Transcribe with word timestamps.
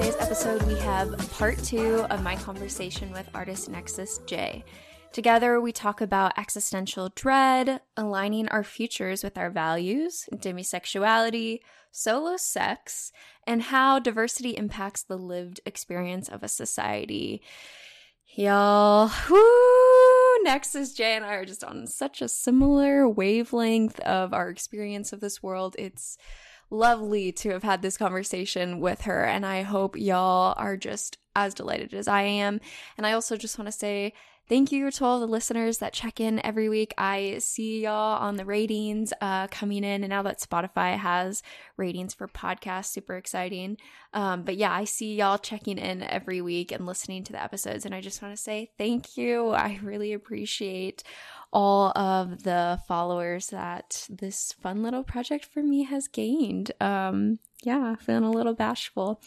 today's 0.00 0.16
episode, 0.18 0.62
we 0.62 0.78
have 0.78 1.14
part 1.32 1.58
two 1.58 2.06
of 2.08 2.22
my 2.22 2.34
conversation 2.36 3.12
with 3.12 3.28
artist 3.34 3.68
Nexus 3.68 4.16
J. 4.24 4.64
Together, 5.12 5.60
we 5.60 5.72
talk 5.72 6.00
about 6.00 6.38
existential 6.38 7.10
dread, 7.14 7.82
aligning 7.98 8.48
our 8.48 8.64
futures 8.64 9.22
with 9.22 9.36
our 9.36 9.50
values, 9.50 10.26
demisexuality, 10.32 11.58
solo 11.92 12.38
sex, 12.38 13.12
and 13.46 13.60
how 13.64 13.98
diversity 13.98 14.56
impacts 14.56 15.02
the 15.02 15.18
lived 15.18 15.60
experience 15.66 16.30
of 16.30 16.42
a 16.42 16.48
society. 16.48 17.42
Y'all, 18.36 19.10
whoo, 19.28 20.44
Nexus 20.44 20.94
J 20.94 21.16
and 21.16 21.26
I 21.26 21.34
are 21.34 21.44
just 21.44 21.62
on 21.62 21.86
such 21.86 22.22
a 22.22 22.28
similar 22.28 23.06
wavelength 23.06 24.00
of 24.00 24.32
our 24.32 24.48
experience 24.48 25.12
of 25.12 25.20
this 25.20 25.42
world. 25.42 25.76
It's 25.78 26.16
lovely 26.70 27.32
to 27.32 27.50
have 27.50 27.62
had 27.62 27.82
this 27.82 27.96
conversation 27.96 28.80
with 28.80 29.02
her, 29.02 29.24
and 29.24 29.44
I 29.44 29.62
hope 29.62 29.96
y'all 29.96 30.54
are 30.56 30.76
just 30.76 31.18
as 31.36 31.54
delighted 31.54 31.94
as 31.94 32.08
I 32.08 32.22
am. 32.22 32.60
And 32.96 33.06
I 33.06 33.12
also 33.12 33.36
just 33.36 33.58
want 33.58 33.66
to 33.66 33.72
say 33.72 34.14
Thank 34.50 34.72
you 34.72 34.90
to 34.90 35.04
all 35.04 35.20
the 35.20 35.28
listeners 35.28 35.78
that 35.78 35.92
check 35.92 36.18
in 36.18 36.44
every 36.44 36.68
week. 36.68 36.92
I 36.98 37.38
see 37.38 37.84
y'all 37.84 38.18
on 38.20 38.34
the 38.34 38.44
ratings 38.44 39.12
uh, 39.20 39.46
coming 39.46 39.84
in, 39.84 40.02
and 40.02 40.08
now 40.08 40.22
that 40.22 40.40
Spotify 40.40 40.96
has 40.96 41.44
ratings 41.76 42.14
for 42.14 42.26
podcasts, 42.26 42.86
super 42.86 43.16
exciting. 43.16 43.76
Um, 44.12 44.42
but 44.42 44.56
yeah, 44.56 44.72
I 44.72 44.86
see 44.86 45.14
y'all 45.14 45.38
checking 45.38 45.78
in 45.78 46.02
every 46.02 46.40
week 46.40 46.72
and 46.72 46.84
listening 46.84 47.22
to 47.24 47.32
the 47.32 47.40
episodes, 47.40 47.86
and 47.86 47.94
I 47.94 48.00
just 48.00 48.22
want 48.22 48.34
to 48.36 48.42
say 48.42 48.72
thank 48.76 49.16
you. 49.16 49.50
I 49.50 49.78
really 49.84 50.12
appreciate 50.12 51.04
all 51.52 51.92
of 51.96 52.44
the 52.44 52.80
followers 52.86 53.48
that 53.48 54.06
this 54.08 54.52
fun 54.52 54.82
little 54.82 55.02
project 55.02 55.44
for 55.44 55.62
me 55.62 55.84
has 55.84 56.08
gained. 56.08 56.72
Um, 56.80 57.38
yeah, 57.62 57.96
feeling 57.96 58.24
a 58.24 58.30
little 58.30 58.54
bashful. 58.54 59.20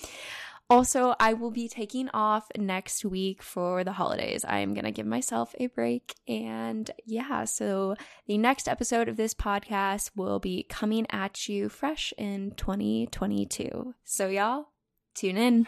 Also, 0.70 1.14
I 1.20 1.34
will 1.34 1.52
be 1.52 1.68
taking 1.68 2.10
off 2.14 2.48
next 2.58 3.04
week 3.04 3.44
for 3.44 3.84
the 3.84 3.92
holidays. 3.92 4.46
I'm 4.48 4.74
going 4.74 4.86
to 4.86 4.92
give 4.92 5.06
myself 5.06 5.54
a 5.60 5.68
break. 5.68 6.16
And 6.28 6.90
yeah, 7.06 7.44
so 7.44 7.96
the 8.26 8.38
next 8.38 8.68
episode 8.68 9.10
of 9.10 9.18
this 9.18 9.34
podcast 9.34 10.12
will 10.16 10.40
be 10.40 10.64
coming 10.64 11.06
at 11.10 11.48
you 11.50 11.70
fresh 11.70 12.14
in 12.18 12.52
2022. 12.52 13.94
So, 14.04 14.30
y'all, 14.30 14.70
tune 15.14 15.38
in. 15.38 15.68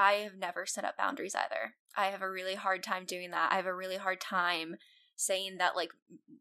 I 0.00 0.12
have 0.24 0.36
never 0.36 0.64
set 0.64 0.84
up 0.84 0.96
boundaries 0.96 1.34
either. 1.34 1.74
I 1.94 2.06
have 2.06 2.22
a 2.22 2.30
really 2.30 2.54
hard 2.54 2.82
time 2.82 3.04
doing 3.04 3.32
that. 3.32 3.52
I 3.52 3.56
have 3.56 3.66
a 3.66 3.74
really 3.74 3.98
hard 3.98 4.18
time 4.18 4.76
saying 5.14 5.58
that 5.58 5.76
like 5.76 5.90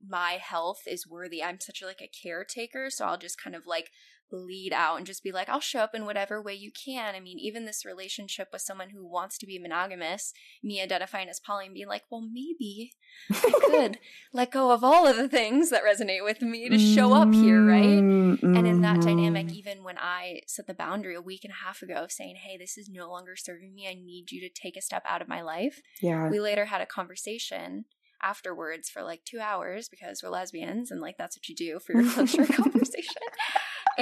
my 0.08 0.40
health 0.42 0.84
is 0.88 1.06
worthy. 1.06 1.44
I'm 1.44 1.60
such 1.60 1.84
like 1.84 2.02
a 2.02 2.08
caretaker, 2.08 2.90
so 2.90 3.06
I'll 3.06 3.18
just 3.18 3.42
kind 3.42 3.58
of 3.58 3.68
like 3.68 3.92
lead 4.32 4.74
out 4.74 4.98
and 4.98 5.06
just 5.06 5.24
be 5.24 5.32
like, 5.32 5.50
I'll 5.50 5.60
show 5.60 5.80
up 5.80 5.96
in 5.96 6.06
whatever 6.06 6.42
way 6.42 6.54
you 6.54 6.72
can. 6.72 7.16
I 7.16 7.20
mean, 7.20 7.40
even 7.40 7.66
this 7.66 7.86
relationship 7.86 8.50
with 8.52 8.62
someone 8.62 8.90
who 8.90 9.06
wants 9.06 9.38
to 9.40 9.46
be 9.46 9.60
monogamous, 9.60 10.34
me 10.64 10.82
identifying 10.82 11.30
as 11.30 11.40
poly 11.40 11.66
and 11.66 11.74
being 11.74 11.88
like, 11.88 12.04
well, 12.10 12.22
maybe 12.22 12.94
I 13.32 13.54
could 13.66 14.00
let 14.34 14.52
go 14.52 14.72
of 14.72 14.84
all 14.84 15.08
of 15.08 15.18
the 15.18 15.30
things 15.30 15.70
that 15.70 15.84
resonate 15.84 16.24
with 16.24 16.42
me 16.42 16.70
to 16.70 16.78
show 16.78 17.14
up 17.14 17.34
here, 17.34 17.66
right? 17.66 17.86
Mm-hmm. 17.86 18.56
And 18.56 18.68
in 18.68 18.82
that 18.82 19.02
dynamic, 19.02 19.48
mm-hmm. 19.48 19.56
even 19.56 19.84
when 19.84 19.98
I 19.98 20.42
set 20.48 20.68
the 20.68 20.74
boundary 20.74 21.16
a 21.16 21.22
week 21.22 21.44
and 21.44 21.54
a 21.54 21.66
half 21.66 21.82
ago 21.82 21.96
of 21.96 22.12
saying, 22.12 22.36
hey, 22.36 22.58
this 22.58 22.78
is 22.78 22.90
no 22.90 23.10
longer 23.10 23.36
serving 23.36 23.74
me, 23.74 23.88
I 23.88 23.94
need 23.94 24.32
you 24.32 24.42
to 24.42 24.50
take 24.50 24.78
a 24.78 24.82
step 24.82 25.04
out 25.06 25.22
of 25.22 25.28
my 25.28 25.42
life. 25.42 25.82
Yeah. 26.02 26.30
We 26.30 26.40
later 26.40 26.66
had 26.66 26.82
a 26.82 26.86
conversation 26.86 27.86
afterwards 28.22 28.90
for 28.90 29.02
like 29.04 29.24
two 29.26 29.40
hours 29.40 29.90
because 29.90 30.22
we're 30.22 30.30
lesbians 30.30 30.92
and 30.92 31.02
like 31.02 31.18
that's 31.18 31.38
what 31.38 31.48
you 31.48 31.56
do 31.56 31.80
for 31.80 31.94
your 31.94 32.12
closure 32.12 32.46
conversation. 32.46 33.22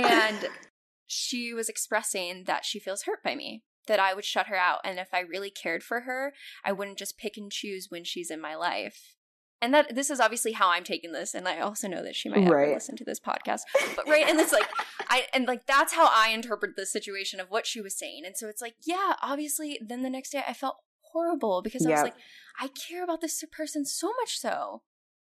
And 0.05 0.49
she 1.07 1.53
was 1.53 1.69
expressing 1.69 2.43
that 2.45 2.65
she 2.65 2.79
feels 2.79 3.03
hurt 3.03 3.23
by 3.23 3.35
me, 3.35 3.63
that 3.87 3.99
I 3.99 4.13
would 4.13 4.25
shut 4.25 4.47
her 4.47 4.55
out. 4.55 4.79
And 4.83 4.99
if 4.99 5.13
I 5.13 5.21
really 5.21 5.49
cared 5.49 5.83
for 5.83 6.01
her, 6.01 6.33
I 6.63 6.71
wouldn't 6.71 6.97
just 6.97 7.17
pick 7.17 7.37
and 7.37 7.51
choose 7.51 7.87
when 7.89 8.03
she's 8.03 8.29
in 8.29 8.41
my 8.41 8.55
life. 8.55 9.15
And 9.59 9.73
that 9.73 9.95
this 9.95 10.11
is 10.11 10.19
obviously 10.19 10.51
how 10.51 10.69
I'm 10.69 10.83
taking 10.83 11.13
this, 11.13 11.33
and 11.33 11.47
I 11.47 11.61
also 11.61 11.87
know 11.87 12.03
that 12.03 12.15
she 12.15 12.29
might 12.29 12.47
right. 12.47 12.75
listen 12.75 12.95
to 12.97 13.03
this 13.03 13.19
podcast. 13.19 13.61
But 13.95 14.07
right, 14.07 14.27
and 14.27 14.39
it's 14.39 14.51
like 14.51 14.69
I 15.09 15.23
and 15.33 15.47
like 15.47 15.65
that's 15.65 15.93
how 15.93 16.07
I 16.13 16.29
interpret 16.29 16.75
the 16.75 16.85
situation 16.85 17.39
of 17.39 17.49
what 17.49 17.65
she 17.65 17.81
was 17.81 17.97
saying. 17.97 18.21
And 18.23 18.37
so 18.37 18.47
it's 18.49 18.61
like, 18.61 18.75
yeah, 18.85 19.15
obviously. 19.19 19.79
Then 19.81 20.03
the 20.03 20.11
next 20.11 20.29
day, 20.29 20.43
I 20.47 20.53
felt 20.53 20.77
horrible 21.11 21.63
because 21.63 21.87
I 21.87 21.89
was 21.89 22.03
like, 22.03 22.13
I 22.59 22.67
care 22.67 23.03
about 23.03 23.21
this 23.21 23.43
person 23.51 23.83
so 23.83 24.09
much 24.21 24.37
so. 24.37 24.83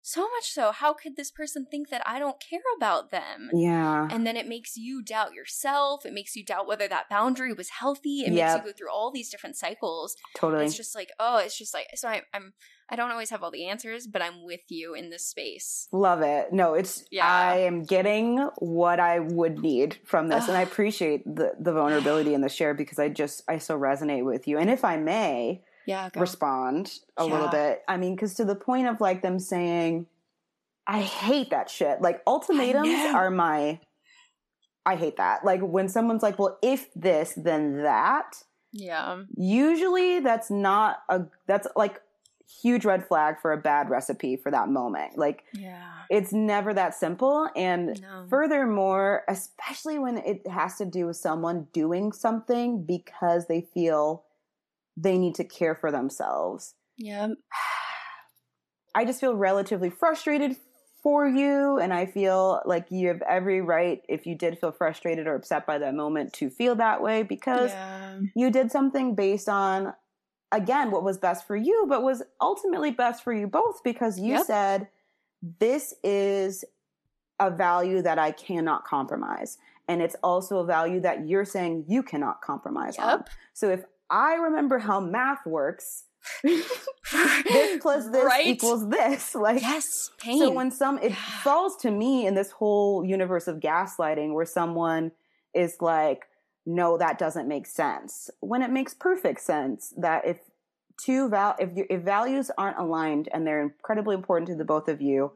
So 0.08 0.22
much 0.22 0.52
so. 0.52 0.72
How 0.72 0.94
could 0.94 1.16
this 1.16 1.32
person 1.32 1.66
think 1.66 1.90
that 1.90 2.04
I 2.06 2.20
don't 2.20 2.40
care 2.40 2.62
about 2.78 3.10
them? 3.10 3.50
Yeah. 3.52 4.08
And 4.12 4.26
then 4.26 4.38
it 4.38 4.48
makes 4.48 4.78
you 4.78 5.02
doubt 5.02 5.34
yourself. 5.34 6.06
It 6.06 6.14
makes 6.14 6.36
you 6.36 6.46
doubt 6.46 6.68
whether 6.68 6.88
that 6.88 7.10
boundary 7.10 7.54
was 7.54 7.70
healthy. 7.70 8.20
It 8.20 8.32
yep. 8.32 8.54
makes 8.54 8.64
you 8.64 8.72
go 8.72 8.78
through 8.78 8.92
all 8.94 9.10
these 9.10 9.32
different 9.32 9.56
cycles. 9.56 10.16
Totally. 10.36 10.66
It's 10.66 10.78
just 10.78 10.94
like, 10.94 11.10
oh, 11.20 11.40
it's 11.40 11.58
just 11.58 11.74
like 11.74 11.88
so 11.96 12.08
I, 12.08 12.22
I'm 12.36 12.54
I 12.88 12.96
don't 12.96 13.10
always 13.10 13.32
have 13.32 13.42
all 13.42 13.50
the 13.50 13.66
answers, 13.66 14.06
but 14.06 14.22
I'm 14.22 14.46
with 14.46 14.60
you 14.70 14.94
in 14.94 15.10
this 15.10 15.26
space. 15.26 15.88
Love 15.92 16.22
it. 16.22 16.54
No, 16.54 16.76
it's 16.76 17.04
yeah. 17.10 17.26
I 17.26 17.58
am 17.62 17.82
getting 17.82 18.38
what 18.60 19.00
I 19.00 19.18
would 19.18 19.58
need 19.58 19.98
from 20.06 20.28
this, 20.28 20.48
and 20.48 20.56
I 20.56 20.62
appreciate 20.62 21.24
the 21.26 21.54
the 21.60 21.74
vulnerability 21.74 22.36
and 22.36 22.44
the 22.44 22.50
share 22.50 22.76
because 22.76 23.00
I 23.00 23.10
just 23.10 23.42
I 23.48 23.58
so 23.58 23.76
resonate 23.76 24.24
with 24.24 24.48
you. 24.48 24.60
And 24.60 24.70
if 24.70 24.86
I 24.86 24.98
may, 24.98 25.64
yeah, 25.86 26.10
go. 26.10 26.20
respond 26.22 27.00
a 27.18 27.26
yeah. 27.26 27.32
little 27.32 27.48
bit. 27.50 27.84
I 27.88 27.98
mean, 27.98 28.16
because 28.16 28.34
to 28.36 28.46
the 28.46 28.56
point 28.56 28.88
of 28.88 29.02
like 29.02 29.22
them 29.22 29.40
saying, 29.40 30.08
I 30.88 31.02
hate 31.02 31.50
that 31.50 31.70
shit. 31.70 32.02
Like 32.02 32.22
ultimatums 32.28 32.90
are 33.14 33.32
my, 33.32 33.80
I 34.86 34.96
hate 34.96 35.18
that. 35.18 35.44
Like 35.44 35.62
when 35.62 35.90
someone's 35.90 36.24
like, 36.24 36.38
well, 36.38 36.58
if 36.62 36.94
this, 36.94 37.34
then 37.36 37.84
that. 37.84 38.44
Yeah. 38.72 39.24
Usually 39.36 40.20
that's 40.20 40.52
not 40.52 40.98
a, 41.10 41.24
that's 41.48 41.68
like 41.76 42.02
huge 42.62 42.86
red 42.86 43.08
flag 43.08 43.40
for 43.42 43.52
a 43.52 43.58
bad 43.58 43.90
recipe 43.90 44.36
for 44.36 44.52
that 44.52 44.70
moment. 44.70 45.18
Like, 45.18 45.44
yeah. 45.54 45.92
it's 46.10 46.32
never 46.32 46.74
that 46.74 46.94
simple. 46.94 47.50
And 47.56 48.00
no. 48.02 48.26
furthermore, 48.30 49.24
especially 49.28 49.98
when 49.98 50.18
it 50.18 50.46
has 50.48 50.78
to 50.78 50.86
do 50.86 51.08
with 51.08 51.18
someone 51.18 51.68
doing 51.74 52.12
something 52.12 52.84
because 52.84 53.48
they 53.48 53.62
feel 53.62 54.24
they 54.98 55.18
need 55.18 55.36
to 55.36 55.44
care 55.44 55.76
for 55.76 55.92
themselves. 55.92 56.76
Yeah. 56.98 57.30
I 58.96 59.04
just 59.04 59.20
feel 59.20 59.36
relatively 59.36 59.90
frustrated 59.90 60.56
for 61.06 61.28
you. 61.28 61.78
And 61.78 61.94
I 61.94 62.08
feel 62.08 62.62
like 62.66 62.88
you 62.90 63.10
have 63.10 63.22
every 63.22 63.62
right, 63.62 64.02
if 64.10 64.26
you 64.26 64.34
did 64.34 64.58
feel 64.58 64.72
frustrated 64.72 65.28
or 65.28 65.36
upset 65.36 65.68
by 65.68 65.78
that 65.78 65.94
moment, 65.94 66.34
to 66.34 66.50
feel 66.50 66.76
that 66.78 67.02
way 67.04 67.22
because 67.22 67.70
yeah. 67.70 68.20
you 68.36 68.50
did 68.50 68.72
something 68.72 69.14
based 69.14 69.48
on, 69.48 69.94
again, 70.52 70.90
what 70.90 71.04
was 71.04 71.20
best 71.20 71.46
for 71.46 71.56
you, 71.56 71.86
but 71.88 72.02
was 72.02 72.24
ultimately 72.42 72.90
best 72.90 73.24
for 73.24 73.34
you 73.34 73.46
both 73.46 73.84
because 73.84 74.18
you 74.18 74.34
yep. 74.34 74.46
said, 74.48 74.88
this 75.60 75.94
is 76.04 76.66
a 77.40 77.52
value 77.52 78.02
that 78.02 78.18
I 78.18 78.32
cannot 78.32 78.86
compromise. 78.86 79.60
And 79.88 80.02
it's 80.02 80.16
also 80.24 80.58
a 80.58 80.66
value 80.66 81.02
that 81.02 81.28
you're 81.28 81.46
saying 81.46 81.86
you 81.88 82.02
cannot 82.02 82.42
compromise 82.42 82.96
yep. 82.98 83.08
on. 83.08 83.24
So 83.54 83.70
if 83.70 83.84
I 84.10 84.36
remember 84.36 84.80
how 84.80 85.00
math 85.00 85.46
works. 85.46 86.04
this 86.44 87.80
plus 87.82 88.10
this 88.10 88.24
right? 88.26 88.48
equals 88.48 88.90
this. 88.90 89.36
Like 89.36 89.62
yes, 89.62 90.12
pain. 90.20 90.40
So 90.40 90.52
when 90.52 90.72
some 90.72 90.98
it 91.00 91.16
falls 91.16 91.76
to 91.78 91.92
me 91.92 92.26
in 92.26 92.36
this 92.36 92.52
whole 92.52 93.06
universe 93.06 93.48
of 93.48 93.60
gaslighting 93.60 94.34
where 94.34 94.46
someone 94.46 95.12
is 95.54 95.78
like, 95.82 96.26
no, 96.66 96.98
that 96.98 97.20
doesn't 97.20 97.48
make 97.48 97.68
sense. 97.68 98.30
When 98.40 98.62
it 98.62 98.72
makes 98.72 98.94
perfect 98.94 99.42
sense 99.42 99.94
that 99.98 100.26
if 100.26 100.38
two 100.98 101.30
val 101.30 101.56
if 101.60 101.70
you, 101.76 101.86
if 101.90 102.02
values 102.02 102.50
aren't 102.58 102.78
aligned 102.78 103.30
and 103.34 103.46
they're 103.46 103.62
incredibly 103.62 104.16
important 104.16 104.48
to 104.50 104.56
the 104.56 104.66
both 104.66 104.88
of 104.88 105.02
you, 105.02 105.32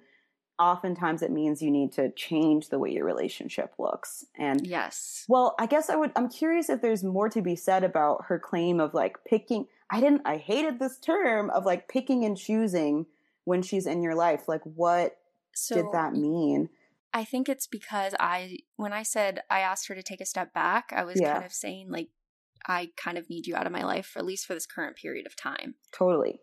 oftentimes 0.59 1.21
it 1.21 1.31
means 1.31 1.61
you 1.61 1.71
need 1.71 1.91
to 1.93 2.11
change 2.11 2.69
the 2.69 2.79
way 2.79 2.91
your 2.91 3.05
relationship 3.05 3.73
looks. 3.79 4.25
And 4.37 4.65
yes. 4.67 5.25
Well, 5.27 5.55
I 5.59 5.65
guess 5.65 5.89
I 5.89 5.95
would 5.95 6.11
I'm 6.15 6.29
curious 6.29 6.69
if 6.69 6.81
there's 6.81 7.03
more 7.03 7.29
to 7.29 7.41
be 7.41 7.55
said 7.55 7.83
about 7.83 8.25
her 8.25 8.37
claim 8.37 8.79
of 8.79 8.93
like 8.93 9.17
picking 9.25 9.67
I 9.89 10.01
didn't 10.01 10.21
I 10.25 10.37
hated 10.37 10.79
this 10.79 10.97
term 10.97 11.49
of 11.51 11.65
like 11.65 11.87
picking 11.87 12.25
and 12.25 12.37
choosing 12.37 13.05
when 13.45 13.61
she's 13.61 13.87
in 13.87 14.03
your 14.03 14.15
life. 14.15 14.47
Like 14.47 14.61
what 14.63 15.17
so, 15.55 15.75
did 15.75 15.85
that 15.93 16.13
mean? 16.13 16.69
I 17.13 17.23
think 17.23 17.49
it's 17.49 17.65
because 17.65 18.13
I 18.19 18.59
when 18.75 18.93
I 18.93 19.03
said 19.03 19.41
I 19.49 19.61
asked 19.61 19.87
her 19.87 19.95
to 19.95 20.03
take 20.03 20.21
a 20.21 20.25
step 20.25 20.53
back, 20.53 20.91
I 20.95 21.03
was 21.05 21.19
yeah. 21.19 21.33
kind 21.33 21.45
of 21.45 21.53
saying 21.53 21.89
like 21.89 22.09
I 22.67 22.91
kind 22.97 23.17
of 23.17 23.29
need 23.29 23.47
you 23.47 23.55
out 23.55 23.65
of 23.65 23.71
my 23.71 23.83
life, 23.83 24.13
at 24.15 24.25
least 24.25 24.45
for 24.45 24.53
this 24.53 24.65
current 24.65 24.97
period 24.97 25.25
of 25.25 25.35
time. 25.35 25.75
Totally. 25.91 26.41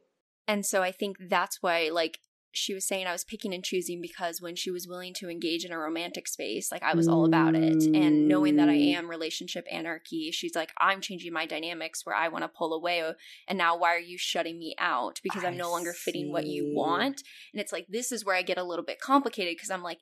And 0.48 0.64
so 0.64 0.82
I 0.82 0.92
think 0.92 1.16
that's 1.28 1.62
why, 1.62 1.90
like, 1.92 2.20
she 2.56 2.72
was 2.72 2.86
saying 2.86 3.06
I 3.06 3.12
was 3.12 3.22
picking 3.22 3.52
and 3.52 3.62
choosing 3.62 4.00
because 4.00 4.40
when 4.40 4.56
she 4.56 4.70
was 4.70 4.88
willing 4.88 5.12
to 5.14 5.28
engage 5.28 5.64
in 5.64 5.72
a 5.72 5.78
romantic 5.78 6.26
space, 6.26 6.72
like 6.72 6.82
I 6.82 6.94
was 6.94 7.06
all 7.06 7.26
about 7.26 7.54
it. 7.54 7.84
And 7.84 8.26
knowing 8.28 8.56
that 8.56 8.70
I 8.70 8.76
mm. 8.76 8.94
am 8.94 9.10
relationship 9.10 9.66
anarchy, 9.70 10.30
she's 10.30 10.54
like, 10.54 10.72
I'm 10.78 11.02
changing 11.02 11.34
my 11.34 11.44
dynamics 11.44 12.06
where 12.06 12.16
I 12.16 12.28
want 12.28 12.44
to 12.44 12.48
pull 12.48 12.72
away. 12.72 13.02
And 13.46 13.58
now 13.58 13.76
why 13.76 13.94
are 13.94 14.00
you 14.00 14.16
shutting 14.16 14.58
me 14.58 14.74
out? 14.78 15.20
Because 15.22 15.44
I'm 15.44 15.58
no 15.58 15.70
longer 15.70 15.92
fitting 15.92 16.32
what 16.32 16.46
you 16.46 16.72
want. 16.74 17.22
And 17.52 17.60
it's 17.60 17.72
like, 17.72 17.86
this 17.88 18.10
is 18.10 18.24
where 18.24 18.36
I 18.36 18.42
get 18.42 18.56
a 18.56 18.64
little 18.64 18.84
bit 18.84 19.00
complicated 19.00 19.54
because 19.56 19.70
I'm 19.70 19.82
like, 19.82 19.98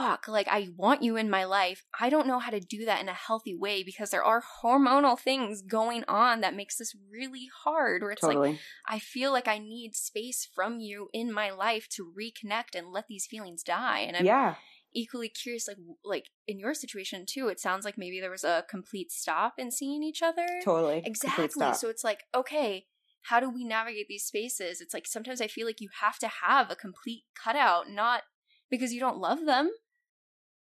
fuck, 0.00 0.28
like 0.28 0.48
I 0.48 0.68
want 0.76 1.02
you 1.02 1.16
in 1.16 1.28
my 1.28 1.44
life. 1.44 1.84
I 1.98 2.08
don't 2.08 2.26
know 2.26 2.38
how 2.38 2.50
to 2.50 2.60
do 2.60 2.86
that 2.86 3.02
in 3.02 3.08
a 3.08 3.14
healthy 3.14 3.54
way 3.54 3.82
because 3.82 4.10
there 4.10 4.24
are 4.24 4.42
hormonal 4.62 5.18
things 5.18 5.60
going 5.60 6.04
on 6.08 6.40
that 6.40 6.56
makes 6.56 6.78
this 6.78 6.94
really 7.10 7.48
hard 7.64 8.00
where 8.00 8.12
it's 8.12 8.22
totally. 8.22 8.52
like 8.52 8.60
I 8.88 8.98
feel 8.98 9.30
like 9.30 9.46
I 9.46 9.58
need 9.58 9.94
space 9.94 10.48
from 10.54 10.80
you 10.80 11.08
in 11.12 11.30
my 11.30 11.50
life 11.50 11.86
to 11.96 12.12
reconnect 12.18 12.74
and 12.74 12.90
let 12.90 13.08
these 13.08 13.26
feelings 13.26 13.62
die. 13.62 14.00
And 14.00 14.16
I'm 14.16 14.24
yeah. 14.24 14.54
equally 14.94 15.28
curious 15.28 15.68
like 15.68 15.76
like 16.02 16.30
in 16.48 16.58
your 16.58 16.72
situation 16.72 17.26
too, 17.28 17.48
it 17.48 17.60
sounds 17.60 17.84
like 17.84 17.98
maybe 17.98 18.20
there 18.20 18.30
was 18.30 18.44
a 18.44 18.64
complete 18.70 19.12
stop 19.12 19.54
in 19.58 19.70
seeing 19.70 20.02
each 20.02 20.22
other. 20.22 20.46
Totally. 20.64 21.02
Exactly. 21.04 21.74
So 21.74 21.90
it's 21.90 22.04
like, 22.04 22.24
okay, 22.34 22.86
how 23.24 23.38
do 23.38 23.50
we 23.50 23.64
navigate 23.64 24.06
these 24.08 24.24
spaces? 24.24 24.80
It's 24.80 24.94
like 24.94 25.06
sometimes 25.06 25.42
I 25.42 25.46
feel 25.46 25.66
like 25.66 25.82
you 25.82 25.90
have 26.00 26.18
to 26.20 26.28
have 26.42 26.70
a 26.70 26.76
complete 26.76 27.24
cutout, 27.34 27.90
not 27.90 28.22
because 28.70 28.94
you 28.94 29.00
don't 29.00 29.18
love 29.18 29.44
them, 29.44 29.70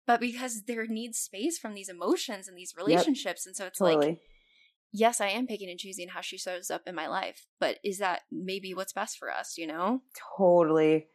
but 0.06 0.20
because 0.20 0.62
there 0.62 0.86
needs 0.86 1.18
space 1.18 1.58
from 1.58 1.74
these 1.74 1.88
emotions 1.88 2.48
and 2.48 2.56
these 2.56 2.74
relationships. 2.76 3.44
Yep. 3.44 3.50
And 3.50 3.56
so 3.56 3.66
it's 3.66 3.78
totally. 3.78 4.06
like, 4.06 4.20
yes, 4.92 5.20
I 5.20 5.28
am 5.28 5.46
picking 5.46 5.68
and 5.68 5.78
choosing 5.78 6.08
how 6.08 6.20
she 6.20 6.38
shows 6.38 6.70
up 6.70 6.82
in 6.86 6.94
my 6.94 7.08
life, 7.08 7.46
but 7.58 7.78
is 7.84 7.98
that 7.98 8.22
maybe 8.30 8.72
what's 8.72 8.92
best 8.92 9.18
for 9.18 9.30
us, 9.30 9.58
you 9.58 9.66
know? 9.66 10.02
Totally. 10.36 11.06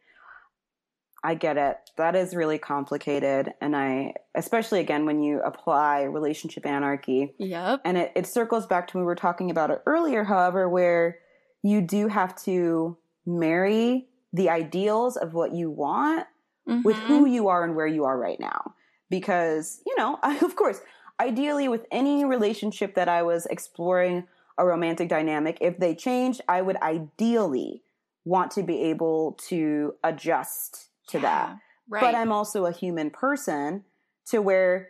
I 1.24 1.36
get 1.36 1.58
it. 1.58 1.78
That 1.98 2.16
is 2.16 2.36
really 2.36 2.58
complicated. 2.58 3.54
And 3.62 3.76
I, 3.76 4.16
especially 4.36 4.80
again, 4.80 5.06
when 5.06 5.22
you 5.22 5.40
apply 5.42 6.02
relationship 6.04 6.66
anarchy. 6.66 7.36
Yep. 7.38 7.82
And 7.86 7.98
it, 7.98 8.12
it 8.16 8.28
circles 8.28 8.66
back 8.66 8.88
to 8.88 8.98
we 8.98 9.04
were 9.04 9.16
talking 9.16 9.52
about 9.52 9.70
it 9.70 9.82
earlier, 9.86 10.24
however, 10.24 10.68
where 10.68 11.20
you 11.64 11.82
do 11.82 12.08
have 12.08 12.36
to 12.44 12.98
marry 13.26 14.08
the 14.34 14.50
ideals 14.50 15.16
of 15.16 15.34
what 15.34 15.54
you 15.54 15.70
want 15.70 16.26
mm-hmm. 16.68 16.82
with 16.84 16.98
who 16.98 17.28
you 17.28 17.50
are 17.50 17.64
and 17.64 17.76
where 17.76 17.88
you 17.88 18.04
are 18.06 18.18
right 18.18 18.40
now 18.40 18.74
because, 19.12 19.82
you 19.86 19.94
know, 19.98 20.18
I, 20.24 20.38
of 20.44 20.56
course, 20.56 20.82
ideally 21.20 21.68
with 21.68 21.86
any 21.92 22.26
relationship 22.26 22.96
that 22.96 23.08
I 23.08 23.22
was 23.22 23.46
exploring 23.46 24.24
a 24.58 24.66
romantic 24.66 25.10
dynamic, 25.10 25.60
if 25.62 25.78
they 25.78 25.94
changed, 25.94 26.42
I 26.48 26.64
would 26.64 26.78
ideally 26.78 27.84
want 28.26 28.52
to 28.52 28.64
be 28.64 28.82
able 28.84 29.34
to 29.50 29.94
adjust 30.04 30.90
to 31.10 31.18
yeah, 31.18 31.22
that. 31.22 31.58
Right. 31.90 32.02
But 32.02 32.16
I'm 32.16 32.32
also 32.32 32.66
a 32.66 32.72
human 32.72 33.12
person 33.12 33.84
to 34.28 34.42
where 34.42 34.90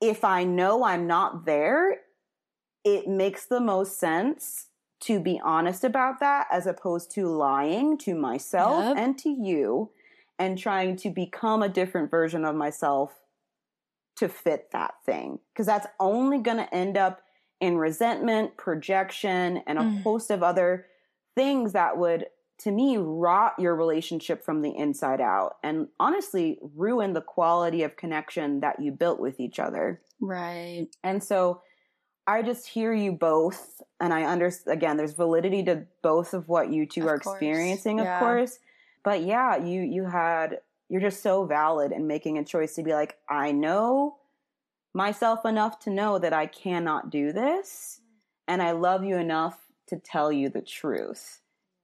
if 0.00 0.24
I 0.24 0.44
know 0.44 0.84
I'm 0.84 1.06
not 1.06 1.44
there, 1.44 1.98
it 2.84 3.06
makes 3.08 3.46
the 3.46 3.60
most 3.60 4.00
sense 4.00 4.66
to 5.00 5.20
be 5.20 5.40
honest 5.44 5.84
about 5.84 6.18
that 6.20 6.46
as 6.50 6.66
opposed 6.66 7.10
to 7.12 7.28
lying 7.28 7.96
to 7.98 8.14
myself 8.14 8.84
yep. 8.84 8.96
and 8.96 9.18
to 9.18 9.28
you 9.28 9.90
and 10.38 10.58
trying 10.58 10.96
to 10.96 11.10
become 11.10 11.62
a 11.62 11.68
different 11.68 12.10
version 12.10 12.44
of 12.44 12.54
myself 12.54 13.14
to 14.18 14.28
fit 14.28 14.70
that 14.72 14.94
thing 15.04 15.38
because 15.52 15.66
that's 15.66 15.86
only 16.00 16.38
going 16.38 16.56
to 16.56 16.74
end 16.74 16.96
up 16.96 17.20
in 17.60 17.76
resentment, 17.76 18.56
projection, 18.56 19.62
and 19.66 19.78
a 19.78 19.82
mm. 19.82 20.02
host 20.02 20.30
of 20.30 20.42
other 20.42 20.86
things 21.34 21.72
that 21.72 21.98
would, 21.98 22.26
to 22.60 22.70
me, 22.70 22.96
rot 22.96 23.54
your 23.58 23.74
relationship 23.74 24.44
from 24.44 24.62
the 24.62 24.76
inside 24.76 25.20
out 25.20 25.56
and 25.62 25.88
honestly 25.98 26.58
ruin 26.76 27.12
the 27.12 27.20
quality 27.20 27.82
of 27.82 27.96
connection 27.96 28.60
that 28.60 28.80
you 28.80 28.92
built 28.92 29.18
with 29.18 29.40
each 29.40 29.58
other. 29.58 30.00
Right. 30.20 30.86
And 31.02 31.22
so 31.22 31.62
I 32.26 32.42
just 32.42 32.66
hear 32.66 32.92
you 32.92 33.12
both, 33.12 33.80
and 34.00 34.12
I 34.12 34.24
understand, 34.24 34.76
again, 34.76 34.96
there's 34.96 35.14
validity 35.14 35.64
to 35.64 35.86
both 36.02 36.34
of 36.34 36.48
what 36.48 36.72
you 36.72 36.86
two 36.86 37.02
of 37.02 37.08
are 37.08 37.18
course. 37.18 37.36
experiencing, 37.36 37.98
yeah. 37.98 38.16
of 38.16 38.20
course. 38.20 38.58
But 39.02 39.22
yeah, 39.22 39.56
you, 39.56 39.80
you 39.80 40.04
had 40.04 40.58
you're 40.88 41.00
just 41.00 41.22
so 41.22 41.44
valid 41.44 41.92
in 41.92 42.06
making 42.06 42.38
a 42.38 42.44
choice 42.44 42.74
to 42.74 42.82
be 42.82 42.92
like, 42.92 43.16
I 43.28 43.52
know 43.52 44.16
myself 44.94 45.44
enough 45.44 45.78
to 45.80 45.90
know 45.90 46.18
that 46.18 46.32
I 46.32 46.46
cannot 46.46 47.10
do 47.10 47.32
this. 47.32 48.00
And 48.46 48.62
I 48.62 48.72
love 48.72 49.04
you 49.04 49.16
enough 49.16 49.58
to 49.88 49.98
tell 49.98 50.32
you 50.32 50.48
the 50.48 50.62
truth, 50.62 51.40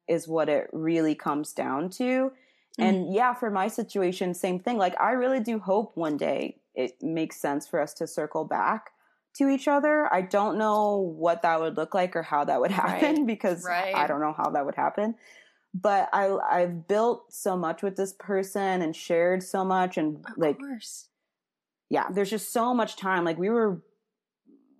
is 0.08 0.26
what 0.26 0.48
it 0.48 0.68
really 0.72 1.14
comes 1.14 1.52
down 1.52 1.90
to. 1.90 2.02
Mm-hmm. 2.02 2.82
And 2.82 3.14
yeah, 3.14 3.34
for 3.34 3.50
my 3.50 3.68
situation, 3.68 4.32
same 4.32 4.58
thing. 4.58 4.78
Like, 4.78 4.98
I 5.00 5.12
really 5.12 5.40
do 5.40 5.58
hope 5.58 5.96
one 5.96 6.16
day 6.16 6.56
it 6.74 7.02
makes 7.02 7.36
sense 7.36 7.68
for 7.68 7.80
us 7.80 7.92
to 7.94 8.06
circle 8.06 8.44
back 8.44 8.90
to 9.36 9.48
each 9.48 9.68
other. 9.68 10.12
I 10.12 10.22
don't 10.22 10.58
know 10.58 10.96
what 10.96 11.42
that 11.42 11.60
would 11.60 11.76
look 11.76 11.94
like 11.94 12.16
or 12.16 12.22
how 12.22 12.44
that 12.44 12.60
would 12.60 12.70
happen 12.72 13.16
right. 13.16 13.26
because 13.26 13.64
right. 13.64 13.94
I 13.94 14.06
don't 14.06 14.20
know 14.20 14.34
how 14.36 14.50
that 14.50 14.64
would 14.64 14.74
happen 14.74 15.14
but 15.74 16.08
I 16.12 16.36
I've 16.50 16.86
built 16.86 17.32
so 17.32 17.56
much 17.56 17.82
with 17.82 17.96
this 17.96 18.14
person 18.18 18.80
and 18.80 18.94
shared 18.94 19.42
so 19.42 19.64
much 19.64 19.98
and 19.98 20.24
of 20.24 20.38
like 20.38 20.58
course. 20.58 21.08
yeah, 21.90 22.06
there's 22.10 22.30
just 22.30 22.52
so 22.52 22.72
much 22.72 22.96
time. 22.96 23.24
Like 23.24 23.38
we 23.38 23.50
were 23.50 23.82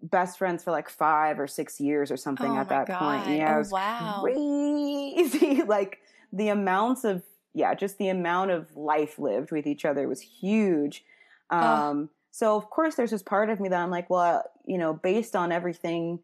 best 0.02 0.38
friends 0.38 0.62
for 0.62 0.70
like 0.70 0.88
five 0.88 1.40
or 1.40 1.48
six 1.48 1.80
years 1.80 2.10
or 2.10 2.16
something 2.16 2.52
oh 2.52 2.58
at 2.58 2.68
that 2.68 2.86
God. 2.86 3.24
point. 3.24 3.36
Yeah, 3.36 3.62
oh, 3.64 3.68
wow, 3.70 4.20
crazy. 4.22 5.62
like 5.66 5.98
the 6.32 6.48
amounts 6.48 7.04
of 7.04 7.22
yeah, 7.54 7.74
just 7.74 7.98
the 7.98 8.08
amount 8.08 8.52
of 8.52 8.76
life 8.76 9.18
lived 9.18 9.50
with 9.50 9.66
each 9.66 9.84
other 9.84 10.08
was 10.08 10.20
huge. 10.20 11.04
Um, 11.50 12.10
so 12.30 12.56
of 12.56 12.68
course 12.70 12.96
there's 12.96 13.12
this 13.12 13.22
part 13.22 13.50
of 13.50 13.60
me 13.60 13.68
that 13.68 13.80
I'm 13.80 13.90
like, 13.90 14.10
well, 14.10 14.42
you 14.64 14.78
know, 14.78 14.92
based 14.92 15.36
on 15.36 15.52
everything 15.52 16.20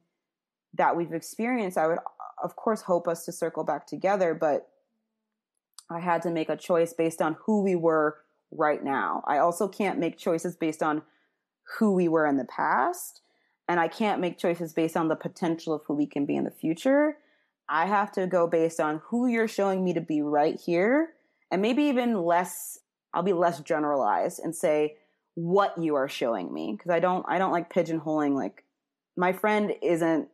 that 0.75 0.97
we've 0.97 1.13
experienced, 1.13 1.79
I 1.79 1.87
would 1.87 1.99
of 2.43 2.57
course, 2.57 2.83
hope 2.83 3.09
us 3.09 3.25
to 3.25 3.33
circle 3.33 3.65
back 3.65 3.87
together, 3.87 4.35
but 4.35 4.69
I 5.91 6.01
had 6.01 6.23
to 6.23 6.31
make 6.31 6.49
a 6.49 6.57
choice 6.57 6.93
based 6.93 7.21
on 7.21 7.37
who 7.45 7.63
we 7.63 7.75
were 7.75 8.19
right 8.51 8.83
now. 8.83 9.23
I 9.27 9.39
also 9.39 9.69
can't 9.69 9.99
make 9.99 10.19
choices 10.19 10.57
based 10.57 10.83
on 10.83 11.03
who 11.79 11.93
we 11.93 12.09
were 12.09 12.27
in 12.27 12.37
the 12.37 12.45
past, 12.45 13.21
and 13.69 13.79
I 13.79 13.89
can't 13.89 14.21
make 14.21 14.39
choices 14.39 14.73
based 14.73 14.97
on 14.97 15.09
the 15.09 15.17
potential 15.17 15.75
of 15.75 15.83
who 15.87 15.95
we 15.95 16.07
can 16.07 16.27
be 16.27 16.37
in 16.37 16.45
the 16.45 16.51
future. 16.51 17.19
I 17.69 17.87
have 17.87 18.11
to 18.13 18.27
go 18.27 18.47
based 18.47 18.81
on 18.81 19.01
who 19.07 19.27
you're 19.29 19.49
showing 19.49 19.85
me 19.85 19.95
to 19.95 20.01
be 20.01 20.23
right 20.23 20.61
here, 20.61 21.11
and 21.51 21.63
maybe 21.63 21.85
even 21.85 22.23
less, 22.23 22.79
I'll 23.15 23.23
be 23.23 23.33
less 23.33 23.61
generalized 23.61 24.41
and 24.43 24.55
say 24.55 24.97
what 25.35 25.79
you 25.79 25.95
are 25.95 26.09
showing 26.09 26.53
me 26.53 26.75
because 26.77 26.91
I 26.91 27.01
don't 27.01 27.25
I 27.29 27.39
don't 27.39 27.53
like 27.53 27.73
pigeonholing 27.73 28.35
like 28.35 28.65
my 29.17 29.33
friend 29.33 29.73
isn't 29.83 30.29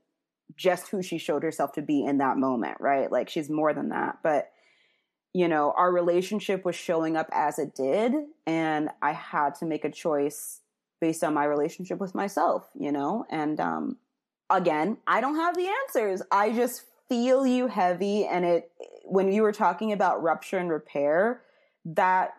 just 0.54 0.88
who 0.88 1.02
she 1.02 1.18
showed 1.18 1.42
herself 1.42 1.72
to 1.72 1.82
be 1.82 2.04
in 2.04 2.18
that 2.18 2.36
moment, 2.36 2.76
right? 2.80 3.10
Like 3.10 3.28
she's 3.28 3.50
more 3.50 3.74
than 3.74 3.88
that. 3.90 4.18
But, 4.22 4.50
you 5.32 5.48
know, 5.48 5.74
our 5.76 5.92
relationship 5.92 6.64
was 6.64 6.76
showing 6.76 7.16
up 7.16 7.28
as 7.32 7.58
it 7.58 7.74
did. 7.74 8.12
And 8.46 8.90
I 9.02 9.12
had 9.12 9.54
to 9.56 9.66
make 9.66 9.84
a 9.84 9.90
choice 9.90 10.60
based 11.00 11.24
on 11.24 11.34
my 11.34 11.44
relationship 11.44 11.98
with 11.98 12.14
myself, 12.14 12.68
you 12.78 12.92
know? 12.92 13.26
And 13.28 13.60
um, 13.60 13.96
again, 14.48 14.98
I 15.06 15.20
don't 15.20 15.36
have 15.36 15.56
the 15.56 15.70
answers. 15.84 16.22
I 16.30 16.52
just 16.52 16.84
feel 17.08 17.46
you 17.46 17.66
heavy. 17.66 18.24
And 18.24 18.44
it, 18.44 18.70
when 19.04 19.30
you 19.32 19.42
were 19.42 19.52
talking 19.52 19.92
about 19.92 20.22
rupture 20.22 20.58
and 20.58 20.70
repair, 20.70 21.42
that 21.84 22.34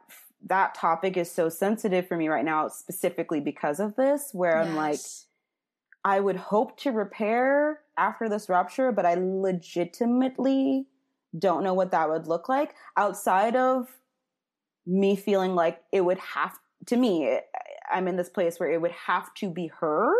that 0.46 0.76
topic 0.76 1.18
is 1.18 1.32
so 1.32 1.50
sensitive 1.50 2.08
for 2.08 2.18
me 2.18 2.28
right 2.28 2.46
now 2.46 2.68
specifically 2.68 3.40
because 3.40 3.80
of 3.80 3.96
this 3.96 4.30
where 4.34 4.60
yes. 4.62 4.68
i'm 4.68 4.76
like 4.76 5.00
I 6.08 6.22
would 6.22 6.38
hope 6.38 6.78
to 6.78 6.94
repair 6.94 7.82
after 7.98 8.30
this 8.30 8.48
rupture, 8.48 8.94
but 8.94 9.06
I 9.06 9.16
legitimately 9.16 10.86
don't 11.38 11.66
know 11.66 11.74
what 11.74 11.92
that 11.92 12.10
would 12.10 12.28
look 12.28 12.48
like 12.48 12.76
outside 12.96 13.58
of 13.58 13.90
me 14.86 15.18
feeling 15.18 15.54
like 15.54 15.84
it 15.92 16.00
would 16.00 16.20
have 16.20 16.58
to 16.86 16.96
me 16.96 17.38
I'm 17.92 18.08
in 18.08 18.16
this 18.16 18.30
place 18.30 18.58
where 18.58 18.72
it 18.72 18.80
would 18.80 18.94
have 18.94 19.34
to 19.36 19.50
be 19.50 19.68
her 19.82 20.14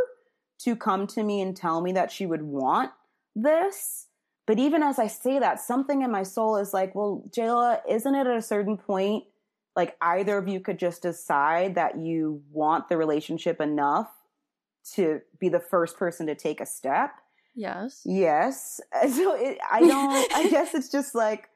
to 0.60 0.76
come 0.76 1.08
to 1.08 1.24
me 1.24 1.40
and 1.40 1.56
tell 1.56 1.80
me 1.80 1.94
that 1.94 2.12
she 2.12 2.26
would 2.26 2.42
want 2.42 2.92
this. 3.34 4.08
But 4.46 4.60
even 4.60 4.84
as 4.84 5.00
I 5.00 5.08
say 5.08 5.40
that, 5.40 5.62
something 5.62 6.02
in 6.02 6.12
my 6.12 6.24
soul 6.24 6.58
is 6.58 6.74
like, 6.74 6.96
well, 6.96 7.24
Jayla, 7.30 7.80
isn't 7.90 8.14
it 8.14 8.28
at 8.28 8.36
a 8.36 8.42
certain 8.42 8.76
point 8.76 9.24
like 9.78 9.96
either 10.02 10.38
of 10.38 10.50
you 10.50 10.60
could 10.60 10.80
just 10.80 11.04
decide 11.04 11.76
that 11.76 11.98
you 11.98 12.42
want 12.52 12.90
the 12.90 12.98
relationship 12.98 13.62
enough 13.62 14.12
to 14.96 15.22
be 15.40 15.50
the 15.50 15.60
first 15.60 15.98
person 15.98 16.28
to 16.28 16.36
take 16.36 16.62
a 16.62 16.66
step? 16.66 17.12
Yes. 17.56 18.02
Yes. 18.06 18.80
So 19.10 19.36
it, 19.36 19.58
I 19.70 19.80
don't, 19.82 20.34
I 20.36 20.50
guess 20.50 20.74
it's 20.74 20.90
just 20.90 21.16
like, 21.16 21.50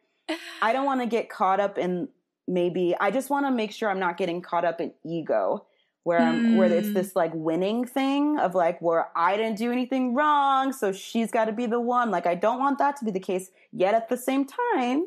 I 0.62 0.74
don't 0.74 0.86
want 0.86 1.02
to 1.02 1.08
get 1.08 1.30
caught 1.30 1.60
up 1.60 1.78
in 1.78 2.08
maybe, 2.48 2.96
I 3.00 3.12
just 3.12 3.30
want 3.30 3.46
to 3.46 3.52
make 3.52 3.72
sure 3.72 3.90
I'm 3.90 4.00
not 4.00 4.18
getting 4.18 4.42
caught 4.42 4.66
up 4.66 4.82
in 4.82 4.94
ego 5.06 5.66
where 6.04 6.20
I'm, 6.20 6.56
where 6.56 6.72
it's 6.72 6.88
Mm. 6.90 6.94
this 6.96 7.16
like 7.16 7.32
winning 7.36 7.86
thing 7.86 8.40
of 8.40 8.56
like 8.56 8.82
where 8.82 9.10
I 9.16 9.38
didn't 9.38 9.58
do 9.60 9.72
anything 9.72 10.16
wrong, 10.16 10.74
so 10.74 10.92
she's 10.92 11.30
got 11.30 11.46
to 11.46 11.52
be 11.52 11.68
the 11.68 11.80
one. 11.80 12.10
Like 12.10 12.26
I 12.26 12.34
don't 12.34 12.58
want 12.60 12.80
that 12.80 12.96
to 12.98 13.06
be 13.06 13.12
the 13.12 13.20
case. 13.20 13.52
Yet 13.72 13.94
at 13.94 14.10
the 14.10 14.18
same 14.18 14.46
time, 14.74 15.06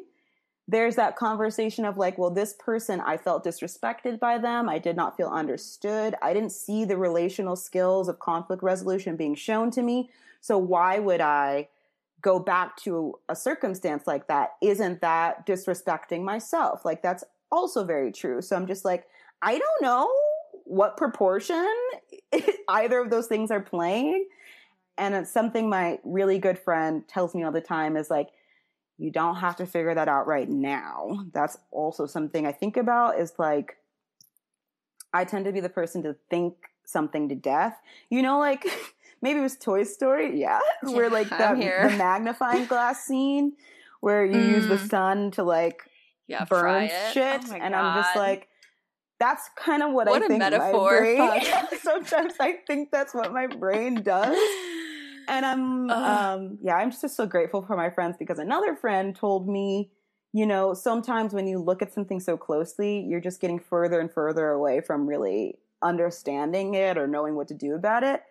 there's 0.66 0.96
that 0.96 1.16
conversation 1.16 1.84
of 1.84 1.98
like, 1.98 2.16
well, 2.16 2.30
this 2.30 2.54
person 2.58 3.00
I 3.00 3.18
felt 3.18 3.44
disrespected 3.44 4.18
by 4.18 4.38
them. 4.38 4.68
I 4.68 4.78
did 4.78 4.96
not 4.96 5.16
feel 5.16 5.28
understood. 5.28 6.14
I 6.22 6.32
didn't 6.32 6.52
see 6.52 6.84
the 6.84 6.96
relational 6.96 7.56
skills 7.56 8.08
of 8.08 8.18
conflict 8.18 8.62
resolution 8.62 9.16
being 9.16 9.34
shown 9.34 9.70
to 9.72 9.82
me. 9.82 10.10
So 10.40 10.56
why 10.56 10.98
would 10.98 11.20
I 11.20 11.68
go 12.22 12.38
back 12.38 12.76
to 12.78 13.18
a 13.28 13.36
circumstance 13.36 14.06
like 14.06 14.26
that? 14.28 14.54
Isn't 14.62 15.02
that 15.02 15.46
disrespecting 15.46 16.22
myself? 16.22 16.84
Like 16.84 17.02
that's 17.02 17.24
also 17.52 17.84
very 17.84 18.10
true. 18.10 18.40
So 18.40 18.56
I'm 18.56 18.66
just 18.66 18.84
like, 18.84 19.06
I 19.42 19.58
don't 19.58 19.82
know 19.82 20.10
what 20.64 20.96
proportion 20.96 21.68
either 22.68 22.98
of 23.00 23.10
those 23.10 23.26
things 23.26 23.50
are 23.50 23.60
playing. 23.60 24.26
And 24.96 25.14
it's 25.14 25.30
something 25.30 25.68
my 25.68 25.98
really 26.04 26.38
good 26.38 26.58
friend 26.58 27.06
tells 27.06 27.34
me 27.34 27.42
all 27.42 27.52
the 27.52 27.60
time 27.60 27.98
is 27.98 28.08
like, 28.08 28.28
you 28.98 29.10
don't 29.10 29.36
have 29.36 29.56
to 29.56 29.66
figure 29.66 29.94
that 29.94 30.08
out 30.08 30.26
right 30.26 30.48
now. 30.48 31.24
That's 31.32 31.58
also 31.70 32.06
something 32.06 32.46
I 32.46 32.52
think 32.52 32.76
about 32.76 33.18
is 33.18 33.32
like, 33.38 33.76
I 35.12 35.24
tend 35.24 35.44
to 35.46 35.52
be 35.52 35.60
the 35.60 35.68
person 35.68 36.02
to 36.04 36.16
think 36.30 36.54
something 36.84 37.28
to 37.28 37.34
death. 37.34 37.80
You 38.10 38.22
know, 38.22 38.38
like 38.38 38.66
maybe 39.22 39.38
it 39.40 39.42
was 39.42 39.56
Toy 39.56 39.84
Story, 39.84 40.40
yeah, 40.40 40.60
where 40.82 41.10
like 41.10 41.28
here. 41.28 41.88
the 41.90 41.96
magnifying 41.96 42.66
glass 42.66 43.04
scene 43.04 43.52
where 44.00 44.24
you 44.24 44.38
use 44.38 44.66
the 44.66 44.74
Mm. 44.74 44.90
sun 44.90 45.30
to 45.32 45.42
like 45.44 45.82
Yeah, 46.26 46.44
burn 46.44 46.88
shit, 47.12 47.42
Oh 47.50 47.54
and 47.54 47.74
I'm 47.74 47.94
just 47.94 48.14
like, 48.16 48.48
that's 49.18 49.48
kind 49.56 49.82
of 49.82 49.92
what, 49.92 50.08
What 50.08 50.22
I 50.22 50.26
a 50.26 50.28
think 50.28 50.38
metaphor. 50.40 50.90
my 50.90 50.98
brain. 51.00 51.40
Sometimes 51.82 52.34
I 52.40 52.56
think 52.66 52.90
that's 52.90 53.14
what 53.14 53.32
my 53.32 53.46
brain 53.46 54.02
does, 54.02 54.36
and 55.28 55.46
I'm 55.46 55.90
um 55.90 56.58
yeah, 56.62 56.76
I'm 56.76 56.90
just 56.90 57.16
so 57.16 57.26
grateful 57.26 57.62
for 57.62 57.76
my 57.76 57.90
friends 57.90 58.16
because 58.18 58.38
another 58.38 58.74
friend 58.74 59.14
told 59.14 59.48
me, 59.48 59.90
you 60.32 60.46
know, 60.46 60.74
sometimes 60.74 61.32
when 61.32 61.46
you 61.46 61.58
look 61.58 61.82
at 61.82 61.92
something 61.92 62.20
so 62.20 62.36
closely, 62.36 63.00
you're 63.00 63.20
just 63.20 63.40
getting 63.40 63.58
further 63.58 64.00
and 64.00 64.10
further 64.10 64.50
away 64.50 64.80
from 64.80 65.06
really 65.06 65.58
understanding 65.82 66.74
it 66.74 66.96
or 66.96 67.06
knowing 67.06 67.34
what 67.34 67.48
to 67.48 67.54
do 67.54 67.74
about 67.74 68.02
it. 68.02 68.22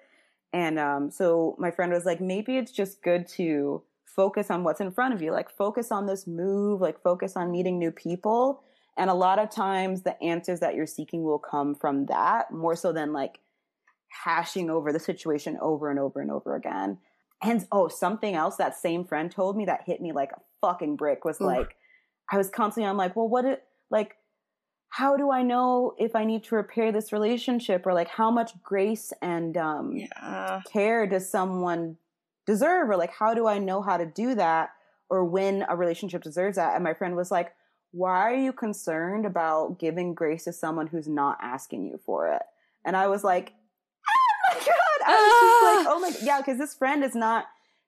And 0.51 0.77
um, 0.77 1.09
so 1.09 1.55
my 1.57 1.71
friend 1.71 1.91
was 1.91 2.05
like, 2.05 2.21
maybe 2.21 2.57
it's 2.57 2.71
just 2.71 3.01
good 3.01 3.27
to 3.29 3.81
focus 4.05 4.51
on 4.51 4.63
what's 4.63 4.81
in 4.81 4.91
front 4.91 5.13
of 5.13 5.21
you, 5.21 5.31
like 5.31 5.49
focus 5.49 5.91
on 5.91 6.05
this 6.05 6.27
move, 6.27 6.81
like 6.81 7.01
focus 7.01 7.35
on 7.35 7.51
meeting 7.51 7.79
new 7.79 7.91
people. 7.91 8.63
And 8.95 9.09
a 9.09 9.15
lot 9.15 9.39
of 9.39 9.49
times 9.49 10.03
the 10.03 10.21
answers 10.21 10.59
that 10.59 10.75
you're 10.75 10.85
seeking 10.85 11.23
will 11.23 11.39
come 11.39 11.73
from 11.73 12.05
that 12.07 12.51
more 12.51 12.75
so 12.75 12.91
than 12.91 13.11
like 13.11 13.39
hashing 14.23 14.69
over 14.69 14.93
the 14.93 14.99
situation 14.99 15.57
over 15.61 15.89
and 15.89 15.99
over 15.99 16.21
and 16.21 16.31
over 16.31 16.55
again. 16.55 16.97
And 17.41 17.67
oh, 17.71 17.87
something 17.87 18.35
else 18.35 18.55
that 18.57 18.77
same 18.77 19.03
friend 19.03 19.29
told 19.31 19.57
me 19.57 19.65
that 19.65 19.83
hit 19.85 20.01
me 20.01 20.11
like 20.13 20.31
a 20.31 20.41
fucking 20.61 20.95
brick 20.95 21.25
was 21.25 21.41
Oof. 21.41 21.47
like, 21.47 21.75
I 22.31 22.37
was 22.37 22.49
constantly, 22.49 22.89
I'm 22.89 22.97
like, 22.97 23.15
well, 23.15 23.27
what 23.27 23.45
it, 23.45 23.63
like, 23.89 24.15
how 24.89 25.17
do 25.17 25.31
I 25.31 25.41
know 25.41 25.95
if 25.97 26.15
I 26.15 26.23
need 26.23 26.43
to 26.45 26.55
repair 26.55 26.91
this 26.91 27.11
relationship 27.11 27.85
or 27.85 27.93
like 27.93 28.07
how 28.07 28.29
much 28.31 28.51
grace 28.61 29.11
and 29.21 29.57
um, 29.57 29.95
yeah. 29.95 30.61
care 30.71 31.07
does 31.07 31.29
someone 31.29 31.97
deserve 32.45 32.89
or 32.89 32.97
like 32.97 33.11
how 33.11 33.33
do 33.33 33.47
i 33.47 33.57
know 33.57 33.81
how 33.81 33.97
to 33.97 34.05
do 34.05 34.35
that 34.35 34.71
or 35.09 35.23
when 35.23 35.65
a 35.69 35.75
relationship 35.75 36.23
deserves 36.23 36.57
that 36.57 36.75
and 36.75 36.83
my 36.83 36.93
friend 36.93 37.15
was 37.15 37.31
like 37.31 37.53
why 37.91 38.31
are 38.31 38.35
you 38.35 38.51
concerned 38.51 39.25
about 39.25 39.79
giving 39.79 40.13
grace 40.13 40.45
to 40.45 40.53
someone 40.53 40.87
who's 40.87 41.07
not 41.07 41.37
asking 41.41 41.85
you 41.85 41.99
for 42.05 42.27
it 42.27 42.41
and 42.85 42.97
i 42.97 43.07
was 43.07 43.23
like 43.23 43.53
i 45.05 45.11
was 45.11 45.85
just 45.85 45.87
like 45.87 45.95
oh 45.95 45.99
my 45.99 46.11
god, 46.11 46.19
yeah 46.23 46.37
because 46.41 46.57
this 46.57 46.73
friend 46.75 47.03
is 47.03 47.15
not 47.15 47.45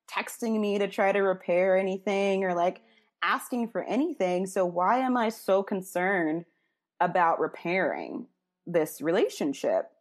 texting 0.10 0.60
me 0.60 0.78
to 0.78 0.88
try 0.88 1.12
to 1.12 1.22
repair 1.22 1.78
anything 1.78 2.44
or 2.44 2.54
like 2.54 2.82
asking 3.24 3.68
for 3.68 3.84
anything 3.84 4.46
so 4.46 4.66
why 4.66 5.00
am 5.00 5.18
i 5.18 5.30
so 5.30 5.64
concerned 5.64 6.46
about 7.00 7.40
repairing 7.40 8.28
this 8.68 9.02
relationship 9.02 9.92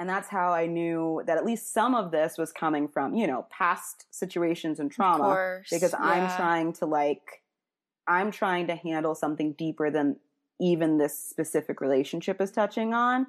and 0.00 0.08
that's 0.08 0.28
how 0.30 0.54
I 0.54 0.64
knew 0.64 1.22
that 1.26 1.36
at 1.36 1.44
least 1.44 1.74
some 1.74 1.94
of 1.94 2.10
this 2.10 2.38
was 2.38 2.52
coming 2.52 2.88
from, 2.88 3.14
you 3.14 3.26
know, 3.26 3.44
past 3.50 4.06
situations 4.10 4.80
and 4.80 4.90
Of 4.90 4.96
trauma. 4.96 5.24
course. 5.24 5.68
Because 5.70 5.92
I'm 5.92 6.26
trying 6.36 6.72
to 6.74 6.86
like, 6.86 7.42
I'm 8.08 8.30
trying 8.30 8.68
to 8.68 8.76
handle 8.76 9.14
something 9.14 9.52
deeper 9.52 9.90
than 9.90 10.16
even 10.58 10.96
this 10.96 11.22
specific 11.22 11.82
relationship 11.82 12.40
is 12.40 12.50
touching 12.50 12.94
on. 12.94 13.26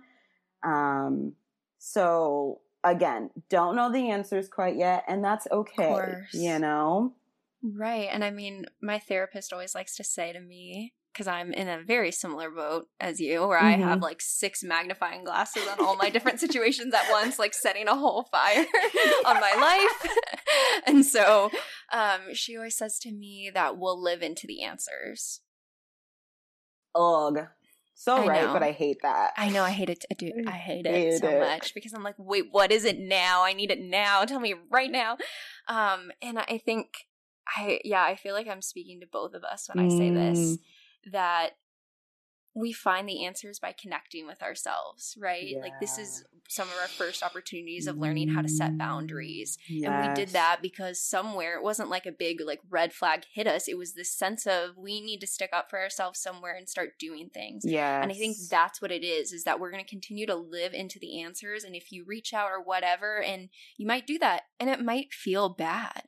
Um, 0.63 1.33
so 1.77 2.61
again, 2.83 3.29
don't 3.50 3.75
know 3.75 3.91
the 3.91 4.09
answers 4.09 4.47
quite 4.50 4.75
yet, 4.77 5.03
and 5.07 5.23
that's 5.23 5.47
okay. 5.51 5.88
course. 5.88 6.33
You 6.33 6.59
know? 6.59 7.13
Right. 7.63 8.09
And 8.11 8.23
I 8.23 8.31
mean, 8.31 8.65
my 8.81 8.97
therapist 9.00 9.53
always 9.53 9.75
likes 9.75 9.95
to 9.97 10.03
say 10.03 10.33
to 10.33 10.39
me, 10.39 10.93
because 11.13 11.27
I'm 11.27 11.51
in 11.53 11.67
a 11.67 11.83
very 11.83 12.11
similar 12.11 12.50
boat 12.50 12.88
as 13.00 13.19
you, 13.19 13.45
where 13.45 13.59
I 13.59 13.75
Mhm. 13.75 13.83
have 13.83 14.01
like 14.01 14.21
six 14.21 14.63
magnifying 14.63 15.23
glasses 15.25 15.67
on 15.67 15.79
all 15.79 15.95
my 15.95 16.09
different 16.09 16.39
situations 16.39 16.93
at 16.93 17.11
once, 17.11 17.38
like 17.38 17.53
setting 17.53 17.88
a 17.88 17.95
whole 17.95 18.23
fire 18.31 18.65
on 19.25 19.39
my 19.39 19.53
life. 19.53 20.11
and 20.88 21.05
so 21.05 21.51
um, 21.91 22.33
she 22.33 22.55
always 22.55 22.77
says 22.77 22.97
to 23.00 23.11
me 23.11 23.51
that 23.53 23.77
we'll 23.77 24.01
live 24.01 24.21
into 24.23 24.47
the 24.47 24.63
answers. 24.63 25.41
Ugh. 26.95 27.47
So 27.93 28.15
I 28.17 28.27
right, 28.27 28.43
know. 28.48 28.53
but 28.53 28.63
I 28.63 28.71
hate 28.71 28.98
that. 29.03 29.31
I 29.38 29.50
know 29.50 29.63
I 29.63 29.69
hate 29.71 29.89
it. 29.89 30.05
I 30.10 30.15
do. 30.15 30.31
I 30.48 30.51
hate 30.51 30.86
it 30.86 30.91
Hate 30.91 31.19
so 31.19 31.29
it. 31.29 31.39
much 31.39 31.74
because 31.74 31.93
I'm 31.93 32.03
like, 32.03 32.15
wait, 32.17 32.45
what 32.51 32.71
is 32.71 32.83
it 32.86 32.98
now? 32.98 33.43
I 33.43 33.53
need 33.53 33.69
it 33.71 33.79
now. 33.79 34.25
Tell 34.25 34.39
me 34.39 34.55
right 34.69 34.91
now. 34.91 35.17
Um, 35.67 36.12
and 36.21 36.39
I 36.39 36.60
think 36.63 37.05
I, 37.57 37.79
yeah, 37.83 38.03
I 38.03 38.15
feel 38.15 38.33
like 38.33 38.48
I'm 38.48 38.62
speaking 38.62 39.01
to 39.01 39.07
both 39.07 39.33
of 39.33 39.43
us 39.43 39.69
when 39.69 39.77
I 39.79 39.88
say 39.89 40.10
this 40.10 40.57
Mm. 40.57 41.12
that 41.12 41.51
we 42.53 42.74
find 42.74 43.08
the 43.08 43.25
answers 43.25 43.60
by 43.60 43.72
connecting 43.72 44.27
with 44.27 44.43
ourselves, 44.43 45.17
right? 45.17 45.55
Like 45.62 45.79
this 45.79 45.98
is 45.98 46.25
some 46.50 46.67
of 46.67 46.75
our 46.81 46.88
first 46.89 47.24
opportunities 47.24 47.88
of 47.88 47.98
learning 47.98 48.27
how 48.27 48.41
to 48.41 48.50
set 48.50 48.70
mm-hmm. 48.72 48.77
boundaries. 48.77 49.58
And 49.70 50.10
we 50.10 50.13
did 50.13 50.29
that 50.34 50.60
because 50.62 51.01
somewhere 51.01 51.55
it 51.55 51.63
wasn't 51.63 51.89
like 51.89 52.05
a 52.05 52.12
big 52.12 52.41
like 52.41 52.60
red 52.70 52.91
flag 52.91 53.24
hit 53.34 53.48
us. 53.48 53.70
It 53.70 53.77
was 53.77 53.93
this 53.93 54.12
sense 54.12 54.46
of 54.46 54.75
we 54.75 55.00
need 55.00 55.22
to 55.22 55.27
stick 55.27 55.51
up 55.53 55.70
for 55.70 55.79
ourselves 55.79 56.20
somewhere 56.20 56.53
and 56.53 56.67
start 56.67 57.00
doing 57.00 57.29
things. 57.34 57.63
Yeah. 57.65 58.01
And 58.01 58.12
I 58.12 58.15
think 58.15 58.36
that's 58.50 58.81
what 58.81 58.91
it 58.91 59.05
is, 59.05 59.31
is 59.31 59.46
that 59.46 59.60
we're 59.60 59.72
going 59.72 59.84
to 59.84 59.89
continue 59.89 60.25
to 60.25 60.36
live 60.36 60.74
into 60.74 61.00
the 61.00 61.22
answers. 61.22 61.63
And 61.63 61.74
if 61.74 61.91
you 61.91 62.03
reach 62.05 62.34
out 62.34 62.50
or 62.50 62.62
whatever, 62.62 63.22
and 63.22 63.48
you 63.77 63.88
might 63.88 64.05
do 64.05 64.20
that, 64.20 64.43
and 64.60 64.70
it 64.70 64.84
might 64.84 65.13
feel 65.13 65.48
bad. 65.48 66.03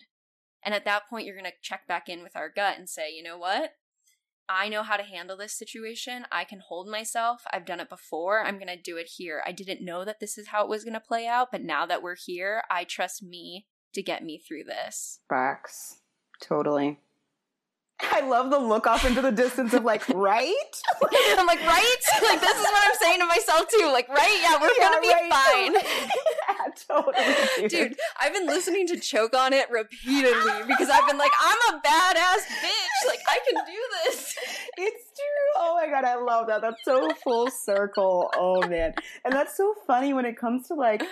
And 0.61 0.73
at 0.73 0.85
that 0.85 1.09
point, 1.09 1.25
you're 1.25 1.37
going 1.37 1.49
to 1.49 1.57
check 1.61 1.87
back 1.87 2.09
in 2.09 2.21
with 2.21 2.35
our 2.35 2.49
gut 2.49 2.77
and 2.77 2.89
say, 2.89 3.13
you 3.13 3.23
know 3.23 3.37
what? 3.37 3.75
I 4.49 4.69
know 4.69 4.83
how 4.83 4.97
to 4.97 5.03
handle 5.03 5.37
this 5.37 5.53
situation. 5.53 6.25
I 6.31 6.43
can 6.43 6.59
hold 6.59 6.87
myself. 6.89 7.43
I've 7.51 7.65
done 7.65 7.79
it 7.79 7.89
before. 7.89 8.43
I'm 8.43 8.55
going 8.55 8.67
to 8.67 8.75
do 8.81 8.97
it 8.97 9.07
here. 9.17 9.41
I 9.45 9.51
didn't 9.51 9.83
know 9.83 10.03
that 10.05 10.19
this 10.19 10.37
is 10.37 10.47
how 10.49 10.63
it 10.63 10.69
was 10.69 10.83
going 10.83 10.93
to 10.93 10.99
play 10.99 11.27
out, 11.27 11.49
but 11.51 11.61
now 11.63 11.85
that 11.85 12.03
we're 12.03 12.15
here, 12.17 12.63
I 12.69 12.83
trust 12.83 13.23
me 13.23 13.67
to 13.93 14.03
get 14.03 14.23
me 14.23 14.37
through 14.37 14.65
this. 14.65 15.19
Facts. 15.29 15.97
Totally. 16.41 16.99
I 18.01 18.19
love 18.21 18.49
the 18.49 18.59
look 18.59 18.85
off 18.85 19.05
into 19.05 19.21
the 19.21 19.31
distance 19.31 19.73
of 19.73 19.85
like, 19.85 20.07
right? 20.13 20.53
I'm 21.37 21.47
like, 21.47 21.61
right? 21.65 21.95
Like, 22.21 22.41
this 22.41 22.57
is 22.57 22.63
what 22.63 22.83
I'm 22.89 22.95
saying 23.01 23.19
to 23.19 23.25
myself 23.25 23.67
too. 23.69 23.89
Like, 23.93 24.09
right? 24.09 24.39
Yeah, 24.41 24.59
we're 24.59 24.71
Yeah, 24.77 24.89
going 24.89 25.01
to 25.01 25.07
be 25.07 25.13
right. 25.13 25.31
fine. 25.31 25.73
totally. 26.87 27.13
Dude. 27.57 27.69
Dude, 27.69 27.95
I've 28.19 28.33
been 28.33 28.47
listening 28.47 28.87
to 28.87 28.99
Choke 28.99 29.35
on 29.35 29.53
It 29.53 29.69
repeatedly 29.69 30.51
because 30.67 30.89
I've 30.89 31.07
been 31.07 31.17
like, 31.17 31.31
I'm 31.41 31.75
a 31.75 31.79
badass 31.79 32.45
bitch. 32.63 33.07
Like, 33.07 33.19
I 33.29 33.39
can 33.49 33.63
do 33.65 33.79
this. 34.05 34.35
It's 34.75 35.03
true. 35.15 35.53
Oh 35.57 35.75
my 35.75 35.87
god, 35.87 36.03
I 36.03 36.15
love 36.15 36.47
that. 36.47 36.61
That's 36.61 36.83
so 36.83 37.11
full 37.23 37.47
circle. 37.51 38.31
Oh 38.35 38.67
man. 38.67 38.95
And 39.23 39.31
that's 39.31 39.55
so 39.55 39.75
funny 39.85 40.13
when 40.13 40.25
it 40.25 40.35
comes 40.35 40.67
to 40.69 40.73
like 40.73 41.03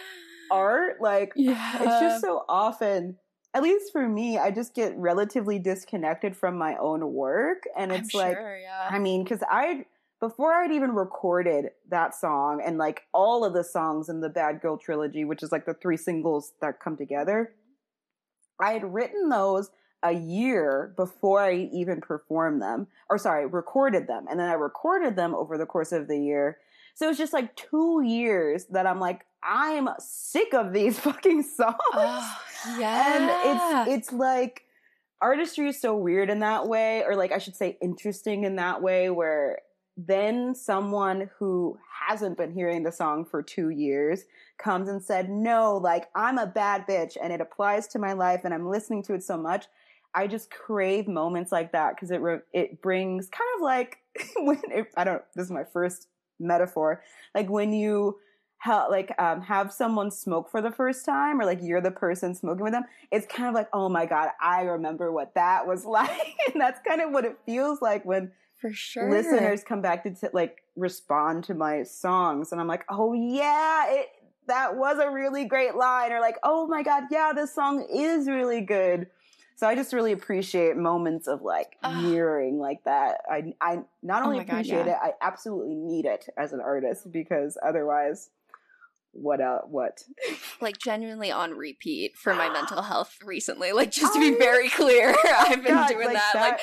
art. 0.50 0.98
Like 1.00 1.34
Yeah. 1.36 1.76
it's 1.76 2.02
just 2.02 2.22
so 2.22 2.44
often 2.50 3.18
at 3.54 3.64
least 3.64 3.92
for 3.92 4.08
me, 4.08 4.38
I 4.38 4.50
just 4.50 4.74
get 4.74 4.96
relatively 4.98 5.60
disconnected 5.60 6.36
from 6.38 6.58
my 6.58 6.76
own 6.78 7.14
work. 7.14 7.64
And 7.78 7.92
it's 7.92 8.16
I'm 8.16 8.20
like 8.22 8.38
sure, 8.38 8.58
yeah. 8.58 8.88
I 8.90 8.98
mean, 8.98 9.24
because 9.24 9.44
I 9.50 9.86
before 10.22 10.54
I'd 10.54 10.72
even 10.72 10.92
recorded 10.92 11.72
that 11.90 12.16
song 12.16 12.62
and 12.64 12.78
like 12.78 13.04
all 13.12 13.44
of 13.44 13.54
the 13.54 13.64
songs 13.64 14.08
in 14.08 14.22
the 14.22 14.30
Bad 14.30 14.62
Girl 14.62 14.78
trilogy, 14.78 15.26
which 15.26 15.42
is 15.42 15.52
like 15.52 15.66
the 15.66 15.74
three 15.74 15.98
singles 15.98 16.54
that 16.62 16.80
come 16.80 16.96
together, 16.96 17.56
I 18.60 18.74
had 18.74 18.94
written 18.94 19.30
those 19.30 19.72
a 20.04 20.14
year 20.14 20.94
before 20.96 21.42
I 21.42 21.70
even 21.74 22.02
performed 22.02 22.62
them, 22.62 22.88
or 23.10 23.18
sorry, 23.18 23.48
recorded 23.48 24.08
them. 24.08 24.28
And 24.30 24.40
then 24.40 24.48
I 24.48 24.54
recorded 24.54 25.16
them 25.16 25.34
over 25.34 25.58
the 25.58 25.66
course 25.66 25.92
of 25.92 26.08
the 26.08 26.20
year. 26.20 26.60
So 26.94 27.10
it's 27.10 27.18
just 27.18 27.34
like 27.34 27.56
two 27.56 28.04
years 28.04 28.66
that 28.66 28.86
I'm 28.86 29.00
like, 29.00 29.26
I'm 29.44 29.90
sick 29.98 30.54
of 30.54 30.72
these 30.72 31.00
fucking 31.02 31.44
songs. 31.44 31.76
Oh, 31.94 32.38
yeah. 32.80 33.82
And 33.84 33.90
it's, 33.90 34.10
it's 34.10 34.14
like, 34.14 34.66
artistry 35.20 35.70
is 35.70 35.82
so 35.82 35.96
weird 35.96 36.30
in 36.30 36.40
that 36.40 36.68
way, 36.68 37.04
or 37.04 37.16
like 37.16 37.32
I 37.32 37.40
should 37.40 37.56
say 37.56 37.78
interesting 37.82 38.44
in 38.44 38.58
that 38.58 38.82
way, 38.84 39.10
where 39.10 39.60
then 39.98 40.56
someone 40.56 41.30
who 41.38 41.78
hasn't 42.08 42.38
been 42.38 42.52
hearing 42.52 42.84
the 42.84 42.92
song 42.92 43.26
for 43.26 43.44
two 43.44 43.70
years 43.70 44.24
comes 44.58 44.90
and 44.90 45.04
said, 45.04 45.30
No, 45.30 45.78
like 45.78 46.10
I'm 46.16 46.38
a 46.38 46.48
bad 46.48 46.88
bitch 46.88 47.18
and 47.22 47.32
it 47.32 47.42
applies 47.42 47.88
to 47.90 48.00
my 48.00 48.14
life 48.14 48.42
and 48.44 48.54
I'm 48.54 48.70
listening 48.70 49.04
to 49.04 49.14
it 49.14 49.24
so 49.24 49.38
much. 49.38 49.66
I 50.14 50.28
just 50.28 50.52
crave 50.52 51.08
moments 51.08 51.52
like 51.52 51.72
that 51.72 51.96
because 51.96 52.12
it 52.12 52.22
re- 52.22 52.40
it 52.54 52.82
brings 52.82 53.30
kind 53.30 53.50
of 53.56 53.62
like 53.62 54.00
when 54.38 54.62
it, 54.70 54.88
I 54.98 55.04
don't. 55.04 55.22
This 55.36 55.46
is 55.46 55.52
my 55.52 55.64
first 55.64 56.08
metaphor. 56.40 57.04
Like 57.34 57.50
when 57.50 57.74
you 57.74 58.18
ha- 58.58 58.88
like 58.90 59.14
um, 59.20 59.42
have 59.42 59.72
someone 59.72 60.12
smoke 60.12 60.50
for 60.50 60.62
the 60.62 60.72
first 60.72 61.06
time, 61.06 61.40
or 61.40 61.46
like 61.46 61.60
you're 61.62 61.82
the 61.82 61.92
person 61.92 62.36
smoking 62.36 62.64
with 62.64 62.74
them. 62.74 62.84
It's 63.12 63.26
kind 63.28 63.48
of 63.48 63.54
like, 63.54 63.70
oh 63.74 63.90
my 63.90 64.06
god, 64.06 64.30
I 64.42 64.64
remember 64.64 65.12
what 65.12 65.34
that 65.36 65.68
was 65.68 65.86
like, 65.86 66.36
and 66.52 66.60
that's 66.60 66.80
kind 66.88 67.02
of 67.02 67.12
what 67.12 67.26
it 67.26 67.38
feels 67.46 67.82
like 67.82 68.06
when 68.06 68.32
for 68.62 68.72
sure 68.72 69.10
listeners 69.10 69.64
come 69.64 69.82
back 69.82 70.04
to 70.04 70.12
t- 70.12 70.28
like 70.34 70.64
respond 70.76 71.44
to 71.46 71.54
my 71.54 71.84
songs, 71.84 72.52
and 72.52 72.62
I'm 72.62 72.68
like, 72.68 72.86
oh 72.90 73.14
yeah, 73.14 73.90
it 73.90 74.08
that 74.48 74.76
was 74.76 75.00
a 75.00 75.10
really 75.10 75.46
great 75.46 75.76
line, 75.76 76.12
or 76.12 76.20
like, 76.20 76.38
oh 76.44 76.68
my 76.68 76.84
god, 76.84 77.04
yeah, 77.12 77.32
this 77.34 77.54
song 77.54 77.86
is 77.92 78.28
really 78.28 78.62
good. 78.62 79.08
So 79.56 79.68
I 79.68 79.76
just 79.76 79.94
really 79.94 80.12
appreciate 80.12 80.76
moments 80.76 81.28
of 81.28 81.44
like 81.44 81.76
mirroring 81.84 82.58
like 82.60 82.84
that. 82.86 83.22
I 83.30 83.54
I 83.62 83.80
not 84.02 84.24
oh 84.24 84.26
only 84.26 84.40
oh 84.40 84.42
appreciate 84.42 84.86
God, 84.86 84.88
yeah. 84.88 84.94
it, 85.08 85.14
I 85.22 85.26
absolutely 85.26 85.76
need 85.76 86.06
it 86.06 86.28
as 86.38 86.54
an 86.54 86.62
artist 86.62 87.12
because 87.12 87.58
otherwise 87.64 88.30
what 89.14 89.42
uh 89.42 89.60
what 89.60 90.04
like 90.62 90.78
genuinely 90.78 91.32
on 91.32 91.52
repeat 91.52 92.18
for 92.18 92.34
my 92.34 92.50
mental 92.54 92.82
health 92.82 93.18
recently 93.24 93.72
like 93.72 93.92
just 93.92 94.14
to 94.14 94.20
be 94.20 94.38
very 94.38 94.70
clear 94.70 95.16
i've 95.40 95.64
been 95.64 95.74
God, 95.74 95.90
doing 95.90 96.06
like 96.06 96.16
that, 96.16 96.32
that, 96.34 96.52
like 96.52 96.60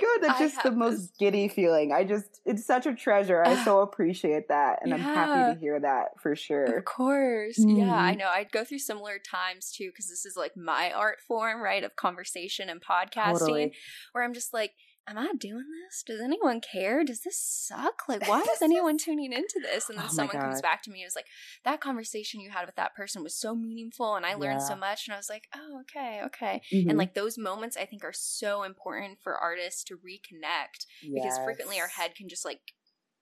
god 0.00 0.28
that's 0.28 0.38
just 0.38 0.62
the 0.62 0.70
most 0.70 0.98
this... 0.98 1.10
giddy 1.18 1.48
feeling 1.48 1.92
i 1.92 2.04
just 2.04 2.40
it's 2.44 2.64
such 2.64 2.86
a 2.86 2.94
treasure 2.94 3.44
i 3.44 3.62
so 3.64 3.80
appreciate 3.82 4.48
that 4.48 4.78
and 4.82 4.90
yeah. 4.90 4.96
i'm 4.96 5.00
happy 5.00 5.54
to 5.54 5.60
hear 5.60 5.80
that 5.80 6.20
for 6.20 6.34
sure 6.34 6.64
of 6.78 6.84
course 6.84 7.58
mm. 7.58 7.78
yeah 7.78 7.94
i 7.94 8.10
mm-hmm. 8.10 8.20
know 8.20 8.28
i'd 8.28 8.50
go 8.52 8.64
through 8.64 8.78
similar 8.78 9.18
times 9.18 9.72
too 9.72 9.88
because 9.88 10.08
this 10.08 10.24
is 10.24 10.36
like 10.36 10.56
my 10.56 10.90
art 10.92 11.18
form 11.26 11.60
right 11.60 11.84
of 11.84 11.94
conversation 11.96 12.68
and 12.68 12.80
podcasting 12.82 13.38
totally. 13.38 13.72
where 14.12 14.24
i'm 14.24 14.34
just 14.34 14.52
like 14.52 14.72
am 15.08 15.18
I 15.18 15.32
doing 15.38 15.64
this? 15.84 16.02
Does 16.02 16.20
anyone 16.20 16.60
care? 16.60 17.04
Does 17.04 17.20
this 17.20 17.38
suck? 17.38 18.02
Like, 18.08 18.28
why 18.28 18.40
is 18.54 18.62
anyone 18.62 18.98
tuning 18.98 19.32
into 19.32 19.60
this? 19.62 19.88
And 19.88 19.98
then 19.98 20.06
oh 20.08 20.12
someone 20.12 20.36
comes 20.36 20.60
back 20.60 20.82
to 20.82 20.90
me 20.90 21.02
and 21.02 21.08
is 21.08 21.16
like, 21.16 21.26
that 21.64 21.80
conversation 21.80 22.40
you 22.40 22.50
had 22.50 22.66
with 22.66 22.76
that 22.76 22.94
person 22.94 23.22
was 23.22 23.36
so 23.36 23.54
meaningful 23.54 24.16
and 24.16 24.26
I 24.26 24.34
learned 24.34 24.60
yeah. 24.60 24.68
so 24.68 24.76
much. 24.76 25.06
And 25.06 25.14
I 25.14 25.16
was 25.16 25.30
like, 25.30 25.44
oh, 25.54 25.80
okay, 25.82 26.20
okay. 26.26 26.62
Mm-hmm. 26.72 26.90
And 26.90 26.98
like 26.98 27.14
those 27.14 27.38
moments 27.38 27.76
I 27.76 27.84
think 27.84 28.04
are 28.04 28.12
so 28.14 28.62
important 28.62 29.18
for 29.22 29.36
artists 29.36 29.84
to 29.84 29.94
reconnect 29.94 30.86
yes. 31.02 31.24
because 31.24 31.38
frequently 31.44 31.80
our 31.80 31.88
head 31.88 32.14
can 32.14 32.28
just 32.28 32.44
like 32.44 32.60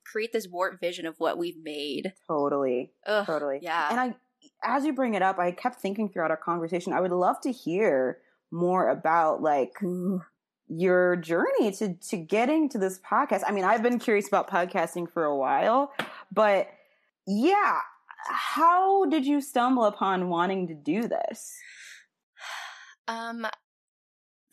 create 0.04 0.32
this 0.32 0.48
warped 0.48 0.80
vision 0.80 1.06
of 1.06 1.16
what 1.18 1.38
we've 1.38 1.62
made. 1.62 2.12
Totally. 2.28 2.92
Ugh, 3.06 3.26
totally. 3.26 3.58
Yeah. 3.62 3.88
And 3.90 4.00
I, 4.00 4.14
as 4.62 4.84
you 4.84 4.92
bring 4.92 5.14
it 5.14 5.22
up, 5.22 5.38
I 5.38 5.50
kept 5.50 5.80
thinking 5.80 6.08
throughout 6.08 6.30
our 6.30 6.36
conversation, 6.36 6.92
I 6.92 7.00
would 7.00 7.10
love 7.10 7.40
to 7.42 7.52
hear 7.52 8.18
more 8.50 8.88
about 8.88 9.42
like 9.42 9.72
your 10.68 11.16
journey 11.16 11.72
to 11.72 11.94
to 11.94 12.16
getting 12.16 12.68
to 12.70 12.78
this 12.78 12.98
podcast. 12.98 13.42
I 13.46 13.52
mean, 13.52 13.64
I've 13.64 13.82
been 13.82 13.98
curious 13.98 14.28
about 14.28 14.48
podcasting 14.48 15.10
for 15.10 15.24
a 15.24 15.36
while, 15.36 15.92
but 16.32 16.68
yeah, 17.26 17.78
how 18.28 19.04
did 19.06 19.26
you 19.26 19.40
stumble 19.40 19.84
upon 19.84 20.28
wanting 20.28 20.68
to 20.68 20.74
do 20.74 21.08
this? 21.08 21.56
Um 23.06 23.46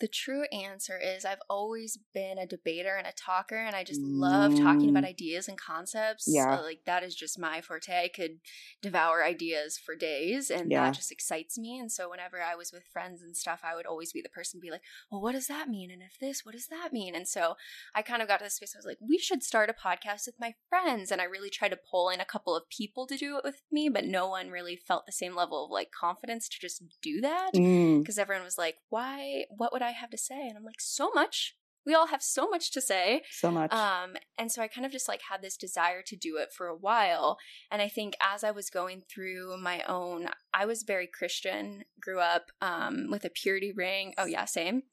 the 0.01 0.07
true 0.07 0.45
answer 0.45 0.99
is 0.99 1.23
I've 1.25 1.43
always 1.47 1.99
been 2.11 2.39
a 2.39 2.47
debater 2.47 2.95
and 2.95 3.05
a 3.05 3.13
talker, 3.13 3.55
and 3.55 3.75
I 3.75 3.83
just 3.83 4.01
love 4.01 4.57
talking 4.57 4.89
about 4.89 5.03
mm. 5.03 5.09
ideas 5.09 5.47
and 5.47 5.57
concepts. 5.57 6.25
Yeah. 6.27 6.59
like 6.59 6.81
that 6.85 7.03
is 7.03 7.15
just 7.15 7.39
my 7.39 7.61
forte. 7.61 7.93
I 7.93 8.09
could 8.09 8.39
devour 8.81 9.23
ideas 9.23 9.77
for 9.77 9.95
days, 9.95 10.49
and 10.49 10.71
yeah. 10.71 10.85
that 10.85 10.95
just 10.95 11.11
excites 11.11 11.57
me. 11.57 11.77
And 11.77 11.91
so, 11.91 12.09
whenever 12.09 12.41
I 12.41 12.55
was 12.55 12.73
with 12.73 12.83
friends 12.91 13.21
and 13.21 13.37
stuff, 13.37 13.61
I 13.63 13.75
would 13.75 13.85
always 13.85 14.11
be 14.11 14.23
the 14.23 14.29
person 14.29 14.59
to 14.59 14.61
be 14.61 14.71
like, 14.71 14.81
Well, 15.11 15.21
what 15.21 15.33
does 15.33 15.47
that 15.47 15.69
mean? 15.69 15.91
And 15.91 16.01
if 16.01 16.19
this, 16.19 16.43
what 16.43 16.53
does 16.53 16.67
that 16.67 16.91
mean? 16.91 17.13
And 17.15 17.27
so, 17.27 17.55
I 17.93 18.01
kind 18.01 18.23
of 18.23 18.27
got 18.27 18.37
to 18.37 18.45
the 18.45 18.49
space 18.49 18.73
I 18.75 18.79
was 18.79 18.85
like, 18.85 18.97
We 18.99 19.19
should 19.19 19.43
start 19.43 19.69
a 19.69 19.73
podcast 19.73 20.25
with 20.25 20.35
my 20.39 20.55
friends. 20.67 21.11
And 21.11 21.21
I 21.21 21.25
really 21.25 21.51
tried 21.51 21.69
to 21.69 21.79
pull 21.91 22.09
in 22.09 22.19
a 22.19 22.25
couple 22.25 22.55
of 22.55 22.67
people 22.69 23.05
to 23.05 23.17
do 23.17 23.37
it 23.37 23.43
with 23.43 23.61
me, 23.71 23.87
but 23.87 24.05
no 24.05 24.27
one 24.27 24.49
really 24.49 24.75
felt 24.75 25.05
the 25.05 25.11
same 25.11 25.35
level 25.35 25.63
of 25.63 25.69
like 25.69 25.91
confidence 25.91 26.49
to 26.49 26.59
just 26.59 26.83
do 27.03 27.21
that 27.21 27.51
because 27.53 28.15
mm. 28.15 28.19
everyone 28.19 28.43
was 28.43 28.57
like, 28.57 28.77
Why? 28.89 29.45
What 29.55 29.71
would 29.71 29.83
I 29.83 29.90
I 29.91 29.93
have 29.93 30.09
to 30.11 30.17
say? 30.17 30.47
And 30.47 30.57
I'm 30.57 30.63
like, 30.63 30.79
so 30.81 31.11
much. 31.13 31.55
We 31.85 31.95
all 31.95 32.07
have 32.07 32.21
so 32.21 32.47
much 32.47 32.71
to 32.73 32.81
say. 32.81 33.23
So 33.31 33.49
much. 33.49 33.73
Um, 33.73 34.15
and 34.37 34.51
so 34.51 34.61
I 34.61 34.67
kind 34.67 34.85
of 34.85 34.91
just 34.91 35.07
like 35.07 35.21
had 35.29 35.41
this 35.41 35.57
desire 35.57 36.03
to 36.05 36.15
do 36.15 36.37
it 36.37 36.53
for 36.55 36.67
a 36.67 36.75
while. 36.75 37.37
And 37.71 37.81
I 37.81 37.87
think 37.87 38.15
as 38.21 38.43
I 38.43 38.51
was 38.51 38.69
going 38.69 39.01
through 39.01 39.57
my 39.57 39.81
own, 39.87 40.27
I 40.53 40.65
was 40.65 40.83
very 40.83 41.07
Christian, 41.07 41.83
grew 41.99 42.19
up 42.19 42.51
um, 42.61 43.07
with 43.09 43.25
a 43.25 43.29
purity 43.29 43.71
ring. 43.71 44.13
Oh, 44.17 44.25
yeah, 44.25 44.45
same. 44.45 44.83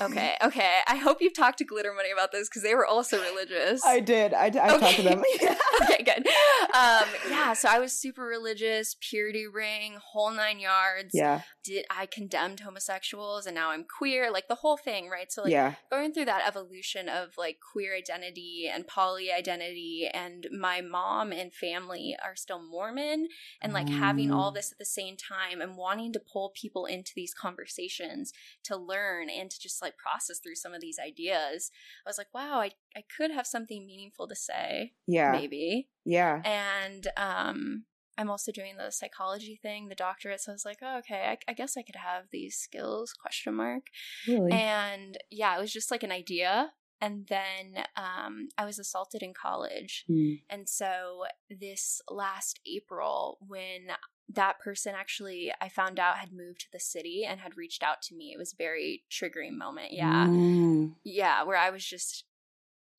Okay, 0.00 0.34
okay. 0.42 0.78
I 0.86 0.96
hope 0.96 1.18
you've 1.20 1.34
talked 1.34 1.58
to 1.58 1.64
Glitter 1.64 1.92
Money 1.92 2.10
about 2.10 2.32
this 2.32 2.48
because 2.48 2.62
they 2.62 2.74
were 2.74 2.86
also 2.86 3.20
religious. 3.20 3.84
I 3.84 4.00
did. 4.00 4.32
I, 4.32 4.46
I 4.46 4.46
okay. 4.46 4.78
talked 4.78 4.96
to 4.96 5.02
them. 5.02 5.22
okay, 5.82 6.02
good. 6.02 6.26
Um, 6.74 7.08
yeah, 7.28 7.52
so 7.52 7.68
I 7.68 7.78
was 7.78 7.92
super 7.92 8.22
religious, 8.22 8.96
purity 9.00 9.46
ring, 9.46 9.98
whole 10.12 10.30
nine 10.30 10.58
yards. 10.58 11.10
Yeah. 11.12 11.42
Did 11.62 11.84
I 11.90 12.06
condemned 12.06 12.60
homosexuals 12.60 13.44
and 13.46 13.54
now 13.54 13.70
I'm 13.70 13.84
queer, 13.84 14.30
like 14.30 14.48
the 14.48 14.54
whole 14.56 14.78
thing, 14.78 15.10
right? 15.10 15.30
So 15.30 15.42
like 15.42 15.52
yeah. 15.52 15.74
going 15.90 16.12
through 16.14 16.24
that 16.26 16.46
evolution 16.46 17.08
of 17.08 17.36
like 17.36 17.58
queer 17.72 17.94
identity 17.94 18.70
and 18.72 18.86
poly 18.86 19.30
identity, 19.30 20.08
and 20.12 20.46
my 20.50 20.80
mom 20.80 21.32
and 21.32 21.52
family 21.52 22.16
are 22.24 22.36
still 22.36 22.62
Mormon, 22.62 23.28
and 23.60 23.72
like 23.72 23.86
mm. 23.86 23.98
having 23.98 24.32
all 24.32 24.50
mm. 24.50 24.54
this 24.54 24.72
at 24.72 24.78
the 24.78 24.84
same 24.84 25.16
time 25.16 25.60
and 25.60 25.76
wanting 25.76 26.12
to 26.14 26.20
pull 26.20 26.52
people 26.54 26.86
into 26.86 27.12
these 27.14 27.34
conversations 27.34 28.32
to 28.64 28.76
learn 28.76 29.28
and 29.28 29.50
to 29.50 29.59
just 29.60 29.82
like 29.82 29.96
process 29.96 30.38
through 30.38 30.56
some 30.56 30.74
of 30.74 30.80
these 30.80 30.98
ideas, 30.98 31.70
I 32.06 32.10
was 32.10 32.18
like, 32.18 32.32
wow, 32.34 32.60
I, 32.60 32.70
I 32.96 33.04
could 33.16 33.30
have 33.30 33.46
something 33.46 33.86
meaningful 33.86 34.28
to 34.28 34.34
say. 34.34 34.92
Yeah. 35.06 35.32
Maybe. 35.32 35.88
Yeah. 36.04 36.42
And 36.44 37.08
um 37.16 37.84
I'm 38.20 38.30
also 38.30 38.52
doing 38.52 38.76
the 38.76 38.90
psychology 38.90 39.58
thing, 39.62 39.88
the 39.88 39.94
doctorate. 39.94 40.42
So 40.42 40.52
I 40.52 40.54
was 40.54 40.66
like, 40.66 40.78
oh, 40.82 40.98
okay, 40.98 41.22
I, 41.26 41.38
I, 41.48 41.54
guess 41.54 41.78
I 41.78 41.82
could 41.82 41.96
have 41.96 42.24
these 42.30 42.54
skills? 42.54 43.14
Question 43.14 43.54
mark. 43.54 43.84
Really? 44.28 44.52
And 44.52 45.16
yeah, 45.30 45.56
it 45.56 45.60
was 45.60 45.72
just 45.72 45.90
like 45.90 46.02
an 46.02 46.12
idea. 46.12 46.72
And 47.00 47.26
then 47.28 47.84
um, 47.96 48.48
I 48.58 48.66
was 48.66 48.78
assaulted 48.78 49.22
in 49.22 49.32
college. 49.32 50.04
Mm. 50.10 50.42
And 50.50 50.68
so 50.68 51.24
this 51.48 52.02
last 52.10 52.60
April, 52.66 53.38
when 53.40 53.92
that 54.34 54.58
person 54.60 54.94
actually 54.96 55.52
I 55.60 55.68
found 55.68 55.98
out 55.98 56.18
had 56.18 56.32
moved 56.32 56.60
to 56.60 56.72
the 56.72 56.80
city 56.80 57.24
and 57.28 57.40
had 57.40 57.56
reached 57.56 57.82
out 57.82 58.02
to 58.02 58.14
me. 58.14 58.32
It 58.32 58.38
was 58.38 58.52
a 58.52 58.56
very 58.56 59.02
triggering 59.10 59.56
moment. 59.56 59.92
Yeah. 59.92 60.26
Mm. 60.26 60.94
Yeah, 61.04 61.42
where 61.44 61.56
I 61.56 61.70
was 61.70 61.84
just 61.84 62.24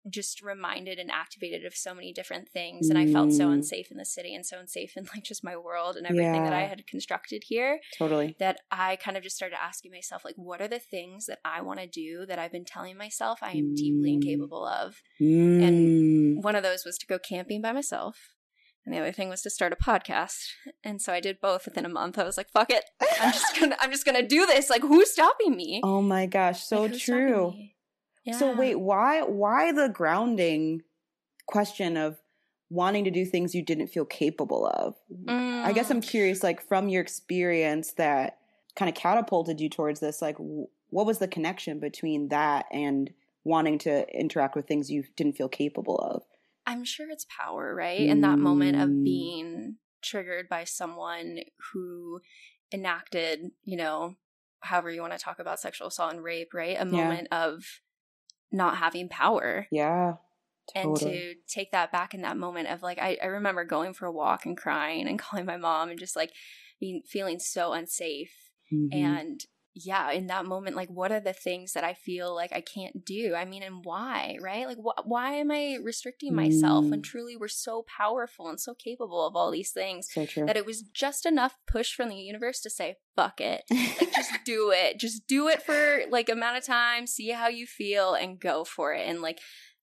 just 0.10 0.42
reminded 0.42 0.98
and 0.98 1.12
activated 1.12 1.64
of 1.64 1.76
so 1.76 1.94
many 1.94 2.12
different 2.12 2.50
things 2.50 2.90
and 2.90 2.98
I 2.98 3.06
felt 3.06 3.32
so 3.34 3.50
mm. 3.50 3.54
unsafe 3.54 3.92
in 3.92 3.98
the 3.98 4.06
city 4.06 4.34
and 4.34 4.44
so 4.44 4.58
unsafe 4.58 4.98
in 4.98 5.08
like 5.14 5.24
just 5.24 5.44
my 5.44 5.56
world 5.56 5.96
and 5.96 6.08
everything 6.08 6.44
yeah. 6.44 6.44
that 6.44 6.54
I 6.54 6.64
had 6.64 6.88
constructed 6.88 7.44
here. 7.46 7.80
Totally. 8.00 8.36
That 8.40 8.62
I 8.72 8.96
kind 8.96 9.16
of 9.16 9.22
just 9.22 9.36
started 9.36 9.58
asking 9.62 9.92
myself 9.92 10.26
like 10.26 10.36
what 10.38 10.60
are 10.60 10.68
the 10.68 10.80
things 10.80 11.28
that 11.28 11.40
I 11.46 11.62
want 11.62 11.82
to 11.82 11.88
do 11.88 12.26
that 12.26 12.40
I've 12.40 12.52
been 12.52 12.66
telling 12.66 12.98
myself 12.98 13.40
I 13.44 13.52
am 13.52 13.74
mm. 13.74 13.76
deeply 13.76 14.14
incapable 14.14 14.66
of. 14.66 15.02
Mm. 15.22 15.68
And 15.68 16.44
one 16.44 16.56
of 16.56 16.64
those 16.64 16.84
was 16.84 16.98
to 16.98 17.06
go 17.06 17.20
camping 17.20 17.62
by 17.62 17.72
myself 17.72 18.18
and 18.86 18.94
the 18.94 19.00
other 19.00 19.12
thing 19.12 19.30
was 19.30 19.42
to 19.44 19.50
start 19.50 19.74
a 19.74 19.76
podcast. 19.76 20.54
And 20.84 21.02
so 21.02 21.14
I 21.14 21.20
did 21.20 21.40
both 21.40 21.66
within 21.66 21.86
a 21.86 21.90
month. 21.90 22.18
I 22.18 22.24
was 22.24 22.38
like, 22.38 22.50
fuck 22.50 22.72
it. 22.72 22.86
I'm 23.20 23.32
just 23.32 23.60
gonna 23.60 23.78
I'm 23.80 23.92
just 23.92 24.06
gonna 24.06 24.28
do 24.28 24.46
this. 24.46 24.70
Like 24.70 24.82
who's 24.82 25.12
stopping 25.12 25.56
me? 25.56 25.82
Oh 25.84 26.02
my 26.02 26.26
gosh, 26.26 26.64
so 26.64 26.84
like, 26.84 26.98
true. 26.98 27.54
Yeah. 28.26 28.38
So 28.38 28.56
wait, 28.56 28.76
why 28.76 29.22
why 29.22 29.72
the 29.72 29.90
grounding 29.90 30.82
question 31.48 31.98
of 31.98 32.18
wanting 32.70 33.04
to 33.04 33.12
do 33.12 33.26
things 33.26 33.54
you 33.54 33.64
didn't 33.64 33.88
feel 33.88 34.06
capable 34.06 34.66
of? 34.66 34.96
Mm. 35.26 35.64
I 35.64 35.74
guess 35.74 35.92
I'm 35.92 36.02
mm. 36.02 36.08
curious 36.08 36.44
like 36.44 36.68
from 36.68 36.90
your 36.90 37.02
experience 37.02 37.94
that 37.94 38.40
kind 38.76 38.90
of 38.90 38.96
catapulted 38.96 39.60
you 39.60 39.70
towards 39.70 40.00
this 40.00 40.22
like 40.22 40.38
what 40.38 41.06
was 41.06 41.20
the 41.20 41.28
connection 41.28 41.80
between 41.80 42.30
that 42.30 42.66
and 42.72 43.12
wanting 43.44 43.80
to 43.80 44.08
interact 44.18 44.56
with 44.56 44.68
things 44.68 44.92
you 44.92 45.04
didn't 45.16 45.34
feel 45.34 45.50
capable 45.50 45.98
of? 45.98 46.24
I'm 46.72 46.86
sure 46.86 47.10
it's 47.10 47.26
power, 47.26 47.76
right? 47.76 48.00
In 48.00 48.22
that 48.22 48.40
moment 48.40 48.82
of 48.82 48.90
mm. 48.90 49.04
being 49.04 49.76
triggered 50.02 50.48
by 50.48 50.64
someone 50.64 51.40
who 51.74 52.22
enacted, 52.74 53.52
you 53.64 53.76
know, 53.76 54.16
however 54.62 54.90
you 54.90 55.02
want 55.02 55.12
to 55.12 55.20
talk 55.20 55.40
about 55.40 55.60
sexual 55.60 55.88
assault 55.88 56.14
and 56.14 56.24
rape, 56.24 56.54
right? 56.54 56.78
A 56.80 56.86
moment 56.86 57.28
yeah. 57.30 57.46
of 57.46 57.64
not 58.54 58.78
having 58.78 59.10
power. 59.10 59.68
Yeah. 59.70 60.14
Totally. 60.74 60.92
And 60.92 60.98
to 61.00 61.34
take 61.54 61.74
that 61.74 61.92
back 61.92 62.14
in 62.14 62.22
that 62.22 62.38
moment 62.38 62.70
of 62.70 62.82
like, 62.82 63.00
I, 63.00 63.18
I 63.22 63.26
remember 63.26 63.66
going 63.66 63.94
for 63.94 64.06
a 64.06 64.12
walk 64.12 64.46
and 64.46 64.56
crying 64.56 65.10
and 65.10 65.20
calling 65.20 65.46
my 65.46 65.58
mom 65.58 65.90
and 65.90 66.00
just 66.00 66.16
like 66.16 66.32
being 66.80 67.02
feeling 67.06 67.40
so 67.40 67.74
unsafe. 67.74 68.34
Mm-hmm. 68.74 68.98
And 68.98 69.42
yeah, 69.74 70.12
in 70.12 70.28
that 70.28 70.46
moment, 70.46 70.76
like, 70.76 70.90
what 70.90 71.14
are 71.14 71.22
the 71.22 71.32
things 71.32 71.74
that 71.74 71.86
I 71.86 71.94
feel 71.94 72.36
like 72.36 72.52
I 72.52 72.60
can't 72.60 73.06
do? 73.06 73.36
I 73.36 73.46
mean, 73.46 73.64
and 73.64 73.86
why, 73.86 74.38
right? 74.42 74.68
Like, 74.68 74.78
wh- 74.78 75.08
why 75.08 75.34
am 75.36 75.50
I 75.50 75.78
restricting 75.82 76.36
myself 76.36 76.86
when 76.86 77.00
mm. 77.00 77.04
truly 77.04 77.38
we're 77.38 77.48
so 77.48 77.86
powerful 77.88 78.50
and 78.50 78.60
so 78.60 78.74
capable 78.74 79.26
of 79.26 79.36
all 79.36 79.50
these 79.50 79.72
things 79.72 80.10
so 80.12 80.26
that 80.46 80.58
it 80.58 80.66
was 80.66 80.82
just 80.82 81.26
enough 81.26 81.56
push 81.68 81.94
from 81.94 82.10
the 82.10 82.18
universe 82.18 82.60
to 82.62 82.70
say, 82.70 82.98
fuck 83.16 83.40
it. 83.40 83.64
Like, 83.72 84.14
just 84.16 84.32
do 84.44 84.74
it. 84.76 85.00
Just 85.00 85.26
do 85.26 85.48
it 85.48 85.62
for 85.62 86.02
like 86.10 86.28
amount 86.28 86.58
of 86.58 86.66
time, 86.66 87.08
see 87.08 87.30
how 87.30 87.48
you 87.48 87.66
feel, 87.66 88.14
and 88.14 88.42
go 88.42 88.66
for 88.66 88.94
it. 88.94 89.08
And 89.08 89.22
like, 89.22 89.40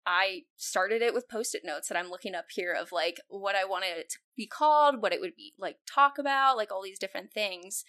I 0.05 0.43
started 0.55 1.01
it 1.01 1.13
with 1.13 1.29
post 1.29 1.55
it 1.55 1.63
notes 1.65 1.89
that 1.89 1.97
I'm 1.97 2.09
looking 2.09 2.35
up 2.35 2.45
here 2.53 2.73
of 2.73 2.93
like 2.93 3.19
what 3.27 3.55
I 3.55 3.65
wanted 3.65 3.97
it 3.97 4.09
to 4.11 4.17
be 4.37 4.47
called, 4.47 5.01
what 5.01 5.13
it 5.13 5.19
would 5.19 5.35
be 5.35 5.53
like 5.59 5.77
talk 5.93 6.17
about, 6.17 6.55
like 6.55 6.71
all 6.71 6.81
these 6.81 6.99
different 6.99 7.33
things. 7.33 7.83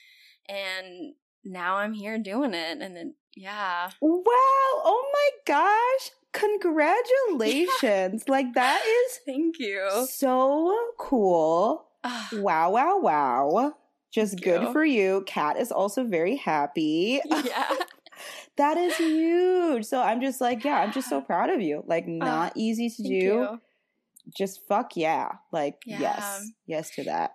And 0.48 1.14
now 1.44 1.76
I'm 1.76 1.92
here 1.92 2.18
doing 2.18 2.54
it. 2.54 2.78
And 2.80 2.96
then, 2.96 3.14
yeah. 3.36 3.90
Wow. 4.00 4.24
Oh 4.26 5.10
my 5.12 5.30
gosh. 5.46 6.10
Congratulations. 6.32 8.28
like, 8.28 8.54
that 8.54 8.82
is. 8.84 9.20
Thank 9.24 9.58
you. 9.58 10.06
So 10.10 10.76
cool. 10.98 11.86
wow, 12.32 12.70
wow, 12.70 12.98
wow. 12.98 13.74
Just 14.14 14.34
Thank 14.34 14.44
good 14.44 14.62
you. 14.62 14.72
for 14.72 14.84
you. 14.84 15.24
Kat 15.26 15.56
is 15.56 15.72
also 15.72 16.04
very 16.04 16.36
happy. 16.36 17.20
Yeah. 17.44 17.76
that 18.56 18.76
is 18.76 18.96
huge. 18.96 19.84
So 19.84 20.00
I'm 20.00 20.20
just 20.20 20.40
like, 20.40 20.64
yeah, 20.64 20.80
I'm 20.80 20.92
just 20.92 21.08
so 21.08 21.20
proud 21.20 21.50
of 21.50 21.60
you. 21.60 21.82
Like, 21.86 22.06
not 22.06 22.50
uh, 22.50 22.54
easy 22.54 22.88
to 22.88 23.02
do. 23.02 23.08
You. 23.10 23.60
Just 24.36 24.60
fuck 24.68 24.96
yeah. 24.96 25.32
Like, 25.52 25.82
yeah. 25.84 26.00
yes. 26.00 26.50
Yes 26.66 26.90
to 26.94 27.04
that. 27.04 27.32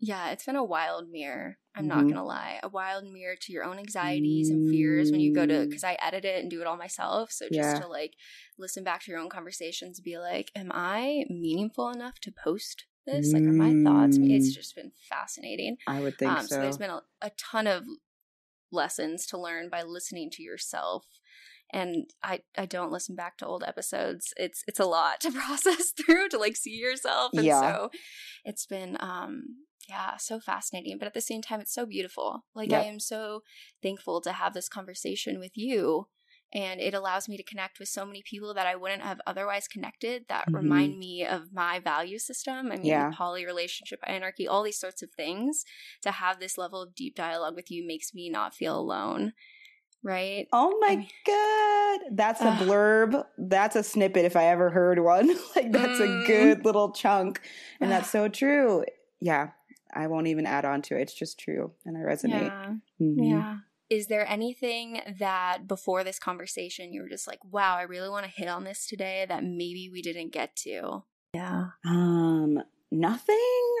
Yeah, 0.00 0.30
it's 0.30 0.46
been 0.46 0.56
a 0.56 0.64
wild 0.64 1.10
mirror. 1.10 1.58
I'm 1.74 1.88
mm-hmm. 1.88 1.88
not 1.88 2.08
gonna 2.08 2.24
lie, 2.24 2.60
a 2.62 2.68
wild 2.68 3.04
mirror 3.04 3.36
to 3.40 3.52
your 3.52 3.64
own 3.64 3.78
anxieties 3.78 4.50
and 4.50 4.70
fears 4.70 5.10
when 5.10 5.20
you 5.20 5.34
go 5.34 5.46
to 5.46 5.66
because 5.66 5.84
I 5.84 5.96
edit 6.02 6.24
it 6.24 6.42
and 6.42 6.50
do 6.50 6.60
it 6.60 6.66
all 6.66 6.76
myself. 6.76 7.32
So 7.32 7.46
just 7.46 7.56
yeah. 7.56 7.80
to 7.80 7.88
like 7.88 8.14
listen 8.58 8.84
back 8.84 9.02
to 9.04 9.10
your 9.10 9.20
own 9.20 9.30
conversations, 9.30 10.00
be 10.00 10.18
like, 10.18 10.50
am 10.54 10.70
I 10.72 11.24
meaningful 11.30 11.90
enough 11.90 12.20
to 12.20 12.32
post 12.32 12.84
this? 13.06 13.32
Like, 13.32 13.42
are 13.42 13.52
my 13.52 13.72
thoughts? 13.82 14.18
It's 14.20 14.50
mm. 14.50 14.54
just 14.54 14.74
been 14.74 14.92
fascinating. 15.08 15.76
I 15.86 16.00
would 16.00 16.18
think 16.18 16.32
um, 16.32 16.42
so. 16.42 16.56
So 16.56 16.60
there's 16.60 16.78
been 16.78 16.90
a, 16.90 17.02
a 17.22 17.30
ton 17.30 17.66
of 17.66 17.84
lessons 18.70 19.26
to 19.26 19.38
learn 19.38 19.68
by 19.68 19.82
listening 19.82 20.30
to 20.30 20.42
yourself 20.42 21.06
and 21.72 22.10
I 22.22 22.40
I 22.56 22.66
don't 22.66 22.92
listen 22.92 23.16
back 23.16 23.38
to 23.38 23.46
old 23.46 23.64
episodes. 23.66 24.34
It's 24.36 24.62
it's 24.66 24.80
a 24.80 24.84
lot 24.84 25.20
to 25.22 25.32
process 25.32 25.92
through 25.92 26.28
to 26.30 26.38
like 26.38 26.56
see 26.56 26.76
yourself, 26.76 27.32
and 27.34 27.44
yeah. 27.44 27.60
so 27.60 27.90
it's 28.44 28.66
been 28.66 28.96
um 29.00 29.44
yeah, 29.88 30.16
so 30.16 30.38
fascinating. 30.38 30.96
But 30.98 31.08
at 31.08 31.14
the 31.14 31.20
same 31.20 31.42
time, 31.42 31.60
it's 31.60 31.74
so 31.74 31.86
beautiful. 31.86 32.44
Like, 32.54 32.70
yep. 32.70 32.84
I 32.84 32.88
am 32.88 33.00
so 33.00 33.42
thankful 33.82 34.20
to 34.20 34.32
have 34.32 34.54
this 34.54 34.68
conversation 34.68 35.40
with 35.40 35.52
you. 35.54 36.06
And 36.54 36.80
it 36.80 36.92
allows 36.92 37.28
me 37.28 37.38
to 37.38 37.42
connect 37.42 37.78
with 37.78 37.88
so 37.88 38.04
many 38.04 38.22
people 38.22 38.52
that 38.54 38.66
I 38.66 38.76
wouldn't 38.76 39.02
have 39.02 39.20
otherwise 39.26 39.66
connected 39.66 40.26
that 40.28 40.46
mm-hmm. 40.46 40.56
remind 40.56 40.98
me 40.98 41.26
of 41.26 41.52
my 41.52 41.80
value 41.80 42.18
system. 42.18 42.70
I 42.70 42.76
mean, 42.76 42.84
yeah. 42.84 43.10
poly 43.12 43.46
relationship, 43.46 44.00
anarchy, 44.06 44.46
all 44.46 44.62
these 44.62 44.78
sorts 44.78 45.02
of 45.02 45.10
things. 45.16 45.64
To 46.02 46.10
have 46.10 46.38
this 46.38 46.58
level 46.58 46.82
of 46.82 46.94
deep 46.94 47.16
dialogue 47.16 47.56
with 47.56 47.70
you 47.70 47.86
makes 47.86 48.12
me 48.12 48.28
not 48.28 48.54
feel 48.54 48.78
alone 48.78 49.32
right? 50.02 50.48
Oh 50.52 50.78
my 50.80 50.88
I 50.88 50.96
mean, 50.96 51.08
god, 51.26 52.16
that's 52.16 52.40
a 52.40 52.64
blurb. 52.64 53.24
That's 53.38 53.76
a 53.76 53.82
snippet 53.82 54.24
if 54.24 54.36
I 54.36 54.46
ever 54.46 54.70
heard 54.70 54.98
one. 54.98 55.28
like 55.56 55.72
that's 55.72 56.00
mm. 56.00 56.24
a 56.24 56.26
good 56.26 56.64
little 56.64 56.92
chunk, 56.92 57.40
and 57.80 57.90
that's 57.90 58.10
so 58.12 58.28
true. 58.28 58.84
Yeah, 59.20 59.50
I 59.92 60.06
won't 60.06 60.26
even 60.26 60.46
add 60.46 60.64
on 60.64 60.82
to 60.82 60.98
it. 60.98 61.02
It's 61.02 61.14
just 61.14 61.38
true 61.38 61.72
and 61.84 61.96
I 61.96 62.00
resonate. 62.00 62.46
Yeah. 62.46 62.74
Mm-hmm. 63.00 63.22
Yeah. 63.22 63.56
Is 63.90 64.06
there 64.06 64.26
anything 64.26 65.02
that 65.18 65.68
before 65.68 66.02
this 66.02 66.18
conversation 66.18 66.92
you 66.92 67.02
were 67.02 67.08
just 67.08 67.26
like, 67.26 67.40
wow, 67.44 67.76
I 67.76 67.82
really 67.82 68.08
want 68.08 68.24
to 68.24 68.32
hit 68.32 68.48
on 68.48 68.64
this 68.64 68.86
today 68.86 69.26
that 69.28 69.44
maybe 69.44 69.90
we 69.92 70.00
didn't 70.00 70.32
get 70.32 70.56
to? 70.56 71.04
Yeah. 71.34 71.66
Um, 71.84 72.62
nothing 72.90 73.76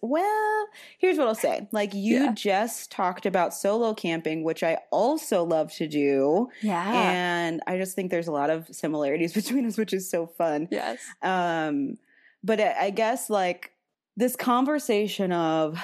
Well, 0.00 0.66
here's 0.98 1.18
what 1.18 1.28
I'll 1.28 1.34
say. 1.34 1.68
Like 1.72 1.92
you 1.94 2.24
yeah. 2.24 2.32
just 2.32 2.90
talked 2.90 3.26
about 3.26 3.52
solo 3.52 3.94
camping, 3.94 4.44
which 4.44 4.62
I 4.62 4.78
also 4.90 5.44
love 5.44 5.72
to 5.74 5.86
do. 5.86 6.48
Yeah. 6.62 6.90
And 6.90 7.60
I 7.66 7.76
just 7.76 7.94
think 7.94 8.10
there's 8.10 8.28
a 8.28 8.32
lot 8.32 8.50
of 8.50 8.68
similarities 8.74 9.32
between 9.34 9.66
us, 9.66 9.76
which 9.76 9.92
is 9.92 10.10
so 10.10 10.26
fun. 10.26 10.68
Yes. 10.70 10.98
Um, 11.22 11.98
but 12.42 12.60
I 12.60 12.90
guess 12.90 13.30
like 13.30 13.72
this 14.16 14.36
conversation 14.36 15.32
of 15.32 15.78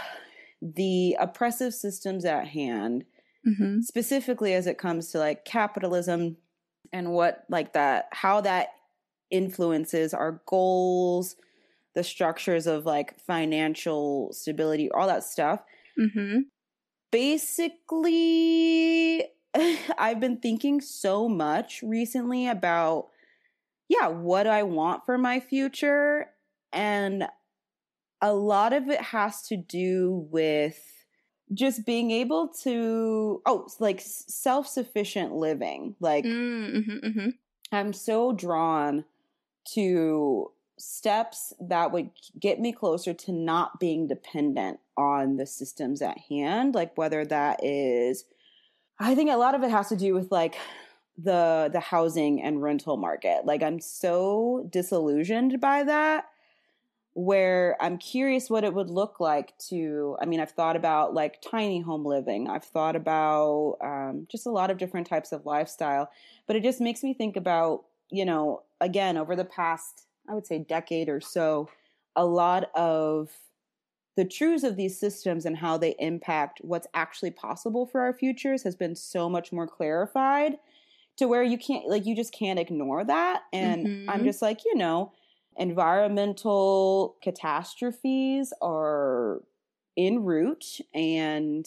the 0.61 1.17
oppressive 1.21 1.75
systems 1.75 2.25
at 2.25 2.49
hand, 2.49 3.05
mm-hmm. 3.47 3.81
specifically 3.81 4.55
as 4.55 4.67
it 4.67 4.79
comes 4.79 5.11
to 5.11 5.19
like 5.19 5.45
capitalism 5.45 6.37
and 6.93 7.13
what 7.13 7.45
like 7.49 7.75
that, 7.75 8.09
how 8.13 8.41
that 8.41 8.69
influences 9.31 10.15
our 10.15 10.41
goals, 10.47 11.37
the 11.99 12.05
structures 12.05 12.69
of 12.69 12.87
like 12.87 13.19
financial 13.19 14.33
stability, 14.33 14.89
all 14.93 15.09
that 15.09 15.25
stuff. 15.25 15.65
Mm-hmm. 15.99 16.43
Basically, 17.11 18.45
I've 19.99 20.21
been 20.21 20.37
thinking 20.37 20.81
so 20.81 21.29
much 21.29 21.83
recently 21.83 22.47
about, 22.47 23.09
yeah, 23.89 24.07
what 24.07 24.47
I 24.47 24.63
want 24.63 25.05
for 25.07 25.19
my 25.19 25.41
future. 25.41 26.31
And 26.73 27.27
a 28.23 28.33
lot 28.33 28.73
of 28.73 28.89
it 28.89 29.01
has 29.01 29.43
to 29.49 29.57
do 29.57 30.29
with 30.31 30.81
just 31.53 31.85
being 31.85 32.13
able 32.13 32.47
to 32.63 33.43
oh 33.47 33.67
like 33.81 34.03
self-sufficient 34.05 35.33
living 35.33 35.97
like 35.99 36.23
mm, 36.23 36.77
mm-hmm, 36.77 37.07
mm-hmm. 37.07 37.29
i'm 37.73 37.95
so 37.95 38.33
drawn 38.33 39.03
to 39.65 40.53
steps 40.79 41.53
that 41.61 41.93
would 41.93 42.11
get 42.39 42.61
me 42.61 42.73
closer 42.73 43.13
to 43.13 43.33
not 43.33 43.81
being 43.81 44.07
dependent 44.07 44.79
on 44.97 45.37
the 45.37 45.47
systems 45.47 46.01
at 46.03 46.19
hand 46.29 46.75
like 46.75 46.97
whether 46.97 47.25
that 47.25 47.63
is 47.65 48.25
i 48.99 49.15
think 49.15 49.31
a 49.31 49.37
lot 49.37 49.55
of 49.55 49.63
it 49.63 49.71
has 49.71 49.89
to 49.89 49.97
do 49.97 50.15
with 50.15 50.31
like 50.31 50.57
the 51.17 51.69
the 51.73 51.81
housing 51.81 52.41
and 52.43 52.63
rental 52.63 52.97
market 52.97 53.45
like 53.45 53.63
i'm 53.63 53.81
so 53.81 54.67
disillusioned 54.71 55.61
by 55.61 55.83
that 55.83 56.27
where 57.19 57.77
I'm 57.81 57.99
curious 57.99 58.49
what 58.49 58.63
it 58.63 58.73
would 58.73 58.91
look 58.91 59.19
like 59.19 59.59
to. 59.71 60.17
I 60.23 60.25
mean, 60.25 60.39
I've 60.39 60.53
thought 60.53 60.77
about 60.77 61.15
like 61.15 61.43
tiny 61.43 61.81
home 61.81 62.05
living, 62.05 62.49
I've 62.49 62.63
thought 62.63 62.95
about 62.95 63.79
um, 63.83 64.29
just 64.31 64.47
a 64.47 64.53
lot 64.53 64.71
of 64.71 64.79
different 64.79 65.09
types 65.09 65.33
of 65.33 65.45
lifestyle, 65.45 66.11
but 66.47 66.55
it 66.55 66.63
just 66.63 66.81
makes 66.81 67.03
me 67.03 67.13
think 67.13 67.37
about, 67.37 67.85
you 68.09 68.25
know, 68.25 68.63
again, 68.81 69.17
over 69.17 69.35
the 69.35 69.45
past, 69.45 70.07
I 70.29 70.35
would 70.35 70.47
say, 70.47 70.59
decade 70.59 71.09
or 71.09 71.21
so, 71.21 71.69
a 72.17 72.25
lot 72.25 72.71
of 72.75 73.31
the 74.17 74.25
truths 74.25 74.65
of 74.65 74.75
these 74.75 74.99
systems 74.99 75.47
and 75.47 75.57
how 75.57 75.79
they 75.79 75.95
impact 76.01 76.61
what's 76.63 76.89
actually 76.93 77.31
possible 77.31 77.87
for 77.87 78.01
our 78.01 78.13
futures 78.13 78.65
has 78.65 78.75
been 78.75 78.97
so 78.97 79.29
much 79.29 79.53
more 79.53 79.69
clarified 79.69 80.59
to 81.19 81.27
where 81.27 81.45
you 81.45 81.57
can't 81.57 81.87
like 81.87 82.05
you 82.05 82.17
just 82.17 82.33
can't 82.33 82.59
ignore 82.59 83.05
that 83.05 83.43
and 83.53 83.87
mm-hmm. 83.87 84.11
i'm 84.11 84.25
just 84.25 84.43
like 84.43 84.65
you 84.65 84.75
know 84.75 85.13
environmental 85.57 87.17
catastrophes 87.23 88.53
are 88.61 89.41
in 89.95 90.25
route 90.25 90.81
and 90.95 91.67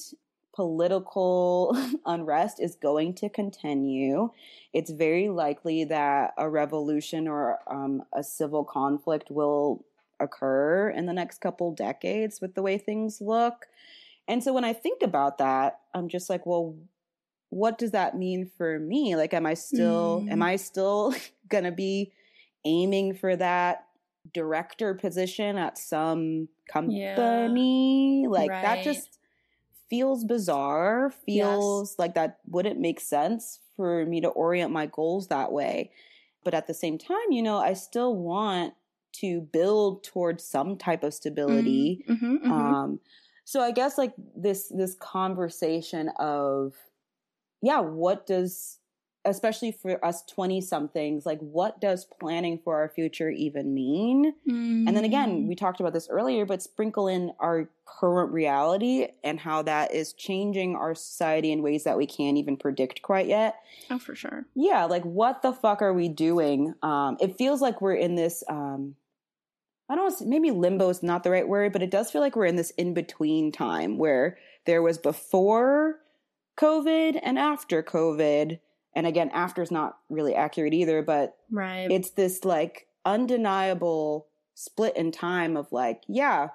political 0.61 1.75
unrest 2.05 2.59
is 2.59 2.75
going 2.75 3.15
to 3.15 3.29
continue. 3.29 4.29
It's 4.73 4.91
very 4.91 5.27
likely 5.27 5.85
that 5.85 6.35
a 6.37 6.47
revolution 6.47 7.27
or 7.27 7.57
um, 7.65 8.03
a 8.13 8.23
civil 8.23 8.63
conflict 8.63 9.31
will 9.31 9.83
occur 10.19 10.91
in 10.91 11.07
the 11.07 11.13
next 11.13 11.41
couple 11.41 11.73
decades 11.73 12.41
with 12.41 12.53
the 12.53 12.61
way 12.61 12.77
things 12.77 13.21
look. 13.21 13.65
And 14.27 14.43
so 14.43 14.53
when 14.53 14.63
I 14.63 14.73
think 14.73 15.01
about 15.01 15.39
that, 15.39 15.79
I'm 15.95 16.07
just 16.07 16.29
like, 16.29 16.45
well, 16.45 16.75
what 17.49 17.79
does 17.79 17.89
that 17.89 18.15
mean 18.15 18.51
for 18.55 18.77
me? 18.77 19.15
Like, 19.15 19.33
am 19.33 19.47
I 19.47 19.55
still, 19.55 20.21
mm. 20.23 20.31
am 20.31 20.43
I 20.43 20.57
still 20.57 21.15
gonna 21.49 21.71
be 21.71 22.11
aiming 22.65 23.15
for 23.15 23.35
that 23.35 23.87
director 24.31 24.93
position 24.93 25.57
at 25.57 25.79
some 25.79 26.49
company. 26.71 28.21
Yeah. 28.21 28.29
Like 28.29 28.51
right. 28.51 28.61
that 28.61 28.83
just 28.83 29.17
feels 29.91 30.23
bizarre, 30.23 31.11
feels 31.25 31.91
yes. 31.91 31.99
like 31.99 32.15
that 32.15 32.37
wouldn't 32.47 32.79
make 32.79 33.01
sense 33.01 33.59
for 33.75 34.05
me 34.05 34.21
to 34.21 34.29
orient 34.29 34.71
my 34.71 34.85
goals 34.85 35.27
that 35.27 35.51
way. 35.51 35.91
But 36.45 36.53
at 36.53 36.65
the 36.65 36.73
same 36.73 36.97
time, 36.97 37.31
you 37.31 37.43
know, 37.43 37.57
I 37.57 37.73
still 37.73 38.15
want 38.15 38.73
to 39.17 39.41
build 39.41 40.05
towards 40.05 40.45
some 40.45 40.77
type 40.77 41.03
of 41.03 41.13
stability. 41.13 42.05
Mm-hmm, 42.09 42.35
mm-hmm. 42.35 42.51
Um, 42.51 42.99
so 43.43 43.59
I 43.59 43.71
guess 43.71 43.97
like 43.97 44.13
this 44.33 44.71
this 44.73 44.95
conversation 44.95 46.09
of 46.17 46.73
yeah, 47.61 47.81
what 47.81 48.25
does 48.25 48.79
especially 49.25 49.71
for 49.71 50.03
us 50.03 50.23
20 50.23 50.61
somethings 50.61 51.25
like 51.25 51.39
what 51.39 51.79
does 51.79 52.05
planning 52.19 52.59
for 52.63 52.77
our 52.77 52.89
future 52.89 53.29
even 53.29 53.73
mean? 53.73 54.33
Mm. 54.49 54.87
and 54.87 54.97
then 54.97 55.03
again 55.03 55.47
we 55.47 55.55
talked 55.55 55.79
about 55.79 55.93
this 55.93 56.09
earlier 56.09 56.45
but 56.45 56.61
sprinkle 56.61 57.07
in 57.07 57.31
our 57.39 57.69
current 57.85 58.31
reality 58.31 59.07
and 59.23 59.39
how 59.39 59.61
that 59.61 59.93
is 59.93 60.13
changing 60.13 60.75
our 60.75 60.95
society 60.95 61.51
in 61.51 61.61
ways 61.61 61.83
that 61.83 61.97
we 61.97 62.07
can't 62.07 62.37
even 62.37 62.57
predict 62.57 63.01
quite 63.01 63.27
yet. 63.27 63.55
Oh 63.89 63.99
for 63.99 64.15
sure. 64.15 64.45
Yeah 64.55 64.85
like 64.85 65.03
what 65.03 65.41
the 65.41 65.53
fuck 65.53 65.81
are 65.81 65.93
we 65.93 66.09
doing? 66.09 66.73
Um 66.81 67.17
it 67.19 67.37
feels 67.37 67.61
like 67.61 67.81
we're 67.81 67.95
in 67.95 68.15
this 68.15 68.43
um 68.49 68.95
I 69.89 69.95
don't 69.95 70.21
know, 70.21 70.25
maybe 70.25 70.51
limbo 70.51 70.87
is 70.87 71.03
not 71.03 71.23
the 71.23 71.31
right 71.31 71.47
word, 71.47 71.73
but 71.73 71.83
it 71.83 71.91
does 71.91 72.09
feel 72.09 72.21
like 72.21 72.37
we're 72.37 72.45
in 72.45 72.55
this 72.55 72.71
in 72.71 72.93
between 72.93 73.51
time 73.51 73.97
where 73.97 74.37
there 74.65 74.81
was 74.81 74.97
before 74.97 75.99
COVID 76.57 77.19
and 77.21 77.37
after 77.37 77.83
COVID 77.83 78.59
and 78.93 79.07
again 79.07 79.29
after 79.33 79.61
is 79.61 79.71
not 79.71 79.97
really 80.09 80.35
accurate 80.35 80.73
either 80.73 81.01
but 81.01 81.37
right 81.51 81.87
it's 81.89 82.11
this 82.11 82.45
like 82.45 82.87
undeniable 83.05 84.27
split 84.53 84.95
in 84.95 85.11
time 85.11 85.57
of 85.57 85.71
like 85.71 86.03
yeah 86.07 86.49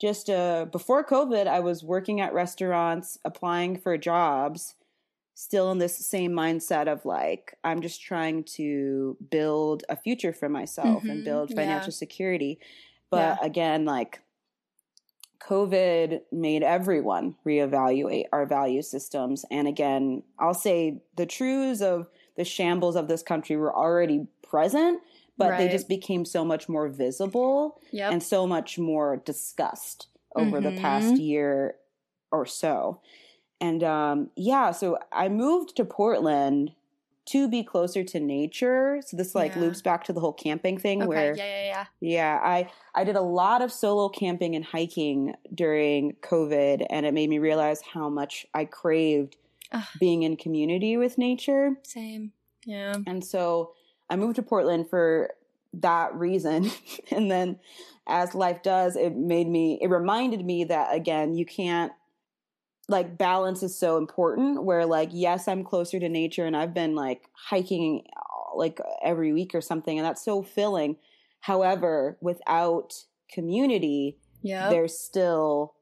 just 0.00 0.30
uh 0.30 0.64
before 0.66 1.04
covid 1.04 1.46
i 1.46 1.60
was 1.60 1.82
working 1.82 2.20
at 2.20 2.32
restaurants 2.32 3.18
applying 3.24 3.76
for 3.76 3.96
jobs 3.98 4.74
still 5.34 5.70
in 5.70 5.78
this 5.78 5.94
same 5.94 6.32
mindset 6.32 6.88
of 6.88 7.04
like 7.04 7.56
i'm 7.62 7.82
just 7.82 8.00
trying 8.00 8.42
to 8.42 9.16
build 9.30 9.84
a 9.88 9.96
future 9.96 10.32
for 10.32 10.48
myself 10.48 11.02
mm-hmm. 11.02 11.10
and 11.10 11.24
build 11.24 11.50
financial 11.50 11.90
yeah. 11.90 11.96
security 11.96 12.58
but 13.10 13.38
yeah. 13.40 13.46
again 13.46 13.84
like 13.84 14.20
COVID 15.40 16.20
made 16.32 16.62
everyone 16.62 17.36
reevaluate 17.44 18.24
our 18.32 18.46
value 18.46 18.82
systems. 18.82 19.44
And 19.50 19.68
again, 19.68 20.22
I'll 20.38 20.54
say 20.54 21.02
the 21.16 21.26
truths 21.26 21.80
of 21.80 22.08
the 22.36 22.44
shambles 22.44 22.96
of 22.96 23.08
this 23.08 23.22
country 23.22 23.56
were 23.56 23.74
already 23.74 24.26
present, 24.42 25.00
but 25.38 25.50
right. 25.50 25.58
they 25.58 25.68
just 25.68 25.88
became 25.88 26.24
so 26.24 26.44
much 26.44 26.68
more 26.68 26.88
visible 26.88 27.80
yep. 27.90 28.12
and 28.12 28.22
so 28.22 28.46
much 28.46 28.78
more 28.78 29.18
discussed 29.24 30.08
over 30.34 30.60
mm-hmm. 30.60 30.74
the 30.74 30.80
past 30.80 31.16
year 31.16 31.76
or 32.30 32.46
so. 32.46 33.00
And 33.60 33.82
um, 33.82 34.30
yeah, 34.36 34.70
so 34.72 34.98
I 35.12 35.28
moved 35.28 35.76
to 35.76 35.84
Portland 35.84 36.72
to 37.26 37.48
be 37.48 37.62
closer 37.64 38.04
to 38.04 38.20
nature. 38.20 39.00
So 39.04 39.16
this 39.16 39.34
like 39.34 39.54
yeah. 39.54 39.62
loops 39.62 39.82
back 39.82 40.04
to 40.04 40.12
the 40.12 40.20
whole 40.20 40.32
camping 40.32 40.78
thing 40.78 41.02
okay. 41.02 41.08
where 41.08 41.36
yeah, 41.36 41.44
yeah, 41.44 41.64
yeah. 41.64 41.84
Yeah, 42.00 42.40
I 42.42 42.70
I 42.94 43.04
did 43.04 43.16
a 43.16 43.20
lot 43.20 43.62
of 43.62 43.72
solo 43.72 44.08
camping 44.08 44.54
and 44.54 44.64
hiking 44.64 45.34
during 45.54 46.14
COVID 46.22 46.86
and 46.88 47.04
it 47.04 47.12
made 47.12 47.28
me 47.28 47.38
realize 47.38 47.82
how 47.82 48.08
much 48.08 48.46
I 48.54 48.64
craved 48.64 49.36
Ugh. 49.72 49.84
being 49.98 50.22
in 50.22 50.36
community 50.36 50.96
with 50.96 51.18
nature. 51.18 51.76
Same. 51.82 52.32
Yeah. 52.64 52.94
And 53.06 53.24
so 53.24 53.72
I 54.08 54.16
moved 54.16 54.36
to 54.36 54.42
Portland 54.42 54.88
for 54.88 55.34
that 55.74 56.14
reason. 56.14 56.70
and 57.10 57.30
then 57.30 57.58
as 58.06 58.36
life 58.36 58.62
does, 58.62 58.94
it 58.94 59.16
made 59.16 59.48
me 59.48 59.78
it 59.82 59.90
reminded 59.90 60.44
me 60.44 60.64
that 60.64 60.94
again, 60.94 61.34
you 61.34 61.44
can't 61.44 61.92
like 62.88 63.18
balance 63.18 63.62
is 63.62 63.76
so 63.76 63.96
important 63.96 64.64
where 64.64 64.86
like 64.86 65.10
yes 65.12 65.48
i'm 65.48 65.64
closer 65.64 65.98
to 65.98 66.08
nature 66.08 66.44
and 66.44 66.56
i've 66.56 66.74
been 66.74 66.94
like 66.94 67.28
hiking 67.32 68.02
uh, 68.16 68.56
like 68.56 68.80
every 69.02 69.32
week 69.32 69.54
or 69.54 69.60
something 69.60 69.98
and 69.98 70.06
that's 70.06 70.24
so 70.24 70.42
filling 70.42 70.96
however 71.40 72.16
without 72.20 72.94
community 73.30 74.16
yeah 74.42 74.70
there's 74.70 74.98
still 74.98 75.74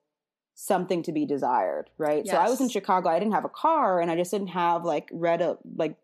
something 0.54 1.02
to 1.02 1.12
be 1.12 1.26
desired 1.26 1.90
right 1.98 2.24
yes. 2.24 2.34
so 2.34 2.40
i 2.40 2.48
was 2.48 2.60
in 2.60 2.68
chicago 2.68 3.08
i 3.08 3.18
didn't 3.18 3.34
have 3.34 3.44
a 3.44 3.50
car 3.50 4.00
and 4.00 4.10
i 4.10 4.16
just 4.16 4.30
didn't 4.30 4.48
have 4.48 4.84
like 4.84 5.08
read 5.12 5.42
a 5.42 5.58
like 5.76 5.96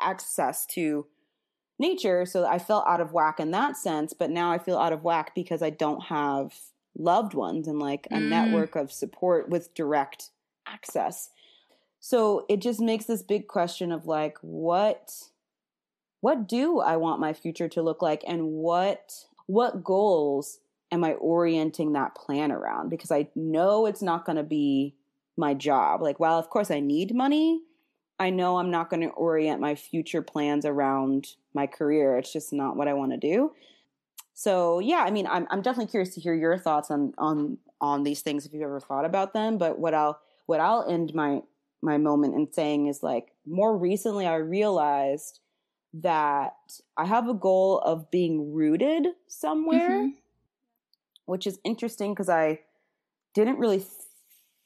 access 0.00 0.66
to 0.66 1.06
nature 1.78 2.26
so 2.26 2.44
i 2.44 2.58
felt 2.58 2.84
out 2.86 3.00
of 3.00 3.12
whack 3.12 3.38
in 3.40 3.52
that 3.52 3.76
sense 3.76 4.12
but 4.12 4.28
now 4.28 4.52
i 4.52 4.58
feel 4.58 4.76
out 4.76 4.92
of 4.92 5.04
whack 5.04 5.32
because 5.34 5.62
i 5.62 5.70
don't 5.70 6.04
have 6.06 6.52
loved 6.98 7.32
ones 7.32 7.66
and 7.66 7.78
like 7.78 8.06
a 8.10 8.16
mm. 8.16 8.28
network 8.28 8.76
of 8.76 8.92
support 8.92 9.48
with 9.48 9.72
direct 9.74 10.30
access. 10.66 11.30
So 12.00 12.44
it 12.48 12.60
just 12.60 12.80
makes 12.80 13.04
this 13.04 13.22
big 13.22 13.46
question 13.46 13.92
of 13.92 14.06
like 14.06 14.38
what 14.40 15.12
what 16.20 16.48
do 16.48 16.78
I 16.78 16.96
want 16.96 17.20
my 17.20 17.32
future 17.32 17.68
to 17.68 17.82
look 17.82 18.00
like 18.00 18.22
and 18.26 18.52
what 18.52 19.24
what 19.46 19.84
goals 19.84 20.58
am 20.90 21.04
I 21.04 21.14
orienting 21.14 21.92
that 21.92 22.14
plan 22.14 22.52
around 22.52 22.90
because 22.90 23.10
I 23.10 23.28
know 23.34 23.86
it's 23.86 24.02
not 24.02 24.24
going 24.24 24.36
to 24.36 24.42
be 24.42 24.94
my 25.36 25.54
job. 25.54 26.02
Like 26.02 26.20
while 26.20 26.38
of 26.38 26.50
course 26.50 26.70
I 26.70 26.80
need 26.80 27.14
money, 27.14 27.62
I 28.18 28.30
know 28.30 28.58
I'm 28.58 28.70
not 28.70 28.90
going 28.90 29.00
to 29.02 29.08
orient 29.08 29.60
my 29.60 29.74
future 29.74 30.22
plans 30.22 30.64
around 30.64 31.34
my 31.54 31.66
career. 31.66 32.18
It's 32.18 32.32
just 32.32 32.52
not 32.52 32.76
what 32.76 32.88
I 32.88 32.94
want 32.94 33.12
to 33.12 33.18
do. 33.18 33.52
So 34.34 34.78
yeah, 34.78 35.04
I 35.06 35.10
mean, 35.10 35.26
I'm 35.26 35.46
I'm 35.50 35.62
definitely 35.62 35.90
curious 35.90 36.14
to 36.14 36.20
hear 36.20 36.34
your 36.34 36.58
thoughts 36.58 36.90
on 36.90 37.14
on 37.18 37.58
on 37.80 38.02
these 38.04 38.22
things 38.22 38.46
if 38.46 38.52
you've 38.52 38.62
ever 38.62 38.80
thought 38.80 39.04
about 39.04 39.34
them. 39.34 39.58
But 39.58 39.78
what 39.78 39.94
I'll 39.94 40.20
what 40.52 40.60
I'll 40.60 40.84
end 40.86 41.14
my 41.14 41.40
my 41.80 41.96
moment 41.96 42.34
in 42.34 42.52
saying 42.52 42.88
is 42.88 43.02
like 43.02 43.32
more 43.46 43.74
recently 43.74 44.26
I 44.26 44.36
realized 44.36 45.40
that 45.94 46.52
I 46.94 47.06
have 47.06 47.26
a 47.26 47.34
goal 47.34 47.78
of 47.78 48.10
being 48.10 48.52
rooted 48.52 49.06
somewhere, 49.28 49.88
mm-hmm. 49.88 50.08
which 51.24 51.46
is 51.46 51.58
interesting 51.64 52.12
because 52.12 52.28
I 52.28 52.60
didn't 53.32 53.58
really 53.58 53.82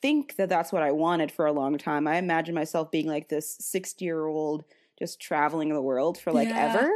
think 0.03 0.35
that 0.37 0.49
that's 0.49 0.73
what 0.73 0.83
I 0.83 0.91
wanted 0.91 1.31
for 1.31 1.47
a 1.47 1.53
long 1.53 1.79
time. 1.79 2.09
I 2.09 2.17
imagined 2.17 2.57
myself 2.57 2.91
being 2.91 3.07
like 3.07 3.29
this 3.29 3.57
60 3.61 4.05
year 4.05 4.27
old 4.27 4.65
just 4.99 5.21
traveling 5.21 5.69
the 5.69 5.81
world 5.81 6.19
for 6.19 6.33
like 6.33 6.49
yeah. 6.49 6.75
ever. 6.75 6.91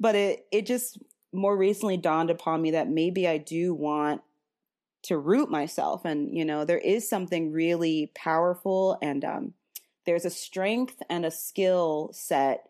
But 0.00 0.16
it, 0.16 0.46
it 0.50 0.66
just 0.66 0.98
more 1.32 1.56
recently 1.56 1.96
dawned 1.96 2.30
upon 2.30 2.60
me 2.60 2.72
that 2.72 2.88
maybe 2.88 3.28
I 3.28 3.38
do 3.38 3.72
want 3.72 4.20
to 5.02 5.18
root 5.18 5.50
myself 5.50 6.04
and 6.04 6.36
you 6.36 6.44
know 6.44 6.64
there 6.64 6.78
is 6.78 7.08
something 7.08 7.52
really 7.52 8.10
powerful 8.14 8.98
and 9.02 9.24
um, 9.24 9.54
there's 10.06 10.24
a 10.24 10.30
strength 10.30 11.02
and 11.10 11.24
a 11.24 11.30
skill 11.30 12.10
set 12.12 12.68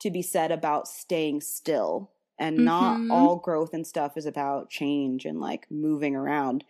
to 0.00 0.10
be 0.10 0.22
said 0.22 0.50
about 0.50 0.88
staying 0.88 1.40
still 1.40 2.10
and 2.38 2.56
mm-hmm. 2.56 2.64
not 2.64 3.14
all 3.14 3.36
growth 3.36 3.72
and 3.72 3.86
stuff 3.86 4.16
is 4.16 4.26
about 4.26 4.70
change 4.70 5.24
and 5.24 5.40
like 5.40 5.66
moving 5.70 6.14
around 6.14 6.64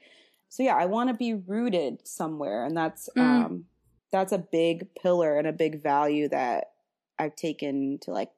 so 0.48 0.62
yeah 0.62 0.76
i 0.76 0.86
want 0.86 1.08
to 1.08 1.14
be 1.14 1.34
rooted 1.34 2.06
somewhere 2.06 2.64
and 2.64 2.76
that's 2.76 3.08
mm. 3.16 3.22
um 3.22 3.64
that's 4.10 4.32
a 4.32 4.38
big 4.38 4.94
pillar 4.94 5.38
and 5.38 5.46
a 5.46 5.52
big 5.52 5.82
value 5.82 6.28
that 6.28 6.72
i've 7.18 7.34
taken 7.34 7.98
to 7.98 8.10
like 8.10 8.30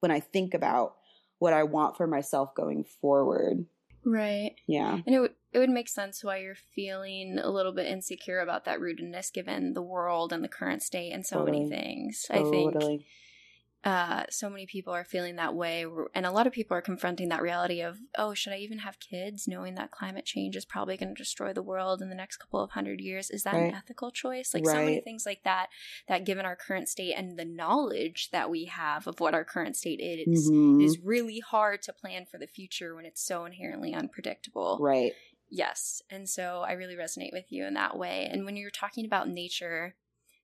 when 0.00 0.10
i 0.10 0.20
think 0.20 0.54
about 0.54 0.96
what 1.38 1.52
i 1.52 1.62
want 1.62 1.96
for 1.96 2.06
myself 2.06 2.54
going 2.54 2.84
forward 2.84 3.64
right 4.04 4.52
yeah 4.66 4.98
and 5.06 5.14
it 5.14 5.36
it 5.52 5.58
would 5.58 5.70
make 5.70 5.88
sense 5.88 6.24
why 6.24 6.38
you're 6.38 6.56
feeling 6.74 7.38
a 7.38 7.50
little 7.50 7.72
bit 7.72 7.86
insecure 7.86 8.40
about 8.40 8.64
that 8.64 8.80
rootedness 8.80 9.32
given 9.32 9.74
the 9.74 9.82
world 9.82 10.32
and 10.32 10.42
the 10.42 10.48
current 10.48 10.82
state 10.82 11.12
and 11.12 11.26
so 11.26 11.38
totally. 11.38 11.60
many 11.60 11.70
things. 11.70 12.24
Totally. 12.26 12.66
I 12.68 12.70
think 12.70 13.02
uh, 13.84 14.24
so 14.30 14.48
many 14.48 14.64
people 14.64 14.92
are 14.92 15.04
feeling 15.04 15.36
that 15.36 15.54
way, 15.54 15.84
and 16.14 16.24
a 16.24 16.30
lot 16.30 16.46
of 16.46 16.52
people 16.52 16.76
are 16.76 16.82
confronting 16.82 17.28
that 17.30 17.42
reality 17.42 17.80
of, 17.80 17.98
oh, 18.16 18.32
should 18.32 18.52
I 18.52 18.58
even 18.58 18.78
have 18.78 19.00
kids, 19.00 19.48
knowing 19.48 19.74
that 19.74 19.90
climate 19.90 20.24
change 20.24 20.54
is 20.54 20.64
probably 20.64 20.96
going 20.96 21.14
to 21.14 21.20
destroy 21.20 21.52
the 21.52 21.62
world 21.62 22.00
in 22.00 22.08
the 22.08 22.14
next 22.14 22.36
couple 22.36 22.60
of 22.60 22.70
hundred 22.70 23.00
years? 23.00 23.28
Is 23.30 23.42
that 23.42 23.54
right. 23.54 23.64
an 23.64 23.74
ethical 23.74 24.12
choice? 24.12 24.54
Like 24.54 24.64
right. 24.64 24.72
so 24.72 24.84
many 24.84 25.00
things 25.00 25.26
like 25.26 25.42
that. 25.44 25.68
That 26.06 26.24
given 26.24 26.46
our 26.46 26.54
current 26.54 26.88
state 26.88 27.14
and 27.14 27.36
the 27.36 27.44
knowledge 27.44 28.30
that 28.30 28.50
we 28.50 28.66
have 28.66 29.06
of 29.06 29.18
what 29.18 29.34
our 29.34 29.44
current 29.44 29.76
state 29.76 30.00
is, 30.00 30.50
mm-hmm. 30.50 30.80
is 30.80 31.00
really 31.00 31.40
hard 31.40 31.82
to 31.82 31.92
plan 31.92 32.24
for 32.24 32.38
the 32.38 32.46
future 32.46 32.94
when 32.94 33.04
it's 33.04 33.24
so 33.24 33.44
inherently 33.44 33.94
unpredictable. 33.94 34.78
Right. 34.80 35.12
Yes. 35.50 36.02
And 36.08 36.28
so 36.28 36.64
I 36.66 36.72
really 36.72 36.96
resonate 36.96 37.32
with 37.32 37.50
you 37.50 37.66
in 37.66 37.74
that 37.74 37.98
way. 37.98 38.28
And 38.30 38.46
when 38.46 38.56
you're 38.56 38.70
talking 38.70 39.04
about 39.04 39.28
nature, 39.28 39.94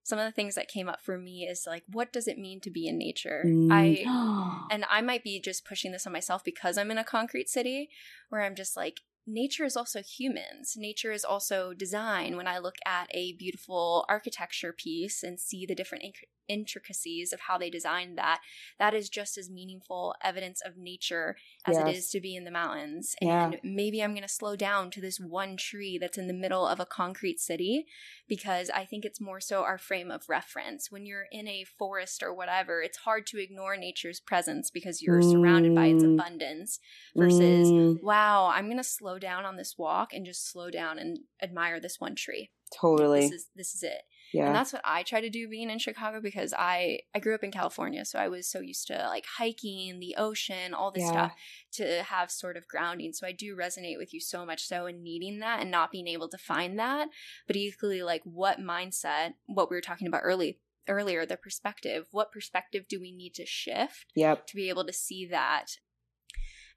some 0.09 0.19
of 0.19 0.25
the 0.25 0.33
things 0.33 0.55
that 0.55 0.69
came 0.69 0.89
up 0.89 1.03
for 1.03 1.19
me 1.19 1.47
is 1.47 1.65
like 1.67 1.83
what 1.93 2.13
does 2.15 2.27
it 2.27 2.39
mean 2.39 2.61
to 2.61 2.71
be 2.71 2.89
in 2.89 2.97
nature 2.97 3.43
mm. 3.47 3.69
i 3.71 4.67
and 4.71 4.85
i 4.91 5.03
might 5.03 5.23
be 5.23 5.39
just 5.39 5.67
pushing 5.67 5.93
this 5.93 6.07
on 6.07 6.13
myself 6.13 6.43
because 6.43 6.79
i'm 6.79 6.91
in 6.91 6.97
a 6.97 7.05
concrete 7.05 7.49
city 7.49 7.91
where 8.31 8.43
i'm 8.43 8.55
just 8.55 8.75
like 8.75 9.01
nature 9.29 9.65
is 9.65 9.77
also 9.77 10.03
humans. 10.03 10.75
Nature 10.77 11.13
is 11.13 11.25
also 11.25 11.75
design. 11.75 12.37
When 12.37 12.49
I 12.49 12.59
look 12.59 12.77
at 12.87 13.09
a 13.13 13.35
beautiful 13.35 14.05
architecture 14.09 14.73
piece 14.73 15.23
and 15.23 15.39
see 15.39 15.67
the 15.67 15.75
different 15.75 16.05
inc- 16.05 16.29
intricacies 16.49 17.33
of 17.33 17.41
how 17.41 17.59
they 17.59 17.71
designed 17.71 18.19
that, 18.19 18.41
that 18.79 18.95
is 18.95 19.09
just 19.09 19.39
as 19.39 19.51
meaningful 19.51 20.15
evidence 20.23 20.61
of 20.65 20.77
nature 20.77 21.37
as 21.67 21.77
yes. 21.77 21.87
it 21.87 21.97
is 21.97 22.11
to 22.11 22.21
be 22.21 22.35
in 22.35 22.45
the 22.45 22.51
mountains. 22.51 23.15
And 23.21 23.53
yeah. 23.53 23.61
maybe 23.63 24.03
I'm 24.03 24.13
going 24.13 24.23
to 24.23 24.29
slow 24.29 24.57
down 24.57 24.91
to 24.93 25.01
this 25.01 25.21
one 25.21 25.57
tree 25.57 25.99
that's 25.99 26.19
in 26.19 26.27
the 26.27 26.35
middle 26.35 26.67
of 26.67 26.81
a 26.81 26.87
concrete 26.87 27.39
city 27.39 27.87
because 28.27 28.71
I 28.71 28.85
think 28.85 29.05
it's 29.05 29.21
more 29.21 29.41
so 29.41 29.63
our 29.63 29.79
frame 29.79 30.11
of 30.11 30.29
reference. 30.29 30.91
When 30.91 31.07
you're 31.07 31.27
in 31.31 31.47
a 31.47 31.65
forest 31.65 32.23
or 32.23 32.35
whatever, 32.35 32.83
it's 32.83 32.99
hard 32.99 33.27
to 33.29 33.43
ignore 33.43 33.77
nature's 33.77 34.21
presence 34.21 34.71
because 34.71 35.03
you're 35.03 35.21
mm. 35.21 35.31
surrounded 35.31 35.75
by 35.75 35.87
its 35.87 36.03
mm. 36.03 36.15
abundance 36.15 36.79
versus, 37.15 37.71
mm. 37.71 38.03
wow, 38.03 38.51
I'm 38.53 38.67
going 38.67 38.79
to 38.79 38.85
slow 38.85 39.18
slow 39.19 39.29
down 39.29 39.45
on 39.45 39.57
this 39.57 39.77
walk 39.79 40.13
and 40.13 40.25
just 40.25 40.51
slow 40.51 40.71
down 40.71 40.99
and 40.99 41.19
admire 41.43 41.81
this 41.81 42.01
one 42.01 42.15
tree. 42.15 42.51
Totally. 42.79 43.21
This 43.21 43.33
is 43.33 43.47
this 43.57 43.75
is 43.75 43.83
it. 43.83 44.03
yeah. 44.33 44.47
And 44.47 44.55
that's 44.55 44.75
what 44.75 44.83
I 44.85 45.03
try 45.03 45.23
to 45.23 45.31
do 45.31 45.49
being 45.49 45.71
in 45.71 45.79
Chicago 45.79 46.21
because 46.21 46.53
I 46.53 47.01
I 47.15 47.19
grew 47.19 47.35
up 47.35 47.43
in 47.43 47.51
California, 47.51 48.05
so 48.05 48.19
I 48.19 48.29
was 48.29 48.47
so 48.47 48.61
used 48.61 48.87
to 48.89 49.07
like 49.09 49.25
hiking, 49.39 50.01
the 50.01 50.17
ocean, 50.19 50.75
all 50.75 50.91
this 50.91 51.05
Yeah. 51.05 51.11
stuff 51.11 51.33
to 51.73 52.03
have 52.03 52.31
sort 52.31 52.57
of 52.59 52.69
grounding. 52.69 53.13
So 53.15 53.27
I 53.27 53.33
do 53.33 53.57
resonate 53.57 53.97
with 53.97 54.13
you 54.13 54.21
so 54.21 54.45
much 54.45 54.67
so 54.67 54.87
in 54.87 55.03
needing 55.03 55.41
that 55.41 55.61
and 55.61 55.71
not 55.71 55.91
being 55.91 56.09
able 56.09 56.29
to 56.29 56.39
find 56.39 56.79
that. 56.79 57.09
But 57.47 57.57
equally 57.57 58.03
like 58.03 58.23
what 58.25 58.61
mindset, 58.61 59.35
what 59.47 59.71
we 59.71 59.77
were 59.77 59.81
talking 59.81 60.07
about 60.07 60.23
early 60.25 60.59
earlier, 60.89 61.27
the 61.27 61.37
perspective, 61.37 62.07
what 62.13 62.33
perspective 62.33 62.87
do 62.89 62.99
we 63.01 63.13
need 63.13 63.35
to 63.35 63.45
shift 63.45 64.07
yep. 64.15 64.47
to 64.47 64.57
be 64.57 64.69
able 64.71 64.85
to 64.87 64.93
see 64.93 65.27
that. 65.27 65.79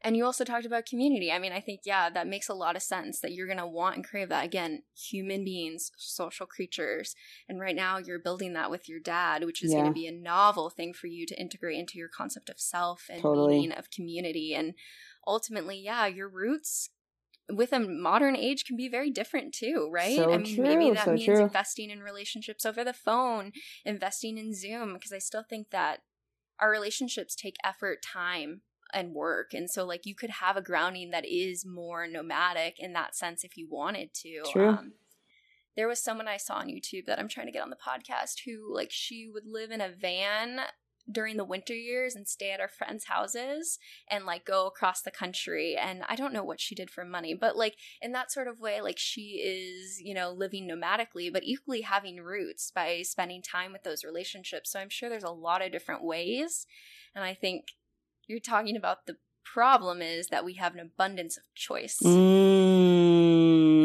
And 0.03 0.17
you 0.17 0.25
also 0.25 0.43
talked 0.43 0.65
about 0.65 0.85
community. 0.85 1.31
I 1.31 1.37
mean, 1.37 1.51
I 1.51 1.59
think, 1.59 1.81
yeah, 1.85 2.09
that 2.09 2.27
makes 2.27 2.49
a 2.49 2.55
lot 2.55 2.75
of 2.75 2.81
sense 2.81 3.19
that 3.19 3.33
you're 3.33 3.45
going 3.45 3.59
to 3.59 3.67
want 3.67 3.95
and 3.95 4.05
crave 4.05 4.29
that. 4.29 4.45
Again, 4.45 4.81
human 4.95 5.43
beings, 5.43 5.91
social 5.97 6.47
creatures. 6.47 7.13
And 7.47 7.59
right 7.59 7.75
now 7.75 7.97
you're 7.99 8.19
building 8.19 8.53
that 8.53 8.71
with 8.71 8.89
your 8.89 8.99
dad, 8.99 9.43
which 9.45 9.63
is 9.63 9.73
going 9.73 9.85
to 9.85 9.91
be 9.91 10.07
a 10.07 10.11
novel 10.11 10.69
thing 10.69 10.93
for 10.93 11.07
you 11.07 11.25
to 11.27 11.39
integrate 11.39 11.77
into 11.77 11.99
your 11.99 12.09
concept 12.09 12.49
of 12.49 12.59
self 12.59 13.05
and 13.09 13.21
Totally. 13.21 13.59
meaning 13.59 13.77
of 13.77 13.91
community. 13.91 14.55
And 14.55 14.73
ultimately, 15.27 15.77
yeah, 15.77 16.07
your 16.07 16.29
roots 16.29 16.89
with 17.49 17.73
a 17.73 17.79
modern 17.79 18.35
age 18.35 18.65
can 18.65 18.77
be 18.77 18.87
very 18.87 19.11
different 19.11 19.53
too, 19.53 19.89
right? 19.91 20.15
So 20.15 20.33
I 20.33 20.37
mean, 20.37 20.61
maybe 20.61 20.89
that 20.91 21.05
so 21.05 21.13
means 21.13 21.25
true. 21.25 21.41
investing 21.43 21.89
in 21.89 22.01
relationships 22.01 22.65
over 22.65 22.83
the 22.83 22.93
phone, 22.93 23.51
investing 23.85 24.37
in 24.37 24.53
Zoom, 24.55 24.93
because 24.93 25.11
I 25.11 25.19
still 25.19 25.43
think 25.47 25.69
that 25.71 25.99
our 26.59 26.69
relationships 26.69 27.35
take 27.35 27.55
effort, 27.63 28.01
time, 28.01 28.61
and 28.93 29.13
work. 29.13 29.53
And 29.53 29.69
so, 29.69 29.85
like, 29.85 30.05
you 30.05 30.15
could 30.15 30.29
have 30.29 30.57
a 30.57 30.61
grounding 30.61 31.11
that 31.11 31.25
is 31.25 31.65
more 31.65 32.07
nomadic 32.07 32.75
in 32.79 32.93
that 32.93 33.15
sense 33.15 33.43
if 33.43 33.57
you 33.57 33.67
wanted 33.69 34.13
to. 34.15 34.43
Um, 34.69 34.93
there 35.75 35.87
was 35.87 36.03
someone 36.03 36.27
I 36.27 36.37
saw 36.37 36.55
on 36.55 36.67
YouTube 36.67 37.05
that 37.05 37.19
I'm 37.19 37.29
trying 37.29 37.47
to 37.47 37.51
get 37.51 37.63
on 37.63 37.69
the 37.69 37.77
podcast 37.77 38.41
who, 38.45 38.73
like, 38.73 38.91
she 38.91 39.29
would 39.31 39.45
live 39.45 39.71
in 39.71 39.81
a 39.81 39.89
van 39.89 40.61
during 41.09 41.37
the 41.37 41.45
winter 41.45 41.73
years 41.73 42.15
and 42.15 42.27
stay 42.27 42.51
at 42.51 42.59
her 42.59 42.67
friends' 42.67 43.05
houses 43.05 43.79
and 44.09 44.25
like 44.25 44.45
go 44.45 44.67
across 44.67 45.01
the 45.01 45.11
country 45.11 45.75
and 45.75 46.03
I 46.07 46.15
don't 46.15 46.33
know 46.33 46.43
what 46.43 46.59
she 46.59 46.75
did 46.75 46.89
for 46.89 47.03
money 47.03 47.33
but 47.33 47.55
like 47.55 47.75
in 48.01 48.11
that 48.11 48.31
sort 48.31 48.47
of 48.47 48.59
way 48.59 48.81
like 48.81 48.97
she 48.97 49.41
is 49.43 49.99
you 50.01 50.13
know 50.13 50.31
living 50.31 50.67
nomadically 50.67 51.31
but 51.31 51.43
equally 51.43 51.81
having 51.81 52.21
roots 52.21 52.71
by 52.73 53.01
spending 53.03 53.41
time 53.41 53.71
with 53.71 53.83
those 53.83 54.03
relationships 54.03 54.71
so 54.71 54.79
I'm 54.79 54.89
sure 54.89 55.09
there's 55.09 55.23
a 55.23 55.31
lot 55.31 55.63
of 55.63 55.71
different 55.71 56.03
ways 56.03 56.65
and 57.15 57.23
I 57.23 57.33
think 57.33 57.65
you're 58.31 58.39
talking 58.39 58.75
about 58.75 59.05
the 59.05 59.17
problem 59.43 60.01
is 60.01 60.27
that 60.27 60.45
we 60.45 60.53
have 60.53 60.73
an 60.73 60.79
abundance 60.79 61.37
of 61.37 61.43
choice 61.53 61.99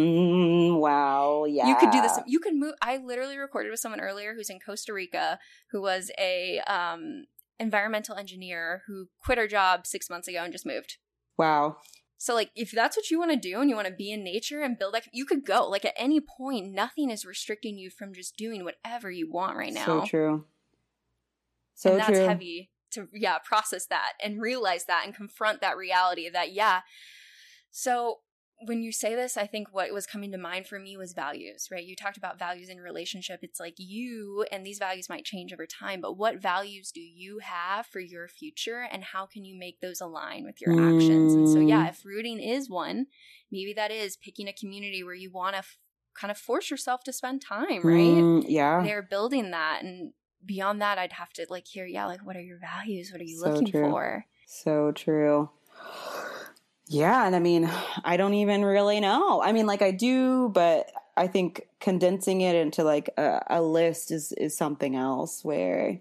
Mm, 0.07 0.79
wow. 0.79 1.45
Yeah. 1.45 1.69
You 1.69 1.77
could 1.77 1.91
do 1.91 2.01
this. 2.01 2.19
You 2.27 2.39
could 2.39 2.55
move. 2.55 2.75
I 2.83 2.97
literally 2.99 3.39
recorded 3.39 3.71
with 3.71 3.81
someone 3.81 4.01
earlier 4.01 4.35
who's 4.35 4.51
in 4.51 4.61
Costa 4.61 4.93
Rica, 4.93 5.39
who 5.71 5.81
was 5.83 6.11
a 6.19 6.61
um, 6.67 7.25
environmental 7.59 8.17
engineer 8.17 8.83
who 8.87 9.09
quit 9.19 9.39
her 9.39 9.49
job 9.49 9.87
six 9.87 10.11
months 10.11 10.29
ago 10.29 10.43
and 10.43 10.53
just 10.53 10.67
moved. 10.67 10.99
Wow. 11.37 11.79
So, 12.19 12.35
like, 12.35 12.51
if 12.57 12.71
that's 12.71 12.97
what 12.97 13.11
you 13.11 13.19
want 13.19 13.33
to 13.33 13.37
do 13.37 13.61
and 13.61 13.69
you 13.69 13.77
want 13.77 13.89
to 13.89 13.95
be 13.95 14.11
in 14.11 14.25
nature 14.25 14.63
and 14.63 14.79
build, 14.79 14.95
like, 14.95 15.09
you 15.13 15.27
could 15.27 15.45
go. 15.45 15.69
Like, 15.69 15.85
at 15.85 15.93
any 15.99 16.21
point, 16.21 16.73
nothing 16.73 17.11
is 17.11 17.27
restricting 17.27 17.77
you 17.77 17.91
from 17.91 18.15
just 18.15 18.37
doing 18.37 18.65
whatever 18.65 19.11
you 19.11 19.31
want 19.31 19.59
right 19.59 19.73
now. 19.73 19.85
So 19.85 20.05
true. 20.07 20.47
So 21.75 21.91
and 21.91 22.01
that's 22.01 22.09
true. 22.09 22.27
heavy 22.27 22.71
to, 22.93 23.09
yeah, 23.13 23.39
process 23.39 23.87
that 23.87 24.13
and 24.23 24.41
realize 24.41 24.85
that 24.87 25.03
and 25.05 25.15
confront 25.15 25.61
that 25.61 25.77
reality 25.77 26.29
that, 26.31 26.53
yeah. 26.53 26.81
So, 27.71 28.19
when 28.65 28.83
you 28.83 28.91
say 28.91 29.15
this, 29.15 29.37
I 29.37 29.47
think 29.47 29.69
what 29.71 29.93
was 29.93 30.07
coming 30.07 30.33
to 30.33 30.39
mind 30.39 30.67
for 30.67 30.79
me 30.79 30.97
was 30.97 31.13
values, 31.13 31.69
right? 31.71 31.85
You 31.85 31.95
talked 31.95 32.17
about 32.17 32.39
values 32.39 32.71
in 32.71 32.79
relationship. 32.79 33.41
It's 33.43 33.61
like 33.61 33.75
you, 33.77 34.47
and 34.51 34.65
these 34.65 34.79
values 34.79 35.11
might 35.11 35.27
change 35.27 35.53
over 35.53 35.67
time, 35.67 36.01
but 36.01 36.17
what 36.17 36.41
values 36.41 36.91
do 36.91 37.03
you 37.03 37.41
have 37.43 37.85
for 37.85 38.01
your 38.01 38.29
future 38.29 38.89
and 38.91 39.05
how 39.05 39.27
can 39.27 39.45
you 39.45 39.59
make 39.59 39.81
those 39.81 40.01
align 40.01 40.45
with 40.47 40.59
your 40.63 40.73
actions? 40.79 41.35
And 41.35 41.47
so, 41.47 41.61
yeah, 41.61 41.85
Mm. 41.85 41.91
if 41.91 42.05
rooting 42.07 42.41
is 42.41 42.71
one, 42.71 43.09
maybe 43.53 43.75
that 43.75 43.91
is 43.91 44.17
picking 44.17 44.49
a 44.49 44.55
community 44.55 45.05
where 45.05 45.13
you 45.15 45.31
want 45.31 45.53
to 45.53 45.59
f- 45.59 45.77
kind 46.19 46.31
of 46.31 46.39
force 46.39 46.71
yourself 46.71 47.05
to 47.05 47.13
spend 47.13 47.43
time, 47.43 47.87
right? 47.87 48.25
Mm, 48.25 48.45
yeah. 48.49 48.83
They're 48.83 49.03
building 49.03 49.51
that. 49.51 49.83
And 49.83 50.15
beyond 50.47 50.81
that, 50.81 50.99
I'd 50.99 51.13
have 51.13 51.33
to 51.35 51.47
like 51.51 51.67
hear, 51.67 51.87
yeah, 51.87 52.07
like 52.07 52.25
what 52.25 52.37
are 52.37 52.43
your 52.43 52.59
values? 52.59 53.11
What 53.13 53.21
are 53.21 53.25
you 53.25 53.39
So 53.41 53.51
looking 53.51 53.73
true. 53.73 53.91
for? 53.91 54.27
So 54.47 54.93
true. 54.93 55.51
Yeah, 56.89 57.27
and 57.27 57.35
I 57.35 57.41
mean, 57.41 57.69
I 58.05 58.17
don't 58.17 58.35
even 58.35 58.65
really 58.65 59.01
know. 59.01 59.43
I 59.43 59.53
mean, 59.53 59.67
like 59.67 59.83
I 59.83 59.91
do, 59.91 60.49
but 60.51 60.91
I 61.17 61.27
think 61.27 61.67
condensing 61.81 62.43
it 62.43 62.55
into 62.55 62.85
like 62.85 63.11
a, 63.17 63.43
a 63.51 63.63
list 63.63 64.13
is 64.13 64.33
is 64.33 64.57
something 64.57 64.95
else. 64.95 65.45
Where, 65.45 65.99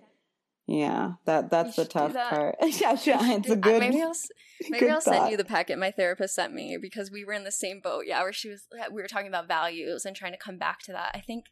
yeah, 0.67 1.13
that 1.25 1.49
that's 1.49 1.75
the 1.75 1.85
tough 1.85 2.13
that. 2.13 2.29
part. 2.29 2.55
yeah, 2.61 2.95
sure, 2.95 3.17
it's 3.19 3.49
a 3.49 3.55
good. 3.55 3.79
maybe 3.79 4.01
I'll 4.01 4.13
maybe 4.69 4.89
I'll 4.89 5.01
send 5.01 5.15
thought. 5.15 5.31
you 5.31 5.37
the 5.37 5.45
packet 5.45 5.79
my 5.79 5.89
therapist 5.89 6.35
sent 6.35 6.53
me 6.53 6.77
because 6.79 7.09
we 7.09 7.25
were 7.25 7.33
in 7.33 7.45
the 7.45 7.51
same 7.51 7.79
boat. 7.79 8.03
Yeah, 8.05 8.21
where 8.21 8.33
she 8.33 8.49
was 8.49 8.67
we 8.91 9.01
were 9.01 9.07
talking 9.07 9.27
about 9.27 9.47
values 9.47 10.05
and 10.05 10.15
trying 10.15 10.33
to 10.33 10.37
come 10.37 10.59
back 10.59 10.81
to 10.83 10.91
that. 10.91 11.11
I 11.15 11.19
think 11.19 11.45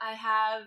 I 0.00 0.12
have 0.12 0.62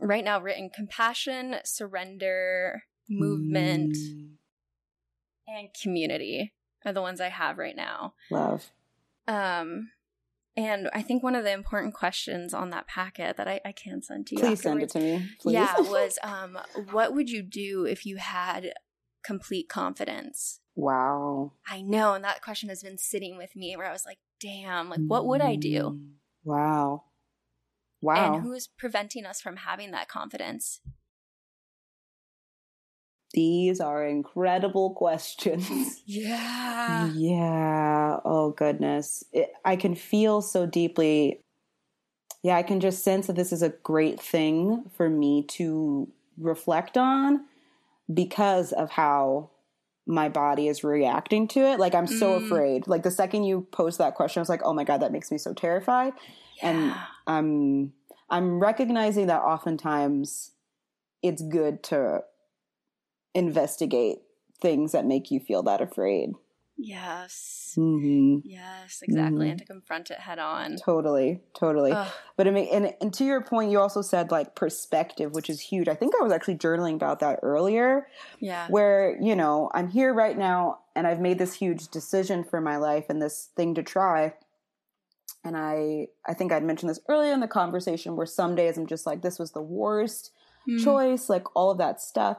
right 0.00 0.24
now 0.24 0.40
written 0.40 0.70
compassion, 0.70 1.56
surrender, 1.64 2.82
movement, 3.08 3.94
Mm, 3.96 4.34
and 5.46 5.68
community 5.80 6.52
are 6.84 6.92
the 6.92 7.00
ones 7.00 7.20
I 7.20 7.28
have 7.28 7.58
right 7.58 7.76
now. 7.76 8.14
love. 8.30 8.70
Um 9.26 9.90
and 10.56 10.90
I 10.92 11.02
think 11.02 11.22
one 11.22 11.36
of 11.36 11.44
the 11.44 11.52
important 11.52 11.94
questions 11.94 12.52
on 12.52 12.70
that 12.70 12.88
packet 12.88 13.36
that 13.36 13.46
I, 13.46 13.60
I 13.64 13.70
can 13.70 14.02
send 14.02 14.26
to 14.28 14.34
you. 14.34 14.40
Please 14.40 14.60
send 14.60 14.82
it 14.82 14.90
to 14.90 14.98
me. 15.00 15.28
Please. 15.40 15.52
Yeah, 15.54 15.72
was 15.78 16.18
um, 16.24 16.58
what 16.90 17.14
would 17.14 17.30
you 17.30 17.42
do 17.42 17.84
if 17.84 18.04
you 18.04 18.16
had 18.16 18.72
complete 19.22 19.68
confidence? 19.68 20.60
wow. 20.74 21.52
I 21.68 21.80
know, 21.82 22.14
and 22.14 22.24
that 22.24 22.42
question 22.42 22.68
has 22.70 22.82
been 22.82 22.98
sitting 22.98 23.36
with 23.36 23.54
me 23.56 23.76
where 23.76 23.86
I 23.86 23.92
was 23.92 24.04
like, 24.06 24.18
damn, 24.40 24.88
like 24.90 25.00
what 25.06 25.26
would 25.26 25.40
I 25.40 25.54
do? 25.56 25.80
Mm, 25.82 26.08
Wow. 26.44 27.04
Wow. 28.00 28.34
And 28.34 28.42
who 28.42 28.52
is 28.52 28.66
preventing 28.68 29.24
us 29.26 29.40
from 29.40 29.56
having 29.56 29.90
that 29.90 30.08
confidence? 30.08 30.80
These 33.34 33.80
are 33.80 34.04
incredible 34.06 34.94
questions. 34.94 36.02
Yeah. 36.10 37.10
Yeah. 37.14 38.20
Oh, 38.24 38.50
goodness. 38.56 39.22
It, 39.34 39.52
I 39.62 39.76
can 39.76 39.94
feel 39.94 40.40
so 40.40 40.64
deeply. 40.64 41.40
Yeah, 42.42 42.56
I 42.56 42.62
can 42.62 42.80
just 42.80 43.04
sense 43.04 43.26
that 43.26 43.36
this 43.36 43.52
is 43.52 43.60
a 43.62 43.68
great 43.68 44.18
thing 44.18 44.90
for 44.96 45.10
me 45.10 45.42
to 45.48 46.08
reflect 46.38 46.96
on 46.96 47.44
because 48.12 48.72
of 48.72 48.90
how 48.90 49.50
my 50.06 50.30
body 50.30 50.66
is 50.68 50.82
reacting 50.82 51.46
to 51.48 51.60
it. 51.60 51.78
Like, 51.78 51.94
I'm 51.94 52.06
so 52.06 52.40
Mm. 52.40 52.46
afraid. 52.46 52.88
Like, 52.88 53.02
the 53.02 53.10
second 53.10 53.44
you 53.44 53.66
posed 53.70 53.98
that 53.98 54.14
question, 54.14 54.40
I 54.40 54.42
was 54.42 54.48
like, 54.48 54.62
oh 54.64 54.72
my 54.72 54.84
God, 54.84 55.02
that 55.02 55.12
makes 55.12 55.30
me 55.30 55.36
so 55.36 55.52
terrified. 55.52 56.14
And. 56.62 56.94
I'm 57.30 57.92
I'm 58.30 58.58
recognizing 58.58 59.26
that 59.26 59.42
oftentimes 59.42 60.52
it's 61.22 61.42
good 61.42 61.82
to 61.84 62.22
investigate 63.34 64.18
things 64.60 64.92
that 64.92 65.04
make 65.06 65.30
you 65.30 65.40
feel 65.40 65.62
that 65.64 65.80
afraid. 65.80 66.32
Yes. 66.80 67.74
Mm-hmm. 67.76 68.48
Yes, 68.48 69.02
exactly. 69.02 69.46
Mhm. 69.46 69.50
And 69.50 69.58
to 69.58 69.64
confront 69.64 70.10
it 70.10 70.18
head 70.20 70.38
on. 70.38 70.76
Totally, 70.76 71.40
totally. 71.52 71.90
Ugh. 71.92 72.08
But 72.36 72.46
I 72.46 72.50
mean, 72.50 72.68
and, 72.72 72.94
and 73.00 73.12
to 73.14 73.24
your 73.24 73.42
point, 73.42 73.70
you 73.72 73.80
also 73.80 74.00
said 74.00 74.30
like 74.30 74.54
perspective, 74.54 75.34
which 75.34 75.50
is 75.50 75.60
huge. 75.60 75.88
I 75.88 75.94
think 75.94 76.14
I 76.18 76.22
was 76.22 76.32
actually 76.32 76.56
journaling 76.56 76.94
about 76.94 77.18
that 77.20 77.40
earlier, 77.42 78.06
Yeah. 78.38 78.68
where 78.68 79.18
you 79.20 79.34
know 79.34 79.70
I'm 79.74 79.88
here 79.88 80.14
right 80.14 80.38
now, 80.38 80.78
and 80.94 81.06
I've 81.06 81.20
made 81.20 81.38
this 81.38 81.54
huge 81.54 81.88
decision 81.88 82.44
for 82.44 82.60
my 82.60 82.76
life 82.76 83.06
and 83.08 83.20
this 83.20 83.48
thing 83.56 83.74
to 83.74 83.82
try. 83.82 84.34
And 85.48 85.56
I, 85.56 86.08
I 86.26 86.34
think 86.34 86.52
I'd 86.52 86.62
mentioned 86.62 86.90
this 86.90 87.00
earlier 87.08 87.32
in 87.32 87.40
the 87.40 87.48
conversation, 87.48 88.16
where 88.16 88.26
some 88.26 88.54
days 88.54 88.76
I'm 88.76 88.86
just 88.86 89.06
like, 89.06 89.22
this 89.22 89.38
was 89.38 89.52
the 89.52 89.62
worst 89.62 90.32
Mm. 90.68 90.84
choice, 90.84 91.28
like 91.28 91.44
all 91.56 91.70
of 91.70 91.78
that 91.78 92.00
stuff. 92.00 92.38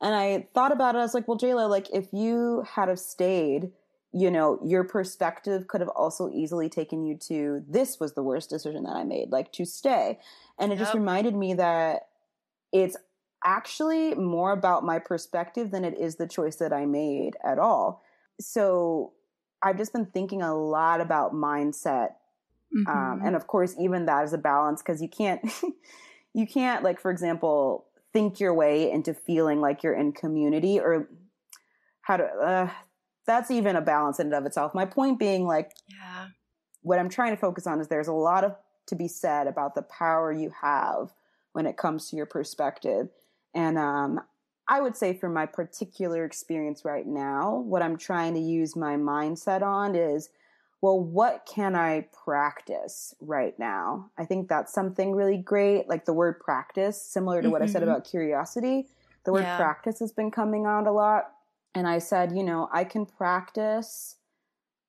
And 0.00 0.14
I 0.14 0.48
thought 0.54 0.72
about 0.72 0.94
it. 0.94 0.98
I 0.98 1.02
was 1.02 1.14
like, 1.14 1.28
well, 1.28 1.38
Jayla, 1.38 1.68
like 1.68 1.88
if 1.92 2.12
you 2.12 2.64
had 2.68 2.88
have 2.88 2.98
stayed, 2.98 3.70
you 4.12 4.30
know, 4.30 4.58
your 4.64 4.84
perspective 4.84 5.68
could 5.68 5.80
have 5.80 5.90
also 5.90 6.30
easily 6.30 6.68
taken 6.68 7.04
you 7.04 7.16
to 7.28 7.64
this 7.68 8.00
was 8.00 8.14
the 8.14 8.22
worst 8.22 8.50
decision 8.50 8.84
that 8.84 8.96
I 8.96 9.04
made, 9.04 9.30
like 9.30 9.52
to 9.52 9.64
stay. 9.64 10.18
And 10.58 10.72
it 10.72 10.78
just 10.78 10.94
reminded 10.94 11.34
me 11.34 11.54
that 11.54 12.08
it's 12.72 12.96
actually 13.44 14.14
more 14.14 14.52
about 14.52 14.84
my 14.84 14.98
perspective 14.98 15.70
than 15.70 15.84
it 15.84 15.98
is 15.98 16.16
the 16.16 16.26
choice 16.26 16.56
that 16.56 16.72
I 16.72 16.86
made 16.86 17.36
at 17.44 17.58
all. 17.58 18.02
So 18.40 19.12
I've 19.62 19.76
just 19.76 19.92
been 19.92 20.06
thinking 20.06 20.42
a 20.42 20.54
lot 20.54 21.00
about 21.00 21.34
mindset 21.34 22.14
um, 22.86 23.20
Mhm. 23.20 23.26
and 23.26 23.36
of 23.36 23.46
course 23.46 23.74
even 23.78 24.06
that 24.06 24.24
is 24.24 24.32
a 24.32 24.38
balance 24.38 24.82
because 24.82 25.00
you 25.02 25.08
can't 25.08 25.40
you 26.34 26.46
can't 26.46 26.84
like 26.84 27.00
for 27.00 27.10
example 27.10 27.86
think 28.12 28.40
your 28.40 28.54
way 28.54 28.90
into 28.90 29.12
feeling 29.14 29.60
like 29.60 29.82
you're 29.82 29.94
in 29.94 30.12
community 30.12 30.78
or 30.80 31.08
how 32.02 32.16
to 32.16 32.24
uh, 32.24 32.70
that's 33.26 33.50
even 33.50 33.76
a 33.76 33.80
balance 33.82 34.18
in 34.18 34.28
and 34.28 34.34
of 34.34 34.46
itself. 34.46 34.74
My 34.74 34.86
point 34.86 35.18
being, 35.18 35.46
like, 35.46 35.72
yeah, 35.86 36.28
what 36.82 36.98
I'm 36.98 37.10
trying 37.10 37.32
to 37.34 37.40
focus 37.40 37.66
on 37.66 37.80
is 37.80 37.88
there's 37.88 38.08
a 38.08 38.12
lot 38.12 38.42
of 38.42 38.56
to 38.86 38.96
be 38.96 39.06
said 39.06 39.46
about 39.46 39.74
the 39.74 39.82
power 39.82 40.32
you 40.32 40.50
have 40.62 41.12
when 41.52 41.66
it 41.66 41.76
comes 41.76 42.08
to 42.08 42.16
your 42.16 42.24
perspective. 42.24 43.10
And 43.54 43.76
um, 43.78 44.20
I 44.66 44.80
would 44.80 44.96
say, 44.96 45.12
for 45.12 45.28
my 45.28 45.44
particular 45.44 46.24
experience 46.24 46.84
right 46.86 47.06
now, 47.06 47.56
what 47.56 47.82
I'm 47.82 47.98
trying 47.98 48.32
to 48.34 48.40
use 48.40 48.74
my 48.74 48.96
mindset 48.96 49.62
on 49.62 49.94
is 49.94 50.30
well, 50.80 51.00
what 51.00 51.48
can 51.52 51.74
I 51.74 52.06
practice 52.24 53.14
right 53.20 53.58
now? 53.58 54.10
I 54.16 54.24
think 54.24 54.48
that's 54.48 54.72
something 54.72 55.12
really 55.12 55.36
great. 55.36 55.88
Like 55.88 56.04
the 56.04 56.12
word 56.12 56.38
practice, 56.38 57.00
similar 57.00 57.42
to 57.42 57.50
what 57.50 57.62
mm-hmm. 57.62 57.70
I 57.70 57.72
said 57.72 57.82
mm-hmm. 57.82 57.90
about 57.90 58.08
curiosity, 58.08 58.86
the 59.24 59.32
word 59.32 59.42
yeah. 59.42 59.56
practice 59.56 59.98
has 59.98 60.12
been 60.12 60.30
coming 60.30 60.66
out 60.66 60.86
a 60.86 60.92
lot. 60.92 61.32
And 61.74 61.86
I 61.86 61.98
said, 61.98 62.32
you 62.32 62.44
know, 62.44 62.68
I 62.72 62.84
can 62.84 63.06
practice 63.06 64.16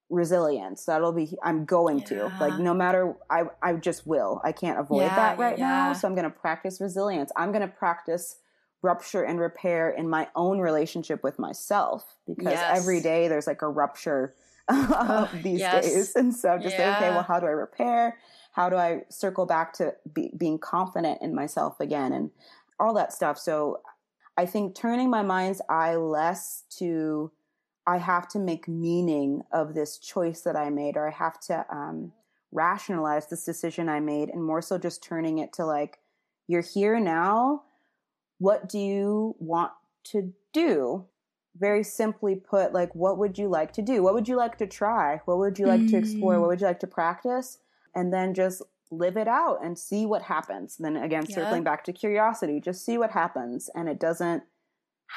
resilience. 0.09 0.85
That'll 0.85 1.11
be, 1.11 1.35
I'm 1.43 1.65
going 1.65 1.99
yeah. 1.99 2.05
to. 2.05 2.33
Like, 2.39 2.59
no 2.59 2.73
matter, 2.73 3.15
I, 3.29 3.43
I 3.61 3.73
just 3.73 4.05
will. 4.05 4.41
I 4.43 4.51
can't 4.51 4.79
avoid 4.79 5.01
yeah, 5.01 5.15
that 5.15 5.39
right 5.39 5.57
now. 5.57 5.93
So 5.93 6.07
I'm 6.07 6.15
going 6.15 6.23
to 6.23 6.29
practice 6.29 6.79
resilience. 6.79 7.31
I'm 7.35 7.51
going 7.51 7.61
to 7.61 7.67
practice 7.67 8.37
rupture 8.81 9.23
and 9.23 9.39
repair 9.39 9.89
in 9.89 10.09
my 10.09 10.27
own 10.35 10.59
relationship 10.59 11.23
with 11.23 11.37
myself 11.37 12.15
because 12.25 12.53
yes. 12.53 12.77
every 12.77 13.01
day 13.01 13.27
there's 13.27 13.45
like 13.47 13.61
a 13.61 13.67
rupture 13.67 14.33
these 15.43 15.59
yes. 15.59 15.85
days. 15.85 16.15
And 16.15 16.33
so 16.35 16.57
just 16.57 16.77
yeah. 16.77 16.99
say, 16.99 17.05
okay, 17.05 17.15
well, 17.15 17.23
how 17.23 17.39
do 17.39 17.45
I 17.45 17.51
repair? 17.51 18.17
How 18.51 18.69
do 18.69 18.75
I 18.75 19.01
circle 19.09 19.45
back 19.45 19.73
to 19.73 19.93
be, 20.13 20.31
being 20.37 20.59
confident 20.59 21.21
in 21.21 21.33
myself 21.33 21.79
again 21.79 22.13
and 22.13 22.31
all 22.79 22.93
that 22.95 23.13
stuff? 23.13 23.37
So 23.37 23.81
I 24.37 24.45
think 24.45 24.75
turning 24.75 25.09
my 25.09 25.21
mind's 25.21 25.61
eye 25.69 25.95
less 25.95 26.63
to, 26.77 27.31
I 27.85 27.97
have 27.97 28.27
to 28.29 28.39
make 28.39 28.67
meaning 28.67 29.41
of 29.51 29.73
this 29.73 29.97
choice 29.97 30.41
that 30.41 30.55
I 30.55 30.69
made, 30.69 30.97
or 30.97 31.07
I 31.07 31.11
have 31.11 31.39
to 31.41 31.65
um, 31.69 32.11
rationalize 32.51 33.27
this 33.27 33.45
decision 33.45 33.89
I 33.89 33.99
made, 33.99 34.29
and 34.29 34.43
more 34.43 34.61
so 34.61 34.77
just 34.77 35.03
turning 35.03 35.39
it 35.39 35.53
to 35.53 35.65
like, 35.65 35.99
you're 36.47 36.61
here 36.61 36.99
now. 36.99 37.63
What 38.39 38.69
do 38.69 38.79
you 38.79 39.35
want 39.39 39.71
to 40.05 40.33
do? 40.53 41.05
Very 41.57 41.83
simply 41.83 42.35
put, 42.35 42.73
like, 42.73 42.93
what 42.95 43.17
would 43.17 43.37
you 43.37 43.47
like 43.47 43.73
to 43.73 43.81
do? 43.81 44.03
What 44.03 44.13
would 44.13 44.27
you 44.27 44.35
like 44.35 44.57
to 44.59 44.67
try? 44.67 45.21
What 45.25 45.39
would 45.39 45.59
you 45.59 45.65
like 45.65 45.81
mm. 45.81 45.89
to 45.91 45.97
explore? 45.97 46.39
What 46.39 46.45
mm. 46.45 46.49
would 46.49 46.61
you 46.61 46.67
like 46.67 46.79
to 46.81 46.87
practice? 46.87 47.57
And 47.95 48.13
then 48.13 48.33
just 48.33 48.61
live 48.91 49.17
it 49.17 49.27
out 49.27 49.59
and 49.63 49.77
see 49.77 50.05
what 50.05 50.23
happens. 50.23 50.77
then 50.77 50.95
again, 50.97 51.25
yeah. 51.27 51.35
circling 51.35 51.63
back 51.63 51.83
to 51.83 51.93
curiosity, 51.93 52.59
just 52.59 52.85
see 52.85 52.97
what 52.97 53.11
happens. 53.11 53.69
And 53.75 53.87
it 53.87 53.99
doesn't 53.99 54.43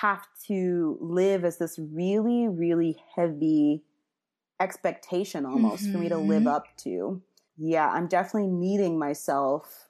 have 0.00 0.26
to 0.46 0.98
live 1.00 1.44
as 1.44 1.58
this 1.58 1.78
really, 1.78 2.48
really 2.48 2.96
heavy 3.14 3.82
expectation 4.60 5.44
almost 5.44 5.84
mm-hmm. 5.84 5.92
for 5.92 5.98
me 5.98 6.08
to 6.08 6.16
live 6.16 6.42
mm-hmm. 6.42 6.48
up 6.48 6.66
to. 6.78 7.22
Yeah, 7.56 7.88
I'm 7.88 8.08
definitely 8.08 8.48
meeting 8.50 8.98
myself, 8.98 9.88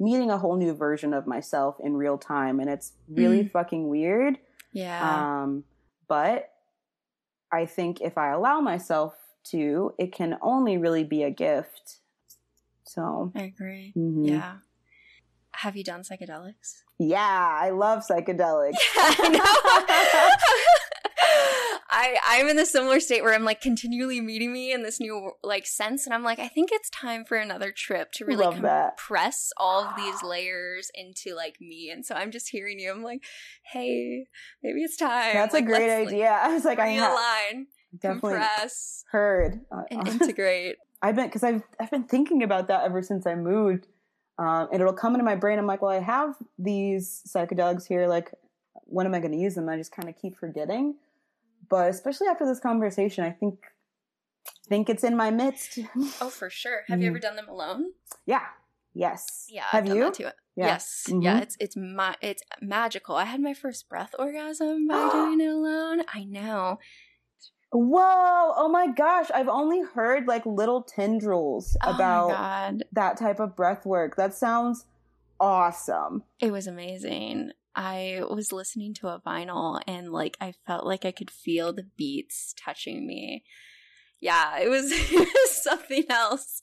meeting 0.00 0.30
a 0.30 0.38
whole 0.38 0.56
new 0.56 0.74
version 0.74 1.14
of 1.14 1.26
myself 1.26 1.76
in 1.82 1.96
real 1.96 2.18
time. 2.18 2.58
And 2.58 2.68
it's 2.68 2.92
really 3.08 3.44
mm. 3.44 3.50
fucking 3.50 3.88
weird. 3.88 4.38
Yeah. 4.72 5.42
Um, 5.42 5.64
but 6.08 6.50
I 7.52 7.66
think 7.66 8.00
if 8.00 8.18
I 8.18 8.30
allow 8.30 8.60
myself 8.60 9.14
to, 9.50 9.94
it 9.98 10.12
can 10.12 10.36
only 10.42 10.78
really 10.78 11.04
be 11.04 11.22
a 11.22 11.30
gift. 11.30 11.98
So 12.84 13.32
I 13.34 13.42
agree. 13.42 13.92
Mm-hmm. 13.96 14.24
Yeah. 14.24 14.56
Have 15.52 15.76
you 15.76 15.84
done 15.84 16.02
psychedelics? 16.02 16.82
Yeah, 16.98 17.20
I 17.60 17.70
love 17.70 18.04
psychedelics. 18.08 18.74
I 18.96 20.30
I'm 21.94 22.48
in 22.48 22.58
a 22.58 22.66
similar 22.66 22.98
state 22.98 23.22
where 23.22 23.34
I'm 23.34 23.44
like 23.44 23.60
continually 23.60 24.20
meeting 24.20 24.52
me 24.52 24.72
in 24.72 24.82
this 24.82 24.98
new 25.00 25.32
like 25.42 25.66
sense, 25.66 26.06
and 26.06 26.14
I'm 26.14 26.22
like, 26.22 26.38
I 26.38 26.48
think 26.48 26.70
it's 26.72 26.90
time 26.90 27.24
for 27.24 27.36
another 27.36 27.72
trip 27.72 28.12
to 28.12 28.24
really 28.24 28.44
Love 28.44 28.54
compress 28.54 29.48
that. 29.48 29.62
all 29.62 29.84
of 29.84 29.96
these 29.96 30.22
layers 30.22 30.90
into 30.94 31.34
like 31.34 31.60
me. 31.60 31.90
And 31.90 32.04
so 32.04 32.14
I'm 32.14 32.30
just 32.30 32.48
hearing 32.48 32.80
you. 32.80 32.90
I'm 32.90 33.02
like, 33.02 33.22
hey, 33.62 34.26
maybe 34.62 34.82
it's 34.82 34.96
time. 34.96 35.34
That's 35.34 35.54
like, 35.54 35.64
a 35.64 35.66
great 35.66 35.90
idea. 35.90 36.30
Like, 36.30 36.30
I 36.44 36.54
was 36.54 36.64
like, 36.64 36.78
I 36.78 36.96
definitely 37.98 38.32
compress, 38.32 39.04
heard, 39.10 39.60
uh, 39.70 39.82
and 39.90 40.08
integrate. 40.08 40.76
I've 41.02 41.16
been 41.16 41.26
because 41.26 41.44
I've 41.44 41.62
I've 41.78 41.90
been 41.90 42.04
thinking 42.04 42.42
about 42.42 42.68
that 42.68 42.84
ever 42.84 43.02
since 43.02 43.26
I 43.26 43.34
moved. 43.34 43.86
Um, 44.36 44.68
and 44.72 44.80
it'll 44.80 44.94
come 44.94 45.14
into 45.14 45.24
my 45.24 45.36
brain. 45.36 45.60
I'm 45.60 45.66
like, 45.66 45.80
well, 45.80 45.92
I 45.92 46.00
have 46.00 46.34
these 46.58 47.22
psychedelics 47.28 47.86
here. 47.86 48.08
Like, 48.08 48.32
when 48.86 49.06
am 49.06 49.14
I 49.14 49.20
going 49.20 49.30
to 49.30 49.38
use 49.38 49.54
them? 49.54 49.68
I 49.68 49.76
just 49.76 49.92
kind 49.92 50.08
of 50.08 50.16
keep 50.20 50.34
forgetting 50.36 50.96
but 51.68 51.90
especially 51.90 52.28
after 52.28 52.46
this 52.46 52.60
conversation, 52.60 53.24
I 53.24 53.30
think 53.30 53.58
think 54.68 54.88
it's 54.88 55.04
in 55.04 55.16
my 55.16 55.30
midst. 55.30 55.78
Oh, 56.20 56.28
for 56.28 56.50
sure. 56.50 56.82
Have 56.88 57.00
you 57.00 57.08
ever 57.08 57.18
mm-hmm. 57.18 57.22
done 57.22 57.36
them 57.36 57.48
alone? 57.48 57.92
Yeah. 58.26 58.44
Yes. 58.94 59.46
Yeah. 59.50 59.64
Have 59.68 59.88
you? 59.88 60.12
Yeah. 60.18 60.30
Yes. 60.56 61.06
Mm-hmm. 61.08 61.22
Yeah. 61.22 61.40
It's 61.40 61.56
it's 61.60 61.76
ma- 61.76 62.14
it's 62.20 62.42
magical. 62.60 63.16
I 63.16 63.24
had 63.24 63.40
my 63.40 63.54
first 63.54 63.88
breath 63.88 64.14
orgasm 64.18 64.86
by 64.86 65.10
doing 65.12 65.40
it 65.40 65.52
alone. 65.52 66.02
I 66.12 66.24
know. 66.24 66.78
Whoa! 67.72 68.52
Oh 68.56 68.68
my 68.68 68.86
gosh! 68.86 69.32
I've 69.34 69.48
only 69.48 69.82
heard 69.82 70.28
like 70.28 70.46
little 70.46 70.82
tendrils 70.82 71.76
oh 71.82 71.92
about 71.92 72.82
that 72.92 73.16
type 73.16 73.40
of 73.40 73.56
breath 73.56 73.84
work. 73.84 74.14
That 74.14 74.32
sounds 74.32 74.86
awesome. 75.40 76.22
It 76.38 76.52
was 76.52 76.68
amazing. 76.68 77.50
I 77.76 78.22
was 78.28 78.52
listening 78.52 78.94
to 78.94 79.08
a 79.08 79.20
vinyl 79.20 79.80
and 79.86 80.12
like 80.12 80.36
I 80.40 80.54
felt 80.66 80.86
like 80.86 81.04
I 81.04 81.12
could 81.12 81.30
feel 81.30 81.72
the 81.72 81.86
beats 81.96 82.54
touching 82.56 83.06
me 83.06 83.44
yeah, 84.24 84.58
it 84.58 84.70
was, 84.70 84.90
something 85.62 86.04
else. 86.08 86.62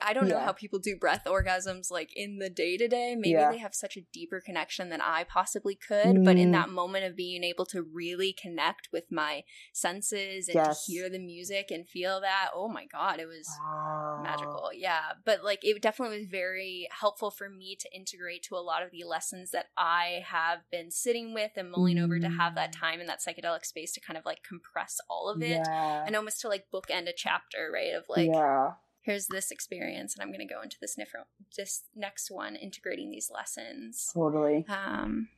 I 0.00 0.12
don't 0.12 0.28
know 0.28 0.38
how 0.38 0.52
people 0.52 0.78
do 0.78 0.96
breath 0.96 1.24
orgasms 1.26 1.90
like 1.90 2.10
in 2.16 2.38
the 2.38 2.50
day 2.50 2.76
to 2.76 2.88
day. 2.88 3.14
Maybe 3.16 3.30
yeah. 3.30 3.50
they 3.50 3.58
have 3.58 3.74
such 3.74 3.96
a 3.96 4.02
deeper 4.12 4.40
connection 4.40 4.88
than 4.88 5.00
I 5.00 5.24
possibly 5.24 5.74
could. 5.74 6.16
Mm. 6.16 6.24
But 6.24 6.36
in 6.36 6.48
mm. 6.48 6.52
that 6.52 6.70
moment 6.70 7.04
of 7.04 7.16
being 7.16 7.44
able 7.44 7.66
to 7.66 7.82
really 7.82 8.32
connect 8.32 8.88
with 8.92 9.04
my 9.10 9.42
senses 9.72 10.48
and 10.48 10.54
yes. 10.54 10.84
to 10.86 10.92
hear 10.92 11.08
the 11.08 11.18
music 11.18 11.70
and 11.70 11.88
feel 11.88 12.20
that, 12.20 12.50
oh 12.54 12.68
my 12.68 12.86
God, 12.86 13.20
it 13.20 13.26
was 13.26 13.48
wow. 13.62 14.20
magical. 14.22 14.70
Yeah. 14.74 15.00
But 15.24 15.44
like 15.44 15.60
it 15.62 15.80
definitely 15.82 16.18
was 16.18 16.26
very 16.28 16.88
helpful 17.00 17.30
for 17.30 17.48
me 17.48 17.76
to 17.80 17.94
integrate 17.94 18.42
to 18.44 18.54
a 18.54 18.58
lot 18.58 18.82
of 18.82 18.90
the 18.90 19.04
lessons 19.04 19.50
that 19.50 19.66
I 19.76 20.22
have 20.26 20.60
been 20.70 20.90
sitting 20.90 21.34
with 21.34 21.52
and 21.56 21.70
mulling 21.70 21.96
mm. 21.96 22.04
over 22.04 22.18
to 22.18 22.28
have 22.28 22.54
that 22.54 22.74
mm. 22.74 22.80
time 22.80 23.00
in 23.00 23.06
that 23.06 23.20
psychedelic 23.20 23.64
space 23.64 23.92
to 23.92 24.00
kind 24.00 24.16
of 24.16 24.24
like 24.24 24.42
compress 24.42 24.98
all 25.08 25.28
of 25.28 25.42
it 25.42 25.62
yeah. 25.64 26.04
and 26.06 26.16
almost 26.16 26.40
to 26.40 26.48
like 26.48 26.66
bookend 26.72 27.08
a 27.08 27.12
chapter, 27.16 27.70
right? 27.72 27.94
Of 27.94 28.04
like, 28.08 28.28
yeah. 28.32 28.72
Here's 29.02 29.26
this 29.26 29.50
experience, 29.50 30.14
and 30.14 30.22
I'm 30.22 30.28
going 30.28 30.46
to 30.46 30.52
go 30.52 30.62
into 30.62 30.76
this, 30.80 30.96
nif- 30.96 31.24
this 31.56 31.82
next 31.94 32.30
one, 32.30 32.56
integrating 32.56 33.10
these 33.10 33.30
lessons. 33.32 34.10
Totally. 34.14 34.64
Um, 34.68 35.28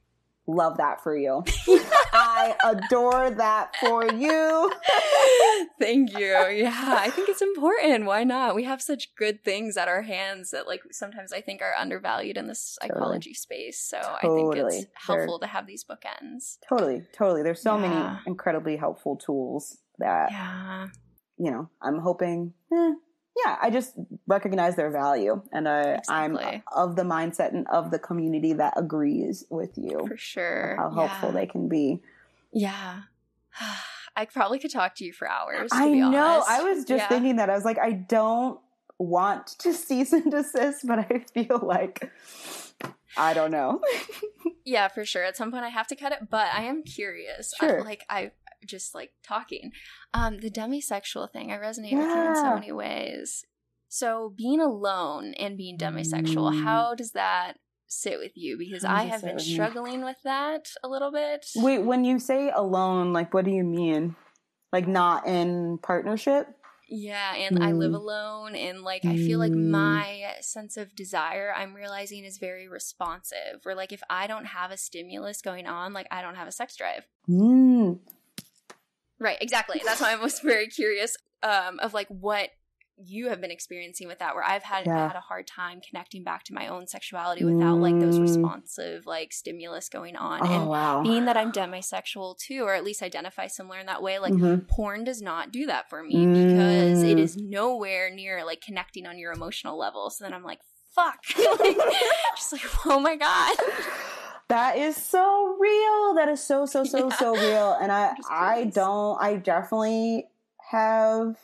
Love 0.47 0.77
that 0.77 1.03
for 1.03 1.17
you. 1.17 1.43
I 2.13 2.55
adore 2.63 3.31
that 3.31 3.75
for 3.81 4.05
you. 4.13 4.71
Thank 5.81 6.13
you. 6.19 6.27
Yeah, 6.27 6.99
I 7.01 7.09
think 7.09 7.31
it's 7.31 7.41
important. 7.41 8.05
Why 8.05 8.25
not? 8.25 8.55
We 8.55 8.65
have 8.65 8.83
such 8.83 9.15
good 9.17 9.43
things 9.43 9.79
at 9.79 9.89
our 9.89 10.03
hands 10.03 10.51
that, 10.51 10.67
like, 10.67 10.83
sometimes 10.91 11.33
I 11.33 11.41
think 11.41 11.63
are 11.63 11.73
undervalued 11.79 12.37
in 12.37 12.47
the 12.47 12.55
psychology 12.55 13.31
totally. 13.31 13.35
space. 13.35 13.81
So 13.81 13.99
totally. 14.21 14.61
I 14.61 14.69
think 14.69 14.83
it's 14.83 14.87
helpful 14.95 15.39
They're, 15.39 15.49
to 15.49 15.53
have 15.53 15.67
these 15.67 15.83
bookends. 15.83 16.59
Totally, 16.69 17.05
totally. 17.15 17.43
There's 17.43 17.63
so 17.63 17.79
yeah. 17.79 17.89
many 17.89 18.19
incredibly 18.27 18.77
helpful 18.77 19.17
tools 19.17 19.79
that 19.99 20.31
yeah 20.31 20.89
you 21.37 21.51
know, 21.51 21.69
I'm 21.83 21.99
hoping, 21.99 22.53
eh, 22.73 22.93
yeah, 23.37 23.57
I 23.61 23.71
just 23.71 23.95
recognize 24.27 24.77
their 24.77 24.91
value, 24.91 25.43
and 25.53 25.69
I, 25.69 25.95
exactly. 25.95 26.45
I'm 26.45 26.63
of 26.73 26.97
the 26.97 27.03
mindset 27.03 27.53
and 27.53 27.67
of 27.69 27.91
the 27.91 27.99
community 27.99 28.53
that 28.53 28.75
agrees 28.77 29.45
with 29.51 29.77
you 29.77 30.07
for 30.07 30.17
sure. 30.17 30.77
How 30.79 30.91
helpful 30.91 31.31
yeah. 31.31 31.35
they 31.35 31.47
can 31.47 31.69
be. 31.69 32.01
Yeah. 32.53 33.03
I 34.17 34.27
probably 34.27 34.61
could 34.61 34.71
talk 34.71 34.95
to 34.97 35.05
you 35.05 35.13
for 35.13 35.29
hours. 35.29 35.71
I 35.73 35.89
know. 35.89 36.17
Honest. 36.17 36.49
I 36.49 36.63
was 36.63 36.85
just 36.85 37.03
yeah. 37.03 37.09
thinking 37.09 37.37
that. 37.37 37.51
I 37.51 37.55
was 37.55 37.65
like, 37.65 37.81
I 37.81 37.91
don't 37.91 38.61
want 38.99 39.49
to 39.59 39.73
cease 39.75 40.13
and 40.13 40.31
desist, 40.31 40.87
but 40.87 41.01
I 41.01 41.25
feel 41.35 41.59
like 41.61 42.13
I 43.17 43.35
don't 43.35 43.51
know. 43.51 43.81
yeah, 44.65 44.89
for 44.89 45.05
sure. 45.05 45.25
At 45.25 45.37
some 45.37 45.51
point, 45.51 45.65
I 45.65 45.69
have 45.69 45.87
to 45.89 45.97
cut 45.97 46.13
it, 46.13 46.31
but 46.31 46.49
I 46.53 46.65
am 46.65 46.83
curious. 46.83 47.53
Sure. 47.59 47.81
I, 47.81 47.85
like 47.85 48.05
I 48.09 48.31
just 48.65 48.95
like 48.95 49.13
talking. 49.23 49.73
Um, 50.13 50.39
the 50.39 50.51
demisexual 50.51 51.31
thing, 51.31 51.53
I 51.53 51.57
resonate 51.57 51.93
yeah. 51.93 51.99
with 51.99 52.17
you 52.17 52.29
in 52.29 52.37
so 52.37 52.55
many 52.55 52.73
ways. 52.73 53.45
So 53.89 54.33
being 54.37 54.61
alone 54.61 55.35
and 55.35 55.57
being 55.57 55.79
demisexual, 55.79 56.53
mm. 56.53 56.65
how 56.65 56.95
does 56.95 57.13
that 57.13 57.55
sit 57.87 58.19
with 58.19 58.33
you? 58.35 58.59
Because 58.59 58.85
I 58.85 59.05
have 59.05 59.23
been 59.23 59.39
struggling 59.39 60.05
with 60.05 60.17
that 60.25 60.69
a 60.83 60.89
little 60.89 61.13
bit. 61.13 61.47
Wait, 61.57 61.79
when 61.79 62.05
you 62.05 62.19
say 62.19 62.51
alone, 62.51 63.13
like 63.13 63.33
what 63.33 63.45
do 63.45 63.51
you 63.51 63.65
mean? 63.65 64.17
Like 64.73 64.89
not 64.89 65.27
in 65.27 65.79
partnership? 65.79 66.49
Yeah, 66.89 67.35
and 67.35 67.59
mm. 67.59 67.65
I 67.65 67.73
live 67.73 67.93
mm. 67.93 67.97
alone, 67.97 68.55
and 68.55 68.83
like 68.83 69.05
I 69.05 69.17
feel 69.17 69.39
like 69.39 69.53
mm. 69.53 69.71
my 69.71 70.35
sense 70.41 70.77
of 70.77 70.95
desire, 70.95 71.53
I'm 71.57 71.75
realizing 71.75 72.25
is 72.25 72.39
very 72.39 72.69
responsive. 72.69 73.61
Where 73.63 73.75
like 73.75 73.93
if 73.93 74.03
I 74.11 74.27
don't 74.27 74.45
have 74.47 74.71
a 74.71 74.77
stimulus 74.77 75.41
going 75.41 75.67
on, 75.67 75.93
like 75.93 76.07
I 76.11 76.21
don't 76.21 76.35
have 76.35 76.49
a 76.49 76.53
sex 76.53 76.77
drive. 76.77 77.07
Mm. 77.29 78.01
Right, 79.21 79.39
exactly. 79.41 79.81
That's 79.85 80.01
why 80.01 80.13
I 80.13 80.17
was 80.17 80.41
very 80.41 80.67
curious 80.67 81.17
um, 81.43 81.79
of 81.81 81.95
like 81.95 82.09
what 82.09 82.51
you 82.97 83.29
have 83.29 83.41
been 83.41 83.51
experiencing 83.51 84.07
with 84.07 84.21
that 84.21 84.37
where 84.37 84.45
I've 84.45 84.63
had 84.63 84.87
Yeah. 84.87 85.09
had 85.09 85.17
a 85.17 85.21
hard 85.21 85.49
time 85.49 85.81
connecting 85.81 86.23
back 86.23 86.45
to 86.45 86.55
my 86.55 86.69
own 86.69 86.87
sexuality 86.87 87.45
without 87.45 87.81
like 87.81 87.99
those 87.99 88.19
Mm. 88.19 88.23
responsive 88.23 89.05
like 89.05 89.33
stimulus 89.33 89.89
going 89.89 90.15
on. 90.15 90.41
Oh 90.43 90.47
and 90.53 90.69
wow. 90.69 91.03
being 91.03 91.25
that 91.25 91.37
I'm 91.37 91.51
demisexual 91.51 92.39
too, 92.39 92.63
or 92.63 92.73
at 92.73 92.85
least 92.85 93.03
identify 93.03 93.49
similar 93.49 93.81
in 93.81 93.87
that 93.87 94.01
way, 94.01 94.21
like 94.21 94.33
Mhm. 94.35 94.69
porn 94.69 95.03
does 95.03 95.21
not 95.21 95.51
do 95.51 95.67
that 95.67 95.91
for 95.91 96.05
me 96.05 96.25
because 96.27 97.03
it 97.03 97.19
Mm. 97.19 97.37
nowhere 97.51 98.11
near 98.11 98.45
like 98.45 98.61
connecting 98.61 99.07
on 99.09 99.19
your 99.19 99.33
emotional 99.33 99.77
level. 99.77 100.09
So 100.11 100.23
then 100.25 100.33
I'm 100.33 100.45
like, 100.45 100.61
fuck. 100.95 101.19
like, 101.37 101.77
just 102.37 102.53
like, 102.53 102.63
oh 102.87 103.01
my 103.01 103.17
God. 103.17 103.57
That 104.49 104.77
is 104.77 104.97
so 104.97 105.57
real. 105.59 106.15
That 106.15 106.29
is 106.29 106.43
so 106.43 106.67
so 106.67 106.85
so 106.85 107.09
Yeah. 107.09 107.17
so 107.17 107.37
real. 107.37 107.73
And 107.81 107.91
I 107.91 108.15
I 108.31 108.65
don't 108.65 109.21
I 109.21 109.37
definitely 109.37 110.29
have 110.71 111.39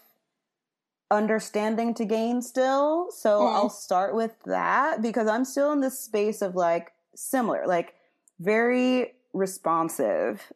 understanding 1.10 1.94
to 1.94 2.04
gain 2.04 2.40
still. 2.42 3.10
So 3.10 3.40
Mm. 3.40 3.54
I'll 3.54 3.68
start 3.70 4.14
with 4.14 4.36
that 4.44 5.02
because 5.02 5.26
I'm 5.28 5.44
still 5.44 5.72
in 5.72 5.80
this 5.80 5.98
space 5.98 6.42
of 6.42 6.54
like 6.54 6.92
similar, 7.14 7.66
like 7.66 7.94
very 8.38 9.14
responsive. 9.32 10.52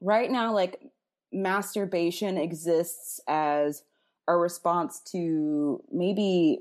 Right 0.00 0.30
now 0.30 0.52
like 0.52 0.80
masturbation 1.32 2.36
exists 2.38 3.20
as 3.26 3.82
a 4.28 4.36
response 4.36 5.00
to 5.12 5.82
maybe 5.90 6.60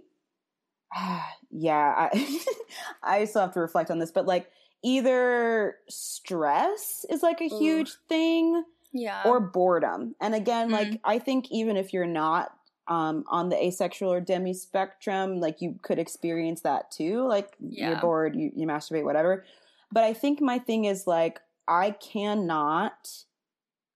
yeah, 1.52 2.10
I 2.14 2.40
I 3.04 3.26
still 3.26 3.42
have 3.42 3.54
to 3.54 3.60
reflect 3.60 3.92
on 3.92 4.00
this, 4.00 4.12
but 4.12 4.26
like 4.26 4.50
either 4.84 5.78
stress 5.90 7.06
is 7.10 7.24
like 7.24 7.42
a 7.42 7.46
Ooh. 7.46 7.58
huge 7.58 7.94
thing 8.10 8.64
Yeah. 8.92 9.22
or 9.26 9.40
boredom. 9.40 10.16
And 10.22 10.36
again, 10.36 10.70
Mm. 10.70 10.74
like 10.74 11.00
I 11.04 11.20
think 11.20 11.52
even 11.52 11.78
if 11.78 11.94
you're 11.94 12.06
not 12.06 12.56
um 12.90 13.24
on 13.30 13.48
the 13.50 13.64
asexual 13.64 14.12
or 14.12 14.20
demi 14.20 14.54
spectrum, 14.54 15.40
like 15.40 15.62
you 15.62 15.80
could 15.82 16.00
experience 16.00 16.62
that 16.62 16.92
too. 16.92 17.26
Like 17.26 17.56
you're 17.60 17.96
bored, 17.96 18.36
you, 18.36 18.52
you 18.56 18.68
masturbate, 18.68 19.06
whatever. 19.06 19.46
But 19.92 20.04
I 20.04 20.14
think 20.14 20.42
my 20.42 20.60
thing 20.60 20.86
is 20.86 21.08
like 21.08 21.40
I 21.68 21.92
cannot 21.92 23.10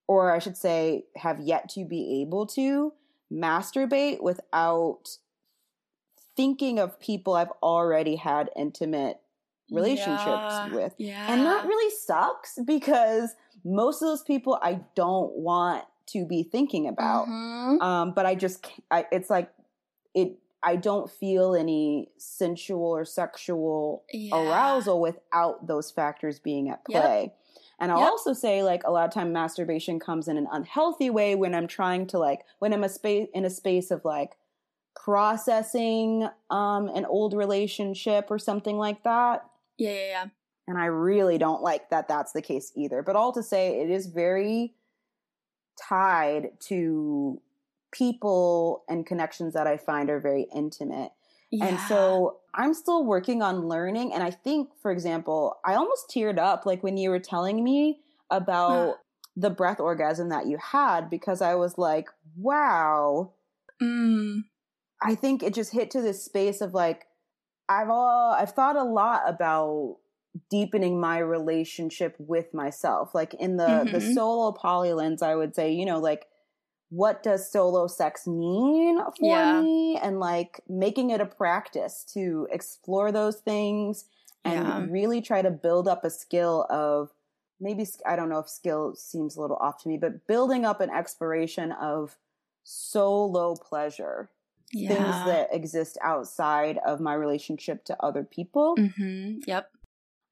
or 0.08 0.32
I 0.32 0.40
should 0.40 0.56
say 0.56 1.06
have 1.18 1.42
yet 1.42 1.68
to 1.70 1.84
be 1.84 2.22
able 2.22 2.46
to 2.48 2.94
masturbate 3.32 4.22
without 4.24 5.18
thinking 6.38 6.80
of 6.80 7.00
people 7.00 7.34
I've 7.34 7.52
already 7.62 8.16
had 8.16 8.50
intimate 8.56 9.20
relationships 9.72 10.60
Yeah. 10.62 10.68
with. 10.70 10.94
yeah. 10.98 11.26
And 11.32 11.46
that 11.46 11.66
really 11.66 11.92
sucks 11.96 12.58
because 12.66 13.36
most 13.66 14.02
of 14.02 14.08
those 14.08 14.24
people 14.24 14.58
I 14.62 14.82
don't 14.96 15.34
want 15.34 15.84
to 16.08 16.26
be 16.26 16.44
thinking 16.44 16.88
about. 16.88 17.28
Mhm. 17.28 17.82
Um, 17.82 18.12
but 18.14 18.26
I 18.26 18.36
just, 18.36 18.66
I, 18.90 19.06
it's 19.12 19.30
like, 19.30 19.52
it, 20.14 20.38
I 20.64 20.76
don't 20.78 21.10
feel 21.12 21.54
any 21.54 22.10
sensual 22.18 22.86
or 22.88 23.04
sexual 23.06 24.04
Yeah. 24.14 24.36
arousal 24.38 25.00
without 25.02 25.68
those 25.68 25.92
factors 25.92 26.40
being 26.40 26.70
at 26.70 26.82
Yep. 26.88 27.02
play. 27.04 27.34
And 27.80 27.92
I'll 27.92 28.00
Yep. 28.00 28.10
also 28.12 28.34
say, 28.34 28.64
like, 28.64 28.84
a 28.86 28.92
lot 28.92 29.06
of 29.08 29.14
time 29.14 29.32
masturbation 29.34 30.00
comes 30.00 30.28
in 30.28 30.38
an 30.38 30.48
unhealthy 30.52 31.10
way 31.12 31.36
when 31.36 31.54
I'm 31.54 31.68
trying 31.68 32.08
to, 32.08 32.18
like, 32.20 32.46
when 32.60 32.74
I'm 32.74 32.84
a 32.84 32.90
space 32.90 33.28
in 33.34 33.46
a 33.46 33.50
space 33.52 33.92
of 33.92 34.04
like 34.06 34.38
processing 34.96 36.28
um 36.50 36.88
an 36.90 37.06
old 37.06 37.34
relationship 37.34 38.28
or 38.30 38.40
something 38.40 38.78
like 38.78 39.04
that. 39.04 39.46
Yeah, 39.78 39.92
yeah, 39.92 40.08
yeah. 40.08 40.26
And 40.68 40.78
I 40.78 40.86
really 40.86 41.38
don't 41.38 41.62
like 41.62 41.90
that 41.90 42.08
that's 42.08 42.34
the 42.34 42.42
case 42.42 42.72
either. 42.76 43.02
But 43.02 43.16
all 43.16 43.32
to 43.34 43.44
say, 43.44 43.82
it 43.82 43.90
is 43.90 44.08
very 44.08 44.74
tied 45.82 46.60
to 46.60 47.42
people 47.92 48.84
and 48.90 49.06
connections 49.06 49.54
that 49.54 49.68
I 49.68 49.78
find 49.78 50.10
are 50.10 50.20
very 50.20 50.48
intimate. 50.54 51.12
Yeah. 51.52 51.68
And 51.68 51.80
so 51.82 52.40
I'm 52.54 52.74
still 52.74 53.06
working 53.06 53.42
on 53.42 53.68
learning. 53.68 54.14
And 54.14 54.22
I 54.22 54.32
think, 54.32 54.70
for 54.82 54.92
example, 54.92 55.60
I 55.64 55.76
almost 55.76 56.10
teared 56.10 56.38
up 56.38 56.66
like 56.66 56.84
when 56.84 56.98
you 56.98 57.10
were 57.10 57.20
telling 57.20 57.64
me 57.64 58.02
about 58.30 58.98
the 59.38 59.50
breath 59.50 59.80
orgasm 59.80 60.30
that 60.30 60.48
you 60.48 60.58
had 60.58 61.10
because 61.10 61.42
I 61.42 61.56
was 61.56 61.78
like, 61.78 62.10
wow. 62.36 63.32
Mm. 63.82 64.42
I 65.02 65.16
think 65.16 65.44
it 65.44 65.54
just 65.54 65.72
hit 65.72 65.92
to 65.92 66.02
this 66.02 66.26
space 66.26 66.60
of 66.60 66.74
like, 66.74 67.06
I've 67.70 67.90
all, 67.90 68.32
I've 68.34 68.52
thought 68.52 68.76
a 68.76 68.84
lot 68.84 69.24
about 69.28 69.98
deepening 70.50 71.00
my 71.00 71.18
relationship 71.20 72.16
with 72.20 72.54
myself. 72.54 73.14
Like 73.16 73.34
in 73.36 73.58
the 73.58 73.88
the 73.92 74.00
Mhm. 74.00 74.02
solo 74.02 74.52
poly 74.52 74.94
lens, 74.94 75.22
I 75.22 75.36
would 75.36 75.56
say, 75.56 75.72
you 75.72 75.86
know, 75.86 76.00
like 76.00 76.28
what 76.90 77.24
does 77.24 77.52
solo 77.52 77.88
sex 77.88 78.28
mean 78.28 79.00
for 79.20 79.46
Yeah. 79.46 79.48
me 79.48 79.98
and 79.98 80.20
like 80.20 80.62
making 80.70 81.10
it 81.12 81.22
a 81.22 81.26
practice 81.26 82.06
to 82.14 82.48
explore 82.52 83.12
those 83.12 83.42
things 83.42 84.06
and 84.46 84.74
Yeah. 84.74 84.88
really 84.92 85.22
try 85.22 85.42
to 85.42 85.52
build 85.52 85.88
up 85.88 86.06
a 86.06 86.10
skill 86.10 86.66
of 86.70 87.12
maybe 87.60 87.86
I 88.06 88.16
don't 88.16 88.30
know 88.30 88.40
if 88.40 88.50
skill 88.50 88.96
seems 88.96 89.36
a 89.36 89.42
little 89.42 89.58
off 89.58 89.82
to 89.84 89.90
me, 89.90 89.98
but 89.98 90.28
building 90.28 90.66
up 90.66 90.80
an 90.82 90.90
exploration 90.90 91.72
of 91.74 92.18
solo 92.64 93.56
pleasure 93.58 94.30
Yeah. 94.74 94.90
things 94.90 95.26
that 95.26 95.48
exist 95.54 95.98
outside 96.04 96.78
of 96.86 97.00
my 97.00 97.14
relationship 97.14 97.86
to 97.86 97.96
other 98.04 98.24
people 98.24 98.76
Mm-hmm. 98.78 99.40
Yep. 99.48 99.70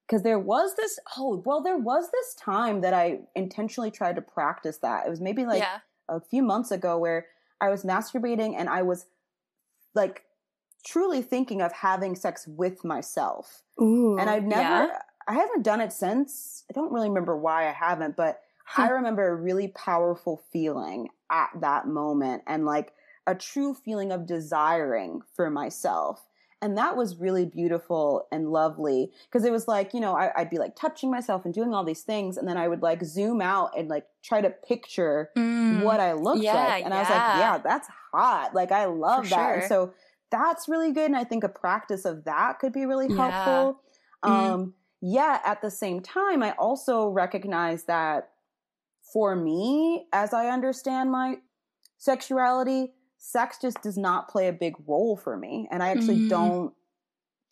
because 0.06 0.24
there 0.24 0.40
was 0.40 0.76
this 0.76 1.00
oh 1.18 1.42
well 1.46 1.62
there 1.64 1.78
was 1.78 2.10
this 2.12 2.34
time 2.36 2.82
that 2.82 2.94
i 2.94 3.20
intentionally 3.36 3.92
tried 3.92 4.16
to 4.18 4.22
practice 4.22 4.78
that 4.80 5.06
it 5.08 5.10
was 5.10 5.22
maybe 5.22 5.46
like 5.46 5.62
yeah. 5.62 5.80
a 6.10 6.20
few 6.20 6.44
months 6.44 6.72
ago 6.72 6.98
where 6.98 7.28
i 7.62 7.70
was 7.70 7.84
masturbating 7.84 8.56
and 8.58 8.68
i 8.70 8.82
was 8.82 9.06
like 9.94 10.24
truly 10.86 11.22
thinking 11.22 11.62
of 11.62 11.72
having 11.72 12.14
sex 12.16 12.46
with 12.48 12.84
myself 12.84 13.64
Ooh. 13.82 14.18
and 14.20 14.30
i've 14.30 14.44
never 14.44 14.88
Yeah. 14.88 15.00
i 15.30 15.34
haven't 15.34 15.64
done 15.64 15.80
it 15.82 15.94
since 15.94 16.64
i 16.70 16.74
don't 16.74 16.92
really 16.92 17.08
remember 17.08 17.38
why 17.38 17.68
i 17.70 17.72
haven't 17.72 18.16
but 18.18 18.42
i 18.78 18.90
remember 18.90 19.28
a 19.30 19.36
really 19.36 19.70
powerful 19.70 20.44
feeling 20.52 21.08
at 21.32 21.50
that 21.62 21.88
moment 21.88 22.44
and 22.48 22.66
like 22.66 22.92
a 23.28 23.36
true 23.36 23.74
feeling 23.74 24.12
of 24.12 24.26
desiring 24.26 25.22
for 25.36 25.50
myself 25.50 26.28
and 26.62 26.78
that 26.78 26.96
was 26.96 27.18
really 27.18 27.46
beautiful 27.46 28.28
and 28.32 28.50
lovely 28.52 29.12
because 29.26 29.44
it 29.46 29.52
was 29.52 29.68
like 29.68 29.94
you 29.94 30.00
know 30.00 30.16
I, 30.16 30.32
i'd 30.38 30.50
be 30.50 30.58
like 30.58 30.76
touching 30.76 31.12
myself 31.12 31.44
and 31.46 31.54
doing 31.54 31.74
all 31.74 31.84
these 31.84 32.02
things 32.04 32.38
and 32.38 32.48
then 32.48 32.58
i 32.58 32.68
would 32.68 32.82
like 32.82 33.04
zoom 33.04 33.42
out 33.42 33.72
and 33.78 33.88
like 33.90 34.06
try 34.24 34.42
to 34.42 34.50
picture 34.50 35.30
Mm. 35.38 35.82
what 35.84 36.00
i 36.00 36.14
looked 36.14 36.42
Yeah, 36.44 36.54
like 36.56 36.86
and 36.86 36.94
i 36.94 37.00
was 37.00 37.10
like 37.10 37.18
yeah. 37.18 37.40
yeah 37.40 37.58
that's 37.58 37.88
hot 38.14 38.54
like 38.54 38.72
i 38.72 38.86
love 38.86 39.26
For 39.26 39.30
that 39.32 39.54
and 39.56 39.62
sure. 39.64 39.68
so 39.70 39.94
that's 40.32 40.68
really 40.70 40.92
good 40.92 41.06
and 41.06 41.18
i 41.18 41.24
think 41.24 41.44
a 41.44 41.50
practice 41.50 42.06
of 42.06 42.24
that 42.26 42.60
could 42.60 42.74
be 42.74 42.86
really 42.86 43.14
helpful 43.16 43.82
Mhm. 44.24 44.32
um 44.32 44.74
yeah 45.02 45.40
at 45.44 45.62
the 45.62 45.72
same 45.72 46.00
time 46.02 46.42
i 46.44 46.52
also 46.54 47.08
recognize 47.10 47.84
that 47.86 48.30
for 49.14 49.36
me 49.36 50.08
as 50.14 50.34
i 50.34 50.48
understand 50.48 51.12
my 51.12 51.38
sexuality 51.98 52.94
sex 53.26 53.58
just 53.60 53.82
does 53.82 53.98
not 53.98 54.30
play 54.30 54.48
a 54.48 54.54
big 54.54 54.76
role 54.86 55.18
for 55.18 55.36
me 55.36 55.68
and 55.72 55.82
i 55.82 55.90
actually 55.90 56.20
Mhm. 56.20 56.30
don't 56.30 56.74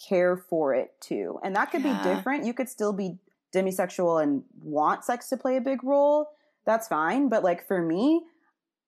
care 0.07 0.37
for 0.37 0.73
it 0.73 0.99
too 1.01 1.39
and 1.43 1.55
that 1.55 1.71
could 1.71 1.81
Yeah. 1.83 1.97
be 2.03 2.09
different 2.15 2.45
you 2.45 2.53
could 2.53 2.69
still 2.69 2.93
be 2.93 3.17
demisexual 3.53 4.21
and 4.21 4.43
want 4.63 5.03
sex 5.03 5.29
to 5.29 5.37
play 5.37 5.57
a 5.57 5.61
big 5.61 5.83
role 5.83 6.29
that's 6.65 6.87
fine 6.87 7.27
but 7.27 7.43
like 7.43 7.65
for 7.67 7.81
me 7.81 8.25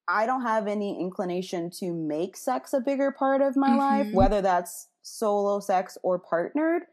i 0.08 0.26
don't 0.28 0.42
have 0.44 0.68
any 0.68 1.00
inclination 1.00 1.70
to 1.72 1.92
make 1.94 2.38
sex 2.38 2.74
a 2.74 2.80
bigger 2.80 3.12
part 3.12 3.42
of 3.42 3.56
my 3.56 3.76
life 3.76 4.08
Mhm. 4.08 4.14
whether 4.14 4.42
that's 4.42 4.90
solo 5.02 5.60
sex 5.60 5.98
or 6.04 6.20
partnered 6.20 6.84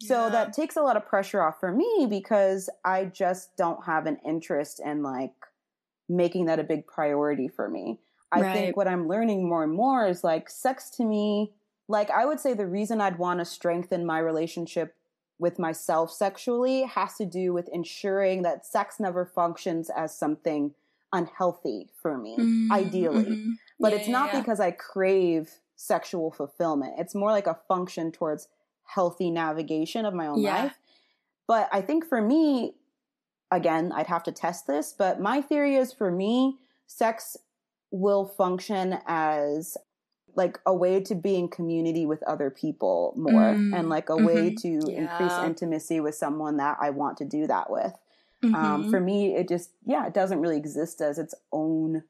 so 0.00 0.24
Yeah. 0.24 0.28
that 0.30 0.52
takes 0.52 0.76
a 0.76 0.82
lot 0.82 0.96
of 0.96 1.04
pressure 1.06 1.40
off 1.42 1.60
for 1.60 1.70
me 1.72 2.06
because 2.10 2.68
I 2.84 3.04
just 3.06 3.56
don't 3.56 3.84
have 3.84 4.06
an 4.06 4.18
interest 4.24 4.80
in 4.80 5.02
like 5.02 5.34
making 6.08 6.46
that 6.46 6.58
a 6.58 6.64
big 6.64 6.86
priority 6.86 7.48
for 7.48 7.68
me. 7.70 8.00
I 8.34 8.40
Right. 8.40 8.52
think 8.52 8.76
what 8.76 8.88
I'm 8.88 9.08
learning 9.08 9.48
more 9.48 9.62
and 9.62 9.72
more 9.72 10.06
is 10.06 10.24
like 10.24 10.50
sex 10.50 10.90
to 10.90 11.04
me, 11.04 11.52
like 11.88 12.10
I 12.10 12.26
would 12.26 12.40
say 12.40 12.52
the 12.54 12.66
reason 12.66 13.00
I'd 13.00 13.18
want 13.18 13.40
to 13.40 13.44
strengthen 13.44 14.04
my 14.04 14.18
relationship 14.18 14.94
with 15.38 15.58
myself 15.58 16.10
sexually 16.10 16.82
has 16.82 17.16
to 17.16 17.26
do 17.26 17.52
with 17.52 17.68
ensuring 17.68 18.42
that 18.42 18.64
sex 18.64 18.98
never 19.00 19.24
functions 19.24 19.90
as 19.90 20.16
something 20.16 20.74
unhealthy 21.12 21.88
for 21.94 22.16
me, 22.18 22.36
Mm, 22.38 22.70
ideally 22.72 23.36
mhm. 23.36 23.58
but 23.78 23.92
Yeah, 23.92 23.98
it's 23.98 24.08
not 24.08 24.32
yeah. 24.32 24.40
because 24.40 24.60
I 24.60 24.70
crave 24.72 25.60
sexual 25.76 26.30
fulfillment. 26.32 26.94
It's 26.98 27.14
more 27.14 27.30
like 27.30 27.46
a 27.46 27.58
function 27.68 28.10
towards 28.12 28.48
healthy 28.84 29.30
navigation 29.30 30.04
of 30.04 30.14
my 30.14 30.26
own 30.26 30.40
Yeah. 30.42 30.64
life. 30.64 30.78
But 31.46 31.68
I 31.72 31.80
think 31.82 32.04
for 32.06 32.20
me, 32.22 32.74
again, 33.50 33.92
I'd 33.92 34.06
have 34.06 34.22
to 34.24 34.32
test 34.32 34.66
this, 34.66 34.92
but 34.92 35.20
my 35.20 35.40
theory 35.42 35.76
is 35.76 35.92
for 35.92 36.10
me, 36.10 36.58
sex 36.86 37.36
will 37.94 38.26
function 38.26 38.98
as 39.06 39.76
like 40.36 40.58
a 40.66 40.74
way 40.74 41.00
to 41.00 41.14
be 41.14 41.36
in 41.36 41.48
community 41.48 42.06
with 42.06 42.22
other 42.24 42.50
people 42.50 43.14
more 43.16 43.54
Mm, 43.54 43.70
and 43.72 43.88
like 43.88 44.08
a 44.08 44.18
way 44.18 44.50
mhm. 44.50 44.56
to 44.58 44.92
increase 44.96 45.38
intimacy 45.38 46.00
with 46.00 46.14
someone 46.16 46.56
that 46.56 46.76
I 46.80 46.90
want 46.90 47.16
to 47.18 47.24
do 47.24 47.46
that 47.46 47.70
with. 47.70 47.92
Um, 48.52 48.82
Mhm. 48.82 48.90
for 48.90 49.00
me, 49.00 49.36
it 49.36 49.48
just, 49.48 49.70
yeah, 49.84 50.06
it 50.06 50.14
doesn't 50.14 50.40
really 50.40 50.56
exist 50.56 51.00
as 51.00 51.18
its 51.18 51.34
own 51.52 52.04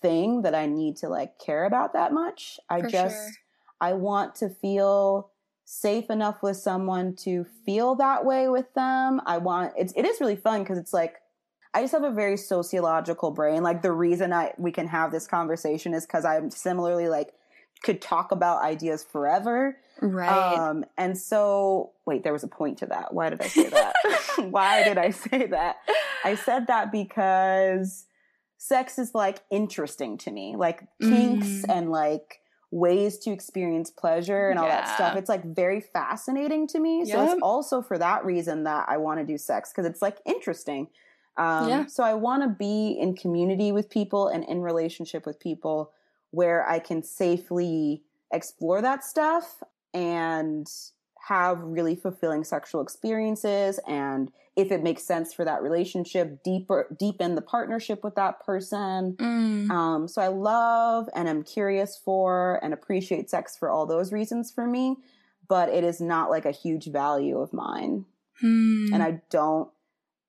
thing 0.00 0.42
that 0.42 0.54
I 0.54 0.66
need 0.66 0.96
to 0.98 1.08
like 1.08 1.38
care 1.38 1.64
about 1.64 1.92
that 1.94 2.12
much. 2.12 2.60
I 2.68 2.80
For 2.80 2.88
just, 2.88 3.16
sure. 3.16 3.32
I 3.80 3.94
want 3.94 4.34
to 4.36 4.48
feel 4.48 5.30
safe 5.64 6.10
enough 6.10 6.42
with 6.42 6.56
someone 6.56 7.16
to 7.16 7.44
feel 7.44 7.94
that 7.96 8.24
way 8.24 8.48
with 8.48 8.72
them. 8.74 9.20
I 9.26 9.38
want, 9.38 9.74
it's, 9.76 9.92
it 9.96 10.04
is 10.04 10.20
really 10.20 10.36
fun 10.36 10.62
because 10.62 10.78
it's 10.78 10.92
like, 10.92 11.16
I 11.74 11.80
just 11.82 11.92
have 11.92 12.04
a 12.04 12.10
very 12.10 12.36
sociological 12.36 13.30
brain. 13.30 13.62
Like 13.62 13.82
the 13.82 13.92
reason 13.92 14.32
I, 14.32 14.52
we 14.58 14.72
can 14.72 14.86
have 14.88 15.12
this 15.12 15.26
conversation 15.26 15.94
is 15.94 16.06
because 16.06 16.24
I'm 16.24 16.50
similarly 16.50 17.08
like, 17.08 17.32
could 17.82 18.00
talk 18.00 18.32
about 18.32 18.62
ideas 18.62 19.04
forever. 19.04 19.76
Right. 20.00 20.56
Um, 20.56 20.84
and 20.96 21.16
so, 21.16 21.92
wait, 22.06 22.24
there 22.24 22.32
was 22.32 22.42
a 22.42 22.48
point 22.48 22.78
to 22.78 22.86
that. 22.86 23.12
Why 23.12 23.28
did 23.30 23.42
I 23.42 23.48
say 23.48 23.68
that? 23.68 23.94
Why 24.50 24.82
did 24.84 24.96
I 24.98 25.10
say 25.10 25.46
that? 25.46 25.76
I 26.24 26.34
said 26.36 26.68
that 26.68 26.90
because 26.90 28.06
sex 28.58 28.98
is 28.98 29.14
like 29.14 29.40
interesting 29.50 30.16
to 30.18 30.30
me, 30.30 30.56
like 30.56 30.80
kinks 31.02 31.46
Mm. 31.46 31.64
and 31.68 31.90
like 31.90 32.40
ways 32.70 33.18
to 33.18 33.30
experience 33.30 33.90
pleasure 33.90 34.48
and 34.50 34.58
all 34.58 34.66
that 34.66 34.94
stuff. 34.94 35.16
It's 35.16 35.28
like 35.28 35.44
very 35.44 35.80
fascinating 35.80 36.66
to 36.68 36.80
me. 36.80 37.04
So 37.04 37.22
it's 37.22 37.40
also 37.42 37.80
for 37.80 37.96
that 37.98 38.24
reason 38.24 38.64
that 38.64 38.86
I 38.88 38.96
want 38.96 39.20
to 39.20 39.26
do 39.26 39.38
sex 39.38 39.70
because 39.70 39.86
it's 39.86 40.02
like 40.02 40.16
interesting. 40.24 40.88
Um, 41.38 41.68
Yeah. 41.68 41.86
So 41.86 42.02
I 42.02 42.14
want 42.14 42.42
to 42.42 42.48
be 42.48 42.96
in 42.98 43.14
community 43.16 43.72
with 43.72 43.90
people 43.90 44.28
and 44.28 44.44
in 44.44 44.60
relationship 44.62 45.26
with 45.26 45.38
people 45.40 45.92
where 46.30 46.68
I 46.68 46.78
can 46.78 47.02
safely 47.02 48.02
explore 48.32 48.82
that 48.82 49.04
stuff 49.04 49.62
and 49.94 50.66
have 51.28 51.58
really 51.60 51.96
fulfilling 51.96 52.44
sexual 52.44 52.80
experiences 52.80 53.80
and 53.88 54.30
if 54.54 54.70
it 54.72 54.82
makes 54.82 55.02
sense 55.02 55.34
for 55.34 55.44
that 55.44 55.60
relationship 55.62 56.42
deeper 56.44 56.86
deepen 56.98 57.34
the 57.34 57.42
partnership 57.42 58.04
with 58.04 58.14
that 58.14 58.38
person 58.44 59.14
Mm. 59.18 59.70
um, 59.70 60.08
so 60.08 60.22
i 60.22 60.28
love 60.28 61.08
and 61.16 61.28
am 61.28 61.42
curious 61.42 61.96
for 62.04 62.60
and 62.62 62.72
appreciate 62.72 63.28
sex 63.30 63.56
for 63.56 63.70
all 63.70 63.86
those 63.86 64.12
reasons 64.12 64.52
for 64.52 64.66
me 64.66 64.96
but 65.48 65.68
it 65.68 65.82
is 65.84 66.00
not 66.00 66.30
like 66.30 66.44
a 66.44 66.52
huge 66.52 66.86
value 66.86 67.38
of 67.40 67.52
mine 67.52 68.04
Hmm. 68.40 68.92
and 68.92 69.02
i 69.02 69.20
don't 69.30 69.68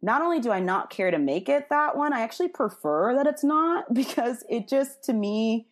not 0.02 0.22
only 0.22 0.40
do 0.40 0.52
i 0.52 0.60
not 0.60 0.90
care 0.90 1.12
to 1.12 1.18
make 1.18 1.50
it 1.50 1.70
that 1.70 1.98
one 1.98 2.14
i 2.14 2.22
actually 2.22 2.48
prefer 2.48 3.16
that 3.16 3.28
it's 3.28 3.44
not 3.44 3.94
because 3.94 4.44
it 4.50 4.68
just 4.68 5.04
to 5.04 5.14
me 5.14 5.68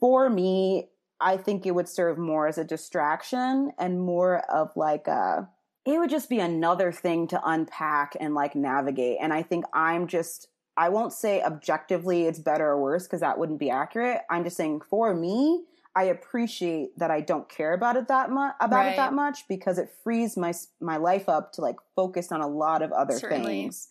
for 0.00 0.28
me 0.28 0.88
i 1.20 1.36
think 1.36 1.66
it 1.66 1.74
would 1.74 1.88
serve 1.88 2.18
more 2.18 2.46
as 2.46 2.58
a 2.58 2.64
distraction 2.64 3.72
and 3.78 4.00
more 4.00 4.38
of 4.50 4.70
like 4.76 5.06
a 5.06 5.48
it 5.84 5.98
would 5.98 6.10
just 6.10 6.28
be 6.28 6.38
another 6.38 6.92
thing 6.92 7.26
to 7.28 7.40
unpack 7.44 8.16
and 8.20 8.34
like 8.34 8.54
navigate. 8.54 9.18
And 9.20 9.32
i 9.32 9.42
think 9.42 9.64
i'm 9.72 10.06
just 10.06 10.48
i 10.76 10.88
won't 10.88 11.12
say 11.12 11.42
objectively 11.42 12.26
it's 12.26 12.38
better 12.38 12.66
or 12.68 12.80
worse 12.80 13.04
because 13.04 13.20
that 13.20 13.38
wouldn't 13.38 13.60
be 13.60 13.70
accurate. 13.70 14.22
I'm 14.30 14.44
just 14.44 14.56
saying 14.56 14.82
for 14.88 15.14
me 15.14 15.64
i 15.96 16.04
appreciate 16.04 16.90
that 16.98 17.10
i 17.10 17.20
don't 17.20 17.48
care 17.48 17.72
about 17.74 17.96
it 17.96 18.08
that 18.08 18.30
much 18.30 18.54
about 18.60 18.76
Right. 18.84 18.92
it 18.92 18.96
that 18.96 19.12
much 19.12 19.46
because 19.48 19.78
it 19.78 19.90
frees 20.02 20.36
my 20.36 20.52
my 20.80 20.96
life 20.96 21.28
up 21.28 21.52
to 21.54 21.60
like 21.60 21.76
focus 21.96 22.32
on 22.32 22.40
a 22.40 22.48
lot 22.48 22.82
of 22.82 22.92
other 22.92 23.18
Certainly. 23.18 23.44
things 23.44 23.88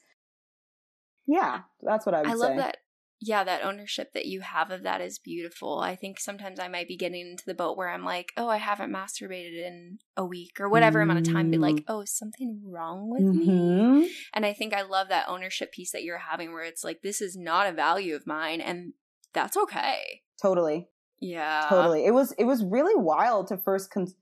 yeah 1.28 1.62
that's 1.82 2.06
what 2.06 2.16
i 2.16 2.22
would 2.22 2.30
I 2.30 2.34
love 2.34 2.52
say 2.52 2.58
that. 2.58 2.78
Yeah, 3.24 3.43
that 3.43 3.64
ownership 3.64 4.14
that 4.16 4.26
you 4.26 4.41
have 4.41 4.72
of 4.72 4.82
that 4.82 4.99
is 4.99 5.20
beautiful. 5.20 5.78
I 5.80 5.95
think 5.95 6.20
sometimes 6.20 6.60
I 6.60 6.68
might 6.68 6.88
be 6.88 6.97
getting 6.97 7.22
into 7.30 7.43
the 7.45 7.54
boat 7.54 7.78
where 7.78 7.89
I'm 7.89 8.04
like, 8.04 8.32
oh, 8.36 8.47
I 8.49 8.58
haven't 8.58 8.91
masturbated 8.91 9.64
in 9.64 9.99
a 10.18 10.26
week 10.26 10.60
or 10.60 10.68
whatever 10.68 11.02
amount 11.02 11.20
of 11.28 11.32
time. 11.32 11.52
Be 11.52 11.60
like, 11.60 11.84
oh, 11.88 12.02
is 12.02 12.18
something 12.18 12.64
wrong 12.66 13.12
with 13.12 13.22
me? 13.22 13.45
Mhm. 13.45 14.08
And 14.34 14.43
I 14.43 14.54
think 14.54 14.74
I 14.74 14.82
love 14.82 15.10
that 15.10 15.30
ownership 15.30 15.72
piece 15.72 15.91
that 15.91 16.02
you're 16.02 16.18
having 16.18 16.52
where 16.52 16.64
it's 16.64 16.84
like, 16.84 17.04
this 17.04 17.22
is 17.22 17.38
not 17.38 17.68
a 17.68 17.72
value 17.72 18.16
of 18.16 18.26
mine. 18.26 18.60
And 18.60 18.93
that's 19.36 19.56
okay. 19.56 20.24
totally 20.41 20.88
Yeah. 21.22 21.67
totally 21.69 22.05
it 22.05 22.11
was 22.11 22.32
it 22.34 22.45
was 22.45 22.63
really 22.63 22.95
wild 22.95 23.47
to 23.47 23.57
first 23.57 23.91
con- 23.91 24.13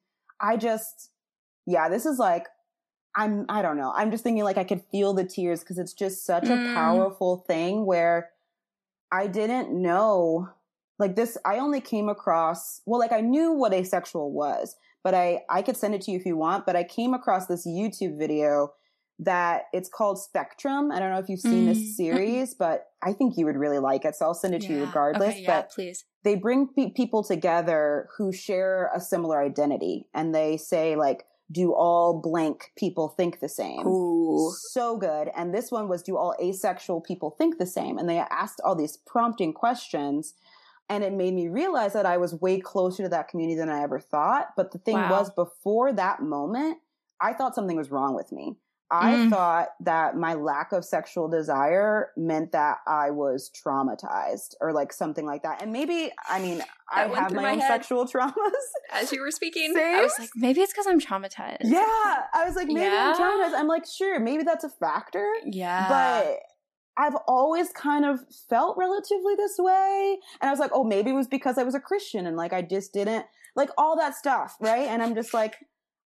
i 0.42 0.58
just 0.58 1.10
yeah 1.66 1.88
this 1.90 2.06
is 2.06 2.20
like 2.20 2.46
i'm 3.16 3.46
i 3.50 3.62
don't 3.62 3.78
know 3.78 3.92
i'm 3.96 4.12
just 4.12 4.24
thinking 4.24 4.44
like 4.44 4.58
i 4.58 4.64
could 4.66 4.84
feel 4.92 5.14
the 5.14 5.24
tears 5.24 5.62
because 5.62 5.78
it's 5.80 5.94
just 5.94 6.26
such 6.26 6.44
Mm. 6.44 6.72
a 6.72 6.74
powerful 6.76 7.38
thing 7.48 7.86
where 7.86 8.30
i 9.12 9.28
didn't 9.28 9.72
know 9.72 10.50
like 11.00 11.16
this 11.16 11.38
i 11.46 11.58
only 11.58 11.80
came 11.82 12.10
across 12.10 12.82
well 12.86 13.00
like 13.00 13.12
i 13.14 13.22
knew 13.22 13.54
what 13.54 13.74
asexual 13.74 14.32
was 14.32 14.76
but 15.04 15.14
i 15.14 15.42
i 15.50 15.62
could 15.62 15.78
send 15.78 15.96
it 15.96 16.02
to 16.02 16.12
you 16.12 16.18
if 16.20 16.26
you 16.26 16.36
want 16.38 16.66
but 16.66 16.76
i 16.76 16.84
came 16.84 17.14
across 17.14 17.48
this 17.48 17.66
youtube 17.66 18.18
video 18.20 18.74
that 19.18 19.64
it's 19.74 19.90
called 19.90 20.20
spectrum 20.22 20.92
i 20.92 21.00
don't 21.00 21.12
know 21.12 21.20
if 21.20 21.30
you've 21.30 21.40
seen 21.40 21.66
Mm. 21.66 21.74
this 21.74 21.96
series 21.98 22.54
but 22.54 22.89
i 23.02 23.14
think 23.14 23.38
you 23.38 23.46
would 23.46 23.56
really 23.58 23.80
like 23.80 24.06
it 24.06 24.16
so 24.16 24.26
i'll 24.26 24.34
send 24.34 24.54
it 24.54 24.62
to 24.62 24.74
you 24.74 24.82
regardless 24.86 25.30
Okay, 25.36 25.42
yeah, 25.44 25.62
but 25.62 25.72
please. 25.72 26.06
they 26.24 26.36
bring 26.36 26.68
pe- 26.68 26.92
people 26.92 27.24
together 27.24 28.08
who 28.18 28.32
share 28.32 28.90
a 28.96 29.00
similar 29.00 29.42
identity 29.42 30.08
and 30.14 30.34
they 30.36 30.58
say 30.58 30.96
like 30.96 31.26
do 31.52 31.74
all 31.74 32.20
blank 32.22 32.72
people 32.78 33.08
think 33.10 33.40
the 33.40 33.50
same 33.50 33.88
Ooh. 33.88 34.52
so 34.72 34.98
good 34.98 35.30
and 35.36 35.54
this 35.54 35.72
one 35.72 35.88
was 35.88 36.04
do 36.04 36.16
all 36.18 36.36
asexual 36.42 37.02
people 37.02 37.32
think 37.38 37.58
the 37.58 37.66
same 37.66 37.98
and 37.98 38.08
they 38.10 38.20
asked 38.20 38.62
all 38.64 38.76
these 38.76 38.98
prompting 38.98 39.54
questions 39.54 40.34
and 40.92 41.04
it 41.04 41.14
made 41.14 41.34
me 41.34 41.48
realize 41.48 41.94
that 41.94 42.06
i 42.06 42.18
was 42.18 42.36
way 42.36 42.60
closer 42.60 43.04
to 43.04 43.10
that 43.10 43.28
community 43.30 43.58
than 43.58 43.70
i 43.70 43.82
ever 43.82 44.00
thought 44.00 44.50
but 44.56 44.72
the 44.72 44.78
thing 44.80 44.96
Wow. 44.96 45.12
was 45.12 45.32
before 45.32 45.92
that 45.94 46.22
moment 46.22 46.78
i 47.20 47.34
thought 47.34 47.56
something 47.56 47.78
was 47.78 47.90
wrong 47.90 48.14
with 48.16 48.32
me 48.32 48.56
I 48.92 49.14
Mm. 49.14 49.30
thought 49.30 49.70
that 49.82 50.16
my 50.18 50.34
lack 50.34 50.72
of 50.72 50.84
sexual 50.84 51.28
desire 51.28 52.12
meant 52.18 52.52
that 52.54 52.80
I 52.88 53.12
was 53.12 53.52
traumatized 53.52 54.56
or 54.62 54.74
like 54.74 54.92
something 54.94 55.26
like 55.26 55.44
that. 55.44 55.62
And 55.62 55.72
maybe, 55.72 56.12
I 56.28 56.40
mean, 56.40 56.64
I 56.92 57.06
went 57.06 57.20
have 57.20 57.32
my, 57.34 57.42
my 57.44 57.52
own 57.52 57.62
sexual 57.62 58.06
traumas. 58.12 58.34
As 58.92 59.12
you 59.12 59.22
were 59.22 59.32
speaking, 59.32 59.74
I 59.78 60.02
was 60.02 60.14
like, 60.18 60.32
maybe 60.36 60.62
it's 60.62 60.74
because 60.74 60.88
I'm 60.88 61.00
traumatized. 61.00 61.58
yeah. 61.66 61.84
I 62.34 62.44
was 62.46 62.56
like, 62.56 62.68
maybe 62.68 62.82
Yeah. 62.82 63.14
I'm 63.16 63.22
traumatized. 63.22 63.58
I'm 63.60 63.68
like, 63.68 63.86
sure, 63.86 64.20
maybe 64.20 64.44
that's 64.44 64.64
a 64.64 64.70
factor. 64.70 65.28
Yeah. 65.46 65.88
But 65.88 66.40
I've 66.98 67.16
always 67.28 67.70
kind 67.72 68.06
of 68.06 68.20
felt 68.50 68.76
relatively 68.78 69.36
this 69.36 69.56
way. 69.60 70.18
And 70.42 70.50
I 70.50 70.52
was 70.52 70.60
like, 70.60 70.72
oh, 70.74 70.84
maybe 70.84 71.12
it 71.12 71.14
was 71.14 71.28
because 71.28 71.58
I 71.58 71.64
was 71.64 71.76
a 71.76 71.80
Christian 71.80 72.26
and 72.26 72.36
like 72.36 72.54
I 72.54 72.62
just 72.64 72.92
didn't 72.92 73.26
like 73.56 73.70
all 73.78 73.96
that 73.98 74.16
stuff. 74.16 74.58
Right. 74.60 74.88
And 74.88 75.02
I'm 75.04 75.16
just 75.16 75.34
like, 75.34 75.56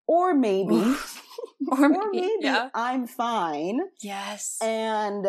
or 0.07 0.33
maybe, 0.33 0.75
or 1.67 1.89
maybe, 1.89 1.97
or 1.99 2.11
maybe 2.11 2.31
yeah. 2.41 2.69
I'm 2.73 3.07
fine 3.07 3.79
Yes. 4.01 4.57
and 4.61 5.27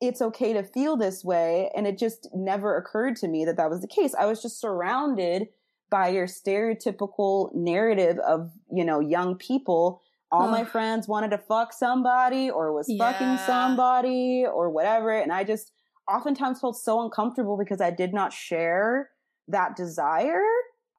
it's 0.00 0.20
okay 0.20 0.52
to 0.52 0.62
feel 0.62 0.96
this 0.96 1.24
way 1.24 1.70
and 1.74 1.86
it 1.86 1.98
just 1.98 2.28
never 2.34 2.76
occurred 2.76 3.16
to 3.16 3.28
me 3.28 3.44
that 3.46 3.56
that 3.56 3.70
was 3.70 3.80
the 3.80 3.88
case. 3.88 4.14
I 4.18 4.26
was 4.26 4.42
just 4.42 4.60
surrounded 4.60 5.48
by 5.88 6.08
your 6.08 6.26
stereotypical 6.26 7.54
narrative 7.54 8.18
of 8.18 8.50
you 8.72 8.84
know 8.84 9.00
young 9.00 9.36
people. 9.36 10.02
All 10.32 10.48
my 10.50 10.64
friends 10.64 11.06
wanted 11.08 11.30
to 11.30 11.38
fuck 11.38 11.72
somebody 11.72 12.50
or 12.50 12.72
was 12.74 12.92
fucking 12.98 13.38
somebody 13.46 14.44
or 14.44 14.68
whatever 14.68 15.12
and 15.12 15.32
i 15.32 15.44
just 15.44 15.70
oftentimes 16.12 16.60
felt 16.60 16.76
so 16.76 17.00
uncomfortable 17.00 17.56
because 17.56 17.80
i 17.80 17.90
did 17.90 18.12
not 18.12 18.32
share 18.32 19.10
that 19.48 19.76
desire 19.76 20.42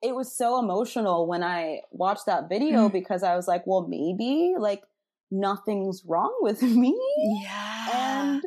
it 0.01 0.15
was 0.15 0.31
so 0.35 0.59
emotional 0.59 1.27
when 1.27 1.43
i 1.43 1.81
watched 1.91 2.25
that 2.27 2.47
video 2.49 2.87
Mm. 2.89 2.93
because 2.93 3.23
i 3.23 3.35
was 3.35 3.47
like 3.47 3.65
well 3.65 3.87
maybe 3.87 4.53
like 4.57 4.83
nothing's 5.31 6.03
wrong 6.05 6.33
with 6.41 6.61
me 6.83 6.95
yeah. 7.43 7.87
and 7.93 8.43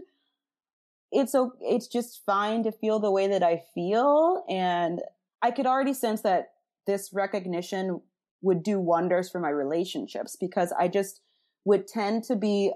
it's 1.12 1.34
o- 1.34 1.52
it's 1.60 1.86
just 1.88 2.22
fine 2.24 2.62
to 2.62 2.72
feel 2.72 3.00
the 3.00 3.10
way 3.10 3.26
that 3.26 3.42
I 3.42 3.62
feel 3.74 4.44
and 4.48 5.00
I 5.42 5.50
could 5.50 5.66
already 5.66 5.92
sense 5.92 6.20
that 6.22 6.52
this 6.86 7.12
recognition 7.12 8.00
would 8.42 8.62
do 8.62 8.78
wonders 8.78 9.28
for 9.28 9.40
my 9.40 9.48
relationships 9.50 10.36
because 10.36 10.72
I 10.78 10.86
just 10.88 11.20
would 11.64 11.86
tend 11.88 12.22
to 12.24 12.36
be 12.36 12.72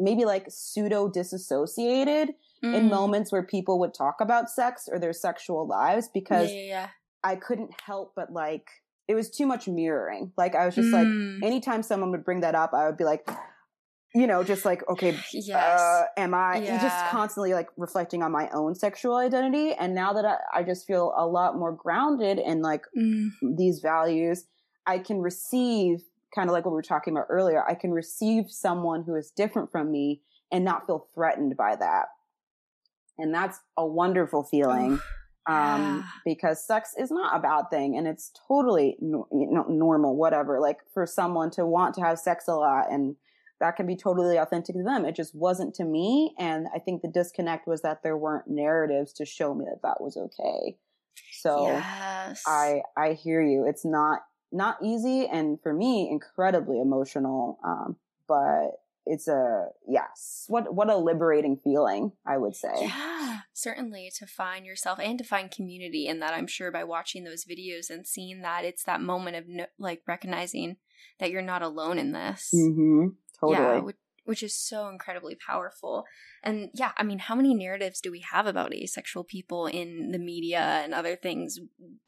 maybe 0.00 0.24
like 0.24 0.46
pseudo 0.48 1.08
disassociated 1.08 2.34
in 2.62 2.72
Mm. 2.86 2.90
moments 2.90 3.30
where 3.30 3.42
people 3.44 3.78
would 3.78 3.94
talk 3.94 4.16
about 4.20 4.50
sex 4.50 4.88
or 4.90 4.98
their 4.98 5.12
sexual 5.12 5.66
lives 5.66 6.08
because 6.12 6.50
yeah, 6.52 6.60
yeah, 6.62 6.88
I 7.26 7.36
couldn't 7.36 7.72
help 7.84 8.12
but 8.16 8.32
like 8.32 8.66
it 9.08 9.14
was 9.14 9.30
too 9.30 9.46
much 9.46 9.68
mirroring. 9.68 10.32
Like 10.36 10.54
I 10.54 10.66
was 10.66 10.76
yeah. 10.76 10.82
just 10.82 10.92
like 10.92 11.06
Mm. 11.06 11.42
anytime 11.44 11.82
someone 11.82 12.10
would 12.10 12.24
bring 12.24 12.40
that 12.40 12.54
up, 12.54 12.72
I 12.74 12.86
would 12.86 12.96
be 12.96 13.04
like, 13.04 13.28
you 14.14 14.26
know, 14.26 14.42
just 14.42 14.64
like, 14.64 14.88
okay, 14.88 15.16
yes. 15.32 15.80
uh, 15.80 16.04
am 16.16 16.34
I 16.34 16.60
just 16.60 17.06
constantly 17.10 17.52
like 17.54 17.68
reflecting 17.76 18.22
on 18.22 18.32
my 18.32 18.48
own 18.50 18.74
sexual 18.74 19.16
identity? 19.16 19.72
And 19.74 19.94
now 19.94 20.12
that 20.14 20.24
I, 20.24 20.36
I 20.58 20.62
just 20.62 20.86
feel 20.86 21.12
a 21.16 21.26
lot 21.26 21.56
more 21.56 21.72
grounded 21.72 22.38
in 22.38 22.62
like 22.62 22.84
Mm. 22.96 23.28
these 23.56 23.80
values, 23.80 24.46
I 24.86 24.98
can 24.98 25.18
receive 25.20 26.02
kind 26.34 26.48
of 26.48 26.52
like 26.52 26.64
what 26.64 26.72
we 26.72 26.76
were 26.76 26.82
talking 26.82 27.12
about 27.14 27.26
earlier. 27.28 27.64
I 27.68 27.74
can 27.74 27.92
receive 27.92 28.50
someone 28.50 29.04
who 29.04 29.14
is 29.14 29.30
different 29.30 29.70
from 29.70 29.90
me 29.90 30.20
and 30.52 30.64
not 30.64 30.86
feel 30.86 31.06
threatened 31.14 31.56
by 31.56 31.76
that. 31.76 32.06
And 33.18 33.32
that's 33.32 33.58
a 33.76 33.86
wonderful 33.86 34.42
feeling. 34.42 35.00
Um, 35.48 35.98
yeah. 35.98 36.02
because 36.24 36.66
sex 36.66 36.94
is 36.98 37.12
not 37.12 37.36
a 37.36 37.40
bad 37.40 37.70
thing 37.70 37.96
and 37.96 38.08
it's 38.08 38.32
totally 38.48 38.96
no, 39.00 39.28
you 39.30 39.48
know, 39.48 39.64
normal, 39.68 40.16
whatever. 40.16 40.58
Like 40.58 40.78
for 40.92 41.06
someone 41.06 41.50
to 41.52 41.64
want 41.64 41.94
to 41.94 42.00
have 42.00 42.18
sex 42.18 42.48
a 42.48 42.54
lot 42.54 42.90
and 42.90 43.14
that 43.60 43.76
can 43.76 43.86
be 43.86 43.96
totally 43.96 44.36
authentic 44.36 44.74
to 44.74 44.82
them. 44.82 45.04
It 45.04 45.14
just 45.14 45.34
wasn't 45.34 45.74
to 45.76 45.84
me. 45.84 46.34
And 46.38 46.66
I 46.74 46.78
think 46.78 47.02
the 47.02 47.08
disconnect 47.08 47.66
was 47.66 47.82
that 47.82 48.02
there 48.02 48.16
weren't 48.16 48.48
narratives 48.48 49.12
to 49.14 49.24
show 49.24 49.54
me 49.54 49.64
that 49.66 49.82
that 49.82 50.00
was 50.00 50.16
okay. 50.16 50.76
So 51.40 51.68
yes. 51.68 52.42
I, 52.46 52.82
I 52.96 53.12
hear 53.12 53.42
you. 53.42 53.66
It's 53.66 53.84
not, 53.84 54.20
not 54.52 54.76
easy. 54.82 55.26
And 55.26 55.58
for 55.62 55.72
me, 55.72 56.08
incredibly 56.10 56.80
emotional. 56.80 57.58
Um, 57.64 57.96
but 58.28 58.72
it's 59.06 59.28
a, 59.28 59.66
yes, 59.88 60.44
what, 60.48 60.74
what 60.74 60.90
a 60.90 60.96
liberating 60.96 61.58
feeling, 61.62 62.12
I 62.26 62.38
would 62.38 62.56
say. 62.56 62.72
Yeah, 62.80 63.40
certainly 63.52 64.10
to 64.16 64.26
find 64.26 64.66
yourself 64.66 64.98
and 64.98 65.16
to 65.18 65.24
find 65.24 65.50
community 65.50 66.06
in 66.06 66.18
that. 66.20 66.34
I'm 66.34 66.48
sure 66.48 66.72
by 66.72 66.84
watching 66.84 67.24
those 67.24 67.44
videos 67.44 67.88
and 67.88 68.06
seeing 68.06 68.42
that 68.42 68.64
it's 68.64 68.82
that 68.84 69.00
moment 69.00 69.36
of 69.36 69.44
no, 69.48 69.66
like 69.78 70.02
recognizing 70.06 70.76
that 71.20 71.30
you're 71.30 71.40
not 71.40 71.62
alone 71.62 71.98
in 71.98 72.12
this. 72.12 72.50
Mm-hmm. 72.54 73.08
Totally. 73.40 73.58
Yeah, 73.58 73.80
which, 73.80 73.96
which 74.24 74.42
is 74.42 74.56
so 74.56 74.88
incredibly 74.88 75.36
powerful. 75.36 76.04
And 76.42 76.70
yeah, 76.74 76.90
I 76.96 77.04
mean, 77.04 77.20
how 77.20 77.36
many 77.36 77.54
narratives 77.54 78.00
do 78.00 78.10
we 78.10 78.24
have 78.32 78.46
about 78.46 78.74
asexual 78.74 79.24
people 79.24 79.66
in 79.66 80.10
the 80.10 80.18
media 80.18 80.58
and 80.58 80.92
other 80.92 81.14
things? 81.14 81.60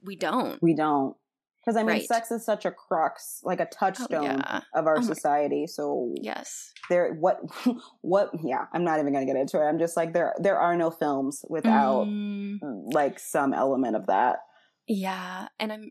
We 0.03 0.16
don't. 0.16 0.61
We 0.61 0.74
don't. 0.74 1.16
Because 1.64 1.76
I 1.76 1.80
mean, 1.80 1.88
Right. 1.96 2.06
sex 2.06 2.30
is 2.30 2.44
such 2.44 2.64
a 2.64 2.70
crux, 2.70 3.40
like 3.42 3.61
a 3.61 3.66
touchstone 3.66 4.22
yeah. 4.22 4.61
of 4.74 4.86
our 4.86 4.98
Oh 4.98 5.02
society. 5.02 5.66
So 5.66 6.14
Yes. 6.20 6.72
there, 6.88 7.12
what, 7.14 7.40
what? 8.00 8.30
Yeah, 8.42 8.64
I'm 8.72 8.84
not 8.84 9.00
even 9.00 9.12
gonna 9.12 9.26
get 9.26 9.36
into 9.36 9.59
it. 9.61 9.64
I'm 9.64 9.78
just 9.78 9.96
like 9.96 10.12
there, 10.14 10.34
there 10.38 10.59
are 10.59 10.76
no 10.76 10.90
films 10.90 11.44
without 11.48 12.06
Mm, 12.06 12.59
like 12.92 13.18
some 13.18 13.52
element 13.52 13.96
of 13.96 14.06
that. 14.06 14.38
yeah. 14.86 15.48
And 15.59 15.72
I'm. 15.72 15.90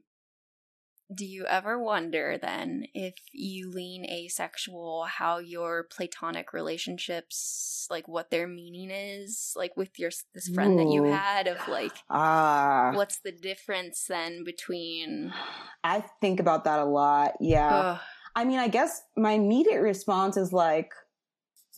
Do 1.14 1.26
you 1.26 1.46
ever 1.46 1.82
wonder 1.82 2.38
then 2.38 2.88
if 2.94 3.16
you 3.32 3.72
lean 3.72 4.06
asexual, 4.06 5.06
how 5.06 5.38
your 5.38 5.84
platonic 5.84 6.52
relationships, 6.52 7.88
like 7.90 8.10
what 8.10 8.30
their 8.30 8.46
meaning 8.46 8.92
is, 8.92 9.54
like 9.56 9.78
with 9.78 9.98
your 9.98 10.12
this 10.34 10.50
friend 10.50 10.78
that 10.78 10.90
you 10.90 11.04
had, 11.04 11.48
of 11.48 11.66
like 11.70 11.94
Ah, 12.10 12.92
what's 12.94 13.20
the 13.20 13.32
difference 13.32 14.06
then 14.10 14.44
between? 14.44 15.34
I 15.82 16.04
think 16.20 16.42
about 16.42 16.66
that 16.66 16.80
a 16.80 16.86
lot. 16.86 17.36
Yeah. 17.40 17.74
Ugh, 17.74 18.00
I 18.36 18.44
mean, 18.44 18.60
I 18.60 18.68
guess 18.68 19.02
my 19.16 19.32
immediate 19.32 19.82
response 19.82 20.36
is 20.36 20.52
like 20.52 20.92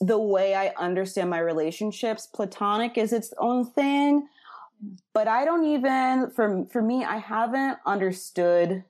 the 0.01 0.17
way 0.17 0.55
I 0.55 0.73
understand 0.77 1.29
my 1.29 1.39
relationships, 1.39 2.27
platonic 2.27 2.97
is 2.97 3.13
its 3.13 3.31
own 3.37 3.65
thing. 3.65 4.27
But 5.13 5.27
I 5.27 5.45
don't 5.45 5.65
even 5.65 6.31
for 6.31 6.65
for 6.71 6.81
me, 6.81 7.05
I 7.05 7.17
haven't 7.17 7.77
understood 7.85 8.83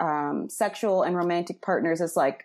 um 0.00 0.48
sexual 0.48 1.02
and 1.02 1.16
romantic 1.16 1.60
partners 1.62 2.00
as 2.00 2.16
like 2.16 2.44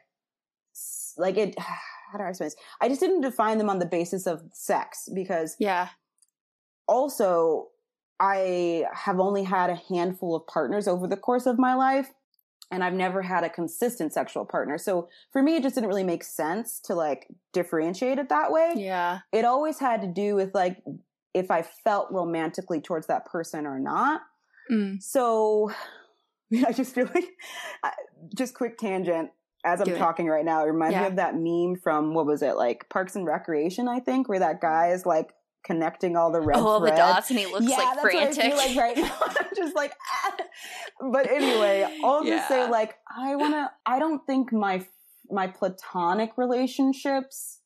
like 1.18 1.38
it 1.38 1.56
how 2.14 2.20
do 2.20 2.26
I 2.26 2.30
explain 2.30 2.46
this? 2.48 2.56
I 2.80 2.90
just 2.90 3.02
didn't 3.02 3.22
define 3.22 3.58
them 3.58 3.72
on 3.72 3.80
the 3.80 3.88
basis 3.88 4.28
of 4.28 4.44
sex 4.54 5.10
because 5.16 5.56
yeah. 5.60 5.90
also 6.88 7.70
I 8.20 8.86
have 8.94 9.20
only 9.20 9.44
had 9.44 9.72
a 9.72 9.82
handful 9.90 10.36
of 10.36 10.46
partners 10.46 10.88
over 10.88 11.08
the 11.08 11.18
course 11.18 11.48
of 11.48 11.58
my 11.58 11.74
life 11.74 12.12
and 12.70 12.84
I've 12.84 12.94
never 12.94 13.24
had 13.24 13.44
a 13.44 13.50
consistent 13.50 14.14
sexual 14.14 14.46
partner. 14.46 14.78
So 14.78 15.10
for 15.32 15.42
me 15.42 15.56
it 15.56 15.64
just 15.64 15.74
didn't 15.74 15.88
really 15.88 16.04
make 16.04 16.24
sense 16.24 16.80
to 16.82 16.94
like 16.94 17.28
differentiate 17.52 18.20
it 18.20 18.30
that 18.30 18.52
way. 18.52 18.74
Yeah. 18.78 19.22
It 19.32 19.44
always 19.44 19.80
had 19.80 20.02
to 20.04 20.08
do 20.08 20.36
with 20.36 20.54
like 20.54 20.84
if 21.34 21.50
I 21.50 21.64
felt 21.64 22.12
romantically 22.12 22.80
towards 22.80 23.08
that 23.08 23.26
person 23.26 23.66
or 23.66 23.80
not. 23.80 24.22
Mm. 24.72 25.02
So 25.02 25.72
I 26.68 26.72
just 26.72 26.94
feel 26.94 27.10
like 27.14 27.30
I- 27.84 27.94
just 28.36 28.54
quick 28.54 28.78
tangent 28.78 29.32
as 29.66 29.80
I'm 29.80 29.86
Do 29.86 29.96
it. 29.96 29.98
talking 29.98 30.28
right 30.28 30.44
now, 30.44 30.64
it 30.64 30.68
reminds 30.68 30.98
me 30.98 31.06
of 31.06 31.16
that 31.16 31.36
meme 31.36 31.78
from 31.82 32.14
what 32.14 32.26
was 32.26 32.42
it 32.42 32.58
like 32.58 32.90
Parks 32.90 33.16
and 33.16 33.26
Recreation, 33.26 33.88
I 33.88 34.00
think, 34.00 34.28
where 34.28 34.40
that 34.40 34.60
guy 34.60 34.90
is 34.90 35.06
like 35.06 35.34
connecting 35.66 36.18
all 36.18 36.32
the 36.32 36.42
red 36.42 36.58
oh, 36.60 36.84
the 36.84 36.92
dots, 36.92 37.30
and 37.30 37.40
he 37.40 37.46
looks 37.46 37.66
yeah, 37.66 37.78
like 37.78 37.96
that's 37.96 38.02
frantic. 38.02 38.38
what 38.38 38.60
I 38.60 38.68
feel 38.68 38.76
like 38.76 38.78
right 38.78 38.98
now. 38.98 39.18
I'm 39.40 39.56
just 39.56 39.76
like, 39.76 39.94
ah. 40.12 40.36
but 41.12 41.30
anyway, 41.30 41.88
I'll 42.04 42.24
just 42.26 42.48
say 42.48 42.70
like, 42.70 42.96
I 43.18 43.36
want 43.36 43.54
to. 43.54 43.72
I 43.86 44.00
don't 44.00 44.26
think 44.26 44.52
my 44.52 44.86
my 45.30 45.48
platonic 45.48 46.32
relationships 46.38 47.60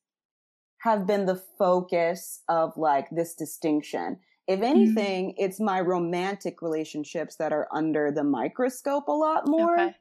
have 0.81 1.07
been 1.07 1.25
the 1.25 1.41
focus 1.57 2.41
of 2.47 2.73
like 2.77 3.09
this 3.09 3.33
distinction. 3.33 4.19
If 4.47 4.59
mm-hmm. 4.59 4.63
anything, 4.63 5.33
it's 5.37 5.59
my 5.59 5.81
romantic 5.81 6.61
relationships 6.61 7.35
that 7.35 7.51
are 7.51 7.67
under 7.73 8.11
the 8.11 8.23
microscope 8.23 9.07
a 9.07 9.11
lot 9.11 9.47
more. 9.47 9.79
Okay. 9.79 9.95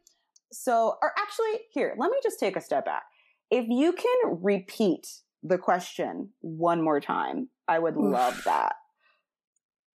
So, 0.53 0.97
or 1.03 1.12
actually, 1.18 1.66
here, 1.72 1.94
let 1.99 2.11
me 2.11 2.18
just 2.22 2.38
take 2.38 2.57
a 2.57 2.61
step 2.61 2.84
back. 2.84 3.03
If 3.51 3.66
you 3.68 3.92
can 3.92 4.38
repeat 4.42 5.09
the 5.42 5.59
question 5.59 6.30
one 6.40 6.82
more 6.82 7.01
time, 7.01 7.49
I 7.66 7.78
would 7.78 7.97
Oof. 7.97 8.12
love 8.12 8.42
that. 8.44 8.74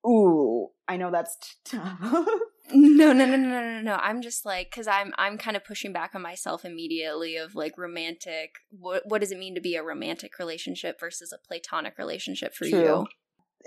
Ooh, 0.06 0.70
I 0.88 0.98
know 0.98 1.12
that's 1.12 1.38
tough. 1.66 2.28
No, 2.74 3.12
no, 3.12 3.26
no, 3.26 3.26
no, 3.26 3.38
no, 3.38 3.62
no, 3.62 3.82
no. 3.82 3.96
I'm 3.96 4.22
just 4.22 4.46
like 4.46 4.70
because 4.70 4.88
I'm 4.88 5.14
I'm 5.18 5.38
kind 5.38 5.58
of 5.58 5.66
pushing 5.66 5.92
back 5.92 6.16
on 6.16 6.22
myself 6.22 6.64
immediately 6.64 7.36
of 7.36 7.56
like 7.56 7.78
romantic. 7.78 8.56
What 8.70 9.04
what 9.06 9.20
does 9.20 9.32
it 9.32 9.40
mean 9.40 9.56
to 9.56 9.62
be 9.62 9.76
a 9.76 9.84
romantic 9.84 10.40
relationship 10.40 11.00
versus 11.00 11.34
a 11.34 11.38
platonic 11.38 11.98
relationship 11.98 12.54
for 12.54 12.68
True. 12.68 12.80
you? 12.80 13.08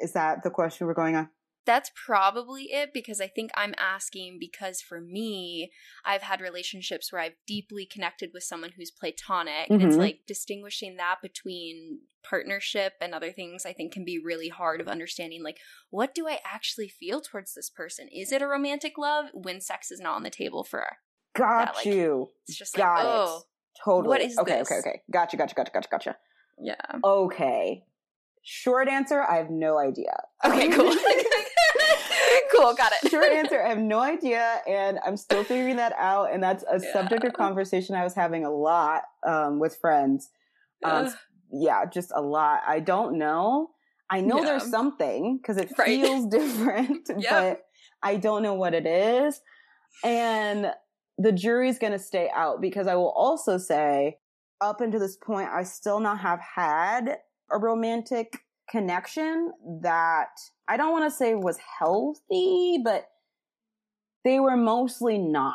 Is 0.03 0.13
that 0.13 0.43
the 0.43 0.51
question 0.51 0.87
we're 0.87 0.95
going 0.95 1.17
on? 1.17 1.29
That's 1.67 1.91
probably 1.95 2.65
it 2.65 2.93
because 2.93 3.23
I 3.23 3.27
think 3.27 3.51
I'm 3.57 3.75
asking 3.79 4.37
because 4.39 4.83
for 4.83 5.01
me, 5.01 5.73
I've 6.05 6.21
had 6.21 6.43
relationships 6.43 7.11
where 7.11 7.23
I've 7.23 7.37
deeply 7.47 7.87
connected 7.87 8.33
with 8.35 8.43
someone 8.43 8.73
who's 8.77 8.91
platonic. 8.91 9.71
And 9.71 9.81
it's 9.81 9.93
mm-hmm. 9.93 10.01
like 10.01 10.21
distinguishing 10.27 10.97
that 10.97 11.23
between 11.23 12.01
partnership 12.23 12.93
and 13.01 13.15
other 13.15 13.33
things, 13.33 13.65
I 13.65 13.73
think 13.73 13.93
can 13.93 14.05
be 14.05 14.19
really 14.19 14.51
hard 14.51 14.83
of 14.83 14.89
understanding. 14.89 15.43
Like, 15.43 15.59
what 15.89 16.15
do 16.15 16.29
I 16.29 16.41
actually 16.45 16.89
feel 16.89 17.23
towards 17.23 17.55
this 17.55 17.71
person? 17.71 18.09
Is 18.09 18.31
it 18.31 18.43
a 18.43 18.47
romantic 18.47 18.99
love 18.99 19.27
when 19.33 19.63
sex 19.63 19.91
is 19.91 20.01
not 20.01 20.17
on 20.17 20.23
the 20.23 20.29
table 20.29 20.65
for 20.65 20.85
Got 21.35 21.77
like, 21.77 21.87
you. 21.87 22.31
It's 22.47 22.57
just 22.57 22.75
Got 22.75 22.95
like, 22.95 23.05
it. 23.05 23.09
oh, 23.09 23.43
Totally. 23.85 24.09
what 24.09 24.21
is 24.21 24.37
this? 24.37 24.39
okay, 24.39 24.59
this? 24.59 24.71
okay, 24.71 24.79
okay. 24.79 25.03
Gotcha, 25.11 25.37
gotcha, 25.37 25.55
gotcha, 25.55 25.71
gotcha, 25.73 25.89
gotcha. 25.91 26.17
yeah. 26.61 26.75
Okay. 27.03 27.85
Short 28.45 28.89
answer, 28.89 29.23
I 29.23 29.37
have 29.39 29.49
no 29.51 29.79
idea. 29.79 30.15
Okay, 30.45 30.69
cool. 30.69 30.95
cool, 32.55 32.75
got 32.75 32.93
it. 33.03 33.11
Short 33.11 33.33
answer, 33.33 33.63
I 33.65 33.69
have 33.71 33.79
no 33.79 34.01
idea, 34.01 34.61
and 34.69 34.99
I'm 35.05 35.17
still 35.17 35.43
figuring 35.45 35.77
that 35.77 35.95
out. 35.99 36.33
And 36.33 36.43
that's 36.43 36.63
a 36.71 36.79
Yeah. 36.81 36.93
subject 36.93 37.25
of 37.25 37.33
conversation 37.33 37.95
I 37.95 38.05
was 38.05 38.15
having 38.15 38.45
a 38.45 38.51
lot 38.51 39.03
um, 39.27 39.59
with 39.59 39.77
friends. 39.77 40.31
Um, 40.85 41.09
yeah, 41.53 41.87
just 41.87 42.13
a 42.15 42.21
lot. 42.21 42.61
I 42.67 42.81
don't 42.81 43.17
know. 43.19 43.71
I 44.11 44.21
know 44.21 44.39
Yeah. 44.39 44.45
there's 44.45 44.71
something 44.71 45.39
because 45.39 45.57
it 45.57 45.73
Right. 45.79 45.87
feels 45.87 46.27
different, 46.31 47.09
but 47.31 47.63
I 48.03 48.17
don't 48.17 48.43
know 48.43 48.55
what 48.55 48.75
it 48.75 48.87
is. 48.87 49.41
And 50.05 50.73
the 51.17 51.33
jury's 51.33 51.79
going 51.79 51.93
to 51.93 51.99
stay 51.99 52.31
out 52.35 52.61
because 52.61 52.87
I 52.87 52.95
will 52.97 53.11
also 53.13 53.57
say, 53.57 54.19
up 54.61 54.81
until 54.81 55.01
this 55.01 55.17
point, 55.17 55.49
I 55.51 55.63
still 55.63 56.01
not 56.01 56.19
have 56.21 56.41
had 56.41 57.19
a 57.51 57.59
romantic 57.59 58.39
connection 58.71 59.53
that 59.83 60.31
I 60.69 60.77
don't 60.77 60.93
want 60.93 61.11
to 61.11 61.17
say 61.17 61.35
was 61.35 61.59
healthy, 61.79 62.81
but 62.83 63.09
they 64.25 64.41
were 64.41 64.57
mostly 64.57 65.19
not 65.19 65.55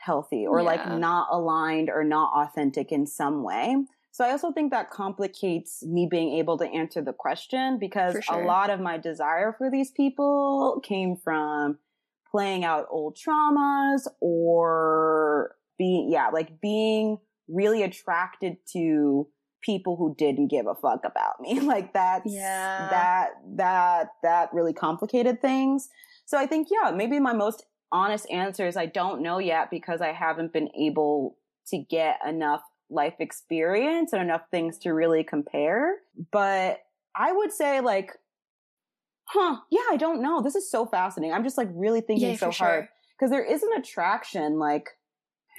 healthy 0.00 0.46
or 0.46 0.62
like 0.62 0.86
not 0.88 1.28
aligned 1.30 1.90
or 1.90 2.04
not 2.04 2.30
authentic 2.34 2.92
in 2.92 3.06
some 3.06 3.42
way. 3.42 3.76
So 4.12 4.24
I 4.24 4.30
also 4.30 4.52
think 4.52 4.70
that 4.70 4.90
complicates 4.90 5.82
me 5.82 6.06
being 6.08 6.34
able 6.34 6.56
to 6.58 6.66
answer 6.66 7.02
the 7.02 7.12
question 7.12 7.78
because 7.80 8.16
sure. 8.22 8.42
a 8.42 8.46
lot 8.46 8.70
of 8.70 8.78
my 8.78 8.96
desire 8.96 9.52
for 9.58 9.70
these 9.70 9.90
people 9.90 10.80
came 10.84 11.16
from 11.16 11.78
playing 12.30 12.64
out 12.64 12.86
old 12.90 13.16
traumas 13.16 14.06
or 14.20 15.56
being, 15.78 16.12
yeah, 16.12 16.28
like 16.28 16.60
being 16.60 17.18
really 17.48 17.82
attracted 17.82 18.58
to 18.72 19.26
people 19.64 19.96
who 19.96 20.14
didn't 20.16 20.48
give 20.48 20.66
a 20.66 20.74
fuck 20.74 21.00
about 21.04 21.40
me. 21.40 21.58
Like 21.74 21.92
that's, 21.92 22.30
Yeah. 22.30 22.88
that, 22.90 23.28
that, 23.56 24.08
that 24.22 24.52
really 24.52 24.72
complicated 24.72 25.40
things. 25.40 25.88
So 26.26 26.38
I 26.38 26.46
think, 26.46 26.68
yeah, 26.70 26.90
maybe 26.90 27.18
my 27.20 27.32
most 27.32 27.64
honest 27.92 28.28
answer 28.30 28.66
is 28.66 28.76
I 28.76 28.86
don't 28.86 29.22
know 29.22 29.38
yet 29.38 29.70
because 29.70 30.00
I 30.00 30.12
haven't 30.12 30.52
been 30.52 30.68
able 30.78 31.36
to 31.68 31.78
get 31.78 32.18
enough 32.26 32.62
life 32.90 33.14
experience 33.18 34.12
and 34.12 34.20
enough 34.22 34.42
things 34.50 34.78
to 34.78 34.90
really 34.92 35.24
compare. 35.24 35.96
But 36.30 36.80
I 37.16 37.32
would 37.32 37.52
say 37.52 37.80
like, 37.80 38.12
huh, 39.26 39.56
yeah, 39.70 39.80
I 39.90 39.96
don't 39.96 40.20
know. 40.22 40.42
This 40.42 40.54
is 40.54 40.70
so 40.70 40.84
fascinating. 40.86 41.34
I'm 41.34 41.44
just 41.44 41.56
like 41.56 41.68
really 41.72 42.00
thinking 42.02 42.30
Yeah, 42.32 42.36
so 42.36 42.50
hard 42.50 42.54
sure. 42.84 42.88
because 43.18 43.30
there 43.30 43.44
is 43.44 43.62
an 43.62 43.70
attraction 43.78 44.58
like, 44.58 44.90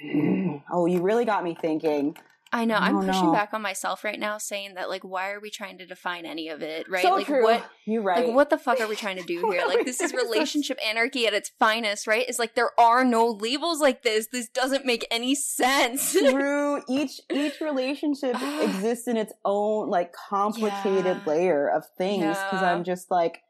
oh, 0.72 0.86
you 0.86 1.00
really 1.02 1.24
got 1.24 1.42
me 1.42 1.56
thinking. 1.60 2.16
I 2.52 2.64
know. 2.64 2.74
I 2.76 2.86
I'm 2.86 2.92
don't 2.94 3.06
pushing 3.06 3.26
know. 3.26 3.32
back 3.32 3.52
on 3.52 3.60
myself 3.60 4.04
right 4.04 4.18
now, 4.18 4.38
saying 4.38 4.74
that 4.74 4.88
like, 4.88 5.02
why 5.02 5.30
are 5.32 5.40
we 5.40 5.50
trying 5.50 5.78
to 5.78 5.86
define 5.86 6.24
any 6.24 6.48
of 6.48 6.62
it? 6.62 6.88
Right? 6.88 7.02
So 7.02 7.10
like, 7.10 7.26
true. 7.26 7.42
what? 7.42 7.68
You're 7.84 8.02
right. 8.02 8.26
Like, 8.26 8.34
what 8.36 8.50
the 8.50 8.56
fuck 8.58 8.80
are 8.80 8.86
we 8.86 8.94
trying 8.96 9.16
to 9.16 9.22
do 9.26 9.50
here? 9.50 9.64
Like, 9.66 9.84
this 9.84 10.00
is 10.00 10.12
relationship 10.14 10.78
anarchy 10.86 11.26
at 11.26 11.34
its 11.34 11.50
finest, 11.58 12.06
right? 12.06 12.24
It's 12.28 12.38
like 12.38 12.54
there 12.54 12.70
are 12.78 13.04
no 13.04 13.26
labels 13.26 13.80
like 13.80 14.02
this. 14.02 14.28
This 14.28 14.48
doesn't 14.48 14.86
make 14.86 15.06
any 15.10 15.34
sense. 15.34 16.12
True. 16.18 16.82
Each 16.88 17.20
each 17.32 17.60
relationship 17.60 18.36
exists 18.62 19.08
in 19.08 19.16
its 19.16 19.32
own 19.44 19.90
like 19.90 20.12
complicated 20.12 21.04
Yeah. 21.26 21.32
layer 21.32 21.68
of 21.68 21.84
things. 21.98 22.22
Because 22.38 22.62
Yeah. 22.62 22.72
I'm 22.72 22.84
just 22.84 23.10
like, 23.10 23.42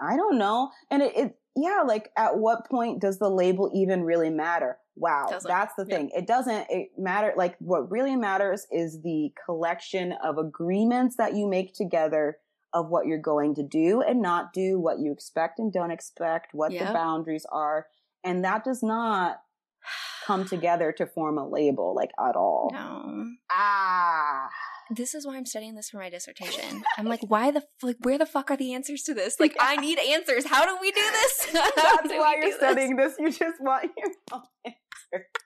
I 0.00 0.16
don't 0.16 0.38
know. 0.38 0.70
And 0.90 1.02
it, 1.02 1.16
it, 1.16 1.38
yeah, 1.56 1.82
like 1.86 2.10
at 2.16 2.36
what 2.38 2.68
point 2.70 3.00
does 3.00 3.18
the 3.18 3.28
label 3.30 3.70
even 3.74 4.04
really 4.04 4.30
matter? 4.30 4.78
Wow, 4.96 5.26
that's 5.46 5.74
the 5.74 5.84
Yeah. 5.88 5.96
thing. 5.96 6.10
It 6.16 6.26
doesn't. 6.26 6.66
It 6.70 6.88
matter. 6.98 7.34
Like 7.36 7.56
what 7.58 7.90
really 7.90 8.16
matters 8.16 8.66
is 8.70 9.02
the 9.02 9.32
collection 9.44 10.12
of 10.24 10.38
agreements 10.38 11.16
that 11.16 11.34
you 11.34 11.46
make 11.46 11.74
together 11.74 12.38
of 12.72 12.88
what 12.88 13.06
you're 13.06 13.18
going 13.18 13.54
to 13.56 13.62
do 13.62 14.00
and 14.02 14.20
not 14.22 14.52
do, 14.52 14.78
what 14.80 14.98
you 14.98 15.12
expect 15.12 15.58
and 15.58 15.72
don't 15.72 15.90
expect, 15.90 16.52
what 16.54 16.72
the 16.72 16.84
boundaries 16.92 17.46
are, 17.52 17.86
and 18.24 18.44
that 18.44 18.64
does 18.64 18.82
not 18.82 19.40
come 20.26 20.44
together 20.46 20.92
to 20.92 21.06
form 21.06 21.38
a 21.38 21.46
label 21.48 21.94
like 21.94 22.10
at 22.18 22.34
all. 22.36 22.70
no. 22.72 23.26
Ah. 23.50 24.48
This 24.88 25.16
is 25.16 25.26
why 25.26 25.36
I'm 25.36 25.46
studying 25.46 25.74
this 25.74 25.90
for 25.90 25.96
my 25.98 26.08
dissertation. 26.10 26.84
I'm 26.96 27.06
like, 27.06 27.20
why 27.26 27.50
the 27.50 27.58
f- 27.58 27.64
like, 27.82 27.96
where 28.02 28.18
the 28.18 28.26
fuck 28.26 28.52
are 28.52 28.56
the 28.56 28.72
answers 28.72 29.02
to 29.04 29.14
this? 29.14 29.40
Like, 29.40 29.56
I 29.58 29.74
need 29.78 29.98
answers. 29.98 30.44
How 30.46 30.64
do 30.64 30.78
we 30.80 30.92
do 30.92 31.00
this? 31.00 31.46
How 31.52 31.96
That's 31.96 32.08
do 32.08 32.18
why 32.18 32.34
you're 32.36 32.50
this? 32.50 32.56
studying 32.56 32.94
this. 32.94 33.14
You 33.18 33.32
just 33.32 33.60
want 33.60 33.90
your 33.96 34.12
answer. 35.16 35.26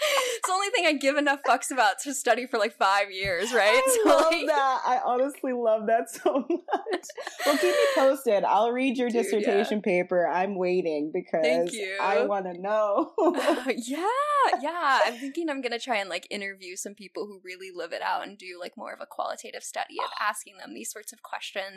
It's 0.36 0.48
the 0.48 0.52
only 0.52 0.68
thing 0.68 0.86
I 0.86 0.92
give 0.92 1.16
enough 1.16 1.40
fucks 1.48 1.70
about 1.70 1.98
to 2.04 2.12
study 2.12 2.46
for 2.46 2.58
like 2.58 2.76
five 2.76 3.10
years, 3.10 3.52
right? 3.52 3.82
I 3.84 3.98
So, 4.04 4.10
love 4.10 4.26
like, 4.30 4.46
that. 4.46 4.82
I 4.84 5.00
honestly 5.04 5.52
love 5.52 5.86
that 5.86 6.10
so 6.10 6.44
much. 6.48 7.06
Well, 7.44 7.56
keep 7.56 7.70
me 7.70 7.86
posted. 7.94 8.44
I'll 8.44 8.70
read 8.70 8.96
your 8.98 9.08
Dude, 9.08 9.22
dissertation 9.22 9.80
paper. 9.80 10.28
I'm 10.28 10.56
waiting 10.56 11.10
because. 11.12 11.74
I 12.00 12.24
want 12.26 12.44
to 12.46 12.60
know. 12.60 13.12
yeah, 13.76 14.06
yeah. 14.60 15.00
I'm 15.06 15.14
thinking 15.14 15.48
I'm 15.48 15.62
gonna 15.62 15.78
try 15.78 15.96
and 15.96 16.10
like 16.10 16.26
interview 16.30 16.76
some 16.76 16.94
people 16.94 17.26
who 17.26 17.40
really 17.44 17.70
live 17.74 17.92
it 17.92 18.02
out 18.02 18.26
and 18.26 18.36
do 18.36 18.58
like 18.60 18.76
more 18.76 18.92
of 18.92 19.00
a 19.00 19.06
qualitative 19.06 19.62
study 19.62 19.96
of 20.04 20.10
asking 20.20 20.58
them 20.58 20.74
these 20.74 20.90
sorts 20.92 21.12
of 21.12 21.22
questions 21.22 21.76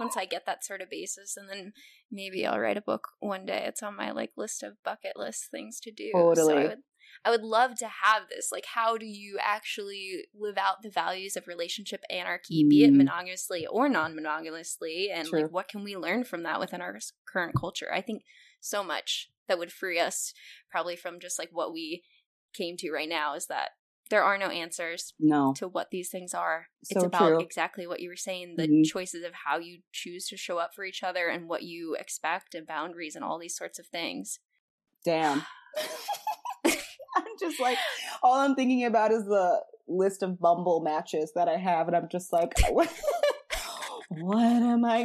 once 0.00 0.16
I 0.16 0.24
get 0.24 0.46
that 0.46 0.64
sort 0.64 0.80
of 0.80 0.90
basis, 0.90 1.36
and 1.36 1.48
then 1.48 1.72
maybe 2.10 2.46
I'll 2.46 2.58
write 2.58 2.76
a 2.76 2.82
book 2.82 3.08
one 3.20 3.44
day. 3.46 3.64
It's 3.66 3.82
on 3.82 3.96
my 3.96 4.10
like 4.10 4.32
list 4.36 4.62
of 4.62 4.82
bucket 4.84 5.16
list 5.16 5.50
things 5.50 5.78
to 5.80 5.90
do. 5.90 6.10
So 6.14 6.34
Totally. 6.34 6.54
I 6.54 6.62
would, 6.68 6.78
I 7.24 7.30
would 7.30 7.42
love 7.42 7.74
to 7.76 7.88
have 7.88 8.28
this. 8.28 8.50
Like, 8.52 8.66
how 8.66 8.96
do 8.96 9.06
you 9.06 9.38
actually 9.42 10.26
live 10.34 10.56
out 10.58 10.82
the 10.82 10.90
values 10.90 11.36
of 11.36 11.46
relationship 11.46 12.02
anarchy, 12.10 12.64
be 12.68 12.84
it 12.84 12.92
Mm. 12.92 12.96
monogamously 12.98 13.66
or 13.66 13.88
non-monogamously, 13.88 15.10
and 15.10 15.28
True. 15.28 15.42
like 15.42 15.50
what 15.52 15.68
can 15.68 15.84
we 15.84 15.96
learn 15.96 16.24
from 16.24 16.42
that 16.44 16.60
within 16.60 16.80
our 16.80 16.98
current 17.26 17.54
culture? 17.58 17.92
I 17.92 18.00
think 18.00 18.24
so 18.60 18.82
much 18.82 19.30
that 19.46 19.58
would 19.58 19.72
free 19.72 19.98
us 19.98 20.32
probably 20.70 20.96
from 20.96 21.20
just 21.20 21.38
like 21.38 21.50
what 21.52 21.72
we 21.72 22.04
came 22.52 22.76
to 22.78 22.90
right 22.90 23.08
now 23.08 23.34
is 23.34 23.46
that 23.46 23.70
there 24.10 24.22
are 24.24 24.38
no 24.38 24.48
answers 24.48 25.12
no. 25.20 25.52
to 25.58 25.68
what 25.68 25.90
these 25.90 26.08
things 26.08 26.32
are. 26.32 26.68
So 26.84 27.00
it's 27.00 27.04
about 27.04 27.28
true. 27.28 27.40
exactly 27.40 27.86
what 27.86 28.00
you 28.00 28.08
were 28.08 28.16
saying 28.16 28.56
the 28.56 28.66
Mhm. 28.66 28.84
choices 28.86 29.22
of 29.22 29.34
how 29.34 29.58
you 29.58 29.82
choose 29.92 30.26
to 30.28 30.36
show 30.38 30.56
up 30.58 30.74
for 30.74 30.84
each 30.84 31.02
other 31.02 31.28
and 31.28 31.46
what 31.48 31.62
you 31.62 31.94
expect 31.94 32.54
and 32.54 32.66
boundaries 32.66 33.14
and 33.14 33.22
all 33.24 33.38
these 33.38 33.54
sorts 33.56 33.78
of 33.78 33.86
things. 33.86 34.40
Damn. 35.04 35.44
I'm 37.16 37.24
just 37.40 37.60
like, 37.60 37.78
all 38.22 38.34
I'm 38.34 38.54
thinking 38.54 38.84
about 38.84 39.12
is 39.12 39.24
the 39.24 39.62
list 39.86 40.22
of 40.22 40.38
Bumble 40.38 40.80
matches 40.80 41.32
that 41.34 41.48
I 41.48 41.56
have, 41.56 41.88
and 41.88 41.96
I'm 41.96 42.08
just 42.08 42.32
like, 42.32 42.52
what, 42.70 42.92
what 44.10 44.38
am 44.38 44.84
I 44.84 45.04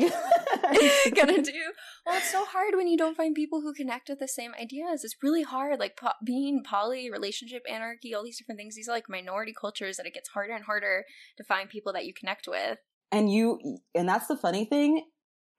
gonna 1.14 1.42
do 1.42 1.72
well 2.06 2.16
it's 2.16 2.32
so 2.32 2.46
hard 2.46 2.76
when 2.76 2.88
you 2.88 2.98
don't 2.98 3.18
find 3.18 3.36
people 3.36 3.60
who 3.60 3.74
connect 3.74 4.08
with 4.08 4.20
the 4.20 4.30
same 4.30 4.54
ideas 4.60 5.04
it's 5.04 5.18
really 5.22 5.44
hard 5.44 5.78
like 5.78 5.98
po- 5.98 6.14
being 6.24 6.64
poly 6.64 7.12
relationship 7.12 7.64
anarchy 7.70 8.14
all 8.14 8.24
these 8.24 8.38
different 8.38 8.58
things 8.58 8.76
these 8.76 8.88
are 8.88 8.94
like 8.94 9.10
minority 9.10 9.54
cultures 9.60 9.98
that 9.98 10.06
it 10.06 10.14
gets 10.14 10.30
harder 10.30 10.54
and 10.54 10.64
harder 10.64 11.04
to 11.36 11.44
find 11.44 11.70
people 11.70 11.92
that 11.92 12.06
you 12.06 12.14
connect 12.14 12.48
with 12.48 12.78
And 13.12 13.32
you, 13.32 13.60
and 13.94 14.10
that's 14.10 14.28
the 14.28 14.36
funny 14.38 14.66
thing. 14.66 15.06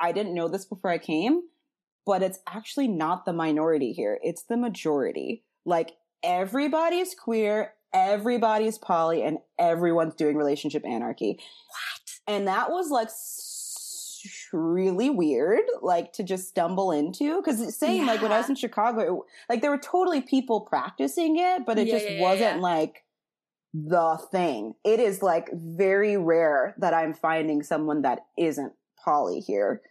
I 0.00 0.10
didn't 0.10 0.34
know 0.34 0.48
this 0.48 0.64
before 0.64 0.90
I 0.90 0.98
came, 0.98 1.42
but 2.04 2.20
it's 2.20 2.40
actually 2.48 2.88
not 2.88 3.24
the 3.24 3.32
minority 3.32 3.92
here. 3.92 4.18
It's 4.22 4.42
the 4.42 4.56
majority. 4.56 5.44
Like 5.64 5.92
everybody's 6.24 7.14
queer, 7.14 7.74
everybody's 7.92 8.78
poly, 8.78 9.22
and 9.22 9.38
everyone's 9.58 10.14
doing 10.14 10.36
relationship 10.36 10.84
anarchy. 10.84 11.38
what 11.68 12.34
And 12.34 12.48
that 12.48 12.70
was 12.70 12.90
like 12.90 13.10
really 14.52 15.10
weird, 15.10 15.62
like 15.82 16.12
to 16.14 16.22
just 16.22 16.48
stumble 16.48 16.92
into. 16.92 17.42
Cause 17.42 17.76
saying 17.76 18.06
like 18.06 18.22
when 18.22 18.32
I 18.32 18.38
was 18.38 18.48
in 18.48 18.54
Chicago, 18.54 19.00
it- 19.00 19.24
like 19.48 19.60
there 19.60 19.70
were 19.70 19.78
totally 19.78 20.20
people 20.22 20.62
practicing 20.62 21.36
it, 21.38 21.66
but 21.66 21.78
it 21.78 21.86
Yeah, 21.88 21.92
just 21.94 22.04
yeah, 22.06 22.16
yeah, 22.16 22.22
wasn't 22.22 22.56
yeah. 22.56 22.62
like 22.62 23.04
the 23.74 24.18
thing. 24.30 24.74
It 24.84 25.00
is 25.00 25.22
like 25.22 25.50
very 25.52 26.16
rare 26.16 26.74
that 26.78 26.94
I'm 26.94 27.12
finding 27.12 27.62
someone 27.62 28.02
that 28.02 28.20
isn't 28.38 28.72
poly 29.04 29.40
here. 29.40 29.82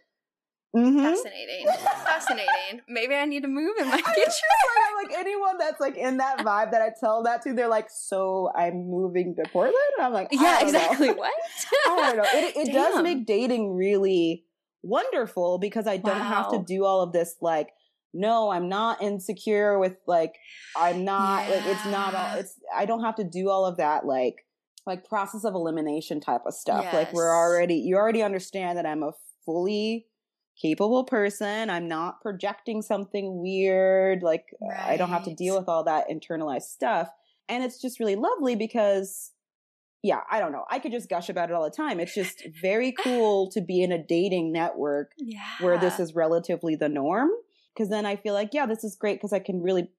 Mm-hmm. 0.74 0.98
fascinating 0.98 1.66
fascinating 2.04 2.80
maybe 2.88 3.14
i 3.14 3.24
need 3.24 3.42
to 3.42 3.48
move 3.48 3.76
in 3.78 3.86
my 3.86 3.96
future 4.14 4.54
like, 4.74 4.88
I'm 4.88 5.04
like 5.04 5.18
anyone 5.18 5.58
that's 5.58 5.80
like 5.80 5.96
in 5.96 6.18
that 6.18 6.38
vibe 6.38 6.70
that 6.72 6.82
I 6.82 6.90
tell 6.98 7.22
that 7.24 7.42
to, 7.42 7.52
they're 7.52 7.68
like, 7.68 7.88
"So 7.90 8.50
I'm 8.54 8.88
moving 8.88 9.34
to 9.36 9.42
Portland." 9.50 9.76
And 9.96 10.06
I'm 10.06 10.12
like, 10.12 10.28
yeah 10.30 10.60
don't 10.60 10.72
know. 10.72 10.78
exactly 10.78 11.10
what 11.12 11.32
I 11.86 11.96
don't 12.06 12.16
know. 12.16 12.24
It, 12.32 12.68
it 12.68 12.72
does 12.72 13.02
make 13.02 13.26
dating 13.26 13.74
really 13.74 14.44
wonderful 14.82 15.58
because 15.58 15.86
I 15.86 15.96
don't 15.96 16.20
have 16.20 16.50
to 16.52 16.58
do 16.58 16.84
all 16.84 17.02
of 17.02 17.12
this 17.12 17.36
like, 17.40 17.70
no, 18.12 18.50
I'm 18.50 18.68
not 18.68 19.02
insecure 19.02 19.78
with 19.78 19.96
like, 20.06 20.34
I'm 20.76 21.04
not 21.04 21.48
like 21.48 21.66
it's 21.66 21.86
not 21.86 22.14
all 22.14 22.38
it's 22.38 22.54
I 22.74 22.86
don't 22.86 23.02
have 23.02 23.16
to 23.16 23.24
do 23.24 23.48
all 23.48 23.66
of 23.66 23.78
that 23.78 24.06
like 24.06 24.46
like 24.86 25.04
process 25.04 25.44
of 25.44 25.54
elimination 25.54 26.20
type 26.20 26.42
of 26.46 26.54
stuff. 26.54 26.92
Like 26.92 27.12
we're 27.12 27.34
already 27.34 27.76
you 27.76 27.96
already 27.96 28.22
understand 28.22 28.78
that 28.78 28.86
I'm 28.86 29.02
a 29.02 29.12
fully 29.44 30.06
capable 30.60 31.04
person. 31.04 31.70
I'm 31.70 31.88
not 31.88 32.20
projecting 32.20 32.82
something 32.82 33.40
weird. 33.40 34.22
Like 34.22 34.46
uh, 34.62 34.74
I 34.82 34.96
don't 34.96 35.10
have 35.10 35.24
to 35.24 35.34
deal 35.34 35.58
with 35.58 35.68
all 35.68 35.84
that 35.84 36.08
internalized 36.08 36.62
stuff. 36.62 37.10
And 37.48 37.62
it's 37.62 37.80
just 37.80 38.00
really 38.00 38.16
lovely 38.16 38.56
because 38.56 39.32
yeah, 40.02 40.20
I 40.30 40.38
don't 40.38 40.52
know. 40.52 40.66
I 40.70 40.80
could 40.80 40.92
just 40.92 41.08
gush 41.08 41.30
about 41.30 41.48
it 41.48 41.54
all 41.54 41.64
the 41.64 41.74
time. 41.74 41.98
It's 41.98 42.14
just 42.14 42.46
very 42.60 42.92
cool 42.92 43.50
to 43.52 43.62
be 43.62 43.82
in 43.82 43.90
a 43.90 44.02
dating 44.02 44.52
network 44.52 45.12
yeah 45.16 45.40
where 45.60 45.78
this 45.78 45.98
is 45.98 46.14
relatively 46.14 46.76
the 46.76 46.88
norm. 46.88 47.30
Cause 47.76 47.88
then 47.88 48.06
I 48.06 48.16
feel 48.16 48.34
like, 48.34 48.50
yeah, 48.52 48.66
this 48.66 48.84
is 48.84 48.96
great 48.96 49.16
because 49.16 49.32
I 49.32 49.38
can 49.40 49.62
really 49.62 49.90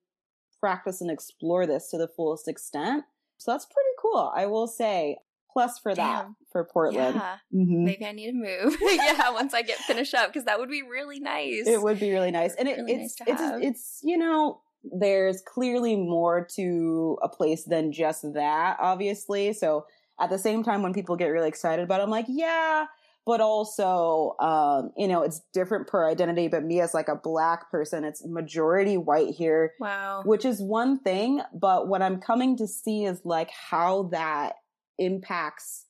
practice 0.60 1.00
and 1.00 1.10
explore 1.10 1.66
this 1.66 1.90
to 1.90 1.98
the 1.98 2.08
fullest 2.08 2.48
extent. 2.48 3.04
So 3.38 3.50
that's 3.50 3.66
pretty 3.66 3.90
cool. 4.00 4.32
I 4.34 4.46
will 4.46 4.66
say 4.66 5.18
plus 5.56 5.78
for 5.78 5.94
that 5.94 6.26
for 6.52 6.64
Portland. 6.64 7.14
yeah 7.16 7.36
Mhm. 7.54 7.84
maybe 7.84 8.04
i 8.04 8.12
need 8.12 8.30
to 8.30 8.36
move 8.36 8.76
yeah 9.08 9.30
once 9.30 9.54
i 9.54 9.62
get 9.62 9.78
finished 9.78 10.14
up 10.14 10.28
because 10.28 10.44
that 10.44 10.58
would 10.58 10.68
be 10.70 10.82
really 10.82 11.18
nice 11.20 11.66
It 11.66 11.80
would 11.82 11.98
be 11.98 12.10
really 12.12 12.30
nice. 12.30 12.54
And 12.58 12.68
it, 12.68 12.76
Really 12.78 12.92
it's, 13.04 13.20
nice 13.20 13.28
it's, 13.40 13.64
it's, 13.68 14.00
you 14.02 14.16
know, 14.18 14.60
there's 14.84 15.42
clearly 15.54 15.96
more 15.96 16.46
to 16.56 17.18
a 17.22 17.28
place 17.28 17.64
than 17.64 17.90
just 17.92 18.22
that, 18.34 18.76
obviously. 18.80 19.52
So 19.52 19.86
at 20.20 20.30
the 20.30 20.38
same 20.38 20.62
time, 20.62 20.82
when 20.82 20.92
people 20.94 21.16
get 21.16 21.26
really 21.28 21.48
excited 21.48 21.82
about 21.82 22.00
it, 22.00 22.04
I'm 22.04 22.10
like, 22.10 22.26
yeah, 22.28 22.86
but 23.26 23.40
also, 23.40 24.36
um, 24.38 24.92
you 24.96 25.08
know, 25.08 25.22
it's 25.22 25.40
different 25.52 25.88
per 25.88 26.08
identity. 26.08 26.46
But 26.48 26.62
me 26.64 26.80
as 26.80 26.94
like 26.94 27.08
a 27.08 27.16
black 27.16 27.70
person, 27.70 28.04
it's 28.04 28.22
majority 28.24 28.96
white 28.96 29.34
here, 29.34 29.72
wow 29.80 30.22
which 30.24 30.44
is 30.44 30.60
one 30.62 31.00
thing. 31.00 31.40
But 31.52 31.88
what 31.88 32.00
I'm 32.02 32.20
coming 32.20 32.56
to 32.58 32.66
see 32.68 33.04
is 33.04 33.20
like 33.24 33.50
how 33.50 34.04
that 34.12 34.54
impacts 34.98 35.86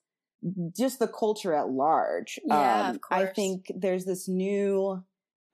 just 0.77 0.99
the 0.99 1.09
culture 1.09 1.55
at 1.55 1.71
large. 1.71 2.39
Yeah, 2.45 2.91
um, 2.91 3.01
I 3.11 3.27
think 3.27 3.73
there's 3.75 4.05
this 4.05 4.29
new 4.29 5.05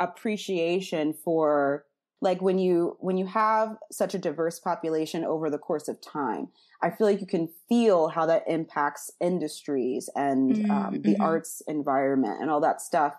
appreciation 0.01 1.13
for 1.13 1.87
like 2.21 2.41
when 2.41 2.59
you 2.59 2.97
when 3.01 3.17
you 3.17 3.27
have 3.27 3.77
such 3.91 4.15
a 4.15 4.19
diverse 4.19 4.59
population 4.59 5.25
over 5.25 5.49
the 5.51 5.59
course 5.59 5.87
of 5.87 6.01
time 6.01 6.49
i 6.83 6.91
feel 6.91 7.07
like 7.07 7.21
you 7.21 7.27
can 7.27 7.49
feel 7.69 8.09
how 8.09 8.27
that 8.27 8.43
impacts 8.49 9.11
industries 9.21 10.09
and 10.17 10.57
Mm, 10.57 10.71
um, 10.71 11.03
the 11.05 11.17
mhm. 11.17 11.21
arts 11.21 11.63
environment 11.69 12.41
and 12.41 12.51
all 12.51 12.61
that 12.61 12.81
stuff 12.81 13.15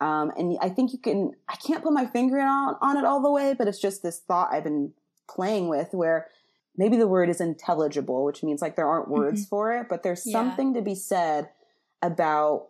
um, 0.00 0.32
and 0.36 0.56
i 0.60 0.68
think 0.68 0.92
you 0.92 0.98
can 0.98 1.32
i 1.48 1.56
can't 1.56 1.84
put 1.84 1.92
my 1.92 2.06
finger 2.06 2.38
on, 2.40 2.76
on 2.80 2.96
it 2.96 3.04
all 3.04 3.22
the 3.22 3.30
way 3.30 3.54
but 3.56 3.68
it's 3.68 3.80
just 3.80 4.02
this 4.02 4.20
thought 4.20 4.52
i've 4.52 4.64
been 4.64 4.92
playing 5.28 5.68
with 5.68 5.92
where 5.92 6.28
maybe 6.76 6.96
the 6.96 7.08
word 7.08 7.28
is 7.28 7.40
intelligible 7.40 8.24
which 8.24 8.42
means 8.42 8.60
like 8.62 8.76
there 8.76 8.88
aren't 8.88 9.08
words 9.08 9.46
for 9.46 9.72
it 9.72 9.86
but 9.88 10.02
there's 10.02 10.26
Yeah. 10.26 10.32
something 10.32 10.74
to 10.74 10.82
be 10.82 10.94
said 10.94 11.50
about 12.02 12.68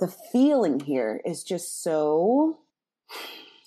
the 0.00 0.08
feeling 0.08 0.80
here 0.80 1.20
is 1.24 1.42
just 1.42 1.82
so 1.82 2.58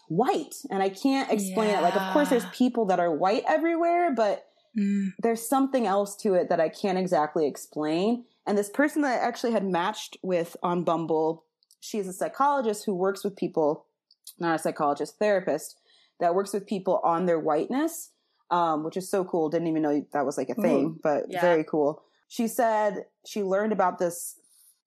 white 0.08 0.56
and 0.70 0.82
i 0.82 0.90
can't 0.90 1.32
explain 1.32 1.70
it 1.70 1.82
like 1.82 1.96
of 1.96 2.14
course 2.14 2.30
there's 2.30 2.46
people 2.48 2.86
that 2.86 3.00
are 3.00 3.12
white 3.16 3.44
everywhere 3.48 4.12
but 4.14 4.50
mm. 4.78 5.14
there's 5.22 5.48
something 5.48 5.86
else 5.86 6.16
to 6.18 6.34
it 6.34 6.50
that 6.50 6.60
I 6.60 6.70
can't 6.70 6.98
exactly 6.98 7.48
explain. 7.48 8.26
And 8.46 8.58
this 8.58 8.70
person 8.70 9.02
that 9.04 9.22
I 9.22 9.26
actually 9.26 9.52
had 9.52 9.66
matched 9.66 10.18
with 10.22 10.58
on 10.64 10.84
Bumble, 10.84 11.46
she 11.80 12.00
is 12.00 12.08
a 12.08 12.14
psychologist 12.14 12.86
who 12.86 12.94
works 12.94 13.24
with 13.24 13.36
people, 13.36 13.86
not 14.40 14.56
a 14.56 14.60
psychologist, 14.60 15.20
therapist, 15.20 15.78
that 16.20 16.36
works 16.36 16.54
with 16.54 16.68
people 16.68 17.00
on 17.04 17.26
their 17.26 17.40
whiteness, 17.40 18.12
um, 18.52 18.84
which 18.84 18.98
is 18.98 19.10
so 19.10 19.24
cool. 19.24 19.50
Didn't 19.50 19.68
even 19.68 19.82
know 19.82 20.06
that 20.14 20.26
was 20.26 20.38
like 20.38 20.50
a 20.50 20.56
thing, 20.56 20.86
Ooh, 20.86 21.00
but 21.02 21.26
yeah. 21.30 21.42
very 21.42 21.64
cool. 21.64 22.02
She 22.28 22.48
said 22.48 23.06
she 23.26 23.44
learned 23.44 23.74
about 23.74 24.00
this 24.00 24.36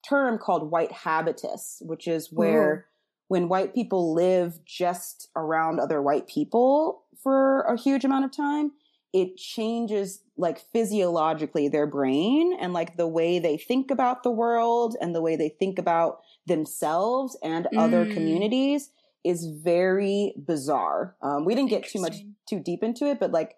term 0.08 0.38
called 0.38 0.70
white 0.70 0.92
habitus, 0.92 1.82
which 1.84 2.06
is 2.06 2.32
where 2.32 2.72
Ooh. 2.74 2.82
when 3.28 3.48
white 3.48 3.74
people 3.74 4.14
live 4.14 4.64
just 4.64 5.28
around 5.36 5.80
other 5.80 6.02
white 6.02 6.26
people 6.26 7.04
for 7.22 7.62
a 7.62 7.76
huge 7.76 8.04
amount 8.04 8.24
of 8.24 8.32
time, 8.32 8.72
it 9.12 9.36
changes 9.36 10.22
like 10.36 10.64
physiologically 10.72 11.68
their 11.68 11.86
brain 11.86 12.56
and 12.58 12.72
like 12.72 12.96
the 12.96 13.06
way 13.06 13.38
they 13.38 13.56
think 13.56 13.90
about 13.90 14.22
the 14.22 14.30
world 14.30 14.96
and 15.00 15.14
the 15.14 15.20
way 15.20 15.36
they 15.36 15.50
think 15.50 15.78
about 15.78 16.20
themselves 16.46 17.36
and 17.42 17.66
mm. 17.72 17.78
other 17.78 18.06
communities 18.06 18.90
is 19.24 19.46
very 19.46 20.34
bizarre. 20.36 21.16
Um, 21.22 21.44
we 21.44 21.54
didn't 21.54 21.70
get 21.70 21.88
too 21.88 22.00
much 22.00 22.16
too 22.48 22.60
deep 22.60 22.82
into 22.82 23.06
it, 23.06 23.20
but 23.20 23.30
like 23.30 23.54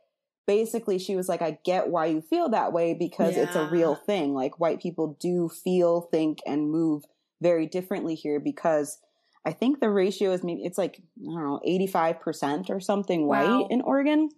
basically 0.46 0.98
she 0.98 1.16
was 1.16 1.28
like, 1.28 1.42
I 1.42 1.58
get 1.64 1.88
why 1.88 2.06
you 2.06 2.20
feel 2.20 2.48
that 2.50 2.72
way 2.72 2.94
because 2.94 3.36
yeah. 3.36 3.44
it's 3.44 3.56
a 3.56 3.68
real 3.68 3.94
thing. 3.94 4.34
Like 4.34 4.60
white 4.60 4.80
people 4.80 5.16
do 5.20 5.48
feel, 5.48 6.02
think, 6.02 6.38
and 6.46 6.70
move 6.70 7.04
very 7.40 7.66
differently 7.66 8.14
here 8.14 8.40
because 8.40 8.98
I 9.46 9.52
think 9.52 9.80
the 9.80 9.90
ratio 9.90 10.32
is 10.32 10.42
maybe 10.42 10.62
it's 10.64 10.78
like, 10.78 11.00
I 11.18 11.24
don't 11.24 11.42
know, 11.42 11.60
85% 11.66 12.70
or 12.70 12.80
something 12.80 13.26
white 13.26 13.48
wow. 13.48 13.68
in 13.70 13.80
Oregon. 13.82 14.30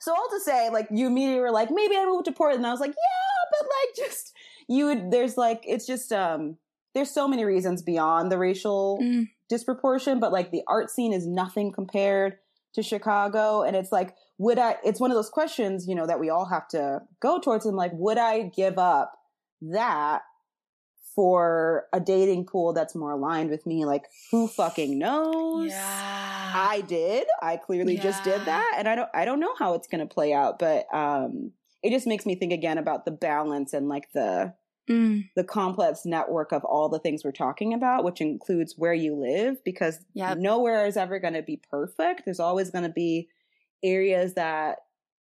So 0.00 0.12
all 0.12 0.28
to 0.30 0.40
say, 0.40 0.70
like 0.70 0.88
you 0.90 1.08
immediately 1.08 1.40
were 1.40 1.50
like, 1.50 1.70
maybe 1.70 1.96
I 1.96 2.04
moved 2.04 2.26
to 2.26 2.32
Portland. 2.32 2.60
And 2.60 2.66
I 2.66 2.70
was 2.70 2.80
like, 2.80 2.90
yeah, 2.90 3.50
but 3.50 3.62
like 3.62 3.96
just 3.96 4.32
you 4.68 4.86
would 4.86 5.10
there's 5.10 5.36
like 5.36 5.64
it's 5.66 5.86
just 5.86 6.12
um 6.12 6.56
there's 6.94 7.10
so 7.10 7.26
many 7.26 7.44
reasons 7.44 7.82
beyond 7.82 8.30
the 8.30 8.38
racial 8.38 8.98
mm. 9.02 9.28
Disproportion, 9.48 10.20
but 10.20 10.32
like 10.32 10.50
the 10.50 10.62
art 10.66 10.90
scene 10.90 11.12
is 11.12 11.26
nothing 11.26 11.72
compared 11.72 12.38
to 12.74 12.82
Chicago. 12.82 13.62
And 13.62 13.76
it's 13.76 13.92
like, 13.92 14.14
would 14.38 14.58
I 14.58 14.76
it's 14.84 15.00
one 15.00 15.10
of 15.10 15.16
those 15.16 15.30
questions, 15.30 15.86
you 15.88 15.94
know, 15.94 16.06
that 16.06 16.20
we 16.20 16.30
all 16.30 16.46
have 16.46 16.68
to 16.68 17.02
go 17.20 17.38
towards 17.38 17.66
and 17.66 17.76
like, 17.76 17.92
would 17.94 18.18
I 18.18 18.42
give 18.54 18.78
up 18.78 19.14
that 19.62 20.22
for 21.18 21.86
a 21.92 21.98
dating 21.98 22.46
pool 22.46 22.72
that's 22.72 22.94
more 22.94 23.10
aligned 23.10 23.50
with 23.50 23.66
me. 23.66 23.84
Like, 23.84 24.04
who 24.30 24.46
fucking 24.46 24.96
knows? 24.96 25.70
Yeah. 25.70 26.52
I 26.54 26.84
did. 26.86 27.26
I 27.42 27.56
clearly 27.56 27.96
yeah. 27.96 28.02
just 28.02 28.22
did 28.22 28.44
that. 28.44 28.74
And 28.78 28.86
I 28.86 28.94
don't 28.94 29.08
I 29.12 29.24
don't 29.24 29.40
know 29.40 29.54
how 29.58 29.74
it's 29.74 29.88
gonna 29.88 30.06
play 30.06 30.32
out, 30.32 30.60
but 30.60 30.86
um 30.94 31.50
it 31.82 31.90
just 31.90 32.06
makes 32.06 32.24
me 32.24 32.36
think 32.36 32.52
again 32.52 32.78
about 32.78 33.04
the 33.04 33.10
balance 33.10 33.72
and 33.72 33.88
like 33.88 34.12
the 34.12 34.54
mm. 34.88 35.28
the 35.36 35.44
complex 35.44 36.04
network 36.04 36.52
of 36.52 36.64
all 36.64 36.88
the 36.88 36.98
things 36.98 37.24
we're 37.24 37.32
talking 37.32 37.74
about, 37.74 38.04
which 38.04 38.20
includes 38.20 38.74
where 38.76 38.94
you 38.94 39.14
live, 39.14 39.62
because 39.64 39.98
yep. 40.14 40.38
nowhere 40.38 40.86
is 40.86 40.96
ever 40.96 41.18
gonna 41.18 41.42
be 41.42 41.60
perfect. 41.70 42.22
There's 42.24 42.40
always 42.40 42.70
gonna 42.70 42.88
be 42.88 43.28
areas 43.82 44.34
that 44.34 44.78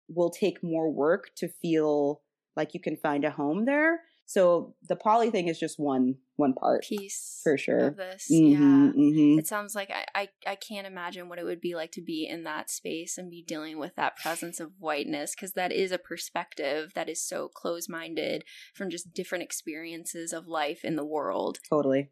will 0.10 0.30
take 0.30 0.64
more 0.64 0.90
work 0.90 1.32
to 1.36 1.48
feel 1.48 2.22
like 2.56 2.74
you 2.74 2.80
can 2.80 2.98
find 2.98 3.24
a 3.24 3.30
home 3.30 3.66
there. 3.66 4.02
So 4.28 4.76
the 4.90 4.98
poly 4.98 5.32
thing 5.32 5.48
is 5.48 5.58
just 5.58 5.80
one 5.80 6.16
one 6.36 6.54
part 6.54 6.84
piece 6.84 7.40
for 7.44 7.58
sure 7.58 7.88
of 7.88 7.96
this. 7.96 8.28
Mm-hmm, 8.30 8.52
yeah, 8.52 8.92
mm-hmm. 8.92 9.40
it 9.40 9.48
sounds 9.48 9.74
like 9.74 9.90
I, 9.90 10.06
I 10.14 10.30
I 10.46 10.56
can't 10.56 10.86
imagine 10.86 11.30
what 11.30 11.40
it 11.40 11.46
would 11.46 11.62
be 11.62 11.76
like 11.76 11.94
to 11.94 12.02
be 12.02 12.28
in 12.30 12.44
that 12.44 12.70
space 12.70 13.18
and 13.18 13.32
be 13.32 13.42
dealing 13.42 13.80
with 13.80 13.96
that 13.96 14.18
presence 14.18 14.60
of 14.60 14.74
whiteness 14.80 15.34
because 15.34 15.54
that 15.54 15.72
is 15.72 15.94
a 15.94 15.98
perspective 15.98 16.92
that 16.94 17.08
is 17.08 17.26
so 17.26 17.48
close 17.48 17.88
minded 17.88 18.44
from 18.76 18.90
just 18.90 19.14
different 19.14 19.46
experiences 19.46 20.34
of 20.34 20.46
life 20.46 20.84
in 20.84 20.98
the 20.98 21.06
world. 21.06 21.60
Totally. 21.68 22.10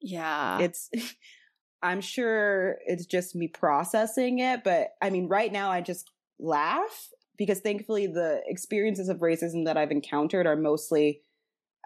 Yeah, 0.00 0.60
it's. 0.60 0.88
I'm 1.82 2.00
sure 2.00 2.78
it's 2.86 3.04
just 3.04 3.36
me 3.36 3.48
processing 3.48 4.38
it, 4.38 4.64
but 4.64 4.94
I 5.02 5.10
mean, 5.10 5.28
right 5.28 5.52
now 5.52 5.70
I 5.70 5.82
just 5.82 6.10
laugh 6.38 7.10
because 7.36 7.60
thankfully 7.60 8.06
the 8.06 8.40
experiences 8.46 9.08
of 9.08 9.18
racism 9.18 9.66
that 9.66 9.76
I've 9.76 9.90
encountered 9.90 10.46
are 10.46 10.56
mostly 10.56 11.20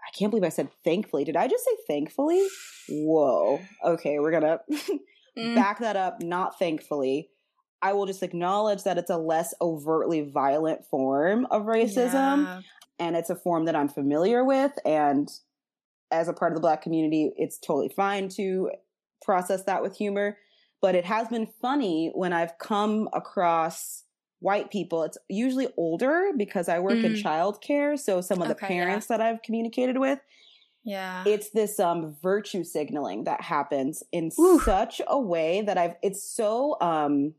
I 0.03 0.17
can't 0.17 0.31
believe 0.31 0.43
I 0.43 0.49
said 0.49 0.69
thankfully. 0.83 1.23
Did 1.23 1.35
I 1.35 1.47
just 1.47 1.63
say 1.63 1.71
thankfully? 1.87 2.45
Whoa. 2.89 3.59
Okay, 3.83 4.19
we're 4.19 4.31
going 4.31 4.43
to 4.69 4.99
mm. 5.37 5.55
back 5.55 5.79
that 5.79 5.95
up. 5.95 6.21
Not 6.21 6.57
thankfully. 6.57 7.29
I 7.81 7.93
will 7.93 8.05
just 8.05 8.23
acknowledge 8.23 8.83
that 8.83 8.97
it's 8.97 9.09
a 9.09 9.17
less 9.17 9.53
overtly 9.61 10.21
violent 10.21 10.85
form 10.85 11.47
of 11.49 11.63
racism. 11.63 12.45
Yeah. 12.45 12.61
And 12.99 13.15
it's 13.15 13.31
a 13.31 13.35
form 13.35 13.65
that 13.65 13.75
I'm 13.75 13.89
familiar 13.89 14.43
with. 14.43 14.73
And 14.85 15.27
as 16.11 16.27
a 16.27 16.33
part 16.33 16.51
of 16.51 16.55
the 16.55 16.61
Black 16.61 16.81
community, 16.83 17.31
it's 17.37 17.57
totally 17.57 17.89
fine 17.89 18.29
to 18.29 18.69
process 19.23 19.63
that 19.63 19.81
with 19.81 19.95
humor. 19.95 20.37
But 20.81 20.95
it 20.95 21.05
has 21.05 21.27
been 21.27 21.47
funny 21.61 22.11
when 22.13 22.33
I've 22.33 22.57
come 22.59 23.07
across 23.13 24.03
white 24.41 24.71
people. 24.71 25.03
It's 25.03 25.17
usually 25.29 25.67
older 25.77 26.31
because 26.35 26.67
I 26.67 26.79
work 26.79 26.95
mm. 26.95 27.05
in 27.05 27.13
childcare. 27.13 27.97
So 27.97 28.21
some 28.21 28.41
of 28.41 28.47
the 28.47 28.55
okay, 28.55 28.67
parents 28.67 29.07
yeah. 29.09 29.17
that 29.17 29.25
I've 29.25 29.41
communicated 29.43 29.97
with, 29.97 30.19
yeah, 30.83 31.23
it's 31.25 31.51
this 31.51 31.79
um 31.79 32.15
virtue 32.21 32.63
signaling 32.63 33.23
that 33.25 33.41
happens 33.41 34.03
in 34.11 34.31
Oof. 34.39 34.63
such 34.63 34.99
a 35.07 35.19
way 35.19 35.61
that 35.61 35.77
I've. 35.77 35.95
It's 36.01 36.23
so 36.23 36.75
um 36.81 37.35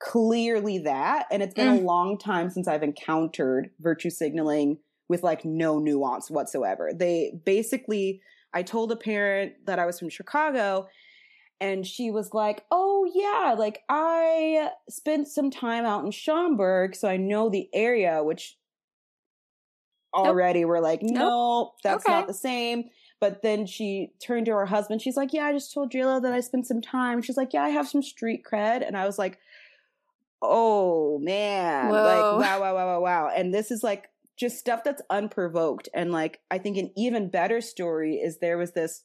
clearly 0.00 0.78
that, 0.78 1.26
and 1.30 1.42
it's 1.42 1.54
been 1.54 1.68
mm. 1.68 1.80
a 1.80 1.84
long 1.84 2.18
time 2.18 2.50
since 2.50 2.66
I've 2.66 2.82
encountered 2.82 3.70
virtue 3.78 4.10
signaling 4.10 4.78
with 5.08 5.22
like 5.22 5.44
no 5.44 5.78
nuance 5.78 6.30
whatsoever. 6.30 6.92
They 6.94 7.38
basically, 7.44 8.20
I 8.54 8.62
told 8.62 8.92
a 8.92 8.96
parent 8.96 9.52
that 9.66 9.78
I 9.78 9.86
was 9.86 9.98
from 9.98 10.08
Chicago 10.08 10.86
and 11.60 11.86
she 11.86 12.10
was 12.10 12.32
like, 12.32 12.64
"Oh 12.70 13.10
yeah, 13.12 13.54
like 13.58 13.82
I 13.88 14.70
spent 14.88 15.28
some 15.28 15.50
time 15.50 15.84
out 15.84 16.04
in 16.04 16.10
Schaumburg, 16.10 16.94
so 16.94 17.08
I 17.08 17.16
know 17.16 17.48
the 17.48 17.68
area." 17.72 18.22
Which 18.22 18.56
oh. 20.14 20.26
already 20.26 20.60
nope. 20.60 20.68
we're 20.68 20.80
like, 20.80 21.02
"No, 21.02 21.20
nope, 21.20 21.74
that's 21.82 22.06
okay. 22.06 22.12
not 22.12 22.26
the 22.26 22.34
same." 22.34 22.84
But 23.20 23.42
then 23.42 23.66
she 23.66 24.12
turned 24.24 24.46
to 24.46 24.52
her 24.52 24.66
husband. 24.66 25.02
She's 25.02 25.16
like, 25.16 25.32
"Yeah, 25.32 25.46
I 25.46 25.52
just 25.52 25.74
told 25.74 25.92
JLo 25.92 26.22
that 26.22 26.32
I 26.32 26.40
spent 26.40 26.66
some 26.66 26.80
time." 26.80 27.22
She's 27.22 27.36
like, 27.36 27.52
"Yeah, 27.52 27.64
I 27.64 27.70
have 27.70 27.88
some 27.88 28.02
street 28.02 28.42
cred," 28.50 28.86
and 28.86 28.96
I 28.96 29.06
was 29.06 29.18
like, 29.18 29.38
"Oh 30.40 31.18
man, 31.18 31.88
Whoa. 31.88 31.94
like 31.94 32.40
wow, 32.46 32.60
wow, 32.60 32.74
wow, 32.74 32.86
wow, 32.86 33.00
wow!" 33.00 33.30
And 33.34 33.52
this 33.52 33.70
is 33.70 33.82
like 33.82 34.08
just 34.38 34.58
stuff 34.58 34.84
that's 34.84 35.02
unprovoked. 35.10 35.88
And 35.92 36.12
like, 36.12 36.40
I 36.50 36.58
think 36.58 36.76
an 36.76 36.92
even 36.96 37.28
better 37.28 37.60
story 37.60 38.16
is 38.16 38.38
there 38.38 38.56
was 38.56 38.72
this 38.72 39.02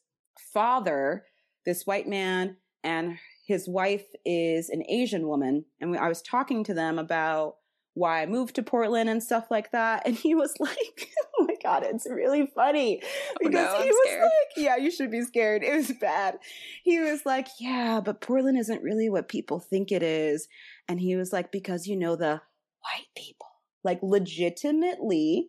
father 0.52 1.24
this 1.64 1.86
white 1.86 2.08
man 2.08 2.56
and 2.82 3.18
his 3.46 3.68
wife 3.68 4.06
is 4.24 4.70
an 4.70 4.82
Asian 4.88 5.28
woman. 5.28 5.64
And 5.80 5.90
we, 5.90 5.98
I 5.98 6.08
was 6.08 6.22
talking 6.22 6.64
to 6.64 6.74
them 6.74 6.98
about 6.98 7.56
why 7.94 8.22
I 8.22 8.26
moved 8.26 8.56
to 8.56 8.62
Portland 8.62 9.08
and 9.08 9.22
stuff 9.22 9.50
like 9.50 9.70
that. 9.72 10.06
And 10.06 10.16
he 10.16 10.34
was 10.34 10.54
like, 10.60 11.10
oh 11.38 11.46
my 11.46 11.54
God, 11.62 11.84
it's 11.84 12.06
really 12.08 12.50
funny. 12.54 13.02
Because 13.40 13.68
oh 13.68 13.78
no, 13.78 13.82
he 13.82 13.88
was 13.88 14.08
scared. 14.08 14.22
like, 14.22 14.56
yeah, 14.56 14.76
you 14.76 14.90
should 14.90 15.10
be 15.10 15.22
scared. 15.22 15.62
It 15.62 15.74
was 15.74 15.92
bad. 16.00 16.38
He 16.82 16.98
was 17.00 17.24
like, 17.24 17.48
yeah, 17.60 18.00
but 18.04 18.20
Portland 18.20 18.58
isn't 18.58 18.82
really 18.82 19.08
what 19.08 19.28
people 19.28 19.60
think 19.60 19.92
it 19.92 20.02
is. 20.02 20.48
And 20.88 21.00
he 21.00 21.16
was 21.16 21.32
like, 21.32 21.52
because 21.52 21.86
you 21.86 21.96
know, 21.96 22.16
the 22.16 22.40
white 22.80 23.08
people, 23.16 23.48
like 23.82 24.00
legitimately 24.02 25.48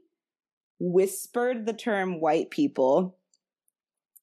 whispered 0.80 1.66
the 1.66 1.74
term 1.74 2.20
white 2.20 2.49
people. 2.49 3.18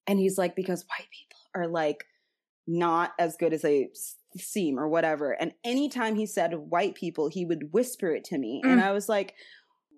And 0.06 0.18
he's 0.18 0.36
like, 0.36 0.54
because 0.54 0.84
white 0.88 1.08
people 1.10 1.31
are 1.54 1.68
like 1.68 2.04
not 2.66 3.12
as 3.18 3.36
good 3.36 3.52
as 3.52 3.62
they 3.62 3.88
seem 4.36 4.78
or 4.78 4.88
whatever. 4.88 5.32
And 5.32 5.52
anytime 5.64 6.14
he 6.14 6.26
said 6.26 6.54
white 6.54 6.94
people, 6.94 7.28
he 7.28 7.44
would 7.44 7.72
whisper 7.72 8.10
it 8.14 8.24
to 8.24 8.38
me. 8.38 8.62
Mm. 8.64 8.72
And 8.72 8.80
I 8.80 8.92
was 8.92 9.08
like, 9.08 9.34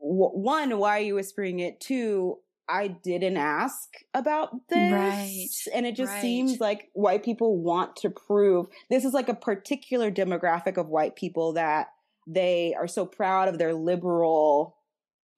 one, 0.01 0.79
why 0.79 0.99
are 0.99 1.03
you 1.03 1.15
whispering 1.15 1.61
it? 1.61 1.81
Two, 1.81 2.39
I 2.69 2.89
didn't 2.89 3.37
ask 3.37 3.89
about 4.15 4.51
this. 4.69 4.93
Right. 4.93 5.49
And 5.75 5.87
it 5.87 5.97
just 5.97 6.13
right. 6.13 6.23
seems 6.23 6.61
like 6.61 6.89
white 6.95 7.23
people 7.23 7.59
want 7.59 7.97
to 7.97 8.11
prove 8.11 8.67
this 8.91 9.05
is 9.05 9.13
like 9.13 9.29
a 9.29 9.35
particular 9.35 10.11
demographic 10.11 10.77
of 10.77 10.89
white 10.89 11.17
people 11.17 11.55
that 11.55 11.89
they 12.27 12.75
are 12.79 12.89
so 12.89 13.05
proud 13.05 13.49
of 13.49 13.59
their 13.59 13.75
liberal 13.75 14.77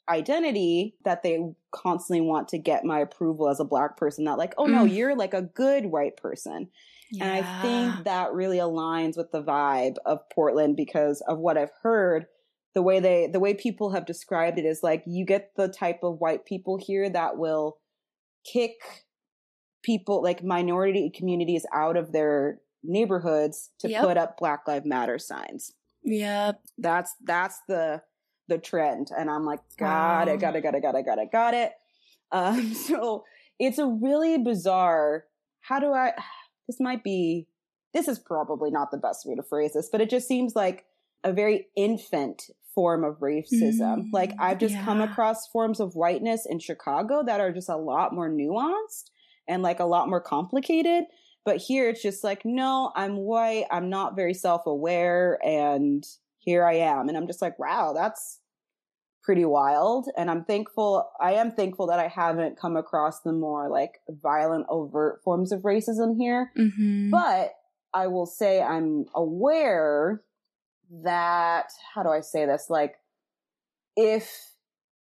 identity 0.09 0.95
that 1.05 1.23
they 1.23 1.39
constantly 1.73 2.21
want 2.21 2.49
to 2.49 2.59
get 2.59 2.85
my 2.85 3.01
approval 3.01 3.49
as 3.49 3.61
a 3.61 3.65
black 3.65 3.97
person 3.97 4.25
that 4.25 4.39
like 4.39 4.55
oh 4.57 4.67
no 4.67 4.85
mm. 4.85 4.95
you're 4.95 5.17
like 5.17 5.35
a 5.35 5.43
good 5.43 5.87
white 5.87 6.17
person 6.17 6.69
yeah. 7.11 7.25
and 7.25 7.33
i 7.45 7.63
think 7.63 8.05
that 8.05 8.33
really 8.33 8.59
aligns 8.59 9.17
with 9.17 9.31
the 9.33 9.43
vibe 9.43 9.97
of 10.05 10.21
portland 10.33 10.77
because 10.77 11.23
of 11.29 11.39
what 11.39 11.59
i've 11.59 11.73
heard 11.83 12.27
the 12.75 12.83
way 12.83 13.01
they 13.01 13.27
the 13.27 13.41
way 13.41 13.53
people 13.53 13.91
have 13.91 14.07
described 14.07 14.59
it 14.59 14.65
is 14.65 14.81
like 14.83 15.03
you 15.07 15.25
get 15.25 15.51
the 15.57 15.69
type 15.69 16.01
of 16.03 16.19
white 16.19 16.45
people 16.45 16.79
here 16.79 17.11
that 17.11 17.37
will 17.37 17.79
kick 18.51 18.75
people 19.83 20.23
like 20.23 20.45
minority 20.45 21.11
communities 21.15 21.67
out 21.75 21.97
of 21.97 22.13
their 22.13 22.59
neighborhoods 22.85 23.71
to 23.81 23.89
yep. 23.89 24.05
put 24.05 24.17
up 24.17 24.37
black 24.39 24.69
lives 24.69 24.87
matter 24.87 25.19
signs 25.19 25.73
yeah 26.05 26.53
that's 26.79 27.15
that's 27.25 27.59
the 27.67 28.01
the 28.49 28.59
trend. 28.59 29.09
And 29.17 29.31
I'm 29.31 29.45
like, 29.45 29.61
got 29.79 30.27
Wow. 30.27 30.33
it, 30.33 30.41
got 30.41 30.57
it, 30.57 30.63
got 30.63 30.75
it, 30.75 30.83
got 30.83 30.95
it, 30.95 31.05
got 31.05 31.19
it, 31.19 31.33
got 31.33 31.55
it. 31.55 31.73
Um, 32.33 32.75
so 32.89 33.25
it's 33.59 33.79
a 33.79 33.87
really 33.87 34.39
bizarre, 34.39 35.25
how 35.61 35.79
do 35.79 35.93
I, 35.93 36.13
this 36.69 36.81
might 36.81 37.03
be, 37.05 37.47
this 37.95 38.09
is 38.09 38.19
probably 38.19 38.71
not 38.71 38.91
the 38.91 38.99
best 38.99 39.25
way 39.27 39.35
to 39.35 39.43
phrase 39.43 39.73
this, 39.75 39.89
but 39.91 40.01
it 40.01 40.11
just 40.11 40.29
seems 40.29 40.55
like 40.55 40.85
a 41.25 41.33
very 41.33 41.67
infant 41.77 42.51
form 42.75 43.05
of 43.05 43.21
racism. 43.21 43.81
Mm, 43.81 44.09
like 44.13 44.33
I've 44.39 44.59
just 44.59 44.79
come 44.81 45.01
across 45.01 45.47
forms 45.49 45.81
of 45.81 45.95
whiteness 45.95 46.45
in 46.45 46.59
Chicago 46.59 47.23
that 47.25 47.41
are 47.41 47.51
just 47.51 47.71
a 47.71 47.77
lot 47.77 48.13
more 48.13 48.29
nuanced 48.29 49.11
and 49.49 49.63
like 49.63 49.81
a 49.81 49.87
lot 49.87 50.11
more 50.11 50.21
complicated. 50.21 51.05
But 51.47 51.57
here 51.57 51.89
it's 51.89 52.03
just 52.03 52.23
like, 52.23 52.45
no, 52.45 52.93
I'm 52.95 53.17
white. 53.17 53.65
I'm 53.71 53.89
not 53.89 54.15
very 54.15 54.35
self 54.35 54.67
aware. 54.67 55.39
And 55.43 56.05
here 56.47 56.65
I 56.65 56.77
am. 56.77 57.09
And 57.09 57.19
I'm 57.19 57.27
just 57.27 57.43
like, 57.43 57.59
wow, 57.59 57.93
that's 57.93 58.41
pretty 59.23 59.45
wild. 59.45 60.09
And 60.17 60.31
I'm 60.31 60.45
thankful, 60.45 61.11
I 61.21 61.33
am 61.33 61.51
thankful 61.51 61.89
that 61.89 61.99
I 61.99 62.07
haven't 62.07 62.59
come 62.59 62.77
across 62.77 63.21
the 63.21 63.33
more 63.33 63.69
like 63.69 64.01
violent, 64.09 64.67
overt 64.71 65.21
forms 65.25 65.51
of 65.51 65.63
racism 65.63 66.17
here. 66.17 66.53
Mm-hmm. 66.57 67.11
But 67.11 67.55
I 67.93 68.07
will 68.07 68.27
say 68.27 68.63
I'm 68.63 69.07
aware 69.15 70.23
that, 71.03 71.73
how 71.93 72.05
do 72.05 72.11
I 72.11 72.21
say 72.21 72.47
this? 72.47 72.67
Like, 72.71 72.95
if 73.97 74.53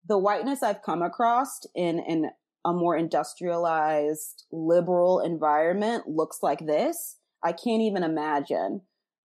the 0.08 0.20
whiteness 0.20 0.62
I've 0.62 0.84
come 0.84 1.02
across 1.02 1.66
in, 1.74 1.98
in 2.00 2.30
a 2.64 2.74
more 2.74 2.96
industrialized, 2.96 4.46
liberal 4.52 5.20
environment 5.20 6.08
looks 6.08 6.44
like 6.44 6.68
this, 6.68 7.18
I 7.44 7.54
can't 7.54 7.82
even 7.82 8.04
imagine 8.04 8.82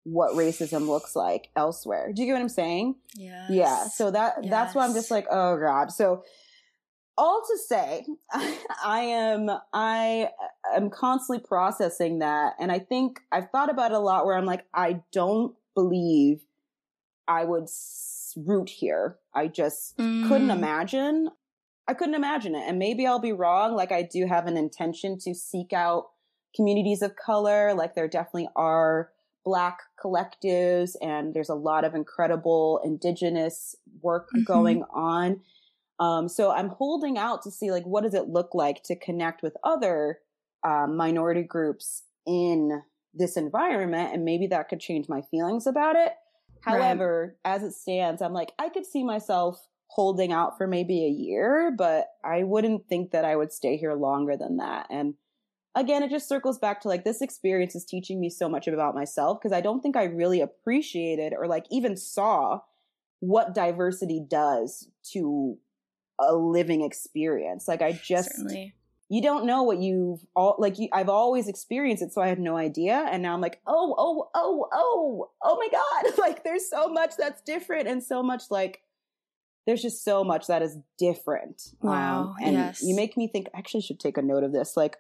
what 0.05 0.33
racism 0.35 0.87
looks 0.87 1.17
like 1.17 1.49
elsewhere. 1.57 2.13
Do 2.13 2.23
you 2.23 2.27
get 2.29 2.35
what 2.35 2.43
I'm 2.43 2.49
saying? 2.49 2.97
yeah. 3.17 3.47
Yeah. 3.51 3.89
So 3.89 4.11
that 4.11 4.49
that's 4.49 4.75
why 4.75 4.85
I'm 4.87 4.95
just 4.95 5.11
like, 5.11 5.27
oh 5.31 5.57
god. 5.59 5.91
So 5.93 6.25
all 7.17 7.43
to 7.49 7.59
say, 7.59 8.05
I 8.85 9.01
am 9.01 9.49
I 9.73 10.31
am 10.75 10.91
constantly 10.91 11.45
processing 11.47 12.19
that, 12.19 12.55
and 12.59 12.71
I 12.73 12.81
think 12.81 13.21
I've 13.33 13.51
thought 13.51 13.71
about 13.71 13.93
it 13.93 13.97
a 13.97 14.01
lot. 14.01 14.27
Where 14.27 14.37
I'm 14.37 14.47
like, 14.47 14.67
I 14.75 15.01
don't 15.13 15.55
believe 15.75 16.41
I 17.29 17.45
would 17.45 17.69
root 18.37 18.69
here. 18.69 19.17
I 19.33 19.47
just 19.49 19.97
couldn't 19.97 20.49
Mm. 20.49 20.57
imagine. 20.57 21.31
I 21.87 21.95
couldn't 21.95 22.15
imagine 22.15 22.55
it, 22.55 22.65
and 22.67 22.79
maybe 22.79 23.07
I'll 23.07 23.19
be 23.21 23.33
wrong. 23.33 23.75
Like 23.75 23.93
I 23.93 24.03
do 24.03 24.27
have 24.27 24.47
an 24.47 24.57
intention 24.57 25.19
to 25.21 25.35
seek 25.35 25.73
out 25.73 26.07
communities 26.57 27.01
of 27.01 27.15
color. 27.17 27.75
Like 27.75 27.95
there 27.95 28.09
definitely 28.09 28.49
are 28.57 29.11
black 29.45 29.81
collectives 30.03 30.93
and 31.03 31.35
there's 31.35 31.49
a 31.51 31.55
lot 31.55 31.85
of 31.85 31.95
incredible 31.95 32.81
indigenous 32.85 33.77
work 34.01 34.31
Mhm. 34.35 34.45
going 34.45 34.85
on 34.93 35.41
um, 36.01 36.29
so 36.29 36.51
i'm 36.51 36.69
holding 36.69 37.19
out 37.19 37.43
to 37.43 37.51
see 37.51 37.71
like 37.71 37.85
what 37.85 38.03
does 38.03 38.15
it 38.15 38.29
look 38.29 38.55
like 38.55 38.83
to 38.83 38.97
connect 38.97 39.43
with 39.43 39.57
other 39.65 40.19
um, 40.65 40.97
minority 40.97 41.43
groups 41.43 42.05
in 42.27 42.83
this 43.13 43.37
environment 43.37 44.13
and 44.13 44.25
maybe 44.25 44.47
that 44.47 44.69
could 44.69 44.81
change 44.81 45.09
my 45.09 45.23
feelings 45.23 45.67
about 45.67 45.95
it 45.97 46.13
Right. 46.67 46.81
however 46.81 47.37
as 47.45 47.63
it 47.63 47.73
stands 47.75 48.23
i'm 48.23 48.33
like 48.33 48.53
i 48.59 48.69
could 48.71 48.87
see 48.87 49.05
myself 49.05 49.69
holding 49.89 50.33
out 50.33 50.57
for 50.57 50.67
maybe 50.67 51.05
a 51.05 51.09
year 51.09 51.71
but 51.77 52.09
i 52.25 52.43
wouldn't 52.43 52.89
think 52.89 53.11
that 53.13 53.25
i 53.25 53.37
would 53.37 53.53
stay 53.53 53.77
here 53.77 53.95
longer 53.95 54.37
than 54.37 54.57
that 54.57 54.87
and 54.91 55.15
again, 55.75 56.03
it 56.03 56.11
just 56.11 56.29
circles 56.29 56.59
back 56.59 56.81
to 56.83 56.89
like 56.89 57.05
this 57.05 57.21
experience 57.21 57.75
is 57.75 57.85
teaching 57.85 58.21
me 58.21 58.31
so 58.31 58.49
much 58.49 58.67
about 58.67 58.95
myself 58.95 59.39
because 59.41 59.53
I 59.53 59.61
don't 59.61 59.81
think 59.81 59.97
I 59.97 60.05
really 60.05 60.41
appreciated 60.41 61.33
or 61.37 61.47
like 61.47 61.65
even 61.71 61.97
saw 61.97 62.61
what 63.21 63.55
diversity 63.55 64.25
does 64.29 64.89
to 65.13 65.59
a 66.21 66.35
living 66.35 66.83
experience. 66.83 67.67
Like 67.67 67.83
I 67.83 67.93
just 67.93 68.31
Certainly. 68.37 68.75
you 69.09 69.23
don't 69.23 69.47
know 69.47 69.63
what 69.63 69.79
you've 69.79 70.21
all 70.37 70.57
like 70.59 70.79
you, 70.79 70.89
I've 70.93 71.09
always 71.09 71.49
experienced 71.49 72.03
it 72.03 72.13
so 72.13 72.23
I 72.23 72.29
had 72.29 72.39
no 72.39 72.57
idea 72.57 73.07
and 73.11 73.23
now 73.23 73.35
I'm 73.35 73.41
like, 73.41 73.61
"Oh, 73.67 73.95
oh, 73.99 74.31
oh, 74.35 74.69
oh. 74.73 75.31
Oh 75.43 75.57
my 75.57 75.69
god." 75.71 76.19
like 76.19 76.45
there's 76.45 76.69
so 76.69 76.89
much 76.89 77.15
that's 77.19 77.41
different 77.43 77.89
and 77.89 78.03
so 78.03 78.23
much 78.23 78.45
like 78.51 78.81
there's 79.67 79.83
just 79.83 80.05
so 80.05 80.23
much 80.25 80.47
that 80.47 80.63
is 80.63 80.77
different. 80.99 81.75
Um, 81.83 81.89
Wow, 81.89 82.35
and 82.43 82.53
yes. 82.53 82.83
you 82.83 82.95
make 82.95 83.17
me 83.17 83.29
think 83.29 83.49
I 83.55 83.59
actually 83.59 83.81
should 83.81 83.99
take 83.99 84.19
a 84.19 84.23
note 84.23 84.45
of 84.45 84.53
this. 84.53 84.77
Like 84.77 84.99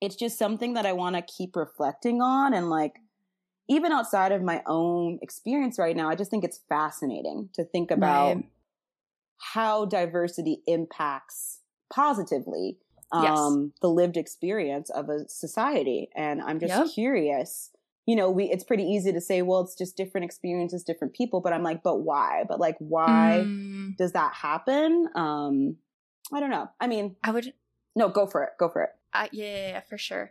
it's 0.00 0.16
just 0.16 0.38
something 0.38 0.74
that 0.74 0.86
I 0.86 0.92
want 0.92 1.16
to 1.16 1.22
keep 1.22 1.56
reflecting 1.56 2.20
on 2.20 2.54
and 2.54 2.70
like 2.70 3.00
even 3.68 3.92
outside 3.92 4.32
of 4.32 4.42
my 4.42 4.62
own 4.66 5.18
experience 5.20 5.78
right 5.78 5.94
now, 5.94 6.08
I 6.08 6.14
just 6.14 6.30
think 6.30 6.42
it's 6.44 6.60
fascinating 6.68 7.50
to 7.54 7.64
think 7.64 7.90
about 7.90 8.36
Right. 8.36 8.44
how 9.38 9.84
diversity 9.84 10.62
impacts 10.66 11.60
positively 11.92 12.78
Yes. 13.12 13.38
um, 13.38 13.72
the 13.80 13.88
lived 13.88 14.16
experience 14.16 14.90
of 14.90 15.08
a 15.08 15.28
society. 15.28 16.10
And 16.14 16.42
I'm 16.42 16.60
just 16.60 16.68
Yep. 16.74 16.86
curious. 16.94 17.70
You 18.06 18.16
know, 18.16 18.30
we 18.30 18.44
it's 18.50 18.64
pretty 18.64 18.84
easy 18.84 19.12
to 19.12 19.20
say, 19.20 19.42
well, 19.42 19.60
it's 19.60 19.74
just 19.76 19.96
different 19.96 20.24
experiences, 20.24 20.82
different 20.82 21.14
people. 21.14 21.40
But 21.40 21.52
I'm 21.52 21.62
like, 21.62 21.82
but 21.82 22.00
why? 22.00 22.44
But 22.48 22.60
like, 22.60 22.76
why 22.78 23.50
Mm, 23.50 23.96
does 23.98 24.12
that 24.12 24.34
happen? 24.34 25.08
Um, 25.14 25.76
I 26.32 26.40
don't 26.40 26.50
know. 26.50 26.68
I 26.80 26.86
mean, 26.86 27.16
I 27.22 27.30
would 27.30 27.52
no, 27.96 28.08
go 28.08 28.26
for 28.26 28.44
it. 28.44 28.50
Go 28.58 28.68
for 28.68 28.82
it. 28.82 28.90
I, 29.12 29.28
yeah, 29.32 29.46
yeah, 29.46 29.68
yeah, 29.68 29.80
for 29.80 29.98
sure. 29.98 30.30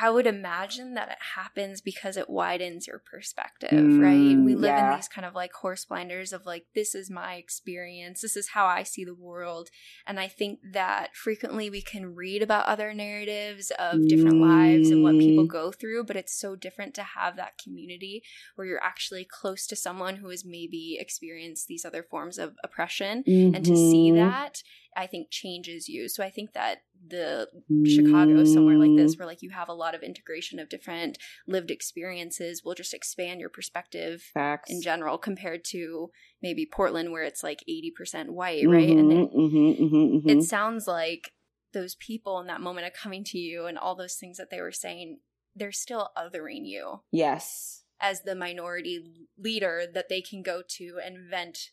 I 0.00 0.10
would 0.10 0.28
imagine 0.28 0.94
that 0.94 1.08
it 1.08 1.18
happens 1.34 1.80
because 1.80 2.16
it 2.16 2.30
widens 2.30 2.86
your 2.86 3.00
perspective, 3.00 3.98
right? 3.98 4.36
Mm, 4.36 4.44
We 4.44 4.54
live 4.54 4.76
yeah. 4.76 4.92
in 4.92 4.96
these 4.96 5.08
kind 5.08 5.24
of 5.24 5.34
like 5.34 5.52
horse 5.54 5.84
blinders 5.86 6.32
of 6.32 6.46
like, 6.46 6.66
this 6.72 6.94
is 6.94 7.10
my 7.10 7.34
experience, 7.34 8.20
this 8.20 8.36
is 8.36 8.50
how 8.50 8.66
I 8.66 8.84
see 8.84 9.04
the 9.04 9.14
world. 9.14 9.70
And 10.06 10.20
I 10.20 10.28
think 10.28 10.60
that 10.72 11.16
frequently 11.16 11.68
we 11.68 11.82
can 11.82 12.14
read 12.14 12.42
about 12.42 12.66
other 12.66 12.94
narratives 12.94 13.72
of 13.76 14.06
different 14.06 14.38
lives 14.40 14.90
and 14.92 15.02
what 15.02 15.18
people 15.18 15.46
Mm. 15.46 15.48
go 15.48 15.72
through, 15.72 16.04
but 16.04 16.16
it's 16.16 16.38
so 16.38 16.54
different 16.54 16.94
to 16.94 17.02
have 17.02 17.34
that 17.36 17.58
community 17.58 18.22
where 18.54 18.68
you're 18.68 18.84
actually 18.84 19.24
close 19.24 19.66
to 19.66 19.74
someone 19.74 20.16
who 20.16 20.28
has 20.28 20.44
maybe 20.44 20.96
experienced 21.00 21.66
these 21.66 21.84
other 21.84 22.04
forms 22.04 22.38
of 22.38 22.54
oppression. 22.62 23.24
And 23.26 23.64
to 23.64 23.74
see 23.74 24.12
Mhm. 24.12 24.16
that, 24.16 24.62
I 24.98 25.06
think 25.06 25.30
changes 25.30 25.88
you. 25.88 26.08
So 26.08 26.24
I 26.24 26.30
think 26.30 26.54
that 26.54 26.78
the 27.06 27.46
Chicago 27.86 28.42
somewhere 28.44 28.76
like 28.78 28.96
this 28.96 29.14
Mm. 29.14 29.20
where 29.20 29.26
like 29.26 29.42
you 29.42 29.50
have 29.50 29.68
a 29.68 29.72
lot 29.72 29.94
of 29.94 30.02
integration 30.02 30.58
of 30.58 30.68
different 30.68 31.18
lived 31.46 31.70
experiences 31.70 32.64
will 32.64 32.74
just 32.74 32.92
expand 32.92 33.38
your 33.40 33.48
perspective 33.48 34.22
facts 34.34 34.70
in 34.70 34.82
general 34.82 35.16
compared 35.16 35.64
to 35.66 36.10
maybe 36.42 36.66
Portland 36.66 37.12
where 37.12 37.22
it's 37.22 37.44
like 37.44 37.62
80% 37.68 38.30
white, 38.30 38.68
right? 38.68 38.98
And 38.98 39.12
it, 39.12 39.16
Mhm, 39.16 39.34
mhm, 39.34 39.78
mhm, 39.78 40.22
mhm. 40.22 40.28
it 40.30 40.42
sounds 40.42 40.88
like 40.88 41.32
those 41.72 41.94
people 41.94 42.40
in 42.40 42.48
that 42.48 42.60
moment 42.60 42.88
of 42.88 42.92
coming 42.92 43.22
to 43.22 43.38
you 43.38 43.66
and 43.66 43.78
all 43.78 43.94
those 43.94 44.16
things 44.16 44.36
that 44.38 44.50
they 44.50 44.60
were 44.60 44.72
saying, 44.72 45.20
they're 45.54 45.70
still 45.70 46.10
othering 46.16 46.66
you 46.66 47.02
yes, 47.12 47.84
as 48.00 48.22
the 48.22 48.34
minority 48.34 49.26
leader 49.38 49.84
that 49.94 50.08
they 50.08 50.20
can 50.20 50.42
go 50.42 50.62
to 50.66 50.98
and 51.04 51.30
vent 51.30 51.70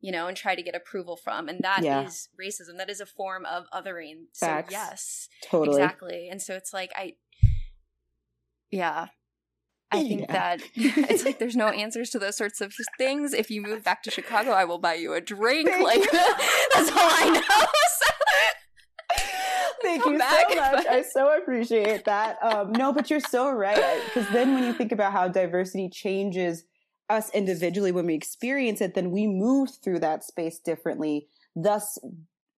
you 0.00 0.12
know 0.12 0.26
and 0.28 0.36
try 0.36 0.54
to 0.54 0.62
get 0.62 0.74
approval 0.74 1.16
from 1.16 1.48
and 1.48 1.60
that 1.62 1.80
is 1.80 1.84
Yeah. 1.84 2.08
racism 2.46 2.76
that 2.78 2.88
is 2.90 3.00
a 3.00 3.06
form 3.06 3.44
of 3.44 3.64
othering 3.74 4.26
Facts. 4.34 4.72
so 4.72 4.78
yes 4.78 5.28
totally. 5.44 5.80
exactly 5.80 6.28
and 6.30 6.40
so 6.40 6.54
it's 6.54 6.72
like 6.72 6.92
i 6.96 7.14
yeah 8.70 9.06
i 9.90 10.02
think 10.02 10.20
Yeah. 10.22 10.32
that 10.32 10.62
it's 10.74 11.24
like 11.24 11.38
there's 11.38 11.56
no 11.56 11.68
answers 11.68 12.10
to 12.10 12.18
those 12.18 12.36
sorts 12.36 12.60
of 12.60 12.72
things 12.96 13.32
if 13.34 13.50
you 13.50 13.60
move 13.62 13.82
back 13.82 14.02
to 14.04 14.10
chicago 14.10 14.50
i 14.52 14.64
will 14.64 14.78
buy 14.78 14.94
you 14.94 15.14
a 15.14 15.20
drink 15.20 15.68
Thank 15.68 15.82
like 15.84 16.10
that's 16.12 16.90
all 16.90 16.96
i 16.98 17.30
know 17.48 17.66
Thank 19.80 20.04
you 20.04 20.18
back, 20.18 20.46
so 20.50 20.54
much. 20.56 20.72
but- 20.84 20.88
I 20.88 21.02
so 21.02 21.36
appreciate 21.38 22.04
that. 22.04 22.36
Um, 22.42 22.72
no, 22.72 22.92
but 22.92 23.08
you're 23.10 23.20
so 23.20 23.48
right. 23.50 24.02
Because 24.04 24.28
then 24.32 24.52
when 24.54 24.64
you 24.64 24.72
think 24.72 24.90
about 24.92 25.12
how 25.12 25.28
diversity 25.28 25.88
changes 25.88 26.64
us 27.10 27.30
individually 27.30 27.92
when 27.92 28.06
we 28.06 28.14
experience 28.14 28.80
it, 28.80 28.94
then 28.94 29.10
we 29.10 29.26
move 29.26 29.70
through 29.82 29.98
that 30.00 30.24
space 30.24 30.58
differently, 30.58 31.26
thus 31.56 31.98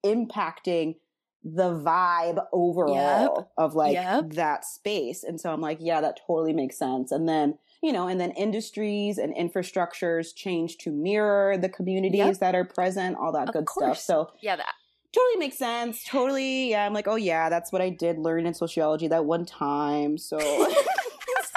impacting 0.05 0.95
the 1.43 1.69
vibe 1.73 2.45
overall 2.51 3.51
of 3.57 3.73
like 3.73 3.93
Yep. 3.93 4.31
that 4.31 4.65
space. 4.65 5.23
And 5.23 5.39
so 5.39 5.51
I'm 5.53 5.61
like, 5.61 5.77
yeah, 5.79 6.01
that 6.01 6.19
totally 6.27 6.51
makes 6.53 6.77
sense. 6.77 7.11
And 7.11 7.29
then, 7.29 7.57
you 7.81 7.93
know, 7.93 8.07
and 8.07 8.19
then 8.19 8.31
industries 8.31 9.17
and 9.17 9.33
infrastructures 9.35 10.35
change 10.35 10.77
to 10.79 10.91
mirror 10.91 11.57
the 11.57 11.69
communities 11.69 12.19
Yep. 12.19 12.37
that 12.39 12.55
are 12.55 12.65
present, 12.65 13.15
all 13.17 13.31
that 13.31 13.47
Of 13.49 13.53
good 13.53 13.65
course. 13.65 14.01
stuff. 14.01 14.27
So 14.29 14.33
yeah 14.41 14.57
that 14.57 14.73
totally 15.13 15.37
makes 15.39 15.57
sense. 15.57 16.03
Totally, 16.03 16.71
yeah. 16.71 16.85
I'm 16.85 16.93
like, 16.93 17.07
oh 17.07 17.15
yeah, 17.15 17.49
that's 17.49 17.71
what 17.71 17.81
I 17.81 17.89
did 17.89 18.17
learn 18.19 18.45
in 18.45 18.53
sociology 18.53 19.07
that 19.07 19.25
one 19.25 19.45
time. 19.45 20.17
So, 20.17 20.37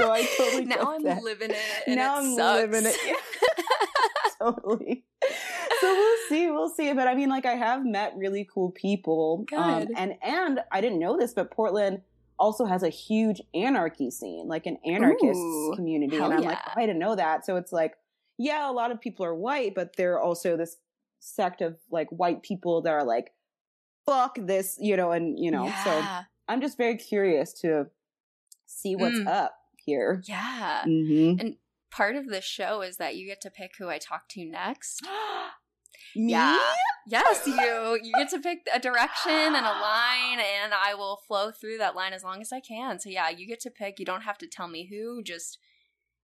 so 0.03 0.13
I 0.13 0.25
totally 0.37 0.65
now 0.77 0.95
i'm 0.95 1.03
that. 1.05 1.23
living 1.23 1.51
it 1.51 1.57
now 1.97 2.17
it 2.17 2.19
I'm 2.21 2.35
sucks. 2.37 2.73
living 2.73 2.87
it. 2.93 2.97
totally. 4.41 5.05
So 5.81 5.95
we'll 5.95 6.17
see, 6.29 6.51
we'll 6.51 6.69
see. 6.69 6.93
But 6.93 7.07
I 7.09 7.15
mean, 7.15 7.29
like, 7.29 7.47
I 7.47 7.55
have 7.55 7.85
met 7.85 8.15
really 8.17 8.49
cool 8.53 8.71
people. 8.71 9.45
Um, 9.57 9.87
and 9.97 10.15
and 10.23 10.61
I 10.71 10.81
didn't 10.81 10.99
know 10.99 11.17
this, 11.17 11.33
but 11.33 11.51
Portland 11.51 12.03
also 12.39 12.65
has 12.65 12.83
a 12.83 12.89
huge 12.89 13.41
anarchy 13.55 14.11
scene, 14.11 14.49
like 14.49 14.67
an 14.67 14.79
anarchist 14.85 15.23
Ooh, 15.41 15.73
community. 15.77 16.17
And 16.17 16.33
I'm 16.35 16.43
like, 16.43 16.59
oh, 16.67 16.73
I 16.77 16.81
didn't 16.87 16.99
know 16.99 17.15
that. 17.15 17.45
So 17.47 17.57
it's 17.57 17.73
like, 17.73 17.95
yeah, 18.39 18.69
a 18.69 18.73
lot 18.73 18.91
of 18.91 19.01
people 19.01 19.25
are 19.25 19.35
white, 19.35 19.75
but 19.75 19.97
they're 19.97 20.19
also 20.21 20.57
this 20.57 20.77
sect 21.21 21.61
of 21.61 21.77
like 21.91 22.09
white 22.11 22.43
people 22.43 22.83
that 22.83 22.91
are 22.93 23.05
like, 23.05 23.33
fuck 24.07 24.37
this, 24.41 24.77
you 24.81 24.97
know, 24.97 25.13
and 25.13 25.39
you 25.39 25.51
know, 25.53 25.73
so 25.85 26.05
I'm 26.49 26.61
just 26.61 26.77
very 26.77 26.97
curious 26.97 27.53
to 27.61 27.87
see 28.67 28.97
what's 28.97 29.19
Mm. 29.19 29.29
up 29.29 29.55
here. 29.85 30.23
Yeah. 30.27 30.85
Mm-hmm. 30.87 31.41
And 31.41 31.57
part 31.91 32.17
of 32.17 32.29
the 32.29 32.41
show 32.41 32.83
is 32.83 32.97
that 32.97 33.17
you 33.17 33.27
get 33.27 33.41
to 33.43 33.51
pick 33.51 33.73
who 33.79 33.89
I 33.89 33.99
talk 33.99 34.29
to 34.31 34.45
next. 34.45 35.03
Me? 36.17 36.33
Yeah. 36.33 36.59
Yes, 37.07 37.47
you 37.47 37.99
you 38.03 38.13
get 38.13 38.29
to 38.31 38.39
pick 38.39 38.67
a 38.73 38.79
direction 38.79 39.33
and 39.33 39.67
a 39.67 39.81
line 39.81 40.39
and 40.41 40.73
I 40.75 40.95
will 40.95 41.21
flow 41.27 41.51
through 41.51 41.79
that 41.79 41.97
line 41.97 42.13
as 42.13 42.23
long 42.23 42.41
as 42.41 42.53
I 42.53 42.61
can. 42.61 43.01
So 43.01 43.09
yeah, 43.09 43.29
you 43.31 43.47
get 43.47 43.61
to 43.61 43.71
pick. 43.71 43.99
You 43.99 44.05
don't 44.05 44.23
have 44.23 44.39
to 44.39 44.47
tell 44.47 44.69
me 44.69 44.87
who, 44.87 45.23
just 45.23 45.59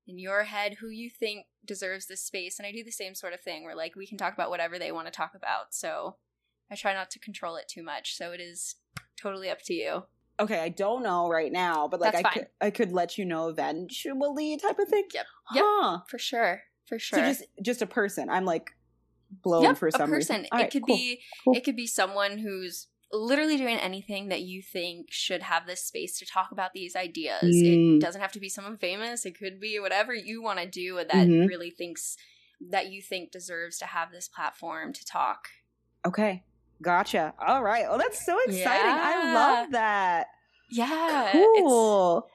in 0.07 0.19
your 0.19 0.45
head 0.45 0.77
who 0.81 0.89
you 0.89 1.11
think 1.11 1.47
deserves 1.65 2.07
this 2.07 2.23
space. 2.23 2.59
And 2.59 2.67
I 2.67 2.73
do 2.73 2.85
the 2.85 2.91
same 2.91 3.15
sort 3.15 3.33
of 3.33 3.41
thing 3.41 3.65
where 3.65 3.75
like 3.75 3.97
we 3.97 4.07
can 4.07 4.19
talk 4.19 4.35
about 4.35 4.51
whatever 4.51 4.79
they 4.79 4.93
want 4.93 5.07
to 5.07 5.13
talk 5.13 5.33
about. 5.35 5.75
So 5.75 6.17
I 6.71 6.77
try 6.77 6.95
not 6.95 7.11
to 7.11 7.19
control 7.19 7.57
it 7.57 7.69
too 7.69 7.83
much. 7.83 8.17
So 8.17 8.33
it 8.33 8.41
is 8.41 8.77
totally 9.21 9.51
up 9.51 9.63
to 9.65 9.75
you. 9.75 10.05
Okay, 10.41 10.61
I 10.61 10.69
don't 10.69 11.03
know 11.03 11.29
right 11.29 11.51
now, 11.51 11.89
but 11.89 12.01
like 12.01 12.13
That's 12.13 12.25
I 12.25 12.31
fine. 12.31 12.33
could 12.33 12.47
I 12.61 12.71
could 12.71 12.93
let 12.93 13.19
you 13.19 13.25
know 13.25 13.49
eventually 13.49 14.57
type 14.57 14.79
of 14.79 14.89
thing. 14.89 15.05
Yep. 15.13 15.27
Yep. 15.55 15.65
Huh. 15.67 15.99
For 16.09 16.19
sure. 16.19 16.63
For 16.87 16.99
sure. 16.99 17.19
So 17.19 17.25
just 17.25 17.43
just 17.63 17.83
a 17.83 17.87
person. 17.87 18.29
I'm 18.31 18.45
like 18.45 18.71
blown 19.43 19.63
Yep, 19.65 19.77
for 19.79 19.89
a 19.89 19.93
some 19.93 20.11
person. 20.11 20.37
reason. 20.43 20.45
it 20.47 20.49
right, 20.53 20.71
could 20.71 20.87
cool. 20.87 20.97
be 20.97 21.21
cool. 21.45 21.55
it 21.57 21.65
could 21.65 21.77
be 21.77 21.87
someone 21.87 22.39
who's 22.39 22.87
literally 23.13 23.57
doing 23.57 23.79
anything 23.79 24.29
that 24.29 24.43
you 24.43 24.63
think 24.63 25.07
should 25.11 25.43
have 25.43 25.67
this 25.67 25.83
space 25.83 26.19
to 26.19 26.27
talk 26.27 26.53
about 26.53 26.73
these 26.75 26.95
ideas. 26.95 27.43
Mm. 27.43 27.97
It 27.97 28.01
doesn't 28.01 28.21
have 28.21 28.33
to 28.33 28.41
be 28.41 28.49
someone 28.51 28.77
famous. 28.77 29.25
It 29.27 29.39
could 29.39 29.59
be 29.61 29.79
whatever 29.81 30.15
you 30.15 30.43
want 30.43 30.59
to 30.61 30.67
do 30.67 30.97
that 30.97 31.27
Mhm. 31.27 31.49
really 31.49 31.71
thinks 31.71 32.17
that 32.71 32.91
you 32.93 33.01
think 33.03 33.31
deserves 33.31 33.79
to 33.79 33.87
have 33.87 34.13
this 34.13 34.29
platform 34.29 34.93
to 34.93 35.05
talk. 35.07 35.49
Okay. 36.07 36.43
Gotcha. 36.83 37.35
All 37.45 37.63
right. 37.63 37.85
Oh, 37.89 37.99
that's 37.99 38.25
so 38.25 38.39
exciting. 38.47 38.63
I 38.93 39.33
love 39.35 39.73
that. 39.73 40.27
Yeah. 40.71 41.31
It's, 41.35 41.61
Cool. 41.63 42.29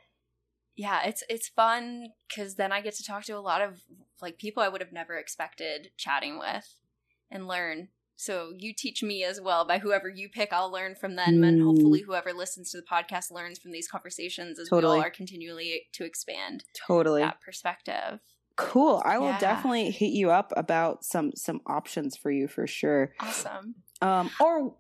yeah, 0.76 1.04
it's 1.06 1.24
it's 1.30 1.48
fun 1.50 2.10
cuz 2.36 2.56
then 2.56 2.72
I 2.72 2.82
get 2.82 2.96
to 2.96 3.04
talk 3.04 3.24
to 3.26 3.34
a 3.38 3.40
lot 3.40 3.62
of 3.62 3.82
like 4.22 4.38
people 4.38 4.64
I 4.64 4.68
would 4.70 4.82
have 4.82 4.92
never 4.92 5.16
expected 5.18 5.92
chatting 5.98 6.40
with 6.40 6.76
and 7.32 7.48
learn. 7.48 7.90
So 8.16 8.54
you 8.58 8.74
teach 8.78 9.02
me 9.04 9.24
as 9.24 9.42
well 9.42 9.66
by 9.66 9.80
whoever 9.80 10.08
you 10.08 10.30
pick. 10.30 10.54
I'll 10.54 10.72
learn 10.72 10.96
from 10.96 11.16
them, 11.16 11.44
and 11.44 11.60
Mm. 11.60 11.64
hopefully 11.66 12.02
whoever 12.02 12.32
listens 12.32 12.72
to 12.72 12.78
the 12.78 12.84
podcast 12.86 13.32
learns 13.32 13.60
from 13.60 13.72
these 13.72 13.88
conversations 13.88 14.60
as 14.60 14.68
we 14.72 14.78
Totally. 14.78 14.98
all 15.00 15.04
are 15.06 15.10
continually 15.10 15.88
to 15.94 16.06
expand 16.06 16.64
Totally. 16.88 17.22
that 17.22 17.42
perspective. 17.42 18.20
Cool. 18.56 19.02
I 19.04 19.18
will 19.18 19.30
Yeah. 19.30 19.40
definitely 19.40 19.90
hit 19.90 20.12
you 20.12 20.30
up 20.30 20.54
about 20.56 21.04
some 21.04 21.32
some 21.36 21.62
options 21.66 22.16
for 22.16 22.30
you 22.32 22.48
for 22.48 22.68
sure. 22.68 23.14
Awesome. 23.20 23.76
Um 24.04 24.30
or 24.40 24.76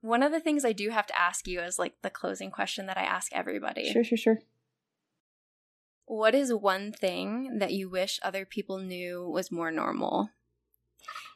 One 0.00 0.22
of 0.24 0.32
the 0.32 0.40
things 0.40 0.64
I 0.64 0.72
do 0.72 0.90
have 0.90 1.06
to 1.06 1.18
ask 1.18 1.46
you 1.46 1.60
is 1.60 1.78
like 1.78 1.94
the 2.02 2.10
closing 2.10 2.50
question 2.50 2.86
that 2.86 2.98
I 2.98 3.02
ask 3.02 3.30
everybody. 3.32 3.92
sure, 3.92 4.02
sure, 4.04 4.18
sure. 4.18 4.38
What 6.06 6.34
is 6.34 6.52
one 6.52 6.92
thing 6.92 7.58
that 7.60 7.72
you 7.72 7.88
wish 7.88 8.18
other 8.22 8.44
people 8.44 8.78
knew 8.78 9.28
was 9.28 9.52
more 9.52 9.70
normal? 9.70 10.30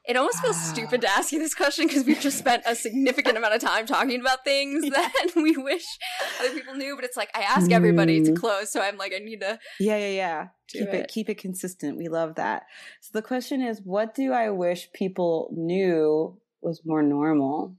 It 0.04 0.16
almost 0.16 0.40
feels 0.40 0.56
Ah. 0.56 0.72
stupid 0.72 1.00
to 1.00 1.08
ask 1.08 1.32
you 1.32 1.38
this 1.40 1.54
question 1.54 1.86
because 1.86 2.04
we've 2.04 2.20
just 2.20 2.38
spent 2.38 2.62
a 2.66 2.74
significant 2.76 3.36
amount 3.36 3.54
of 3.54 3.60
time 3.60 3.86
talking 3.86 4.20
about 4.20 4.44
things 4.44 4.88
that 4.96 5.12
we 5.34 5.56
wish 5.56 5.84
other 6.40 6.50
people 6.54 6.74
knew, 6.74 6.94
but 6.94 7.04
it's 7.04 7.16
like 7.16 7.30
I 7.36 7.42
ask 7.42 7.72
everybody 7.72 8.22
to 8.22 8.32
Mm. 8.32 8.36
close, 8.36 8.70
so 8.70 8.80
I'm 8.80 8.96
like, 8.98 9.12
I 9.14 9.18
need 9.18 9.40
to 9.40 9.58
Yeah, 9.80 9.96
yeah, 9.96 10.10
yeah. 10.24 10.48
Keep 10.68 10.88
it. 10.88 10.94
it. 10.94 11.08
keep 11.08 11.28
it 11.28 11.38
consistent. 11.38 11.96
We 11.96 12.08
love 12.08 12.34
that. 12.36 12.66
So 13.00 13.10
the 13.14 13.22
question 13.22 13.60
is, 13.62 13.80
what 13.82 14.14
do 14.14 14.32
I 14.32 14.50
wish 14.50 14.90
people 14.92 15.50
knew 15.52 16.38
was 16.60 16.82
more 16.84 17.02
normal? 17.02 17.76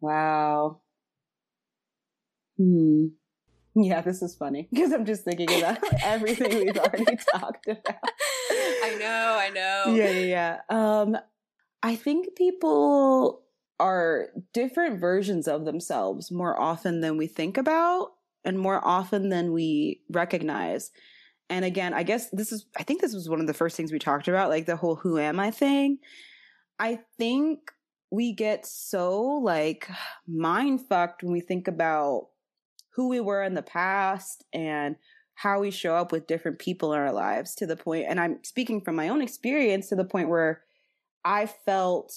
Wow. 0.00 0.80
Hmm. 2.56 3.06
Yeah, 3.74 4.02
this 4.02 4.20
is 4.20 4.34
funny 4.34 4.68
because 4.70 4.92
I'm 4.92 5.06
just 5.06 5.24
thinking 5.24 5.48
about 5.58 5.78
everything 6.02 6.54
we've 6.54 6.76
already 6.76 7.16
talked 7.34 7.66
about. 7.66 8.10
I 8.50 8.96
know, 8.98 9.38
I 9.40 9.50
know. 9.54 9.94
Yeah, 9.94 10.10
yeah, 10.10 10.58
yeah. 10.68 11.00
Um, 11.00 11.16
I 11.82 11.96
think 11.96 12.36
people 12.36 13.42
are 13.80 14.28
different 14.52 15.00
versions 15.00 15.48
of 15.48 15.64
themselves 15.64 16.30
more 16.30 16.58
often 16.60 17.00
than 17.00 17.16
we 17.16 17.26
think 17.26 17.56
about 17.56 18.12
and 18.44 18.58
more 18.58 18.86
often 18.86 19.30
than 19.30 19.52
we 19.52 20.02
recognize. 20.10 20.90
And 21.48 21.64
again, 21.64 21.94
I 21.94 22.02
guess 22.02 22.28
this 22.30 22.52
is, 22.52 22.66
I 22.76 22.82
think 22.82 23.00
this 23.00 23.14
was 23.14 23.28
one 23.28 23.40
of 23.40 23.46
the 23.46 23.54
first 23.54 23.76
things 23.76 23.90
we 23.90 23.98
talked 23.98 24.28
about, 24.28 24.50
like 24.50 24.66
the 24.66 24.76
whole 24.76 24.96
who 24.96 25.18
am 25.18 25.40
I 25.40 25.50
thing. 25.50 25.98
I 26.78 27.00
think 27.18 27.72
we 28.12 28.32
get 28.32 28.66
so 28.66 29.20
like 29.22 29.88
mind 30.28 30.86
fucked 30.88 31.22
when 31.22 31.32
we 31.32 31.40
think 31.40 31.66
about 31.66 32.28
who 32.94 33.08
we 33.08 33.20
were 33.20 33.42
in 33.42 33.54
the 33.54 33.62
past 33.62 34.44
and 34.52 34.96
how 35.34 35.58
we 35.58 35.70
show 35.70 35.96
up 35.96 36.12
with 36.12 36.26
different 36.26 36.58
people 36.58 36.92
in 36.92 37.00
our 37.00 37.12
lives 37.12 37.54
to 37.54 37.66
the 37.66 37.76
point 37.76 38.06
and 38.08 38.20
I'm 38.20 38.38
speaking 38.44 38.80
from 38.80 38.94
my 38.94 39.08
own 39.08 39.22
experience 39.22 39.88
to 39.88 39.96
the 39.96 40.04
point 40.04 40.28
where 40.28 40.62
I 41.24 41.46
felt 41.46 42.12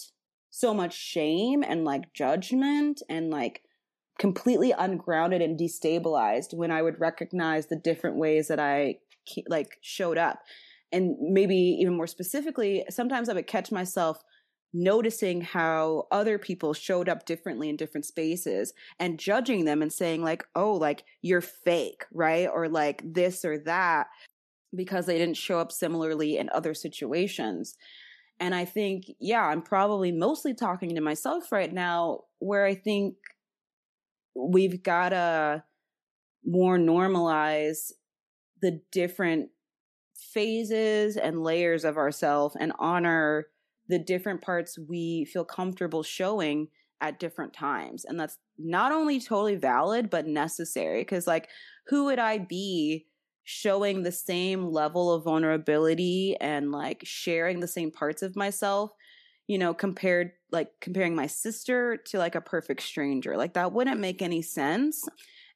so 0.52 0.74
much 0.74 0.96
shame 0.96 1.64
and 1.64 1.86
like 1.86 2.14
judgment 2.14 3.02
and 3.10 3.30
like 3.30 3.62
completely 4.18 4.72
ungrounded 4.72 5.42
and 5.42 5.60
destabilized 5.60 6.54
when 6.54 6.72
I 6.72 6.82
would 6.82 7.00
recognize 7.00 7.68
the 7.68 7.76
different 7.76 8.18
ways 8.18 8.48
that 8.48 8.60
I 8.60 9.00
like 9.48 9.78
showed 9.82 10.18
up. 10.18 10.40
And 10.92 11.18
maybe 11.20 11.56
even 11.56 11.98
more 11.98 12.08
specifically, 12.08 12.86
sometimes 12.90 13.28
I 13.28 13.34
would 13.34 13.48
catch 13.48 13.72
myself 13.72 14.24
noticing 14.76 15.42
how 15.42 16.06
other 16.12 16.38
people 16.38 16.74
showed 16.74 17.08
up 17.08 17.26
differently 17.26 17.70
in 17.70 17.78
different 17.78 18.06
spaces 18.06 18.74
and 19.00 19.18
judging 19.18 19.66
them 19.66 19.82
and 19.82 19.92
saying 19.92 20.22
like, 20.22 20.44
"Oh, 20.56 20.74
like 20.74 21.06
you're 21.22 21.42
fake," 21.42 22.06
right? 22.12 22.48
Or 22.54 22.68
like 22.68 23.02
this 23.06 23.46
or 23.46 23.58
that 23.60 24.08
because 24.76 25.06
they 25.06 25.18
didn't 25.18 25.38
show 25.38 25.60
up 25.60 25.72
similarly 25.72 26.38
in 26.38 26.50
other 26.50 26.74
situations. 26.74 27.76
And 28.40 28.54
I 28.54 28.66
think, 28.66 29.06
yeah, 29.20 29.46
I'm 29.46 29.62
probably 29.62 30.12
mostly 30.12 30.54
talking 30.54 30.96
to 30.96 31.02
myself 31.02 31.52
right 31.52 31.72
now 31.72 32.22
where 32.40 32.66
I 32.66 32.76
think 32.76 33.16
we've 34.36 34.84
got 34.84 35.10
to 35.10 35.64
more 36.46 36.78
normalize 36.78 37.94
the 38.62 38.82
different 38.92 39.50
phases 40.16 41.16
and 41.16 41.44
layers 41.44 41.86
of 41.86 41.98
ourselves 41.98 42.58
and 42.60 42.74
honor 42.78 43.48
the 43.88 44.00
different 44.00 44.42
parts 44.42 44.78
we 44.78 45.26
feel 45.26 45.46
comfortable 45.46 46.04
showing 46.04 46.68
at 47.02 47.20
different 47.20 47.54
times. 47.54 48.06
And 48.06 48.20
that's 48.20 48.38
not 48.58 48.92
only 48.92 49.20
totally 49.20 49.56
valid, 49.56 50.10
but 50.10 50.28
necessary. 50.28 51.02
Because, 51.02 51.28
like, 51.28 51.50
who 51.88 52.06
would 52.06 52.20
I 52.20 52.38
be 52.38 53.08
showing 53.44 54.02
the 54.02 54.12
same 54.12 54.66
level 54.66 55.14
of 55.14 55.24
vulnerability 55.24 56.36
and 56.42 56.72
like 56.72 57.02
sharing 57.04 57.60
the 57.60 57.68
same 57.68 57.92
parts 57.92 58.22
of 58.22 58.36
myself? 58.36 58.92
You 59.48 59.60
know, 59.60 59.74
compared 59.74 60.32
like 60.52 60.70
comparing 60.82 61.16
my 61.16 61.28
sister 61.28 61.98
to 62.08 62.18
like 62.18 62.34
a 62.36 62.42
perfect 62.42 62.82
stranger. 62.82 63.38
Like, 63.38 63.54
that 63.54 63.74
wouldn't 63.74 64.00
make 64.00 64.22
any 64.22 64.42
sense. 64.42 65.04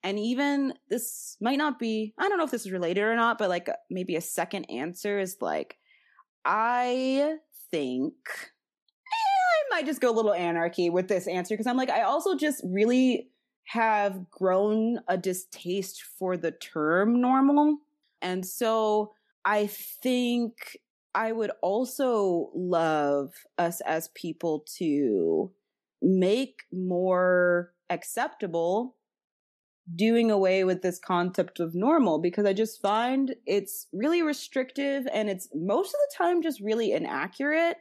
And 0.03 0.19
even 0.19 0.73
this 0.89 1.35
might 1.41 1.57
not 1.57 1.79
be, 1.79 2.13
I 2.17 2.29
don't 2.29 2.37
know 2.37 2.45
if 2.45 2.51
this 2.51 2.65
is 2.65 2.71
related 2.71 3.03
or 3.03 3.15
not, 3.15 3.37
but 3.37 3.49
like 3.49 3.69
maybe 3.89 4.15
a 4.15 4.21
second 4.21 4.65
answer 4.65 5.19
is 5.19 5.37
like, 5.41 5.77
I 6.45 7.35
think 7.71 8.13
eh, 8.33 9.73
I 9.73 9.75
might 9.75 9.85
just 9.85 10.01
go 10.01 10.11
a 10.11 10.15
little 10.15 10.33
anarchy 10.33 10.89
with 10.89 11.07
this 11.07 11.27
answer 11.27 11.55
because 11.55 11.67
I'm 11.67 11.77
like, 11.77 11.89
I 11.89 12.01
also 12.01 12.35
just 12.35 12.61
really 12.63 13.29
have 13.65 14.29
grown 14.31 14.99
a 15.07 15.17
distaste 15.17 16.03
for 16.17 16.37
the 16.37 16.51
term 16.51 17.21
normal. 17.21 17.77
And 18.21 18.45
so 18.45 19.13
I 19.45 19.67
think 19.67 20.53
I 21.13 21.31
would 21.31 21.51
also 21.61 22.51
love 22.55 23.33
us 23.57 23.81
as 23.81 24.09
people 24.15 24.65
to 24.77 25.51
make 26.01 26.61
more 26.71 27.73
acceptable 27.89 28.95
doing 29.95 30.29
away 30.29 30.63
with 30.63 30.81
this 30.81 30.99
concept 30.99 31.59
of 31.59 31.73
normal 31.73 32.19
because 32.19 32.45
I 32.45 32.53
just 32.53 32.81
find 32.81 33.35
it's 33.45 33.87
really 33.91 34.21
restrictive 34.21 35.07
and 35.11 35.29
it's 35.29 35.49
most 35.53 35.89
of 35.89 35.99
the 36.09 36.23
time 36.23 36.41
just 36.41 36.61
really 36.61 36.91
inaccurate. 36.91 37.77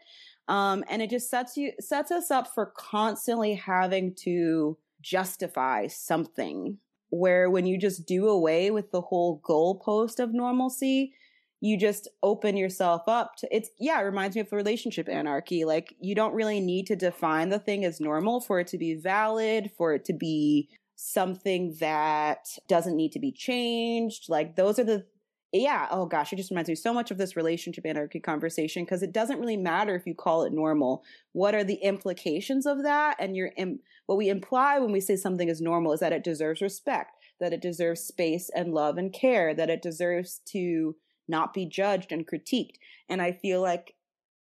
Um, 0.48 0.84
and 0.88 1.02
it 1.02 1.10
just 1.10 1.28
sets 1.28 1.56
you 1.56 1.72
sets 1.78 2.10
us 2.10 2.30
up 2.30 2.48
for 2.54 2.72
constantly 2.76 3.54
having 3.54 4.14
to 4.24 4.78
justify 5.02 5.86
something. 5.86 6.78
Where 7.10 7.48
when 7.48 7.66
you 7.66 7.78
just 7.78 8.06
do 8.06 8.28
away 8.28 8.70
with 8.70 8.90
the 8.90 9.00
whole 9.00 9.40
goalpost 9.46 10.18
of 10.18 10.34
normalcy, 10.34 11.14
you 11.60 11.78
just 11.78 12.06
open 12.22 12.56
yourself 12.56 13.02
up 13.06 13.36
to 13.36 13.48
it's 13.50 13.70
yeah, 13.78 14.00
it 14.00 14.04
reminds 14.04 14.36
me 14.36 14.42
of 14.42 14.50
the 14.50 14.56
relationship 14.56 15.08
anarchy. 15.08 15.64
Like 15.64 15.94
you 16.00 16.14
don't 16.14 16.34
really 16.34 16.60
need 16.60 16.86
to 16.86 16.96
define 16.96 17.48
the 17.48 17.58
thing 17.58 17.84
as 17.84 18.00
normal 18.00 18.40
for 18.40 18.60
it 18.60 18.66
to 18.68 18.78
be 18.78 18.94
valid, 18.94 19.70
for 19.76 19.94
it 19.94 20.04
to 20.06 20.12
be 20.12 20.68
something 21.00 21.76
that 21.78 22.48
doesn't 22.66 22.96
need 22.96 23.12
to 23.12 23.20
be 23.20 23.30
changed. 23.30 24.28
Like 24.28 24.56
those 24.56 24.80
are 24.80 24.84
the 24.84 25.06
yeah, 25.52 25.86
oh 25.90 26.04
gosh, 26.04 26.30
it 26.30 26.36
just 26.36 26.50
reminds 26.50 26.68
me 26.68 26.74
so 26.74 26.92
much 26.92 27.10
of 27.10 27.16
this 27.16 27.34
relationship 27.34 27.86
anarchy 27.86 28.20
conversation 28.20 28.84
because 28.84 29.02
it 29.02 29.12
doesn't 29.12 29.38
really 29.38 29.56
matter 29.56 29.94
if 29.94 30.06
you 30.06 30.14
call 30.14 30.42
it 30.42 30.52
normal. 30.52 31.02
What 31.32 31.54
are 31.54 31.64
the 31.64 31.76
implications 31.76 32.66
of 32.66 32.82
that? 32.82 33.16
And 33.18 33.34
you're 33.34 33.52
Im- 33.56 33.78
what 34.06 34.18
we 34.18 34.28
imply 34.28 34.78
when 34.78 34.92
we 34.92 35.00
say 35.00 35.16
something 35.16 35.48
is 35.48 35.62
normal 35.62 35.92
is 35.92 36.00
that 36.00 36.12
it 36.12 36.24
deserves 36.24 36.60
respect, 36.60 37.12
that 37.40 37.54
it 37.54 37.62
deserves 37.62 38.00
space 38.02 38.50
and 38.54 38.74
love 38.74 38.98
and 38.98 39.10
care, 39.10 39.54
that 39.54 39.70
it 39.70 39.80
deserves 39.80 40.40
to 40.48 40.96
not 41.28 41.54
be 41.54 41.64
judged 41.64 42.12
and 42.12 42.26
critiqued. 42.26 42.76
And 43.08 43.22
I 43.22 43.32
feel 43.32 43.62
like 43.62 43.94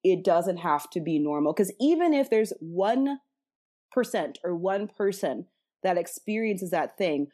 it 0.03 0.23
doesn't 0.23 0.59
have 0.59 0.91
to 0.91 1.01
be 1.01 1.19
normal 1.19 1.55
because 1.55 1.73
even 1.81 2.13
if 2.13 2.29
there's 2.29 2.53
1% 2.63 3.17
or 4.45 4.57
one 4.57 4.89
person 4.89 5.47
that 5.83 5.99
experiences 5.99 6.71
that 6.71 6.97
thing, 6.97 7.29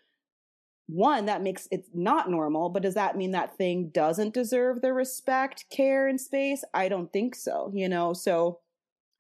one 0.87 1.27
that 1.27 1.43
makes 1.43 1.67
it 1.71 1.87
not 1.93 2.31
normal 2.31 2.69
but 2.69 2.83
does 2.83 2.95
that 2.95 3.17
mean 3.17 3.33
that 3.33 3.57
thing 3.57 3.91
doesn't 3.93 4.35
deserve 4.35 4.81
the 4.81 4.93
respect 4.93 5.65
care 5.71 6.07
and 6.07 6.21
space? 6.21 6.63
I 6.73 6.89
don't 6.89 7.13
think 7.13 7.35
so 7.35 7.73
you 7.75 7.89
know? 7.89 8.13
So 8.13 8.61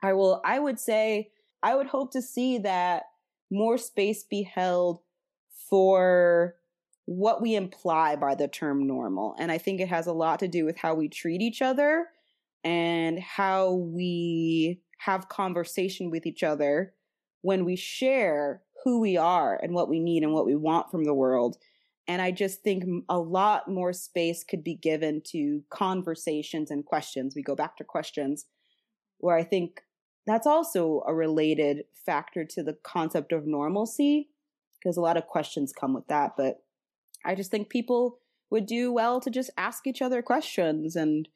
i 0.02 0.12
will 0.12 0.40
i 0.44 0.58
would 0.58 0.78
say 0.78 1.30
i 1.62 1.74
would 1.74 1.86
hope 1.86 2.12
to 2.12 2.22
see 2.22 2.58
that 2.58 3.04
more 3.50 3.78
space 3.78 4.24
be 4.24 4.42
held 4.42 5.00
for 5.68 6.56
what 7.06 7.40
we 7.40 7.54
imply 7.54 8.16
by 8.16 8.34
the 8.34 8.48
term 8.48 8.86
normal 8.86 9.34
and 9.38 9.50
i 9.50 9.58
think 9.58 9.80
it 9.80 9.88
has 9.88 10.06
a 10.06 10.12
lot 10.12 10.38
to 10.38 10.48
do 10.48 10.64
with 10.64 10.76
how 10.76 10.94
we 10.94 11.08
treat 11.08 11.40
each 11.40 11.62
other 11.62 12.06
and 12.64 13.18
how 13.20 13.72
we 13.72 14.80
have 14.98 15.28
conversation 15.28 16.10
with 16.10 16.26
each 16.26 16.42
other 16.42 16.92
when 17.42 17.64
we 17.64 17.76
share 17.76 18.62
who 18.86 19.00
we 19.00 19.16
are 19.16 19.58
and 19.60 19.74
what 19.74 19.88
we 19.88 19.98
need 19.98 20.22
and 20.22 20.32
what 20.32 20.46
we 20.46 20.54
want 20.54 20.92
from 20.92 21.02
the 21.02 21.12
world. 21.12 21.56
And 22.06 22.22
I 22.22 22.30
just 22.30 22.62
think 22.62 22.84
a 23.08 23.18
lot 23.18 23.68
more 23.68 23.92
space 23.92 24.44
could 24.44 24.62
be 24.62 24.76
given 24.76 25.22
to 25.32 25.64
conversations 25.70 26.70
and 26.70 26.86
questions. 26.86 27.34
We 27.34 27.42
go 27.42 27.56
back 27.56 27.76
to 27.78 27.84
questions 27.84 28.46
where 29.18 29.36
I 29.36 29.42
think 29.42 29.80
that's 30.24 30.46
also 30.46 31.02
a 31.04 31.12
related 31.12 31.82
factor 32.06 32.44
to 32.44 32.62
the 32.62 32.76
concept 32.84 33.32
of 33.32 33.44
normalcy 33.44 34.28
because 34.78 34.96
a 34.96 35.00
lot 35.00 35.16
of 35.16 35.26
questions 35.26 35.72
come 35.72 35.92
with 35.92 36.06
that. 36.06 36.34
But 36.36 36.62
I 37.24 37.34
just 37.34 37.50
think 37.50 37.68
people 37.68 38.20
would 38.50 38.66
do 38.66 38.92
well 38.92 39.20
to 39.20 39.30
just 39.30 39.50
ask 39.58 39.88
each 39.88 40.00
other 40.00 40.22
questions 40.22 40.94
and 40.94 41.26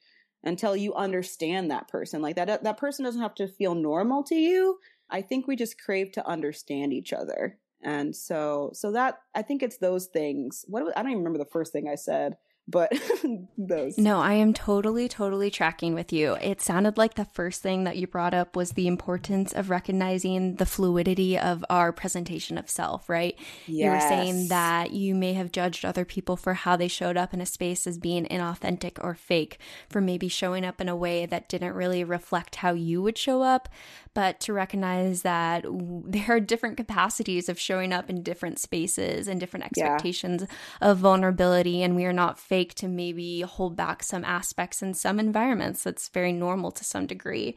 until 0.44 0.76
you 0.76 0.94
understand 0.94 1.68
that 1.68 1.88
person 1.88 2.22
like 2.22 2.36
that 2.36 2.62
that 2.62 2.78
person 2.78 3.04
doesn't 3.04 3.20
have 3.20 3.34
to 3.34 3.46
feel 3.46 3.74
normal 3.74 4.22
to 4.22 4.36
you 4.36 4.78
I 5.10 5.22
think 5.22 5.46
we 5.46 5.56
just 5.56 5.80
crave 5.80 6.12
to 6.12 6.26
understand 6.26 6.92
each 6.92 7.12
other. 7.12 7.58
And 7.82 8.14
so, 8.14 8.70
so 8.74 8.92
that 8.92 9.16
I 9.34 9.42
think 9.42 9.62
it's 9.62 9.78
those 9.78 10.06
things. 10.06 10.64
What 10.68 10.82
I 10.96 11.02
don't 11.02 11.12
even 11.12 11.24
remember 11.24 11.38
the 11.38 11.50
first 11.50 11.72
thing 11.72 11.88
I 11.88 11.94
said 11.94 12.36
but 12.68 12.92
those. 13.58 13.98
No, 13.98 14.20
I 14.20 14.34
am 14.34 14.54
totally, 14.54 15.08
totally 15.08 15.50
tracking 15.50 15.94
with 15.94 16.12
you. 16.12 16.34
It 16.40 16.60
sounded 16.60 16.96
like 16.96 17.14
the 17.14 17.24
first 17.24 17.62
thing 17.62 17.84
that 17.84 17.96
you 17.96 18.06
brought 18.06 18.34
up 18.34 18.54
was 18.54 18.72
the 18.72 18.86
importance 18.86 19.52
of 19.52 19.70
recognizing 19.70 20.56
the 20.56 20.66
fluidity 20.66 21.36
of 21.36 21.64
our 21.68 21.92
presentation 21.92 22.56
of 22.56 22.70
self, 22.70 23.08
right? 23.08 23.36
Yes. 23.66 23.84
You 23.84 23.90
were 23.90 24.00
saying 24.00 24.48
that 24.48 24.92
you 24.92 25.14
may 25.14 25.32
have 25.32 25.52
judged 25.52 25.84
other 25.84 26.04
people 26.04 26.36
for 26.36 26.54
how 26.54 26.76
they 26.76 26.88
showed 26.88 27.16
up 27.16 27.34
in 27.34 27.40
a 27.40 27.46
space 27.46 27.86
as 27.86 27.98
being 27.98 28.26
inauthentic 28.26 29.02
or 29.02 29.14
fake, 29.14 29.58
for 29.88 30.00
maybe 30.00 30.28
showing 30.28 30.64
up 30.64 30.80
in 30.80 30.88
a 30.88 30.96
way 30.96 31.26
that 31.26 31.48
didn't 31.48 31.74
really 31.74 32.04
reflect 32.04 32.56
how 32.56 32.72
you 32.72 33.02
would 33.02 33.18
show 33.18 33.42
up, 33.42 33.68
but 34.14 34.40
to 34.40 34.52
recognize 34.52 35.22
that 35.22 35.64
there 36.04 36.26
are 36.28 36.40
different 36.40 36.76
capacities 36.76 37.48
of 37.48 37.58
showing 37.58 37.92
up 37.92 38.08
in 38.08 38.22
different 38.22 38.58
spaces 38.58 39.26
and 39.26 39.40
different 39.40 39.66
expectations 39.66 40.44
yeah. 40.48 40.88
of 40.90 40.98
vulnerability, 40.98 41.82
and 41.82 41.96
we 41.96 42.04
are 42.04 42.12
not 42.12 42.38
fake 42.50 42.74
to 42.74 42.88
maybe 42.88 43.42
hold 43.42 43.76
back 43.76 44.02
some 44.02 44.24
aspects 44.24 44.82
in 44.82 44.92
some 44.92 45.20
environments. 45.20 45.84
That's 45.84 46.08
very 46.08 46.32
normal 46.32 46.72
to 46.72 46.84
some 46.84 47.06
degree. 47.06 47.54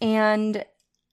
And 0.00 0.64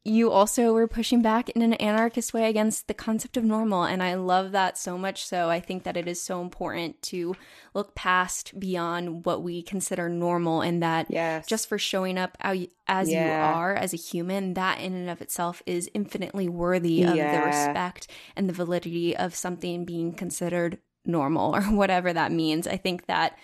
you 0.04 0.32
also 0.32 0.74
were 0.74 0.88
pushing 0.88 1.22
back 1.22 1.52
in 1.52 1.62
an 1.62 1.74
anarchist 1.76 2.34
way 2.34 2.50
against 2.50 2.88
the 2.88 2.96
concept 2.96 3.38
of 3.38 3.44
normal. 3.44 3.84
And 3.84 4.02
I 4.02 4.16
love 4.16 4.54
that 4.54 4.76
so 4.76 4.98
much. 4.98 5.24
So 5.24 5.52
I 5.52 5.60
think 5.60 5.84
that 5.84 5.96
it 5.96 6.08
is 6.08 6.20
so 6.20 6.42
important 6.42 7.00
to 7.04 7.36
look 7.76 7.94
past 7.94 8.60
beyond 8.60 9.24
what 9.28 9.44
we 9.44 9.62
consider 9.62 10.10
normal 10.10 10.62
and 10.62 10.82
that 10.82 11.06
yes. 11.12 11.46
just 11.46 11.70
for 11.70 11.78
showing 11.78 12.18
up 12.18 12.36
as 12.42 13.12
yeah. 13.12 13.26
you 13.26 13.56
are 13.56 13.76
as 13.76 13.94
a 13.94 13.98
human, 13.98 14.56
that 14.56 14.82
in 14.82 14.96
and 14.96 15.12
of 15.12 15.22
itself 15.22 15.62
is 15.68 15.92
infinitely 15.94 16.50
worthy 16.50 17.04
of 17.04 17.16
yeah. 17.16 17.40
the 17.40 17.46
respect 17.46 18.08
and 18.36 18.50
the 18.50 18.54
validity 18.54 19.16
of 19.16 19.36
something 19.36 19.86
being 19.86 20.12
considered 20.14 20.80
normal 21.06 21.56
or 21.56 21.62
whatever 21.76 22.12
that 22.14 22.32
means. 22.32 22.68
I 22.68 22.78
think 22.78 23.06
that 23.08 23.38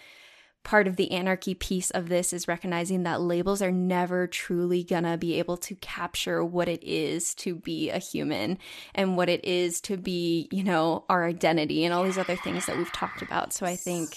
part 0.63 0.85
of 0.85 0.97
the 0.97 1.11
anarchy 1.11 1.53
piece 1.53 1.91
of 1.91 2.09
this 2.09 2.33
is 2.33 2.47
recognizing 2.47 3.03
that 3.03 3.21
labels 3.21 3.61
are 3.61 3.71
never 3.71 4.27
truly 4.27 4.83
gonna 4.83 5.17
be 5.17 5.39
able 5.39 5.55
to 5.55 5.75
capture 5.75 6.43
what 6.43 6.67
it 6.67 6.83
is 6.83 7.33
to 7.33 7.55
be 7.55 7.89
a 7.89 7.99
human 7.99 8.57
and 8.93 9.15
what 9.15 9.29
it 9.29 9.45
is 9.45 9.79
to 9.79 9.95
be, 9.95 10.49
you 10.51 10.63
know, 10.63 11.05
our 11.07 11.25
identity 11.25 11.85
and 11.85 11.93
all 11.93 12.03
these 12.03 12.17
other 12.17 12.35
things 12.35 12.65
that 12.65 12.75
we've 12.77 12.91
talked 12.91 13.21
about. 13.21 13.53
So 13.53 13.65
I 13.65 13.77
think 13.77 14.13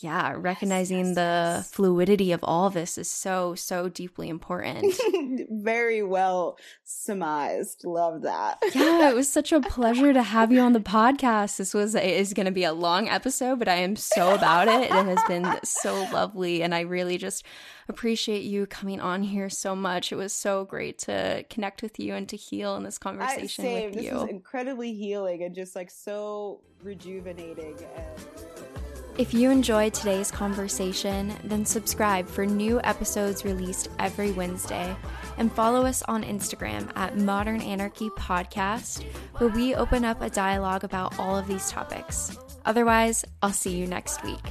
yeah, 0.00 0.34
recognizing 0.36 0.98
yes, 0.98 1.14
yes, 1.16 1.70
the 1.70 1.74
fluidity 1.74 2.32
of 2.32 2.42
all 2.42 2.66
of 2.66 2.74
this 2.74 2.96
is 2.96 3.10
so, 3.10 3.54
so 3.54 3.88
deeply 3.88 4.28
important. 4.28 4.94
Very 5.50 6.02
well 6.02 6.58
surmised. 6.84 7.84
Love 7.84 8.22
that. 8.22 8.58
yeah, 8.74 9.10
it 9.10 9.14
was 9.14 9.28
such 9.28 9.52
a 9.52 9.60
pleasure 9.60 10.12
to 10.12 10.22
have 10.22 10.50
you 10.50 10.60
on 10.60 10.72
the 10.72 10.80
podcast. 10.80 11.58
This 11.58 11.74
was 11.74 11.94
a, 11.94 12.18
is 12.18 12.32
going 12.32 12.46
to 12.46 12.52
be 12.52 12.64
a 12.64 12.72
long 12.72 13.08
episode, 13.08 13.58
but 13.58 13.68
I 13.68 13.76
am 13.76 13.94
so 13.96 14.34
about 14.34 14.66
it. 14.66 14.84
It 14.84 14.90
has 14.90 15.22
been 15.28 15.58
so 15.62 16.08
lovely, 16.12 16.62
and 16.62 16.74
I 16.74 16.80
really 16.80 17.18
just 17.18 17.44
appreciate 17.88 18.42
you 18.42 18.66
coming 18.66 19.00
on 19.00 19.22
here 19.22 19.50
so 19.50 19.76
much. 19.76 20.10
It 20.10 20.16
was 20.16 20.32
so 20.32 20.64
great 20.64 20.98
to 21.00 21.44
connect 21.50 21.82
with 21.82 22.00
you 22.00 22.14
and 22.14 22.28
to 22.30 22.36
heal 22.36 22.76
in 22.76 22.82
this 22.82 22.98
conversation 22.98 23.66
I, 23.66 23.84
with 23.84 23.94
this 23.94 24.04
you. 24.04 24.10
This 24.10 24.20
was 24.20 24.30
incredibly 24.30 24.94
healing 24.94 25.42
and 25.42 25.54
just 25.54 25.76
like 25.76 25.90
so 25.90 26.62
rejuvenating 26.82 27.76
and 27.96 28.81
if 29.18 29.34
you 29.34 29.50
enjoyed 29.50 29.92
today's 29.92 30.30
conversation, 30.30 31.34
then 31.44 31.66
subscribe 31.66 32.26
for 32.26 32.46
new 32.46 32.80
episodes 32.82 33.44
released 33.44 33.88
every 33.98 34.32
Wednesday 34.32 34.96
and 35.36 35.52
follow 35.52 35.84
us 35.84 36.02
on 36.04 36.24
Instagram 36.24 36.90
at 36.96 37.18
Modern 37.18 37.60
Anarchy 37.60 38.08
Podcast, 38.10 39.04
where 39.36 39.50
we 39.50 39.74
open 39.74 40.04
up 40.04 40.22
a 40.22 40.30
dialogue 40.30 40.84
about 40.84 41.18
all 41.18 41.36
of 41.36 41.46
these 41.46 41.70
topics. 41.70 42.38
Otherwise, 42.64 43.24
I'll 43.42 43.52
see 43.52 43.76
you 43.76 43.86
next 43.86 44.24
week. 44.24 44.44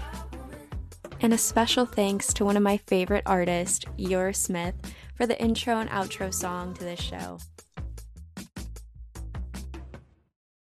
And 1.22 1.34
a 1.34 1.38
special 1.38 1.86
thanks 1.86 2.34
to 2.34 2.46
one 2.46 2.58
of 2.58 2.64
my 2.64 2.78
favorite 2.78 3.24
artists, 3.26 3.86
Yor 3.98 4.34
Smith, 4.34 4.76
for 5.16 5.26
the 5.26 5.40
intro 5.42 5.80
and 5.80 5.90
outro 5.90 6.34
song 6.34 6.74
to 6.76 6.84
this 6.84 7.00
show. 7.00 7.40